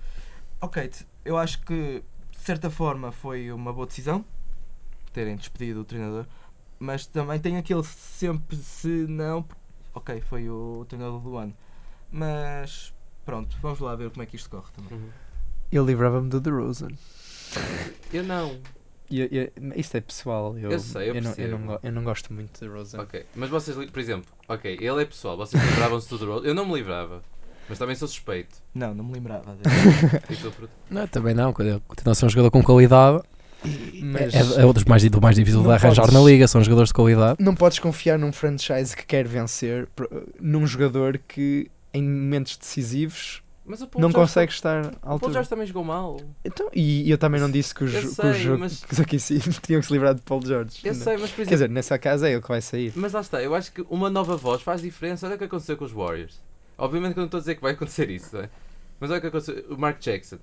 ok, 0.59 0.91
eu 1.23 1.37
acho 1.37 1.61
que 1.61 2.03
de 2.45 2.47
certa 2.47 2.69
forma 2.69 3.11
foi 3.11 3.51
uma 3.51 3.73
boa 3.73 3.87
decisão 3.87 4.23
terem 5.11 5.35
despedido 5.35 5.81
o 5.81 5.83
treinador, 5.83 6.27
mas 6.77 7.07
também 7.07 7.39
tem 7.39 7.57
aquele 7.57 7.83
sempre 7.83 8.55
se 8.57 8.87
não, 9.09 9.43
ok, 9.95 10.21
foi 10.21 10.47
o 10.47 10.85
treinador 10.87 11.19
do 11.21 11.37
ano. 11.37 11.55
Mas 12.11 12.93
pronto, 13.25 13.57
vamos 13.63 13.79
lá 13.79 13.95
ver 13.95 14.11
como 14.11 14.21
é 14.21 14.27
que 14.27 14.35
isto 14.35 14.47
corre 14.47 14.67
também. 14.75 14.93
Uhum. 14.95 15.09
Eu 15.71 15.83
livrava-me 15.83 16.29
do 16.29 16.39
DeRozan. 16.39 16.89
Eu 18.13 18.23
não. 18.23 18.59
Eu- 19.09 19.27
eu- 19.31 19.51
isto 19.75 19.97
é 19.97 20.01
pessoal. 20.01 20.55
Eu, 20.55 20.69
Eu 20.69 20.79
sei, 20.79 21.09
eu 21.09 21.21
não, 21.23 21.33
eu, 21.33 21.57
não, 21.57 21.79
eu 21.81 21.91
não 21.91 22.03
gosto 22.03 22.31
muito 22.31 22.53
de 22.53 22.59
DeRozan. 22.59 23.01
Ok, 23.01 23.25
mas 23.35 23.49
vocês, 23.49 23.89
por 23.89 23.99
exemplo, 23.99 24.31
ok, 24.47 24.77
ele 24.79 25.01
é 25.01 25.05
pessoal, 25.05 25.35
vocês 25.35 25.63
livravam-se 25.63 26.07
do 26.09 26.23
Rose. 26.23 26.45
Eu 26.47 26.53
não 26.53 26.67
me 26.67 26.75
livrava, 26.75 27.23
mas 27.69 27.77
também 27.79 27.95
sou 27.95 28.07
suspeito. 28.07 28.55
Não, 28.73 28.93
não 28.93 29.03
me 29.03 29.13
lembrava. 29.13 29.55
E? 30.29 30.93
Não, 30.93 31.07
também 31.07 31.33
não, 31.33 31.51
quando- 31.53 31.81
continua 31.87 32.11
a 32.11 32.15
ser 32.15 32.25
um 32.25 32.29
jogador 32.29 32.51
com 32.51 32.63
qualidade. 32.63 33.21
Mas 34.01 34.33
É, 34.35 34.61
é 34.61 34.65
um 34.65 34.73
dos 34.73 34.83
mais, 34.83 35.03
do 35.09 35.19
mais 35.21 35.35
difícil 35.35 35.61
de 35.63 35.69
arranjar 35.71 36.03
podes- 36.03 36.13
na 36.13 36.21
liga, 36.21 36.47
são 36.47 36.63
jogadores 36.63 36.89
de 36.89 36.93
qualidade. 36.93 37.37
não 37.41 37.55
podes 37.55 37.79
confiar 37.79 38.19
num 38.19 38.31
franchise 38.31 38.95
que 38.95 39.05
quer 39.05 39.27
vencer 39.27 39.87
num 40.39 40.67
jogador 40.67 41.19
que 41.27 41.69
em 41.93 42.03
momentos 42.03 42.57
decisivos 42.57 43.41
Mas 43.65 43.81
o 43.81 43.87
Paul 43.87 44.01
não 44.03 44.11
consegue 44.11 44.51
estar 44.51 44.91
à 45.01 45.15
O 45.15 45.19
Paul. 45.19 45.31
George 45.31 45.49
também 45.49 45.65
jogou 45.65 45.83
mal. 45.83 46.21
Então, 46.43 46.69
e 46.75 47.09
eu 47.09 47.17
também 47.17 47.41
não 47.41 47.49
disse 47.49 47.73
que 47.73 47.83
os, 47.85 47.93
Eu 47.93 48.01
que 48.01 48.07
os 48.07 48.13
sei, 48.15 48.33
jo- 48.33 48.57
mas- 48.59 48.83
que 48.85 49.01
aqui 49.01 49.19
sim 49.19 49.39
tinham 49.65 49.81
que 49.81 49.87
se 49.87 49.93
livrar 49.93 50.13
de 50.13 50.21
Paul 50.21 50.45
George. 50.45 50.81
Eu 50.83 50.93
Não. 50.93 51.01
sei, 51.03 51.17
mas 51.17 51.29
por 51.31 51.37
Quer 51.37 51.41
exemplo. 51.43 51.55
dizer, 51.55 51.69
nessa 51.69 51.97
casa 51.97 52.27
é 52.29 52.33
ele 52.33 52.41
que 52.41 52.47
vai 52.49 52.61
sair. 52.61 52.93
Mas 52.95 53.13
lá 53.13 53.21
está, 53.21 53.41
eu 53.41 53.55
acho 53.55 53.71
que 53.71 53.83
uma 53.89 54.09
nova 54.11 54.37
voz 54.37 54.61
faz 54.61 54.81
diferença. 54.81 55.25
Olha 55.25 55.35
o 55.35 55.37
que 55.39 55.45
aconteceu 55.45 55.75
com 55.75 55.85
os 55.85 55.91
Warriors. 55.91 56.35
Obviamente 56.77 57.13
que 57.13 57.19
eu 57.19 57.21
não 57.21 57.25
estou 57.27 57.37
a 57.37 57.41
dizer 57.41 57.55
que 57.55 57.61
vai 57.61 57.73
acontecer 57.73 58.09
isso, 58.09 58.35
não 58.35 58.43
é? 58.43 58.49
Mas 58.99 59.09
olha 59.11 59.17
o 59.17 59.21
que 59.21 59.27
aconteceu. 59.27 59.65
O 59.69 59.77
Mark 59.77 59.99
Jackson. 59.99 60.37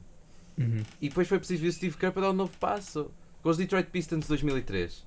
Uhum. 0.59 0.83
E 1.01 1.09
depois 1.09 1.27
foi 1.29 1.39
preciso 1.39 1.63
vir 1.63 1.69
o 1.69 1.73
Steve 1.73 1.97
Kerr 1.97 2.13
para 2.13 2.23
dar 2.23 2.31
um 2.31 2.35
novo 2.35 2.53
passo. 2.59 3.11
Com 3.43 3.49
os 3.49 3.57
Detroit 3.57 3.89
Pistons 3.91 4.21
de 4.23 4.29
2003. 4.29 5.03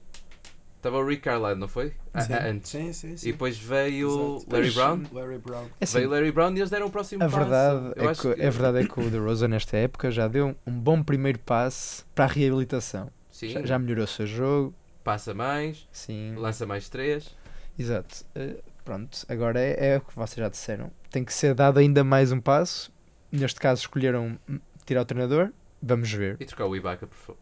Estava 0.78 0.98
o 0.98 1.08
Rick 1.08 1.24
Carlisle, 1.24 1.56
não 1.60 1.68
foi? 1.68 1.94
Ah, 2.14 2.22
Sim, 2.22 2.34
antes. 2.34 2.70
sim, 2.70 2.94
sim, 2.94 3.18
sim. 3.18 3.30
E 3.30 3.32
depois 3.32 3.58
veio 3.58 4.38
Exato. 4.38 4.46
Larry 4.52 4.72
Brown. 4.72 5.04
Larry 5.12 5.38
Brown. 5.40 5.66
É 5.80 5.84
assim, 5.84 5.98
Veio 5.98 6.10
Larry 6.12 6.32
Brown 6.32 6.54
e 6.54 6.60
eles 6.60 6.70
deram 6.70 6.86
o 6.88 6.92
próximo 6.92 7.24
a 7.24 7.26
passo. 7.28 7.38
verdade, 7.40 7.94
Eu 7.96 8.04
é 8.08 8.12
acho 8.12 8.22
que, 8.22 8.28
a 8.44 8.50
verdade 8.52 8.78
é 8.80 8.88
que 8.88 9.00
o 9.00 9.10
DeRozan 9.10 9.48
nesta 9.48 9.78
época 9.78 10.12
já 10.12 10.28
deu 10.28 10.56
um 10.68 10.72
bom 10.80 11.02
primeiro 11.02 11.40
passo 11.40 12.06
para 12.14 12.26
a 12.26 12.28
reabilitação. 12.28 13.10
Sim, 13.32 13.50
Já, 13.50 13.66
já 13.66 13.80
melhorou 13.80 14.04
o 14.04 14.08
seu 14.08 14.28
jogo. 14.28 14.74
passa 15.04 15.34
mais, 15.34 15.88
Sim, 15.92 16.36
lança 16.36 16.68
mais 16.68 16.88
três. 16.88 17.34
exato. 17.80 18.24
Eh, 18.36 18.58
pronto, 18.84 19.26
agora 19.28 19.60
é, 19.60 19.94
é 19.94 19.98
o 19.98 20.02
que 20.02 20.16
vocês 20.16 20.38
já 20.38 20.50
disseram. 20.50 20.92
Tem 21.16 21.24
que 21.24 21.34
ser 21.34 21.54
dado 21.54 21.80
ainda 21.80 22.04
mais 22.04 22.34
um 22.34 22.42
passo. 22.42 22.92
Neste 23.32 23.58
caso 23.58 23.80
escolheram 23.80 24.38
tirar 24.86 25.04
o 25.04 25.06
treinador. 25.06 25.50
Vamos 25.82 26.12
ver. 26.12 26.36
E 26.42 26.44
trocar 26.44 26.66
o 26.66 26.76
Ibaka, 26.76 27.08
por 27.08 27.16
favor. 27.16 27.38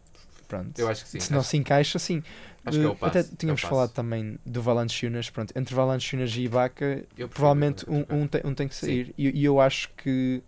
Pronto. 0.46 0.78
Eu 0.78 0.86
acho 0.86 1.02
que 1.02 1.10
sim. 1.10 1.18
se 1.18 1.32
não 1.32 1.40
acho, 1.40 1.48
se 1.48 1.56
encaixa, 1.56 1.98
sim. 1.98 2.22
acho 2.64 2.78
que 2.78 2.84
é 2.84 2.88
o 2.88 2.92
Eh, 2.92 2.94
passo. 2.94 3.18
Até 3.18 3.28
tínhamos 3.36 3.64
é 3.64 3.66
o 3.66 3.68
falado 3.68 3.90
também 3.90 4.38
do 4.46 4.62
Valanciunas. 4.62 5.28
Pronto, 5.28 5.52
entre 5.58 5.74
Valanciunas 5.74 6.30
e 6.36 6.42
Ibaka, 6.42 7.04
provavelmente 7.30 7.84
um, 7.90 8.04
um, 8.08 8.28
tem, 8.28 8.42
um 8.44 8.54
tem 8.54 8.68
que 8.68 8.76
sair. 8.76 9.12
E, 9.18 9.40
e 9.40 9.44
eu 9.44 9.60
acho 9.60 9.90
que 9.96 10.40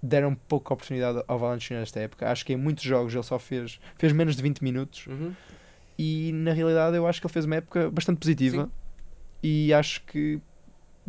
deram 0.00 0.36
pouca 0.36 0.72
oportunidade 0.72 1.24
ao 1.26 1.40
Valanciunas 1.40 1.88
nesta 1.88 1.98
época. 1.98 2.30
Acho 2.30 2.46
que 2.46 2.52
em 2.52 2.56
muitos 2.56 2.84
jogos 2.84 3.12
ele 3.12 3.24
só 3.24 3.40
fez, 3.40 3.80
fez 3.96 4.12
menos 4.12 4.36
de 4.36 4.42
20 4.44 4.62
minutos. 4.62 5.08
Uhum. 5.08 5.34
E 5.98 6.30
na 6.34 6.52
realidade 6.52 6.96
eu 6.96 7.04
acho 7.04 7.20
que 7.20 7.26
ele 7.26 7.32
fez 7.32 7.46
uma 7.46 7.56
época 7.56 7.90
bastante 7.90 8.18
positiva. 8.20 8.66
Sim. 8.66 8.70
E 9.42 9.74
acho 9.74 10.04
que 10.04 10.40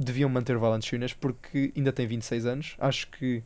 deviam 0.02 0.30
manter 0.30 0.56
o 0.56 0.60
Valanciunas 0.60 1.14
porque 1.14 1.72
ainda 1.76 1.92
tem 1.92 2.08
26 2.08 2.46
anos. 2.46 2.76
Acho 2.80 3.08
que 3.08 3.44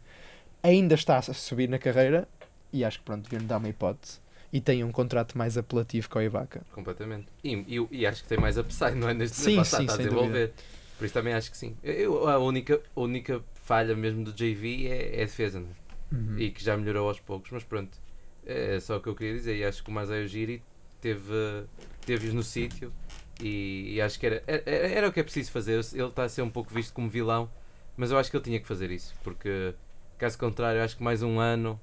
ainda 0.63 0.95
está 0.95 1.17
a 1.17 1.21
subir 1.21 1.69
na 1.69 1.77
carreira. 1.77 2.27
E 2.73 2.83
acho 2.83 2.99
que 2.99 3.05
pronto, 3.05 3.29
deviam 3.29 3.45
dar 3.45 3.57
uma 3.57 3.69
hipótese. 3.69 4.19
E 4.51 4.59
tem 4.61 4.83
um 4.83 4.91
contrato 4.91 5.37
mais 5.37 5.57
apelativo 5.57 6.09
que 6.09 6.17
o 6.17 6.21
Ibaka. 6.21 6.61
Completamente. 6.73 7.27
E, 7.43 7.53
e, 7.53 7.87
e 7.91 8.05
acho 8.05 8.23
que 8.23 8.29
tem 8.29 8.37
mais 8.37 8.57
upside, 8.57 8.95
não 8.95 9.09
é? 9.09 9.13
Neste 9.13 9.37
Sim, 9.37 9.61
está, 9.61 9.77
sim, 9.77 9.83
está 9.83 9.93
a 9.93 9.97
sem 9.97 10.05
desenvolver. 10.05 10.53
Por 10.97 11.05
isso 11.05 11.13
também 11.13 11.33
acho 11.33 11.51
que 11.51 11.57
sim. 11.57 11.75
Eu, 11.83 12.27
a, 12.27 12.37
única, 12.39 12.79
a 12.95 12.99
única 12.99 13.41
falha 13.53 13.95
mesmo 13.95 14.23
do 14.23 14.31
JV 14.31 14.87
é, 14.87 15.19
é 15.19 15.23
a 15.23 15.25
defesa, 15.25 15.59
é? 15.59 16.15
Uhum. 16.15 16.39
e 16.39 16.51
que 16.51 16.63
já 16.63 16.77
melhorou 16.77 17.07
aos 17.07 17.19
poucos, 17.19 17.51
mas 17.51 17.63
pronto, 17.63 17.97
é 18.45 18.79
só 18.79 18.97
o 18.97 19.01
que 19.01 19.09
eu 19.09 19.15
queria 19.15 19.33
dizer. 19.33 19.57
E 19.57 19.65
acho 19.65 19.83
que 19.83 19.89
o 19.89 19.93
Masai 19.93 20.23
Ujiri 20.23 20.61
teve, 21.01 21.65
teve-os 22.05 22.33
no 22.33 22.43
sítio 22.43 22.93
e, 23.41 23.93
e 23.95 24.01
acho 24.01 24.19
que 24.19 24.25
era, 24.25 24.43
era, 24.47 24.63
era 24.69 25.09
o 25.09 25.11
que 25.13 25.19
é 25.19 25.23
preciso 25.23 25.51
fazer. 25.51 25.73
Ele 25.93 26.03
está 26.07 26.23
a 26.23 26.29
ser 26.29 26.41
um 26.41 26.49
pouco 26.49 26.73
visto 26.73 26.93
como 26.93 27.09
vilão, 27.09 27.49
mas 27.97 28.11
eu 28.11 28.17
acho 28.17 28.29
que 28.31 28.37
ele 28.37 28.43
tinha 28.43 28.59
que 28.59 28.67
fazer 28.67 28.91
isso, 28.91 29.13
porque 29.23 29.73
caso 30.17 30.37
contrário, 30.37 30.81
acho 30.83 30.97
que 30.97 31.03
mais 31.03 31.21
um 31.23 31.39
ano. 31.39 31.79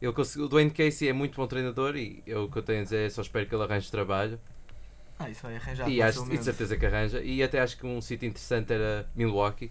Ele 0.00 0.12
conseguiu, 0.12 0.46
o 0.46 0.48
Dwayne 0.48 0.70
Casey 0.70 1.08
é 1.08 1.12
muito 1.12 1.36
bom 1.36 1.46
treinador 1.46 1.94
e 1.96 2.22
eu, 2.26 2.44
o 2.44 2.50
que 2.50 2.56
eu 2.56 2.62
tenho 2.62 2.80
a 2.80 2.84
dizer 2.84 3.06
é 3.06 3.10
só 3.10 3.20
espero 3.20 3.46
que 3.46 3.54
ele 3.54 3.62
arranje 3.64 3.90
trabalho. 3.90 4.40
Ah, 5.18 5.28
isso 5.28 5.42
vai 5.42 5.54
arranjar 5.56 5.88
e 5.90 6.00
acho 6.00 6.24
e 6.32 6.38
de 6.38 6.44
certeza 6.44 6.76
que 6.78 6.86
arranja. 6.86 7.20
E 7.20 7.42
até 7.42 7.60
acho 7.60 7.76
que 7.76 7.86
um 7.86 8.00
sítio 8.00 8.26
interessante 8.26 8.72
era 8.72 9.06
Milwaukee, 9.14 9.70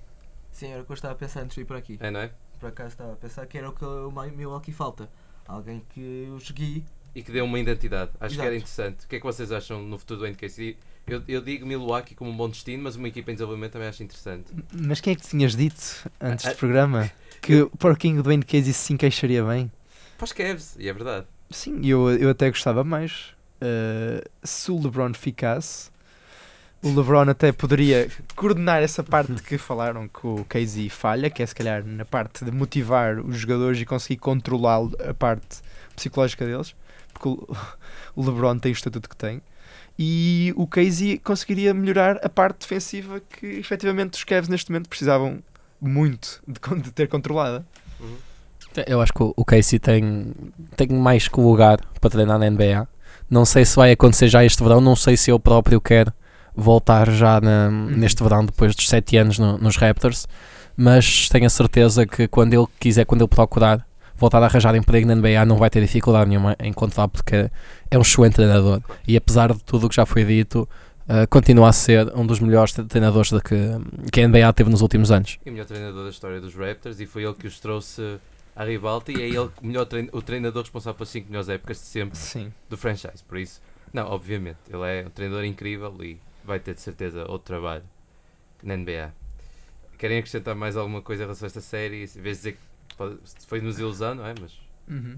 Sim, 0.52 0.68
era 0.72 0.82
o 0.82 0.86
que 0.86 0.91
eu 0.91 0.95
estava 0.95 1.14
a 1.14 1.18
pensar 1.18 1.41
antes 1.41 1.56
de 1.56 1.62
vir 1.62 1.68
por 1.68 1.76
aqui. 1.78 1.97
é, 2.00 2.12
não 2.12 2.20
é? 2.20 2.32
Por 2.60 2.68
acaso 2.70 2.89
estava 2.89 3.14
a 3.14 3.16
pensar 3.16 3.45
que 3.47 3.58
era 3.58 3.70
o 3.70 3.74
que 3.74 3.84
o 3.86 4.12
Milwaukee 4.12 4.72
falta. 4.72 5.10
Alguém 5.47 5.82
que 5.89 6.28
os 6.36 6.52
guie. 6.52 6.84
e 7.16 7.24
que 7.24 7.32
dê 7.32 7.41
uma 7.41 7.58
identidade. 7.58 8.12
Acho 8.20 8.36
que 8.36 8.41
era 8.41 8.54
Exato. 8.56 8.58
interessante. 8.58 9.06
O 9.06 9.08
que 9.08 9.16
é 9.16 9.20
que 9.20 9.26
vocês 9.26 9.52
acham 9.52 9.82
no 9.82 9.97
futuro 9.97 10.20
do 10.20 10.28
NKC? 10.28 10.78
Eu, 11.10 11.24
eu 11.28 11.41
digo 11.41 11.66
Milwaukee 11.66 12.16
como 12.16 12.30
um 12.30 12.36
bom 12.38 12.49
destino, 12.49 12.84
mas 12.84 12.95
uma 12.95 13.07
equipa 13.07 13.32
em 13.32 13.34
desenvolvimento 13.36 13.74
também 13.74 13.88
acho 13.88 14.03
interessante. 14.03 14.45
Mas 14.72 14.99
quem 15.01 15.14
é 15.14 15.16
que 15.16 15.28
tinhas 15.28 15.55
dito 15.55 16.10
antes 16.22 16.45
Ah, 16.45 16.51
do 16.51 16.55
programa? 16.57 17.10
Que 17.41 17.62
o 17.62 17.70
Porquinho 17.70 18.22
do 18.22 18.28
Wayne 18.28 18.43
Casey 18.43 18.74
se 18.74 18.91
encaixaria 18.91 19.41
bem? 19.45 19.72
Para 20.18 20.26
os 20.26 20.34
Cavs, 20.34 20.76
e 20.78 20.89
é 20.89 20.93
verdade. 20.93 21.26
Sim, 21.49 21.80
eu, 21.86 22.10
eu 22.12 22.30
até 22.30 22.49
gostava 22.49 22.84
mais. 22.84 23.28
Uh, 23.62 24.28
se 24.43 24.70
o 24.72 24.78
LeBron 24.82 25.14
ficasse, 25.14 25.89
o 26.84 26.89
LeBron 26.93 27.30
até 27.30 27.53
poderia 27.53 28.10
coordenar 28.36 28.84
essa 28.84 29.01
parte 29.03 29.41
que 29.41 29.57
falaram 29.57 30.07
que 30.10 30.28
o 30.28 30.45
Casey 30.49 30.89
falha, 30.89 31.30
que 31.30 31.41
é 31.41 31.45
se 31.45 31.55
calhar 31.55 31.82
na 31.86 32.03
parte 32.03 32.43
de 32.43 32.51
motivar 32.51 33.20
os 33.20 33.38
jogadores 33.38 33.80
e 33.80 33.86
conseguir 33.86 34.18
controlar 34.18 34.82
a 35.07 35.14
parte 35.14 35.60
psicológica 35.95 36.45
deles, 36.45 36.76
porque 37.14 37.30
o, 37.30 37.47
o 38.16 38.26
LeBron 38.26 38.60
tem 38.60 38.72
o 38.72 38.74
estatuto 38.74 39.10
que 39.10 39.16
tem. 39.16 39.41
E 40.02 40.54
o 40.56 40.66
Casey 40.66 41.18
conseguiria 41.18 41.74
melhorar 41.74 42.18
a 42.24 42.30
parte 42.30 42.60
defensiva 42.62 43.20
que 43.20 43.45
efetivamente 43.45 44.14
os 44.14 44.24
Cavs 44.24 44.47
neste 44.47 44.72
momento 44.72 44.88
precisavam 44.88 45.39
muito 45.82 46.41
de, 46.47 46.82
de 46.82 46.91
ter 46.91 47.10
controlada. 47.10 47.66
Eu 48.88 49.02
acho 49.02 49.12
que 49.14 49.22
o- 49.22 49.43
Casey 49.45 49.78
tem, 49.78 50.32
tem 50.78 50.88
mais 50.88 51.28
que 51.28 51.38
lugar 51.39 51.80
para 52.00 52.10
treinar 52.10 52.39
na 52.39 52.50
NBA. 52.50 52.88
Não 53.30 53.43
sei 53.43 53.66
se 53.66 53.76
vai 53.76 53.91
acontecer 53.91 54.30
já 54.30 54.43
este 54.45 54.64
verão, 54.64 54.80
não 54.80 54.95
sei 54.95 55.18
se 55.18 55.30
ele 55.32 55.39
próprio 55.39 55.82
quer 55.82 56.14
voltar 56.56 57.10
já 57.12 57.41
na- 57.41 57.70
neste 57.70 58.24
verão, 58.24 58.45
depois 58.45 58.74
dos 58.76 58.88
7 58.88 59.18
anos 59.18 59.38
no- 59.38 59.58
nos 59.58 59.76
Raptors, 59.76 60.28
mas 60.78 61.28
tenho 61.28 61.45
a 61.45 61.50
certeza 61.50 62.06
que 62.08 62.26
quando 62.28 62.54
ele 62.54 62.68
quiser, 62.80 63.06
quando 63.06 63.22
ele 63.22 63.28
procurar 63.28 63.86
voltar 64.20 64.41
a 64.43 64.45
arranjar 64.45 64.76
emprego 64.76 65.07
na 65.07 65.15
NBA, 65.15 65.45
não 65.45 65.57
vai 65.57 65.70
ter 65.70 65.82
dificuldade 65.82 66.30
nenhuma 66.30 66.55
em 66.59 66.70
encontrar, 66.70 67.07
porque 67.07 67.49
é 67.89 67.97
um 67.97 68.01
excelente 68.01 68.36
treinador. 68.36 68.82
E 69.07 69.15
apesar 69.17 69.53
de 69.53 69.63
tudo 69.63 69.86
o 69.88 69.89
que 69.89 69.95
já 69.95 70.05
foi 70.05 70.24
dito, 70.26 70.67
uh, 71.07 71.28
continua 71.30 71.70
a 71.70 71.74
ser 71.74 72.11
um 72.15 72.26
dos 72.26 72.39
melhores 72.39 72.74
treinadores 72.74 73.32
de 73.32 73.41
que, 73.41 73.55
que 74.11 74.22
a 74.22 74.28
NBA 74.28 74.53
teve 74.53 74.70
nos 74.70 74.82
últimos 74.82 75.11
anos. 75.11 75.38
E 75.45 75.49
o 75.49 75.53
melhor 75.53 75.65
treinador 75.65 76.03
da 76.03 76.09
história 76.09 76.39
dos 76.41 76.53
Raptors, 76.55 76.99
e 76.99 77.05
foi 77.05 77.24
ele 77.24 77.34
que 77.34 77.47
os 77.47 77.59
trouxe 77.59 78.20
à 78.55 78.63
ribalta, 78.63 79.11
e 79.11 79.15
é 79.22 79.28
ele 79.28 79.39
o, 79.39 79.51
melhor 79.61 79.86
trein- 79.86 80.09
o 80.11 80.22
treinador 80.22 80.63
responsável 80.63 80.95
pelas 80.95 81.09
5 81.09 81.28
melhores 81.28 81.49
épocas 81.49 81.78
de 81.78 81.86
sempre 81.86 82.17
Sim. 82.17 82.51
do 82.70 82.78
franchise. 82.78 83.24
Por 83.28 83.38
isso, 83.38 83.61
não, 83.93 84.07
obviamente, 84.07 84.57
ele 84.72 84.84
é 84.84 85.05
um 85.07 85.09
treinador 85.09 85.45
incrível 85.45 85.95
e 86.01 86.17
vai 86.43 86.59
ter 86.59 86.74
de 86.74 86.82
certeza 86.82 87.22
outro 87.30 87.45
trabalho 87.47 87.84
na 88.61 88.76
NBA. 88.76 89.11
Querem 89.97 90.17
acrescentar 90.20 90.55
mais 90.55 90.78
alguma 90.78 91.01
coisa 91.01 91.24
em 91.24 91.26
relação 91.26 91.45
a 91.45 91.47
esta 91.47 91.61
série? 91.61 92.03
Em 92.03 92.22
vez 92.22 92.38
de 92.38 92.43
dizer 92.43 92.51
que 92.53 92.59
pode- 93.00 93.18
foi 93.47 93.62
nos 93.62 93.80
ilusão, 93.80 94.14
não 94.16 94.26
é? 94.28 94.36
Mas 94.39 94.60
Uhum. 94.88 95.18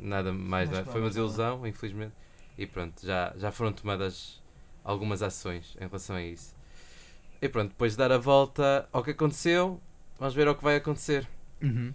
nada 0.00 0.32
mais, 0.32 0.70
não 0.70 0.78
é? 0.78 0.84
Foi 0.84 1.00
uma 1.00 1.08
desilusão, 1.08 1.66
infelizmente. 1.66 2.14
E 2.58 2.66
pronto, 2.66 3.04
já, 3.04 3.32
já 3.36 3.52
foram 3.52 3.72
tomadas 3.72 4.40
algumas 4.82 5.22
ações 5.22 5.76
em 5.80 5.86
relação 5.86 6.16
a 6.16 6.22
isso. 6.22 6.54
E 7.42 7.48
pronto, 7.48 7.68
depois 7.70 7.92
de 7.92 7.98
dar 7.98 8.10
a 8.10 8.18
volta 8.18 8.88
ao 8.92 9.02
que 9.04 9.10
aconteceu, 9.10 9.80
vamos 10.18 10.34
ver 10.34 10.48
ao 10.48 10.54
que 10.54 10.62
vai 10.64 10.76
acontecer. 10.76 11.28
Uhum. 11.62 11.92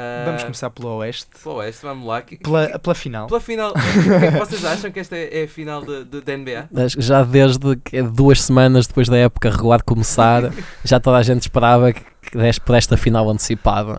Ah, 0.00 0.22
Vamos 0.26 0.42
começar 0.44 0.70
pelo 0.70 0.88
Oeste. 0.98 1.26
Pelo 1.42 1.56
Oeste, 1.56 1.82
vamos 1.82 2.06
lá. 2.06 2.22
Que- 2.22 2.36
Pela, 2.36 2.78
pela 2.78 2.94
final. 2.94 3.26
Pela 3.26 3.40
final, 3.40 3.70
o 3.72 3.74
que 3.74 4.24
é 4.26 4.30
que 4.30 4.38
vocês 4.38 4.64
acham 4.64 4.92
que 4.92 5.00
esta 5.00 5.16
é, 5.16 5.40
é 5.40 5.44
a 5.44 5.48
final 5.48 5.84
de, 5.84 6.04
de, 6.04 6.20
da 6.20 6.36
NBA? 6.36 6.68
Já 6.96 7.24
desde 7.24 7.74
que- 7.76 8.00
duas 8.02 8.42
semanas 8.42 8.86
depois 8.86 9.08
da 9.08 9.16
época 9.16 9.50
regular 9.50 9.82
começar, 9.82 10.52
já 10.84 11.00
toda 11.00 11.16
a 11.16 11.22
gente 11.22 11.42
esperava 11.42 11.92
que 11.92 12.02
que 12.30 12.36
desse 12.36 12.60
por 12.60 12.74
esta 12.76 12.94
final 12.94 13.30
antecipada. 13.30 13.98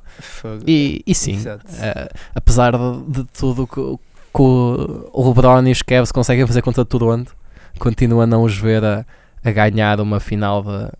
E, 0.67 1.01
e 1.07 1.15
sim, 1.15 1.41
eh, 1.81 2.09
apesar 2.35 2.73
de, 2.77 3.01
de 3.07 3.23
tudo 3.31 3.65
que, 3.65 3.73
que 3.73 4.41
o 4.41 5.27
LeBron 5.27 5.63
e 5.67 5.71
os 5.71 5.81
Cavs 5.81 6.11
conseguem 6.11 6.45
fazer 6.45 6.61
contra 6.61 6.85
Toronto, 6.85 7.35
continuo 7.79 8.21
a 8.21 8.27
não 8.27 8.43
os 8.43 8.55
ver 8.55 8.85
a, 8.85 9.03
a 9.43 9.51
ganhar 9.51 9.99
uma 9.99 10.19
final 10.19 10.61
da 10.61 10.93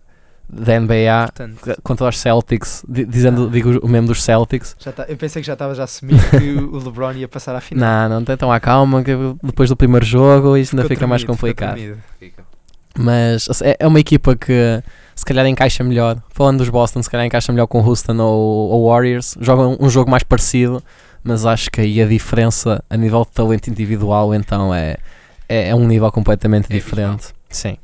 da 0.52 0.78
NBA 0.80 1.26
Portanto, 1.26 1.80
contra 1.82 2.08
os 2.08 2.18
Celtics, 2.18 2.84
di- 2.88 3.04
dizendo, 3.04 3.46
Ah. 3.46 3.50
digo 3.52 3.78
o 3.84 3.88
mesmo 3.88 4.08
dos 4.08 4.22
Celtics. 4.22 4.74
já 4.78 4.90
tá- 4.92 5.06
eu 5.08 5.16
pensei 5.16 5.40
que 5.42 5.46
já 5.46 5.52
estavas 5.52 5.78
a 5.78 5.84
assumir 5.84 6.16
que 6.30 6.50
o 6.58 6.78
LeBron 6.78 7.12
ia 7.12 7.28
passar 7.28 7.54
à 7.54 7.60
final. 7.60 8.08
Não, 8.08 8.20
não, 8.20 8.32
então 8.34 8.50
à 8.50 8.58
calma, 8.58 9.02
que 9.04 9.12
depois 9.42 9.68
do 9.68 9.76
primeiro 9.76 10.04
jogo 10.04 10.56
isto 10.56 10.72
ainda 10.74 10.82
Ficou 10.82 10.96
fica 10.96 11.06
mais 11.06 11.22
tremido, 11.22 11.36
ficou 11.38 11.50
complicado. 11.50 11.98
Mas 12.98 13.48
assim, 13.48 13.64
é- 13.66 13.76
é 13.80 13.86
uma 13.86 14.00
equipa 14.00 14.34
que 14.36 14.82
se 15.14 15.24
calhar 15.24 15.46
encaixa 15.46 15.84
melhor. 15.84 16.20
Falando 16.30 16.58
dos 16.58 16.68
Boston, 16.68 17.02
se 17.02 17.08
calhar 17.10 17.24
encaixa 17.26 17.52
melhor 17.52 17.66
com 17.66 17.80
o 17.80 17.86
Houston 17.86 18.16
ou, 18.18 18.70
ou 18.70 18.88
Warriors. 18.90 19.36
Jogam 19.40 19.76
um 19.80 19.88
jogo 19.88 20.10
mais 20.10 20.22
parecido, 20.24 20.82
mas 21.22 21.46
acho 21.46 21.70
que 21.70 21.80
aí 21.80 22.02
a 22.02 22.06
diferença 22.06 22.82
a 22.90 22.96
nível 22.96 23.24
de 23.24 23.30
talento 23.30 23.68
individual 23.70 24.34
então 24.34 24.74
é, 24.74 24.96
é, 25.48 25.68
é 25.68 25.74
um 25.74 25.86
nível 25.86 26.10
completamente 26.10 26.66
É 26.70 26.74
diferente. 26.74 27.28
Sim. 27.48 27.76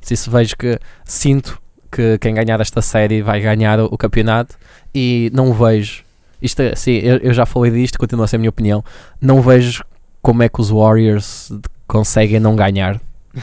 Se 0.00 0.14
isso 0.14 0.30
vejo 0.30 0.56
que 0.56 0.78
sinto 1.04 1.60
que 1.96 2.18
quem 2.18 2.34
ganhar 2.34 2.60
esta 2.60 2.82
série 2.82 3.22
vai 3.22 3.40
ganhar 3.40 3.80
o, 3.80 3.96
campeonato 3.96 4.54
e 4.94 5.30
não 5.34 5.52
vejo. 5.52 6.02
Isto 6.42 6.60
é, 6.62 6.74
sim, 6.76 6.92
eu, 6.98 7.16
eu 7.18 7.32
já 7.32 7.46
falei 7.46 7.70
disto, 7.72 7.98
continua 7.98 8.26
a 8.26 8.28
ser 8.28 8.36
a 8.36 8.38
minha 8.38 8.50
opinião. 8.50 8.84
Não 9.20 9.40
vejo 9.40 9.82
como 10.20 10.42
é 10.42 10.48
que 10.48 10.60
os 10.60 10.68
Warriors 10.70 11.50
conseguem 11.86 12.38
não 12.40 12.54
ganhar. 12.54 13.00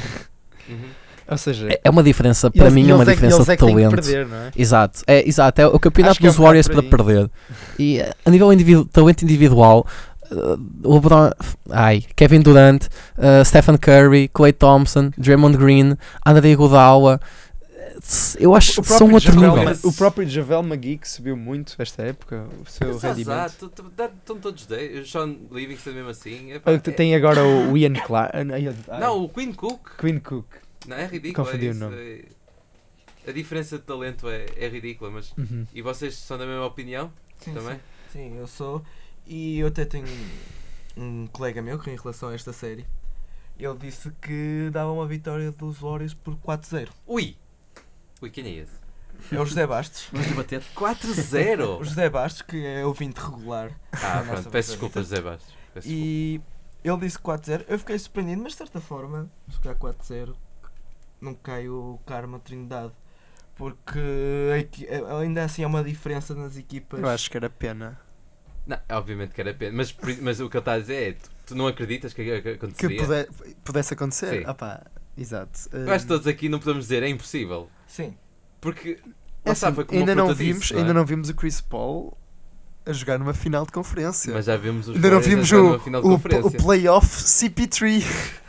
Ou 1.29 1.37
seja, 1.37 1.67
É- 1.71 1.81
É 1.85 1.89
uma 1.89 2.03
diferença, 2.03 2.51
para 2.51 2.63
eles- 2.65 2.73
mim 2.73 2.89
é 2.91 2.93
uma 2.95 3.05
que- 3.05 3.11
diferença 3.11 3.43
de 3.43 3.51
é 3.51 3.57
que 3.57 3.65
talento. 3.65 3.95
perder, 3.95 4.27
é? 4.31 4.51
Exato, 4.55 4.99
é, 5.07 5.27
exato, 5.27 5.61
é 5.61 5.67
o 5.67 5.79
campeonato 5.79 6.19
é 6.21 6.23
um 6.23 6.27
dos 6.27 6.37
Warriors 6.37 6.67
para 6.67 6.83
perder. 6.83 7.29
E 7.79 7.99
eh, 7.99 8.11
a 8.25 8.29
nível 8.29 8.51
individu 8.53 8.85
talento 8.85 9.23
individual, 9.23 9.87
o 10.83 10.93
LeBron, 10.95 11.31
ai, 11.71 12.03
Kevin 12.15 12.41
Durant, 12.41 12.83
eh, 13.17 13.43
Stephen 13.43 13.77
Curry, 13.77 14.29
Clay 14.33 14.51
Thompson, 14.51 15.11
Draymond 15.17 15.57
Green, 15.57 15.95
André 16.25 16.49
Iguodala, 16.51 17.19
eu 18.39 18.53
acho 18.55 18.81
que 18.81 18.87
são 18.87 19.11
outro 19.11 19.31
Javel, 19.33 19.55
nível. 19.55 19.77
o 19.83 19.93
próprio 19.93 20.27
Javel 20.27 20.61
McGee 20.61 20.97
que 20.97 21.07
subiu 21.09 21.37
muito 21.37 21.75
esta 21.79 22.03
época, 22.03 22.45
o 22.61 22.65
seu 22.69 22.93
Mas, 22.93 23.01
rendimento. 23.03 23.71
estão 24.17 24.39
todos 24.39 24.65
10. 24.65 25.07
O 25.07 25.09
Sean 25.11 25.35
Livingston 25.51 25.91
mesmo 25.91 26.09
assim. 26.09 26.51
epá, 26.51 26.71
Ah, 26.71 26.73
é- 26.75 26.77
Tem 26.79 27.15
agora 27.15 27.43
o 27.45 27.77
Ian 27.77 27.93
Clark. 27.93 28.35
ah, 28.89 28.99
Não, 28.99 29.23
o 29.23 29.29
Queen 29.29 29.53
Cook. 29.53 29.97
Queen 29.97 30.19
Cook. 30.19 30.45
Não, 30.87 30.97
é 30.97 31.05
ridículo. 31.07 31.45
Confundi 31.45 31.65
é 31.67 31.69
o 31.69 31.71
isso, 31.71 31.79
nome. 31.79 31.95
é- 31.95 32.25
A 33.25 33.31
diferença 33.31 33.77
de 33.77 33.83
talento 33.85 34.27
é, 34.27 34.45
é 34.57 34.67
ridícula, 34.67 35.09
mas. 35.09 35.31
Uhum. 35.37 35.65
E 35.73 35.81
vocês 35.81 36.13
são 36.15 36.37
da 36.37 36.45
mesma 36.45 36.65
opinião? 36.65 37.09
Sim, 37.39 37.53
Também? 37.53 37.79
Sim, 38.11 38.31
sim, 38.31 38.37
eu 38.37 38.47
sou. 38.47 38.83
E 39.25 39.59
eu 39.59 39.67
até 39.67 39.85
tenho 39.85 40.05
um, 40.97 41.23
um 41.23 41.27
colega 41.27 41.61
meu 41.61 41.79
que, 41.79 41.89
em 41.89 41.95
relação 41.95 42.27
a 42.29 42.33
esta 42.35 42.51
série, 42.51 42.85
ele 43.57 43.77
disse 43.79 44.11
que 44.21 44.69
dava 44.73 44.91
uma 44.91 45.07
vitória 45.07 45.51
dos 45.53 45.77
Warriors 45.79 46.13
por 46.13 46.35
4-0. 46.35 46.89
Ui! 47.07 47.37
Ui, 48.24 48.30
quem 48.30 48.45
é 48.45 48.49
esse? 48.61 48.71
É 49.32 49.39
o 49.39 49.45
José 49.45 49.65
Bastos. 49.67 50.07
Vamos 50.11 50.28
debater. 50.28 50.61
4-0! 50.76 51.80
O 51.80 51.84
José 51.84 52.09
Bastos, 52.09 52.41
que 52.41 52.65
é 52.65 52.86
ouvinte 52.86 53.19
regular. 53.19 53.71
Ah, 53.91 54.21
pronto, 54.26 54.28
nossa 54.38 54.49
peço 54.49 54.71
desculpa, 54.71 55.01
José 55.01 55.21
Bastos. 55.21 55.53
Peço 55.74 55.88
desculpa. 55.88 56.07
E 56.07 56.41
ele 56.84 56.97
disse 56.97 57.19
4-0. 57.19 57.65
Eu 57.67 57.80
fiquei 57.80 57.99
surpreendido, 57.99 58.41
mas 58.41 58.53
de 58.53 58.57
certa 58.57 58.82
forma, 58.82 59.30
se 59.49 59.55
ficar 59.57 59.76
4-0, 59.76 60.34
não 61.21 61.34
cai 61.36 61.67
o 61.69 61.99
Karma 62.05 62.39
Trindade. 62.39 62.91
Porque 63.55 63.99
ainda 65.21 65.43
assim 65.43 65.63
há 65.63 65.67
uma 65.67 65.84
diferença 65.84 66.34
nas 66.34 66.57
equipas. 66.57 66.99
Eu 66.99 67.07
acho 67.07 67.30
que 67.30 67.38
era 67.38 67.49
pena. 67.49 67.99
Não, 68.65 68.80
obviamente 68.89 69.34
que 69.34 69.41
era 69.41 69.53
pena, 69.53 69.76
mas, 69.76 69.95
mas 70.21 70.39
o 70.39 70.49
que 70.49 70.55
ele 70.57 70.61
está 70.61 70.74
a 70.74 70.80
dizer 70.80 71.09
é: 71.09 71.13
tu, 71.13 71.30
tu 71.47 71.55
não 71.55 71.67
acreditas 71.67 72.13
que, 72.13 72.24
que 72.24 72.41
Que 72.41 72.49
aconteceria? 72.49 73.01
puder- 73.01 73.30
pudesse 73.63 73.93
acontecer. 73.93 74.39
Sim. 74.39 74.43
Ah 74.47 74.53
pá, 74.53 74.82
exato. 75.18 75.70
Que 75.70 76.05
todos 76.07 76.28
aqui 76.28 76.49
não 76.49 76.59
podemos 76.59 76.86
dizer 76.86 77.03
é 77.03 77.09
impossível. 77.09 77.70
Sim. 77.88 78.16
Porque 78.59 78.99
É 79.45 79.51
assim, 79.51 79.74
como 79.74 79.99
ainda, 79.99 80.16
não 80.16 80.34
vimos, 80.34 80.61
disse, 80.64 80.74
não 80.74 80.80
é? 80.80 80.82
ainda 80.84 80.93
não 80.93 81.05
vimos 81.05 81.30
o 81.30 81.34
Chris 81.34 81.59
Paul 81.61 82.18
a 82.86 82.93
jogar 82.93 83.18
numa 83.20 83.34
final 83.34 83.66
de 83.66 83.72
conferência. 83.72 84.34
Mas 84.34 84.45
já 84.45 84.57
vimos 84.57 84.88
os 84.88 84.95
Ainda 84.95 85.11
não 85.11 85.20
vimos 85.22 85.47
jogar 85.47 85.64
o, 85.64 85.72
numa 85.72 85.80
final 85.84 86.01
de 86.01 86.07
o, 86.07 86.11
conferência. 86.11 86.47
o 86.59 86.64
playoff 86.64 87.07
CP3. 87.24 88.03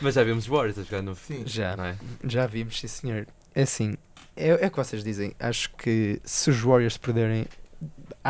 Mas 0.00 0.14
já 0.14 0.22
vimos 0.22 0.44
os 0.44 0.50
Warriors 0.50 0.78
a 0.78 0.82
jogar 0.82 1.02
no 1.02 1.14
Sim. 1.14 1.42
Já, 1.46 1.76
não 1.76 1.84
é? 1.84 1.96
já 2.24 2.46
vimos, 2.46 2.78
sim 2.78 2.86
senhor. 2.88 3.26
É 3.54 3.62
assim, 3.62 3.96
é, 4.36 4.48
é 4.48 4.66
o 4.66 4.70
que 4.70 4.76
vocês 4.76 5.02
dizem. 5.02 5.34
Acho 5.40 5.70
que 5.76 6.20
se 6.24 6.50
os 6.50 6.60
Warriors 6.60 6.98
perderem, 6.98 7.46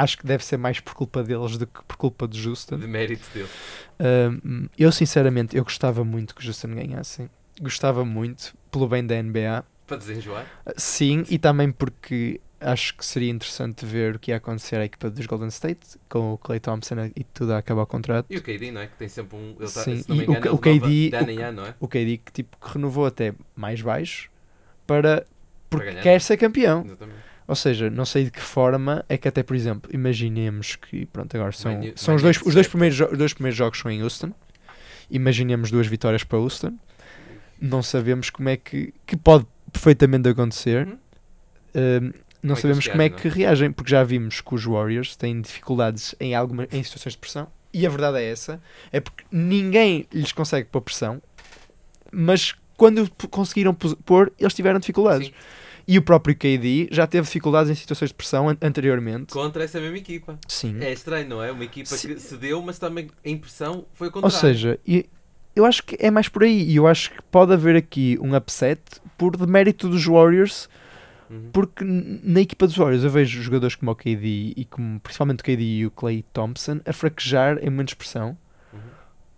acho 0.03 0.19
que 0.19 0.27
deve 0.27 0.45
ser 0.45 0.57
mais 0.57 0.81
por 0.81 0.95
culpa 0.95 1.23
deles 1.23 1.57
do 1.59 1.67
que 1.67 1.83
por 1.87 1.97
culpa 1.97 2.27
de 2.29 2.49
Houston. 2.49 2.79
De 2.79 2.87
mérito 2.87 3.29
dele. 3.35 3.49
Um, 4.01 4.69
eu 4.79 4.93
sinceramente, 4.93 5.57
eu 5.57 5.65
gostava 5.65 6.05
muito 6.05 6.35
que 6.35 6.45
o 6.45 6.49
Houston 6.49 6.69
ganhassem. 6.75 7.29
Gostava 7.61 8.05
muito, 8.05 8.55
pelo 8.71 8.87
bem 8.89 9.05
da 9.07 9.21
NBA. 9.23 9.65
Para 9.87 9.97
desenjoar. 9.97 10.47
Sim, 10.77 11.25
e 11.31 11.39
também 11.39 11.71
porque 11.73 12.41
acho 12.61 12.95
que 12.97 13.05
seria 13.05 13.31
interessante 13.31 13.85
ver 13.87 14.17
o 14.17 14.19
que 14.19 14.31
ia 14.31 14.37
acontecer 14.39 14.77
à 14.77 14.85
equipa 14.85 15.09
dos 15.11 15.25
Golden 15.27 15.49
State, 15.49 15.99
com 16.09 16.33
o 16.33 16.39
Clay 16.39 16.59
Thompson 16.59 17.11
e 17.15 17.23
tudo 17.25 17.53
a 17.53 17.59
acabar 17.59 17.83
o 17.83 17.87
contrato. 17.87 18.27
E 18.29 18.37
o 18.37 18.43
KD, 18.43 18.73
não 18.73 18.81
é? 18.81 18.87
Que 18.89 18.97
tem 18.97 19.09
sempre 19.09 19.37
um. 19.37 19.51
Ele 19.59 19.71
tá, 19.71 19.83
Sim, 19.83 20.03
se 20.03 20.09
não 20.09 20.17
me 20.17 20.23
e 20.25 20.27
o 20.27 20.31
engano, 20.31 20.41
K- 20.43 20.49
ele 20.49 20.55
o 20.57 20.59
KD 20.59 21.17
ano 21.17 21.33
o 21.33 21.45
ano, 21.45 21.57
não 21.63 21.67
é? 21.69 21.75
O 21.81 21.89
KD 21.89 22.17
que, 22.19 22.33
tipo, 22.33 22.57
que 22.59 22.73
renovou 22.75 23.07
até 23.07 23.33
mais 23.55 23.81
baixo 23.81 24.29
para 24.87 25.25
porque 25.71 25.87
ganhar. 25.87 26.03
quer 26.03 26.21
ser 26.21 26.37
campeão. 26.37 26.83
Exatamente. 26.85 27.19
Ou 27.49 27.55
seja, 27.55 27.89
não 27.89 28.05
sei 28.05 28.25
de 28.25 28.31
que 28.31 28.41
forma 28.41 29.05
é 29.09 29.17
que 29.17 29.29
até, 29.29 29.43
por 29.43 29.55
exemplo, 29.55 29.91
imaginemos 29.95 30.75
que, 30.75 31.07
pronto, 31.07 31.35
agora 31.37 31.53
são, 31.53 31.81
são 31.95 32.15
os, 32.17 32.23
dois, 32.23 32.41
os, 32.43 32.55
dois 32.55 32.67
primeiros, 32.67 33.01
os 33.01 33.19
dois 33.19 33.33
primeiros 33.33 33.57
jogos 33.57 33.79
são 33.79 33.91
em 33.91 34.03
Houston. 34.03 34.33
Imaginemos 35.09 35.71
duas 35.71 35.87
vitórias 35.87 36.25
para 36.25 36.39
Houston. 36.39 36.75
Não 37.61 37.83
sabemos 37.83 38.31
como 38.31 38.49
é 38.49 38.57
que, 38.57 38.93
que 39.07 39.17
pode 39.17 39.47
perfeitamente 39.73 40.29
acontecer. 40.29 40.87
Uhum. 40.87 40.99
Um, 41.75 42.13
não 42.43 42.57
sabemos 42.57 42.87
como 42.87 43.03
é 43.03 43.09
que 43.09 43.29
reagem, 43.29 43.73
porque 43.73 43.91
já 43.91 44.03
vimos 44.05 44.41
que 44.41 44.55
os 44.55 44.65
Warriors 44.65 45.17
têm 45.17 45.41
dificuldades 45.41 46.15
em, 46.21 46.35
alguma, 46.35 46.67
em 46.73 46.83
situações 46.83 47.13
de 47.13 47.19
pressão. 47.19 47.49
E 47.73 47.87
a 47.87 47.91
verdade 47.91 48.19
é 48.19 48.31
essa: 48.31 48.61
é 48.93 49.01
porque 49.01 49.25
ninguém 49.31 50.07
lhes 50.13 50.33
consegue 50.33 50.69
pôr 50.69 50.81
pressão, 50.81 51.21
mas 52.13 52.55
quando 52.77 53.11
conseguiram 53.31 53.75
pôr, 53.75 54.33
eles 54.39 54.55
tiveram 54.55 54.79
dificuldades. 54.79 55.29
Sim. 55.29 55.35
E 55.89 55.97
o 55.99 56.03
próprio 56.03 56.35
KD 56.35 56.89
já 56.91 57.07
teve 57.07 57.27
dificuldades 57.27 57.71
em 57.71 57.75
situações 57.75 58.09
de 58.09 58.15
pressão 58.15 58.49
an- 58.49 58.57
anteriormente. 58.61 59.33
Contra 59.33 59.63
essa 59.63 59.81
mesma 59.81 59.97
equipa. 59.99 60.39
Sim. 60.49 60.79
É 60.81 60.93
estranho, 60.93 61.29
não 61.29 61.43
é? 61.43 61.53
Uma 61.53 61.65
equipa 61.65 61.95
Sim. 61.97 62.15
que 62.15 62.21
cedeu, 62.21 62.61
mas 62.61 62.79
também 62.79 63.09
a 63.25 63.29
impressão 63.29 63.85
foi 63.95 64.09
o 64.09 64.13
Ou 64.21 64.31
seja, 64.31 64.79
eu 65.55 65.65
acho 65.65 65.85
que 65.85 65.97
é 66.01 66.11
mais 66.11 66.29
por 66.29 66.43
aí. 66.43 66.63
E 66.71 66.75
eu 66.77 66.87
acho 66.89 67.13
que 67.13 67.23
pode 67.31 67.53
haver 67.53 67.77
aqui 67.77 68.19
um 68.21 68.35
upset 68.37 68.81
por 69.17 69.37
demérito 69.37 69.89
dos 69.89 70.05
Warriors, 70.05 70.69
Uhum. 71.31 71.51
porque 71.53 71.85
na 71.85 72.41
equipa 72.41 72.67
dos 72.69 72.77
Warriors 72.77 73.03
eu 73.05 73.11
vejo 73.11 73.41
jogadores 73.43 73.75
como 73.75 73.91
o 73.91 73.97
KD 73.97 74.55
e 74.57 74.65
como 74.65 75.01
principalmente 75.01 75.41
o 75.41 75.45
KD 75.45 75.63
e 75.63 75.87
o 75.87 75.91
Clay 75.91 76.25
Thompson 76.33 76.81
a 76.87 76.93
fraquejar 76.93 77.59
em 77.63 77.71
menos 77.71 77.95
pressão. 77.95 78.37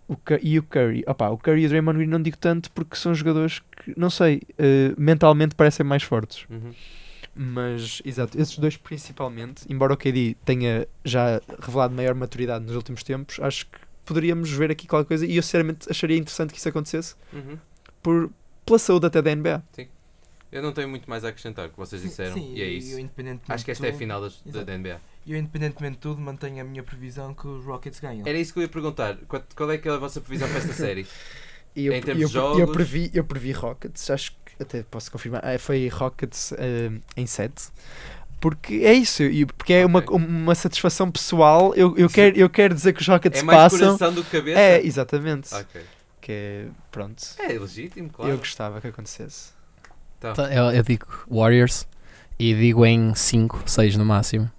O 0.09 0.17
e 0.41 0.57
o 0.57 0.63
Curry, 0.63 1.03
opa, 1.05 1.29
o 1.29 1.37
Curry 1.37 1.61
e 1.61 1.65
o 1.67 1.69
Draymond 1.69 1.97
Green 1.99 2.09
não 2.09 2.21
digo 2.21 2.35
tanto 2.37 2.71
porque 2.71 2.95
são 2.95 3.13
jogadores 3.13 3.59
que, 3.59 3.93
não 3.95 4.09
sei, 4.09 4.41
eh, 4.57 4.91
mentalmente 4.97 5.53
parecem 5.53 5.85
mais 5.85 6.01
fortes. 6.01 6.45
Uhum. 6.49 6.73
Mas, 7.35 8.01
exato, 8.03 8.39
esses 8.41 8.57
dois 8.57 8.75
principalmente, 8.75 9.63
embora 9.69 9.93
o 9.93 9.97
KD 9.97 10.35
tenha 10.43 10.87
já 11.05 11.39
revelado 11.59 11.93
maior 11.95 12.15
maturidade 12.15 12.65
nos 12.65 12.75
últimos 12.75 13.03
tempos, 13.03 13.39
acho 13.39 13.67
que 13.67 13.77
poderíamos 14.03 14.49
ver 14.51 14.71
aqui 14.71 14.87
qualquer 14.87 15.07
coisa 15.07 15.25
e 15.25 15.37
eu 15.37 15.43
sinceramente 15.43 15.89
acharia 15.89 16.17
interessante 16.17 16.51
que 16.51 16.57
isso 16.59 16.67
acontecesse 16.67 17.15
Uhum. 17.31 17.57
por, 18.01 18.31
pela 18.65 18.79
saúde 18.79 19.05
até 19.05 19.21
da 19.21 19.33
NBA. 19.33 19.63
Eu 20.51 20.63
não 20.63 20.71
tenho 20.73 20.89
muito 20.89 21.07
mais 21.07 21.23
a 21.23 21.29
acrescentar 21.29 21.67
o 21.67 21.69
que 21.69 21.77
vocês 21.77 22.01
disseram. 22.01 22.33
Sim, 22.33 22.53
e 22.55 22.61
é 22.63 22.65
isso. 22.67 22.97
Acho 23.47 23.63
que 23.63 23.71
esta 23.71 23.85
é 23.85 23.91
a 23.91 23.93
final 23.93 24.19
das, 24.19 24.41
da, 24.41 24.63
da 24.63 24.75
NBA. 24.75 24.99
Eu, 25.27 25.37
independentemente 25.37 25.93
de 25.95 25.99
tudo, 25.99 26.19
mantenho 26.21 26.61
a 26.61 26.63
minha 26.63 26.81
previsão 26.83 27.33
que 27.33 27.47
os 27.47 27.63
Rockets 27.65 27.99
ganham. 27.99 28.27
Era 28.27 28.37
isso 28.37 28.51
que 28.53 28.59
eu 28.59 28.63
ia 28.63 28.69
perguntar. 28.69 29.15
Qual, 29.27 29.43
qual 29.55 29.71
é 29.71 29.77
que 29.77 29.87
é 29.87 29.91
a 29.91 29.97
vossa 29.97 30.19
previsão 30.21 30.47
para 30.49 30.57
esta 30.57 30.73
série? 30.73 31.05
Eu, 31.75 31.93
Em 31.93 32.01
termos 32.01 32.21
eu, 32.23 32.27
de 32.27 32.33
jogos? 32.33 32.59
eu, 32.59 32.67
previ, 32.71 33.11
eu 33.13 33.23
previ 33.23 33.51
Rockets, 33.51 34.09
acho 34.09 34.31
que 34.43 34.63
até 34.63 34.81
posso 34.83 35.11
confirmar, 35.11 35.45
ah, 35.45 35.57
foi 35.59 35.87
Rockets 35.87 36.51
eh, 36.53 36.91
em 37.15 37.25
7. 37.27 37.69
Porque 38.41 38.75
é 38.85 38.93
isso, 38.93 39.21
e 39.23 39.45
porque 39.45 39.73
é 39.73 39.85
uma, 39.85 39.99
Ok. 39.99 40.15
uma 40.15 40.55
satisfação 40.55 41.11
pessoal. 41.11 41.73
Eu, 41.75 41.95
eu, 41.97 42.07
Sim. 42.09 42.15
quero, 42.15 42.37
eu 42.37 42.49
quero 42.49 42.73
dizer 42.73 42.93
que 42.93 43.01
os 43.01 43.07
Rockets 43.07 43.41
é 43.41 43.43
mais 43.43 43.57
passam. 43.73 43.79
coração 43.97 44.13
do 44.13 44.23
que 44.23 44.31
cabeça? 44.31 44.59
É, 44.59 44.81
exatamente. 44.85 45.53
Ok. 45.53 45.81
Que 46.21 46.31
é, 46.31 46.65
pronto. 46.89 47.21
É 47.37 47.47
legítimo, 47.59 48.09
claro. 48.09 48.31
Eu 48.31 48.37
gostava 48.37 48.79
que 48.81 48.87
acontecesse. 48.87 49.51
Então, 50.17 50.31
Então, 50.31 50.45
Eu, 50.51 50.71
eu 50.71 50.83
digo 50.83 51.05
Warriors 51.29 51.85
e 52.39 52.53
digo 52.53 52.85
em 52.85 53.13
5, 53.13 53.63
6 53.65 53.95
no 53.97 54.05
máximo. 54.05 54.49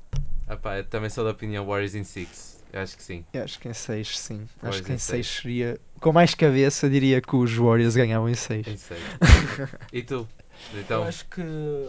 Pá, 0.57 0.79
eu 0.79 0.85
também 0.85 1.11
sou 1.11 1.25
da 1.25 1.31
opinião 1.31 1.67
Warriors 1.67 1.95
in 1.95 2.05
6. 2.05 2.61
Eu 2.73 2.81
acho 2.83 2.97
que 2.97 3.03
sim. 3.03 3.25
Eu 3.33 3.43
acho 3.43 3.59
que 3.59 3.69
em 3.69 3.75
6, 3.75 4.19
sim. 4.19 4.47
Warriors 4.63 4.77
acho 4.77 4.83
que 4.85 4.93
em 4.93 4.95
em 4.95 4.99
6 4.99 5.27
seis. 5.27 5.41
seria. 5.43 5.81
Com 6.01 6.13
mais 6.13 6.35
cabeça, 6.35 6.89
diria 6.89 7.21
que 7.21 7.35
os 7.35 7.53
Warriors 7.55 7.97
ganhavam 7.97 8.29
em 8.29 8.35
6. 8.35 8.67
Em 8.67 8.77
6. 8.77 9.01
e 9.93 10.03
tu? 10.03 10.27
Eu 10.73 10.81
Então, 10.81 11.03
acho 11.05 11.27
que 11.27 11.41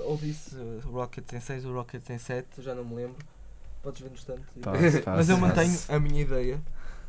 ou 0.06 0.18
disse 0.18 0.56
Rockets 0.86 1.34
em 1.34 1.40
6 1.40 1.66
ou 1.66 1.74
Rockets 1.74 2.10
em 2.10 2.18
7, 2.18 2.48
já 2.60 2.74
não 2.74 2.84
me 2.84 2.96
lembro. 2.96 3.18
Podes 3.84 4.02
ver 4.02 4.10
no 4.10 4.16
instante. 4.16 4.42
Mas 5.06 5.30
eu 5.30 5.38
mantenho 5.38 5.78
a 5.90 6.00
minha 6.00 6.22
ideia 6.22 6.60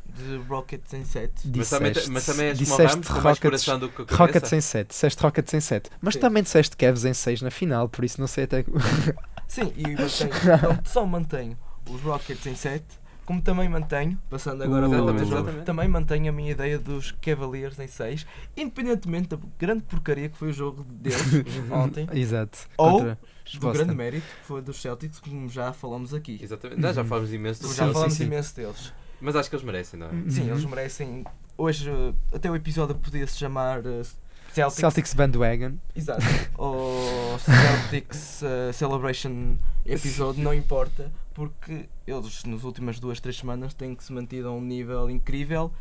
de 0.05 0.37
Rockets 0.47 0.93
em 0.93 1.03
7. 1.03 1.31
mas 1.55 1.69
também, 1.69 1.93
mas 2.09 2.25
também 2.25 2.47
és 2.47 2.57
disseste 2.57 3.07
Rockets, 3.09 3.39
coração 3.39 3.79
do 3.79 3.89
que 3.89 4.01
a? 4.01 4.15
Rockets 4.15 4.53
em 4.53 4.61
7. 4.61 4.87
Disseste 4.89 5.21
Rockets 5.21 5.53
em 5.53 5.59
7. 5.59 5.89
Mas 6.01 6.13
Sim. 6.13 6.19
também 6.19 6.43
disseste 6.43 6.77
Cavs 6.77 7.05
em 7.05 7.13
6 7.13 7.41
na 7.41 7.51
final, 7.51 7.89
por 7.89 8.05
isso 8.05 8.19
não 8.19 8.27
sei 8.27 8.43
até. 8.43 8.63
Sim, 9.47 9.73
e 9.75 9.83
mantenho, 9.95 10.61
não 10.61 10.79
só 10.85 11.05
mantenho 11.05 11.57
os 11.89 12.01
Rockets 12.01 12.45
em 12.45 12.55
7, 12.55 12.83
como 13.25 13.41
também 13.41 13.69
mantenho, 13.69 14.19
passando 14.29 14.63
agora 14.63 14.87
Uh, 14.87 14.93
exatamente, 14.93 15.29
jogo, 15.29 15.51
também 15.63 15.87
mantenho 15.87 16.29
a 16.29 16.31
minha 16.31 16.51
ideia 16.51 16.77
dos 16.77 17.11
Cavaliers 17.21 17.79
em 17.79 17.87
6, 17.87 18.25
independentemente 18.55 19.29
da 19.29 19.39
grande 19.57 19.83
porcaria 19.83 20.29
que 20.29 20.37
foi 20.37 20.49
o 20.49 20.53
jogo 20.53 20.83
deles 20.83 21.21
ontem, 21.71 22.07
Exato. 22.13 22.59
Ou 22.77 22.91
contra 22.99 23.17
do 23.53 23.59
Boston. 23.59 23.71
grande 23.71 23.95
mérito 23.95 24.25
que 24.27 24.45
foi 24.45 24.61
dos 24.61 24.81
Celtics, 24.81 25.19
como 25.19 25.49
já 25.49 25.73
falamos 25.73 26.13
aqui. 26.13 26.39
Exatamente. 26.41 26.79
Não, 26.81 26.93
já 26.93 27.03
falamos 27.03 27.33
imenso 27.33 27.61
do 27.61 27.67
Já 27.69 27.75
Celtics, 27.75 27.93
falamos 27.93 28.13
sim. 28.15 28.23
imenso 28.23 28.55
deles. 28.55 28.93
Mas 29.23 29.37
acho 29.37 29.49
que 29.49 29.55
eles 29.55 29.65
merecem, 29.65 29.97
não 29.97 30.07
é? 30.07 30.11
Uhum. 30.11 30.29
Sim, 30.29 30.49
eles 30.49 30.65
merecem. 30.65 31.23
Hoje, 31.57 31.89
até 32.33 32.51
o 32.51 32.55
episódio 32.55 32.93
podia 32.95 33.25
se 33.25 33.37
chamar 33.37 33.79
uh, 33.79 34.05
Celtics. 34.51 34.79
Celtics 34.79 35.13
Bandwagon. 35.13 35.77
Exato. 35.95 36.21
Ou 36.57 37.39
Celtics 37.39 38.41
uh, 38.41 38.73
Celebration 38.73 39.55
Episode, 39.85 40.41
não 40.41 40.53
importa, 40.53 41.09
porque 41.33 41.85
eles 42.05 42.43
nas 42.43 42.65
últimas 42.65 42.99
duas, 42.99 43.21
três 43.21 43.37
semanas 43.37 43.73
têm 43.73 43.95
que 43.95 44.03
se 44.03 44.11
mantido 44.11 44.49
a 44.49 44.51
um 44.51 44.61
nível 44.61 45.09
incrível 45.09 45.71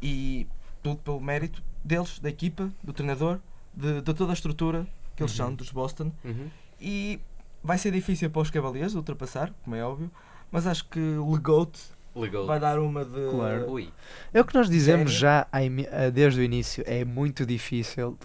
e 0.00 0.46
tudo 0.80 0.98
pelo 0.98 1.20
mérito 1.20 1.60
deles, 1.82 2.20
da 2.20 2.28
equipa, 2.28 2.70
do 2.84 2.92
treinador, 2.92 3.40
de, 3.74 4.00
de 4.00 4.14
toda 4.14 4.30
a 4.30 4.34
estrutura 4.34 4.86
que 5.16 5.24
eles 5.24 5.32
são, 5.32 5.52
dos 5.52 5.72
Boston. 5.72 6.12
Uhum. 6.24 6.48
E 6.80 7.18
vai 7.64 7.78
ser 7.78 7.90
difícil 7.90 8.30
para 8.30 8.42
os 8.42 8.50
Cavaliers 8.50 8.94
ultrapassar, 8.94 9.52
como 9.64 9.74
é 9.74 9.84
óbvio, 9.84 10.08
mas 10.52 10.68
acho 10.68 10.84
que 10.88 11.00
o 11.00 11.32
Legout 11.32 11.95
Legal. 12.16 12.46
vai 12.46 12.58
dar 12.58 12.78
uma 12.78 13.04
de. 13.04 13.30
Claro. 13.30 13.70
Ui. 13.70 13.88
É 14.32 14.40
o 14.40 14.44
que 14.44 14.54
nós 14.54 14.68
dizemos 14.68 15.12
Sério? 15.18 15.20
já 15.20 15.46
desde 16.12 16.40
o 16.40 16.42
início. 16.42 16.82
É 16.86 17.04
muito 17.04 17.44
difícil 17.46 18.18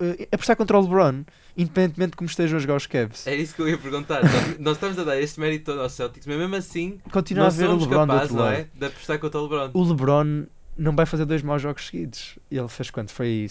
eh, 0.00 0.28
apostar 0.32 0.56
contra 0.56 0.78
o 0.78 0.82
LeBron, 0.82 1.24
independentemente 1.56 2.10
de 2.12 2.16
como 2.16 2.28
estejam 2.28 2.56
a 2.56 2.60
jogar 2.60 2.76
os 2.76 2.86
Cavs. 2.86 3.26
É 3.26 3.34
isso 3.34 3.54
que 3.54 3.62
eu 3.62 3.68
ia 3.68 3.76
perguntar. 3.78 4.22
nós, 4.24 4.58
nós 4.58 4.76
estamos 4.76 4.98
a 4.98 5.04
dar 5.04 5.20
este 5.20 5.40
mérito 5.40 5.72
aos 5.72 5.92
Celtics, 5.92 6.26
mas 6.26 6.36
mesmo 6.36 6.54
assim, 6.56 6.98
Continua 7.10 7.46
a 7.46 7.50
ver 7.50 7.68
o 7.68 7.76
LeBron 7.76 8.06
do 8.06 8.06
capazes, 8.06 8.22
outro 8.30 8.36
não 8.36 8.44
lado. 8.44 8.56
é? 8.56 8.66
De 8.74 8.86
apostar 8.86 9.18
contra 9.18 9.40
o 9.40 9.42
LeBron. 9.42 9.70
O 9.74 9.84
LeBron 9.84 10.46
não 10.76 10.96
vai 10.96 11.04
fazer 11.04 11.24
dois 11.26 11.42
maus 11.42 11.60
jogos 11.60 11.86
seguidos. 11.86 12.38
Ele 12.50 12.66
fez 12.68 12.90
quanto? 12.90 13.12
Foi 13.12 13.46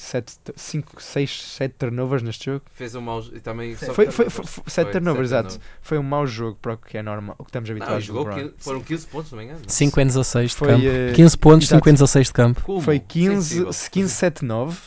5, 0.55 1.01
6, 1.01 1.41
7 1.43 1.75
turnovers 1.77 2.23
neste 2.23 2.45
jogo? 2.45 2.65
Fez 2.73 2.95
um 2.95 3.01
mau. 3.01 3.21
E 3.31 3.39
também 3.39 3.75
Foi, 3.75 4.09
foi, 4.11 4.29
foi, 4.29 4.45
Foi, 4.45 4.63
7 4.67 4.91
turnovers, 4.91 5.27
exato. 5.29 5.59
Foi 5.81 5.97
um 5.99 6.03
mau 6.03 6.25
jogo 6.25 6.57
para 6.61 6.73
o 6.73 6.77
que 6.77 6.97
é 6.97 7.03
normal, 7.03 7.35
o 7.37 7.43
que 7.43 7.49
estamos 7.49 7.69
Não, 7.69 7.75
habituados 7.77 8.03
jogou 8.05 8.23
do 8.23 8.29
LeBron. 8.31 8.49
15 8.49 8.63
foram 8.63 8.81
15 8.81 9.07
pontos, 9.07 9.31
não 9.31 9.37
me 9.39 9.45
engano. 9.45 9.61
5 9.67 9.99
em 10.01 10.05
16 10.07 10.49
de 10.51 10.57
Foi, 10.57 10.67
campo. 10.69 10.85
eh, 10.85 11.13
15 11.13 11.37
pontos, 11.37 11.67
exato. 11.67 11.79
5 11.79 11.89
em 11.89 11.93
16 11.93 12.27
de 12.27 12.33
campo. 12.33 12.61
Como? 12.63 12.81
Foi 12.81 12.99
15, 12.99 13.35
Sensível. 13.65 13.71
15 13.91 14.13
7, 14.13 14.45
9, 14.45 14.79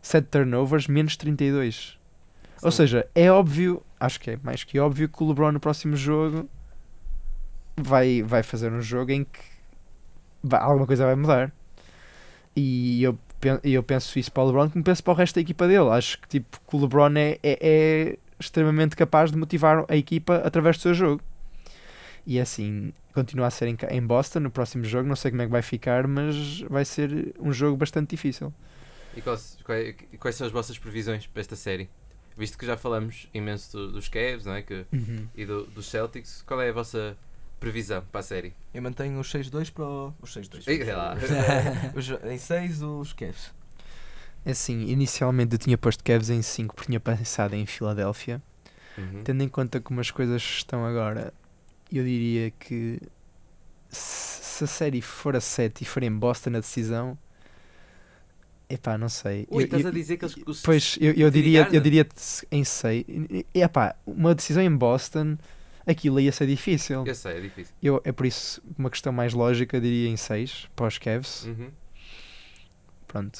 7 0.00 0.24
turnovers, 0.26 0.86
menos 0.88 1.16
32. 1.16 1.98
Ou 2.62 2.70
Sim. 2.70 2.76
seja, 2.78 3.06
é 3.14 3.30
óbvio, 3.30 3.82
acho 4.00 4.18
que 4.18 4.30
é 4.30 4.38
mais 4.42 4.64
que 4.64 4.78
óbvio 4.78 5.06
que 5.08 5.22
o 5.22 5.28
LeBron 5.28 5.52
no 5.52 5.60
próximo 5.60 5.94
jogo 5.96 6.48
vai, 7.76 8.22
vai 8.22 8.42
fazer 8.42 8.72
um 8.72 8.80
jogo 8.80 9.10
em 9.10 9.24
que 9.24 9.40
vai- 10.42 10.60
alguma 10.62 10.86
coisa 10.86 11.04
vai 11.04 11.14
mudar. 11.14 11.52
E 12.56 13.02
eu, 13.02 13.18
eu 13.62 13.82
penso 13.82 14.18
isso 14.18 14.30
para 14.30 14.42
o 14.42 14.46
LeBron 14.46 14.70
como 14.70 14.84
penso 14.84 15.02
para 15.02 15.12
o 15.12 15.16
resto 15.16 15.34
da 15.36 15.40
equipa 15.40 15.66
dele. 15.66 15.88
Acho 15.90 16.20
que, 16.20 16.28
tipo, 16.28 16.60
que 16.68 16.76
o 16.76 16.80
LeBron 16.80 17.12
é, 17.16 17.38
é, 17.42 17.58
é 17.60 18.18
extremamente 18.38 18.94
capaz 18.96 19.30
de 19.32 19.36
motivar 19.36 19.84
a 19.88 19.96
equipa 19.96 20.36
através 20.36 20.76
do 20.76 20.82
seu 20.82 20.94
jogo. 20.94 21.20
E 22.26 22.40
assim, 22.40 22.92
continua 23.12 23.48
a 23.48 23.50
ser 23.50 23.66
em, 23.68 23.76
em 23.90 24.00
Boston 24.06 24.40
no 24.40 24.50
próximo 24.50 24.84
jogo. 24.84 25.08
Não 25.08 25.16
sei 25.16 25.30
como 25.30 25.42
é 25.42 25.46
que 25.46 25.50
vai 25.52 25.62
ficar, 25.62 26.06
mas 26.06 26.60
vai 26.62 26.84
ser 26.84 27.34
um 27.38 27.52
jogo 27.52 27.76
bastante 27.76 28.10
difícil. 28.10 28.52
E 29.16 29.20
quais, 29.20 29.58
quais, 29.64 29.94
quais 30.18 30.36
são 30.36 30.46
as 30.46 30.52
vossas 30.52 30.78
previsões 30.78 31.26
para 31.26 31.40
esta 31.40 31.54
série? 31.56 31.88
Visto 32.36 32.58
que 32.58 32.66
já 32.66 32.76
falamos 32.76 33.28
imenso 33.32 33.76
do- 33.76 33.92
dos 33.92 34.08
Cavs 34.08 34.44
não 34.44 34.54
é? 34.54 34.62
que, 34.62 34.84
e 35.36 35.44
do- 35.44 35.66
dos 35.66 35.86
Celtics, 35.86 36.42
qual 36.46 36.60
é 36.60 36.70
a 36.70 36.72
vossa 36.72 37.16
previsão 37.60 38.02
para 38.12 38.20
a 38.20 38.22
série. 38.22 38.52
Eu 38.72 38.82
mantenho 38.82 39.18
os 39.18 39.30
6-2 39.32 39.70
para 39.70 39.84
o- 39.84 40.14
os 40.20 40.32
6-2. 40.34 40.66
Ei, 40.66 40.84
sei 40.84 40.94
lá. 40.94 41.16
Os- 41.94 42.10
em 42.30 42.38
6 42.38 42.82
os 42.82 43.12
Cavs. 43.12 43.52
É 44.44 44.50
Assim, 44.50 44.82
inicialmente 44.88 45.54
eu 45.54 45.58
tinha 45.58 45.78
posto 45.78 46.04
Cavs 46.04 46.28
em 46.30 46.42
5 46.42 46.74
porque 46.74 46.88
tinha 46.88 47.00
pensado 47.00 47.54
em 47.56 47.64
Filadélfia. 47.64 48.42
Uhum. 48.98 49.22
Tendo 49.24 49.42
em 49.42 49.48
conta 49.48 49.80
como 49.80 50.00
as 50.00 50.10
coisas 50.10 50.42
estão 50.42 50.84
agora, 50.84 51.32
eu 51.90 52.04
diria 52.04 52.50
que 52.52 53.00
se 53.88 54.64
a 54.64 54.66
série 54.66 55.00
for 55.00 55.34
a 55.34 55.40
7 55.40 55.82
e 55.82 55.84
for 55.86 56.02
em 56.02 56.12
Boston 56.12 56.50
a 56.50 56.60
decisão, 56.60 57.16
epá, 58.68 58.96
não 58.98 59.08
sei. 59.08 59.46
Ui, 59.50 59.62
Eu- 59.62 59.64
estás 59.66 59.82
eu- 59.82 59.88
a 59.88 59.92
dizer 59.92 60.16
que 60.16 60.24
eles. 60.26 60.60
Pois, 60.62 60.96
eu, 61.00 61.12
eu 61.14 61.30
diria, 61.30 61.68
eu 61.72 61.80
diria 61.80 62.06
em 62.52 62.62
6. 62.64 63.04
Epá, 63.54 63.96
uma 64.06 64.34
decisão 64.34 64.62
em 64.62 64.74
Boston, 64.76 65.36
aquilo 65.86 66.18
ia 66.20 66.32
ser 66.32 66.46
difícil. 66.46 67.04
Eu 67.06 67.14
sei, 67.14 67.38
é 67.38 67.40
difícil. 67.40 67.74
Eu, 67.82 68.00
é 68.04 68.12
por 68.12 68.26
isso, 68.26 68.62
uma 68.78 68.90
questão 68.90 69.12
mais 69.12 69.32
lógica, 69.34 69.80
diria 69.80 70.08
em 70.08 70.16
6 70.16 70.68
para 70.74 70.86
os 70.86 70.98
Cavs. 70.98 71.44
Uhum. 71.44 71.68
Pronto, 73.06 73.38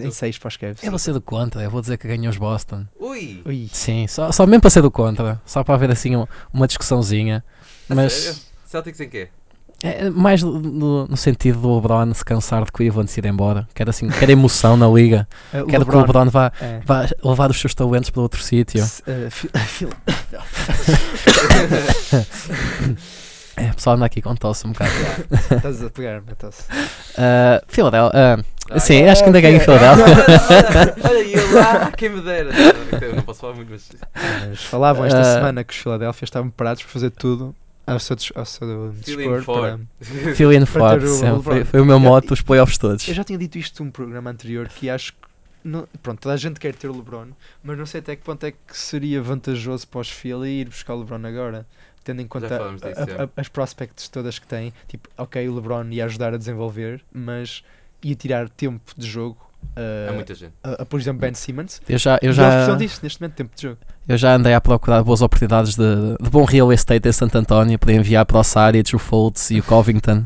em 0.00 0.10
6 0.10 0.38
para 0.38 0.48
os 0.48 0.56
Cavs. 0.56 0.82
Eu 0.82 0.90
vou 0.90 0.98
ser 0.98 1.12
do 1.12 1.20
contra, 1.20 1.62
eu 1.62 1.70
vou 1.70 1.80
dizer 1.80 1.98
que 1.98 2.08
ganhou 2.08 2.30
os 2.30 2.36
Boston. 2.38 2.86
Ui! 2.98 3.42
Ui, 3.44 3.68
Sim, 3.72 4.06
só, 4.06 4.30
só 4.32 4.46
mesmo 4.46 4.60
para 4.62 4.70
ser 4.70 4.82
do 4.82 4.90
contra, 4.90 5.40
só 5.44 5.62
para 5.64 5.74
haver 5.74 5.90
assim 5.90 6.16
um- 6.16 6.26
uma 6.52 6.66
discussãozinha. 6.66 7.44
A 7.88 7.94
Mas 7.94 8.12
sério? 8.12 8.38
Celtics 8.66 9.00
em 9.00 9.08
quê? 9.08 9.28
É 9.82 10.10
mais 10.10 10.42
no, 10.42 11.06
no- 11.08 11.16
sentido 11.16 11.60
do 11.60 11.74
LeBron 11.76 12.12
se 12.12 12.24
cansar 12.24 12.64
de 12.64 12.72
Cleveland 12.72 13.10
se 13.10 13.20
ir 13.20 13.26
embora. 13.26 13.68
Quero 13.74 13.90
assim, 13.90 14.08
quero 14.08 14.32
emoção 14.32 14.76
na 14.76 14.88
liga. 14.88 15.26
uh, 15.54 15.64
Quero 15.66 15.86
que 15.86 15.94
o 15.94 16.00
LeBron 16.00 16.28
vá, 16.30 16.52
é. 16.60 16.80
vá 16.84 17.06
levar 17.24 17.50
os 17.50 17.60
seus 17.60 17.74
talentos 17.74 18.10
para 18.10 18.20
outro 18.22 18.42
sítio. 18.42 18.84
Uh, 18.84 19.88
É, 23.60 23.70
o 23.70 23.74
pessoal 23.74 23.96
anda 23.96 24.06
aqui 24.06 24.22
com 24.22 24.36
tosse 24.36 24.64
um 24.68 24.70
bocado. 24.70 24.92
Estás 25.50 25.82
a 25.82 25.90
pegar, 25.90 26.22
Matos. 26.22 26.60
Uh, 26.60 27.60
Philadelphia. 27.66 28.38
Ah, 28.70 28.76
uh, 28.76 28.80
sim, 28.80 29.02
acho 29.04 29.20
que 29.22 29.26
ainda 29.26 29.40
ganho 29.40 29.56
em 29.56 29.60
Philadelphia. 29.60 30.04
Olha, 31.02 31.22
e 31.24 31.34
eu 31.34 31.54
lá, 31.54 31.90
quem 31.90 32.08
me 32.08 32.20
dera. 32.20 32.50
Não 33.16 33.22
posso 33.22 33.40
falar 33.40 33.54
muito, 33.54 33.68
mas. 33.72 33.90
Falavam 34.62 35.04
esta 35.06 35.18
Ah. 35.20 35.24
semana 35.24 35.64
que 35.64 35.72
os 35.74 35.80
Philadelphia 35.80 36.24
estavam 36.24 36.50
preparados 36.50 36.84
para 36.84 36.92
fazer 36.92 37.10
tudo 37.10 37.52
ao 37.92 37.98
seu, 38.00 38.16
ao 38.34 38.44
seu 38.44 38.92
dispor. 38.92 39.44
Para... 39.44 39.80
Feeling 40.34 40.64
Para 40.66 41.00
ter 41.00 41.00
for, 41.00 41.02
o 41.02 41.08
sempre. 41.08 41.28
LeBron. 41.36 41.42
Foi, 41.42 41.64
foi 41.64 41.80
o 41.80 41.84
meu 41.86 41.98
moto, 42.00 42.32
os 42.32 42.40
playoffs 42.42 42.78
todos. 42.78 43.06
Eu 43.08 43.14
já 43.14 43.24
tinha 43.24 43.38
dito 43.38 43.58
isto 43.58 43.82
num 43.84 43.90
programa 43.90 44.30
anterior 44.30 44.68
que 44.68 44.88
acho 44.90 45.12
que. 45.12 45.18
Não, 45.64 45.86
pronto, 46.02 46.20
toda 46.20 46.34
a 46.34 46.38
gente 46.38 46.60
quer 46.60 46.74
ter 46.74 46.88
o 46.88 46.96
LeBron, 46.96 47.28
mas 47.62 47.76
não 47.76 47.84
sei 47.84 48.00
até 48.00 48.14
que 48.16 48.22
ponto 48.22 48.44
é 48.46 48.52
que 48.52 48.58
seria 48.78 49.20
vantajoso 49.20 49.86
para 49.88 50.00
os 50.00 50.08
Philly 50.10 50.60
ir 50.60 50.68
buscar 50.68 50.94
o 50.94 51.00
LeBron 51.00 51.26
agora. 51.26 51.66
Tendo 52.04 52.22
em 52.22 52.26
conta 52.26 52.46
a- 52.46 53.06
já. 53.06 53.24
a- 53.24 53.28
as 53.40 53.48
prospects 53.48 54.08
todas 54.08 54.38
que 54.38 54.46
tem, 54.46 54.72
tipo, 54.86 55.08
ok, 55.18 55.46
o 55.48 55.54
LeBron 55.56 55.84
ia 55.90 56.04
ajudar 56.06 56.32
a 56.32 56.38
desenvolver, 56.38 57.02
mas 57.12 57.62
ia 58.02 58.14
tirar 58.14 58.48
tempo 58.48 58.92
de 58.96 59.06
jogo 59.06 59.36
Há 59.76 60.10
a, 60.10 60.12
muita 60.12 60.34
gente. 60.34 60.52
a- 60.64 60.82
a, 60.82 60.84
por 60.84 60.98
exemplo, 60.98 61.20
Ben 61.20 61.34
Simmons. 61.34 61.80
Eu 61.88 61.98
já, 61.98 62.18
eu 62.20 62.32
já, 62.32 62.74
disso 62.74 63.00
neste 63.02 63.20
momento, 63.20 63.34
tempo 63.36 63.50
de 63.54 63.62
jogo. 63.62 63.78
eu 64.08 64.16
já 64.16 64.34
andei 64.34 64.52
a 64.52 64.60
procurar 64.60 65.02
boas 65.04 65.22
oportunidades 65.22 65.76
de, 65.76 65.84
de 66.20 66.28
bom 66.30 66.44
real 66.44 66.72
estate 66.72 67.08
em 67.08 67.12
Santo 67.12 67.36
António 67.38 67.78
para 67.78 67.92
enviar 67.92 68.26
para 68.26 68.38
o 68.38 68.42
Saric, 68.44 68.94
o 68.96 68.98
Foltz 68.98 69.50
e 69.52 69.60
o 69.60 69.62
Covington. 69.62 70.24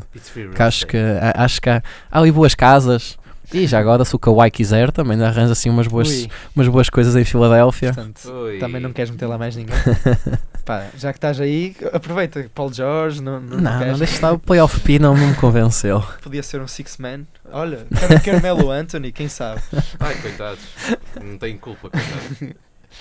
Que 0.55 0.61
acho 0.63 0.87
que, 0.87 0.97
acho 1.35 1.61
que 1.61 1.69
há, 1.69 1.83
há 2.11 2.19
ali 2.19 2.31
boas 2.31 2.55
casas. 2.55 3.17
E 3.51 3.67
já 3.67 3.79
agora, 3.79 4.05
se 4.05 4.15
o 4.15 4.19
Kawhi 4.19 4.49
quiser, 4.51 4.91
também 4.91 5.21
arranja 5.21 5.53
assim 5.53 5.69
umas 5.69 5.87
boas, 5.87 6.07
Ui, 6.09 6.29
umas 6.55 6.67
boas 6.67 6.89
coisas 6.89 7.15
em 7.15 7.23
Filadélfia. 7.25 7.93
portanto, 7.93 8.31
Ui. 8.31 8.57
também 8.59 8.81
não 8.81 8.91
queres 8.93 9.11
meter 9.11 9.25
lá 9.27 9.37
mais 9.37 9.55
ninguém. 9.55 9.75
Pá, 10.65 10.87
já 10.97 11.11
que 11.11 11.17
estás 11.17 11.41
aí, 11.41 11.75
aproveita. 11.91 12.49
Paul 12.55 12.71
George, 12.73 13.21
não, 13.21 13.39
não, 13.41 13.57
Não, 13.59 13.79
não 13.79 13.97
deixa 13.97 14.13
estar. 14.15 14.31
O 14.31 14.39
playoff 14.39 14.79
P 14.79 14.97
não 14.97 15.13
me 15.15 15.33
convenceu. 15.35 16.01
Podia 16.23 16.41
ser 16.41 16.61
um 16.61 16.67
six-man. 16.67 17.25
Olha, 17.51 17.85
Car- 17.99 18.23
Carmelo 18.23 18.71
Anthony, 18.71 19.11
quem 19.11 19.27
sabe? 19.27 19.61
Ai, 19.99 20.15
coitados. 20.21 20.61
Não 21.21 21.37
tenho 21.37 21.59
culpa, 21.59 21.89
coitados. 21.89 22.55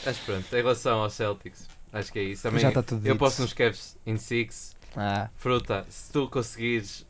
Mas 0.04 0.16
pronto, 0.18 0.44
em 0.52 0.56
relação 0.56 0.98
aos 1.02 1.12
Celtics, 1.12 1.68
acho 1.92 2.12
que 2.12 2.18
é 2.18 2.22
isso. 2.24 2.42
Também 2.42 2.58
Já 2.60 2.68
está 2.68 2.82
tudo 2.82 3.06
eu 3.06 3.12
dito. 3.12 3.18
posso 3.18 3.40
nos 3.42 3.52
Cavs 3.52 3.96
em 4.04 4.16
6. 4.16 4.72
Ah, 4.96 5.28
Fruta, 5.38 5.84
se 5.88 6.10
tu 6.12 6.28
conseguires 6.28 7.06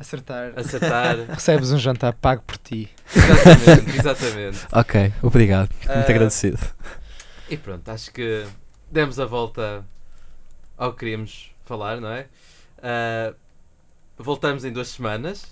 acertar. 0.00 0.52
acertar. 0.56 1.16
Recebes 1.30 1.70
um 1.72 1.78
jantar 1.78 2.12
pago 2.14 2.42
por 2.46 2.56
ti. 2.56 2.88
exatamente, 3.14 3.98
exatamente. 3.98 4.58
Ok, 4.72 5.12
obrigado. 5.22 5.68
Muito 5.70 5.90
Ah, 5.90 6.00
agradecido. 6.00 6.58
E 7.48 7.56
pronto, 7.56 7.88
acho 7.90 8.10
que 8.12 8.44
demos 8.90 9.18
a 9.20 9.26
volta 9.26 9.84
ao 10.76 10.92
que 10.92 11.00
queríamos 11.00 11.50
falar, 11.64 12.00
não 12.00 12.10
é? 12.10 12.26
Ah, 12.82 13.32
voltamos 14.18 14.64
em 14.64 14.72
duas 14.72 14.88
semanas. 14.88 15.44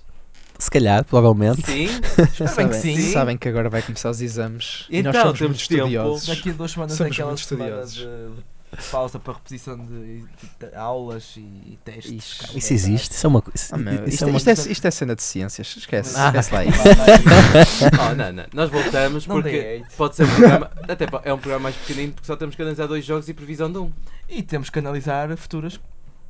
Se 0.59 0.69
calhar, 0.71 1.05
provavelmente. 1.05 1.63
Sim. 1.65 1.85
Espero 2.45 2.55
bem 2.57 2.69
que 2.69 2.75
sim. 2.75 3.13
sabem 3.13 3.37
que 3.39 3.49
agora 3.49 3.69
vai 3.71 3.81
começar 3.81 4.11
os 4.11 4.21
exames. 4.21 4.87
e 4.91 5.03
nós 5.05 5.15
Então, 5.15 5.27
somos 5.27 5.39
temos 5.39 5.57
muito 5.57 5.69
tempo. 5.69 5.83
estudiosos. 5.87 6.27
Daqui 6.27 6.51
a 6.51 6.53
duas 6.53 6.71
semanas 6.73 6.97
Somos 6.97 7.13
é 7.13 7.15
aquela 7.15 7.37
semana 7.37 7.83
estudiosos. 7.83 7.95
de 7.95 8.58
pausa 8.91 9.19
para 9.19 9.35
reposição 9.35 9.77
de, 9.85 10.21
de 10.23 10.77
aulas 10.77 11.35
e 11.37 11.79
testes. 11.85 12.13
Ixi, 12.13 12.39
Calma, 12.41 12.59
Isso 12.59 12.73
existe, 12.73 13.13
isso 13.13 13.27
é 13.27 13.29
uma 13.29 13.43
coisa. 13.43 13.67
Ah, 13.73 13.77
meu, 13.79 13.93
isso 14.05 14.09
isto, 14.09 14.25
é 14.25 14.27
uma 14.29 14.37
isto 14.37 14.49
é, 14.51 14.53
isto 14.53 14.87
é 14.87 14.91
cena 14.91 15.17
de 15.17 15.23
ciências. 15.23 15.75
Esquece, 15.77 16.15
Ah. 16.17 16.27
esquece 16.29 16.55
lá 16.55 16.65
isso. 16.67 17.85
Oh, 18.11 18.15
não, 18.15 18.33
não. 18.33 18.45
Nós 18.53 18.71
voltamos 18.71 19.27
Não 19.27 19.37
porque 19.37 19.83
pode 19.97 20.17
ser 20.17 20.25
um 20.25 20.29
programa. 20.29 20.71
Até 20.89 21.07
é 21.25 21.33
um 21.33 21.39
programa 21.39 21.65
mais 21.65 21.77
pequenino 21.77 22.13
porque 22.13 22.27
só 22.27 22.37
temos 22.37 22.55
que 22.55 22.63
analisar 22.63 22.87
dois 22.87 23.05
jogos 23.05 23.29
e 23.29 23.35
previsão 23.35 23.71
de 23.71 23.79
um. 23.79 23.93
E 24.29 24.43
temos 24.43 24.69
que 24.71 24.79
analisar 24.79 25.35
futuras 25.37 25.81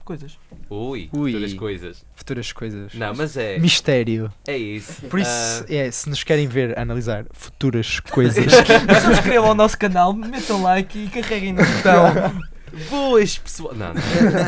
coisas. 0.09 0.39
Ui, 0.71 1.09
Ui. 1.13 1.33
todas 1.33 1.53
as 1.53 1.59
coisas. 1.59 2.05
Futuras 2.17 2.53
coisas. 2.53 2.95
Não, 2.95 3.15
mas 3.15 3.37
é. 3.37 3.59
Mistério. 3.59 4.33
É 4.47 4.57
isso. 4.57 5.03
Por 5.03 5.21
isso, 5.21 5.31
Ah, 5.31 5.65
é, 5.69 5.91
se 5.91 6.09
nos 6.09 6.25
querem 6.25 6.47
ver 6.49 6.79
analisar 6.79 7.27
futuras 7.33 8.01
coisas, 8.01 8.45
Subscrevam 9.05 9.51
ao 9.51 9.55
nosso 9.55 9.77
canal, 9.79 10.13
metam 10.15 10.63
like 10.63 10.99
e 10.99 11.09
carreguem 11.09 11.53
no 11.53 11.63
botão. 11.65 12.43
boas 12.91 13.37
pessoal. 13.39 13.75
Não, 13.75 13.89
não, 13.89 13.95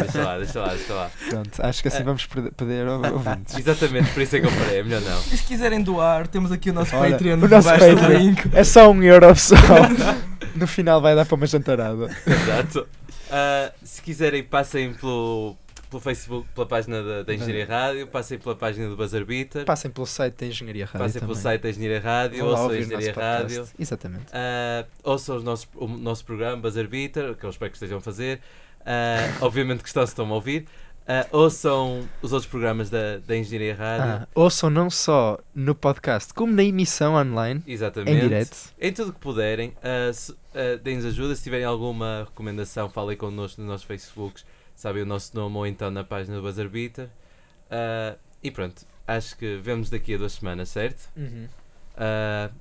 deixa 0.03 0.23
lá, 0.24 0.39
deixa 0.39 0.61
lá, 0.61 0.69
deixa 0.74 0.95
lá. 0.95 1.11
pronto, 1.28 1.51
acho 1.62 1.82
que 1.82 1.89
assim 1.89 2.03
vamos 2.03 2.24
perder, 2.27 2.53
perder 2.53 2.87
ou- 2.89 3.12
ouvintes. 3.12 3.57
Exatamente, 3.59 4.11
por 4.12 4.23
isso 4.23 4.37
é 4.37 4.41
que 4.41 4.47
eu 4.47 4.53
parei. 4.53 4.78
É 4.81 4.82
melhor 4.82 5.01
não. 5.03 5.19
E 5.19 5.37
se 5.37 5.43
quiserem 5.45 5.82
doar, 5.82 6.27
temos 6.27 6.51
aqui 6.53 6.70
o 6.70 6.73
nosso 6.73 6.95
Olha, 6.97 7.12
Patreon 7.12 7.35
o 7.35 7.49
nosso 7.49 7.69
debaixo 7.69 7.95
do 7.95 8.01
Patreon. 8.01 8.19
link. 8.19 8.51
É 8.53 8.65
só 8.65 8.91
um 8.91 9.03
euro 9.03 9.35
só. 9.37 9.57
No 10.57 10.66
final 10.66 11.01
vai 11.01 11.15
dar 11.15 11.24
para 11.27 11.35
uma 11.37 11.47
jantarada. 11.47 12.09
Exato. 12.27 12.87
Ah, 13.31 13.73
se 13.82 14.02
quiserem, 14.02 14.43
passem 14.43 14.93
pelo, 14.94 15.57
pelo 15.89 16.01
Facebook, 16.01 16.48
pela 16.55 16.66
página 16.66 17.02
da, 17.02 17.23
da 17.23 17.35
Engenharia 17.35 17.66
Rádio, 17.66 18.07
passem 18.07 18.39
pela 18.39 18.55
página 18.57 18.89
do 18.89 18.97
Buzzer 18.97 19.24
Beater, 19.24 19.65
Passem 19.65 19.90
pelo 19.90 20.07
site 20.07 20.35
da 20.36 20.47
Engenharia 20.47 20.85
Rádio. 20.86 20.98
passem 21.01 21.20
pelo 21.20 21.32
também. 21.32 21.43
site 21.43 21.62
da 21.62 21.70
Engenharia 21.70 22.01
Rádio, 22.01 22.47
ouçam 22.47 22.69
a 22.70 22.78
Engenharia. 22.78 23.12
Rádio. 23.12 23.69
Exatamente. 23.78 24.24
Uh, 24.27 24.86
ouçam 25.05 25.36
os 25.36 25.44
nossos, 25.44 25.69
o 25.74 25.86
nosso 25.86 26.24
programa 26.24 26.57
Buzzer 26.57 26.89
Beater, 26.89 27.35
que 27.35 27.44
eu 27.44 27.51
espero 27.51 27.70
que 27.70 27.77
estejam 27.77 27.98
a 27.98 28.01
fazer. 28.01 28.40
Uh, 28.81 29.44
obviamente 29.44 29.82
que 29.82 29.89
estão, 29.89 30.05
se 30.07 30.12
estão 30.12 30.27
a 30.31 30.35
ouvir. 30.35 30.66
Uh, 31.01 31.36
ouçam 31.39 32.09
os 32.23 32.32
outros 32.32 32.48
programas 32.48 32.89
da, 32.89 33.19
da 33.19 33.36
Engenharia 33.36 33.74
Rádio. 33.74 34.07
Ah, 34.23 34.28
ouçam 34.35 34.70
não 34.70 34.89
só 34.89 35.39
no 35.52 35.74
podcast, 35.74 36.32
como 36.32 36.52
na 36.55 36.62
emissão 36.62 37.15
online, 37.15 37.62
Exatamente. 37.66 38.16
em 38.16 38.20
direto. 38.20 38.57
Em 38.81 38.93
tudo 38.93 39.12
que 39.12 39.19
puderem, 39.19 39.70
uh, 39.78 40.15
se- 40.15 40.32
uh, 40.55 40.78
deem-nos 40.78 41.05
ajuda. 41.06 41.35
Se 41.35 41.43
tiverem 41.43 41.66
alguma 41.66 42.24
recomendação, 42.28 42.89
falem 42.89 43.16
connosco 43.16 43.60
nos 43.60 43.70
nossos 43.70 43.86
Facebooks, 43.86 44.44
sabem 44.74 45.02
o 45.02 45.06
nosso 45.06 45.35
nome 45.35 45.56
ou 45.56 45.66
então 45.66 45.90
na 45.90 46.05
página 46.05 46.36
do 46.36 46.43
Buzzer 46.43 46.68
Beater. 46.68 47.06
Uh, 47.06 48.18
e 48.43 48.51
pronto, 48.51 48.82
acho 49.06 49.36
que 49.36 49.56
vemos 49.56 49.90
daqui 49.90 50.14
a 50.14 50.18
duas 50.18 50.32
semanas, 50.32 50.68
certo? 50.68 51.09
Uh, 51.97 52.55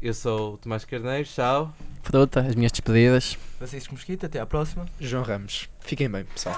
eu 0.00 0.14
sou 0.14 0.54
o 0.54 0.58
Tomás 0.58 0.84
Carneiro, 0.84 1.28
tchau. 1.28 1.74
Fruta, 2.02 2.40
as 2.40 2.54
minhas 2.54 2.72
despedidas. 2.72 3.36
Francisco 3.58 3.94
Mosquita, 3.94 4.26
até 4.26 4.38
à 4.38 4.46
próxima. 4.46 4.86
João 5.00 5.24
Ramos. 5.24 5.68
Fiquem 5.80 6.08
bem, 6.08 6.24
pessoal. 6.24 6.56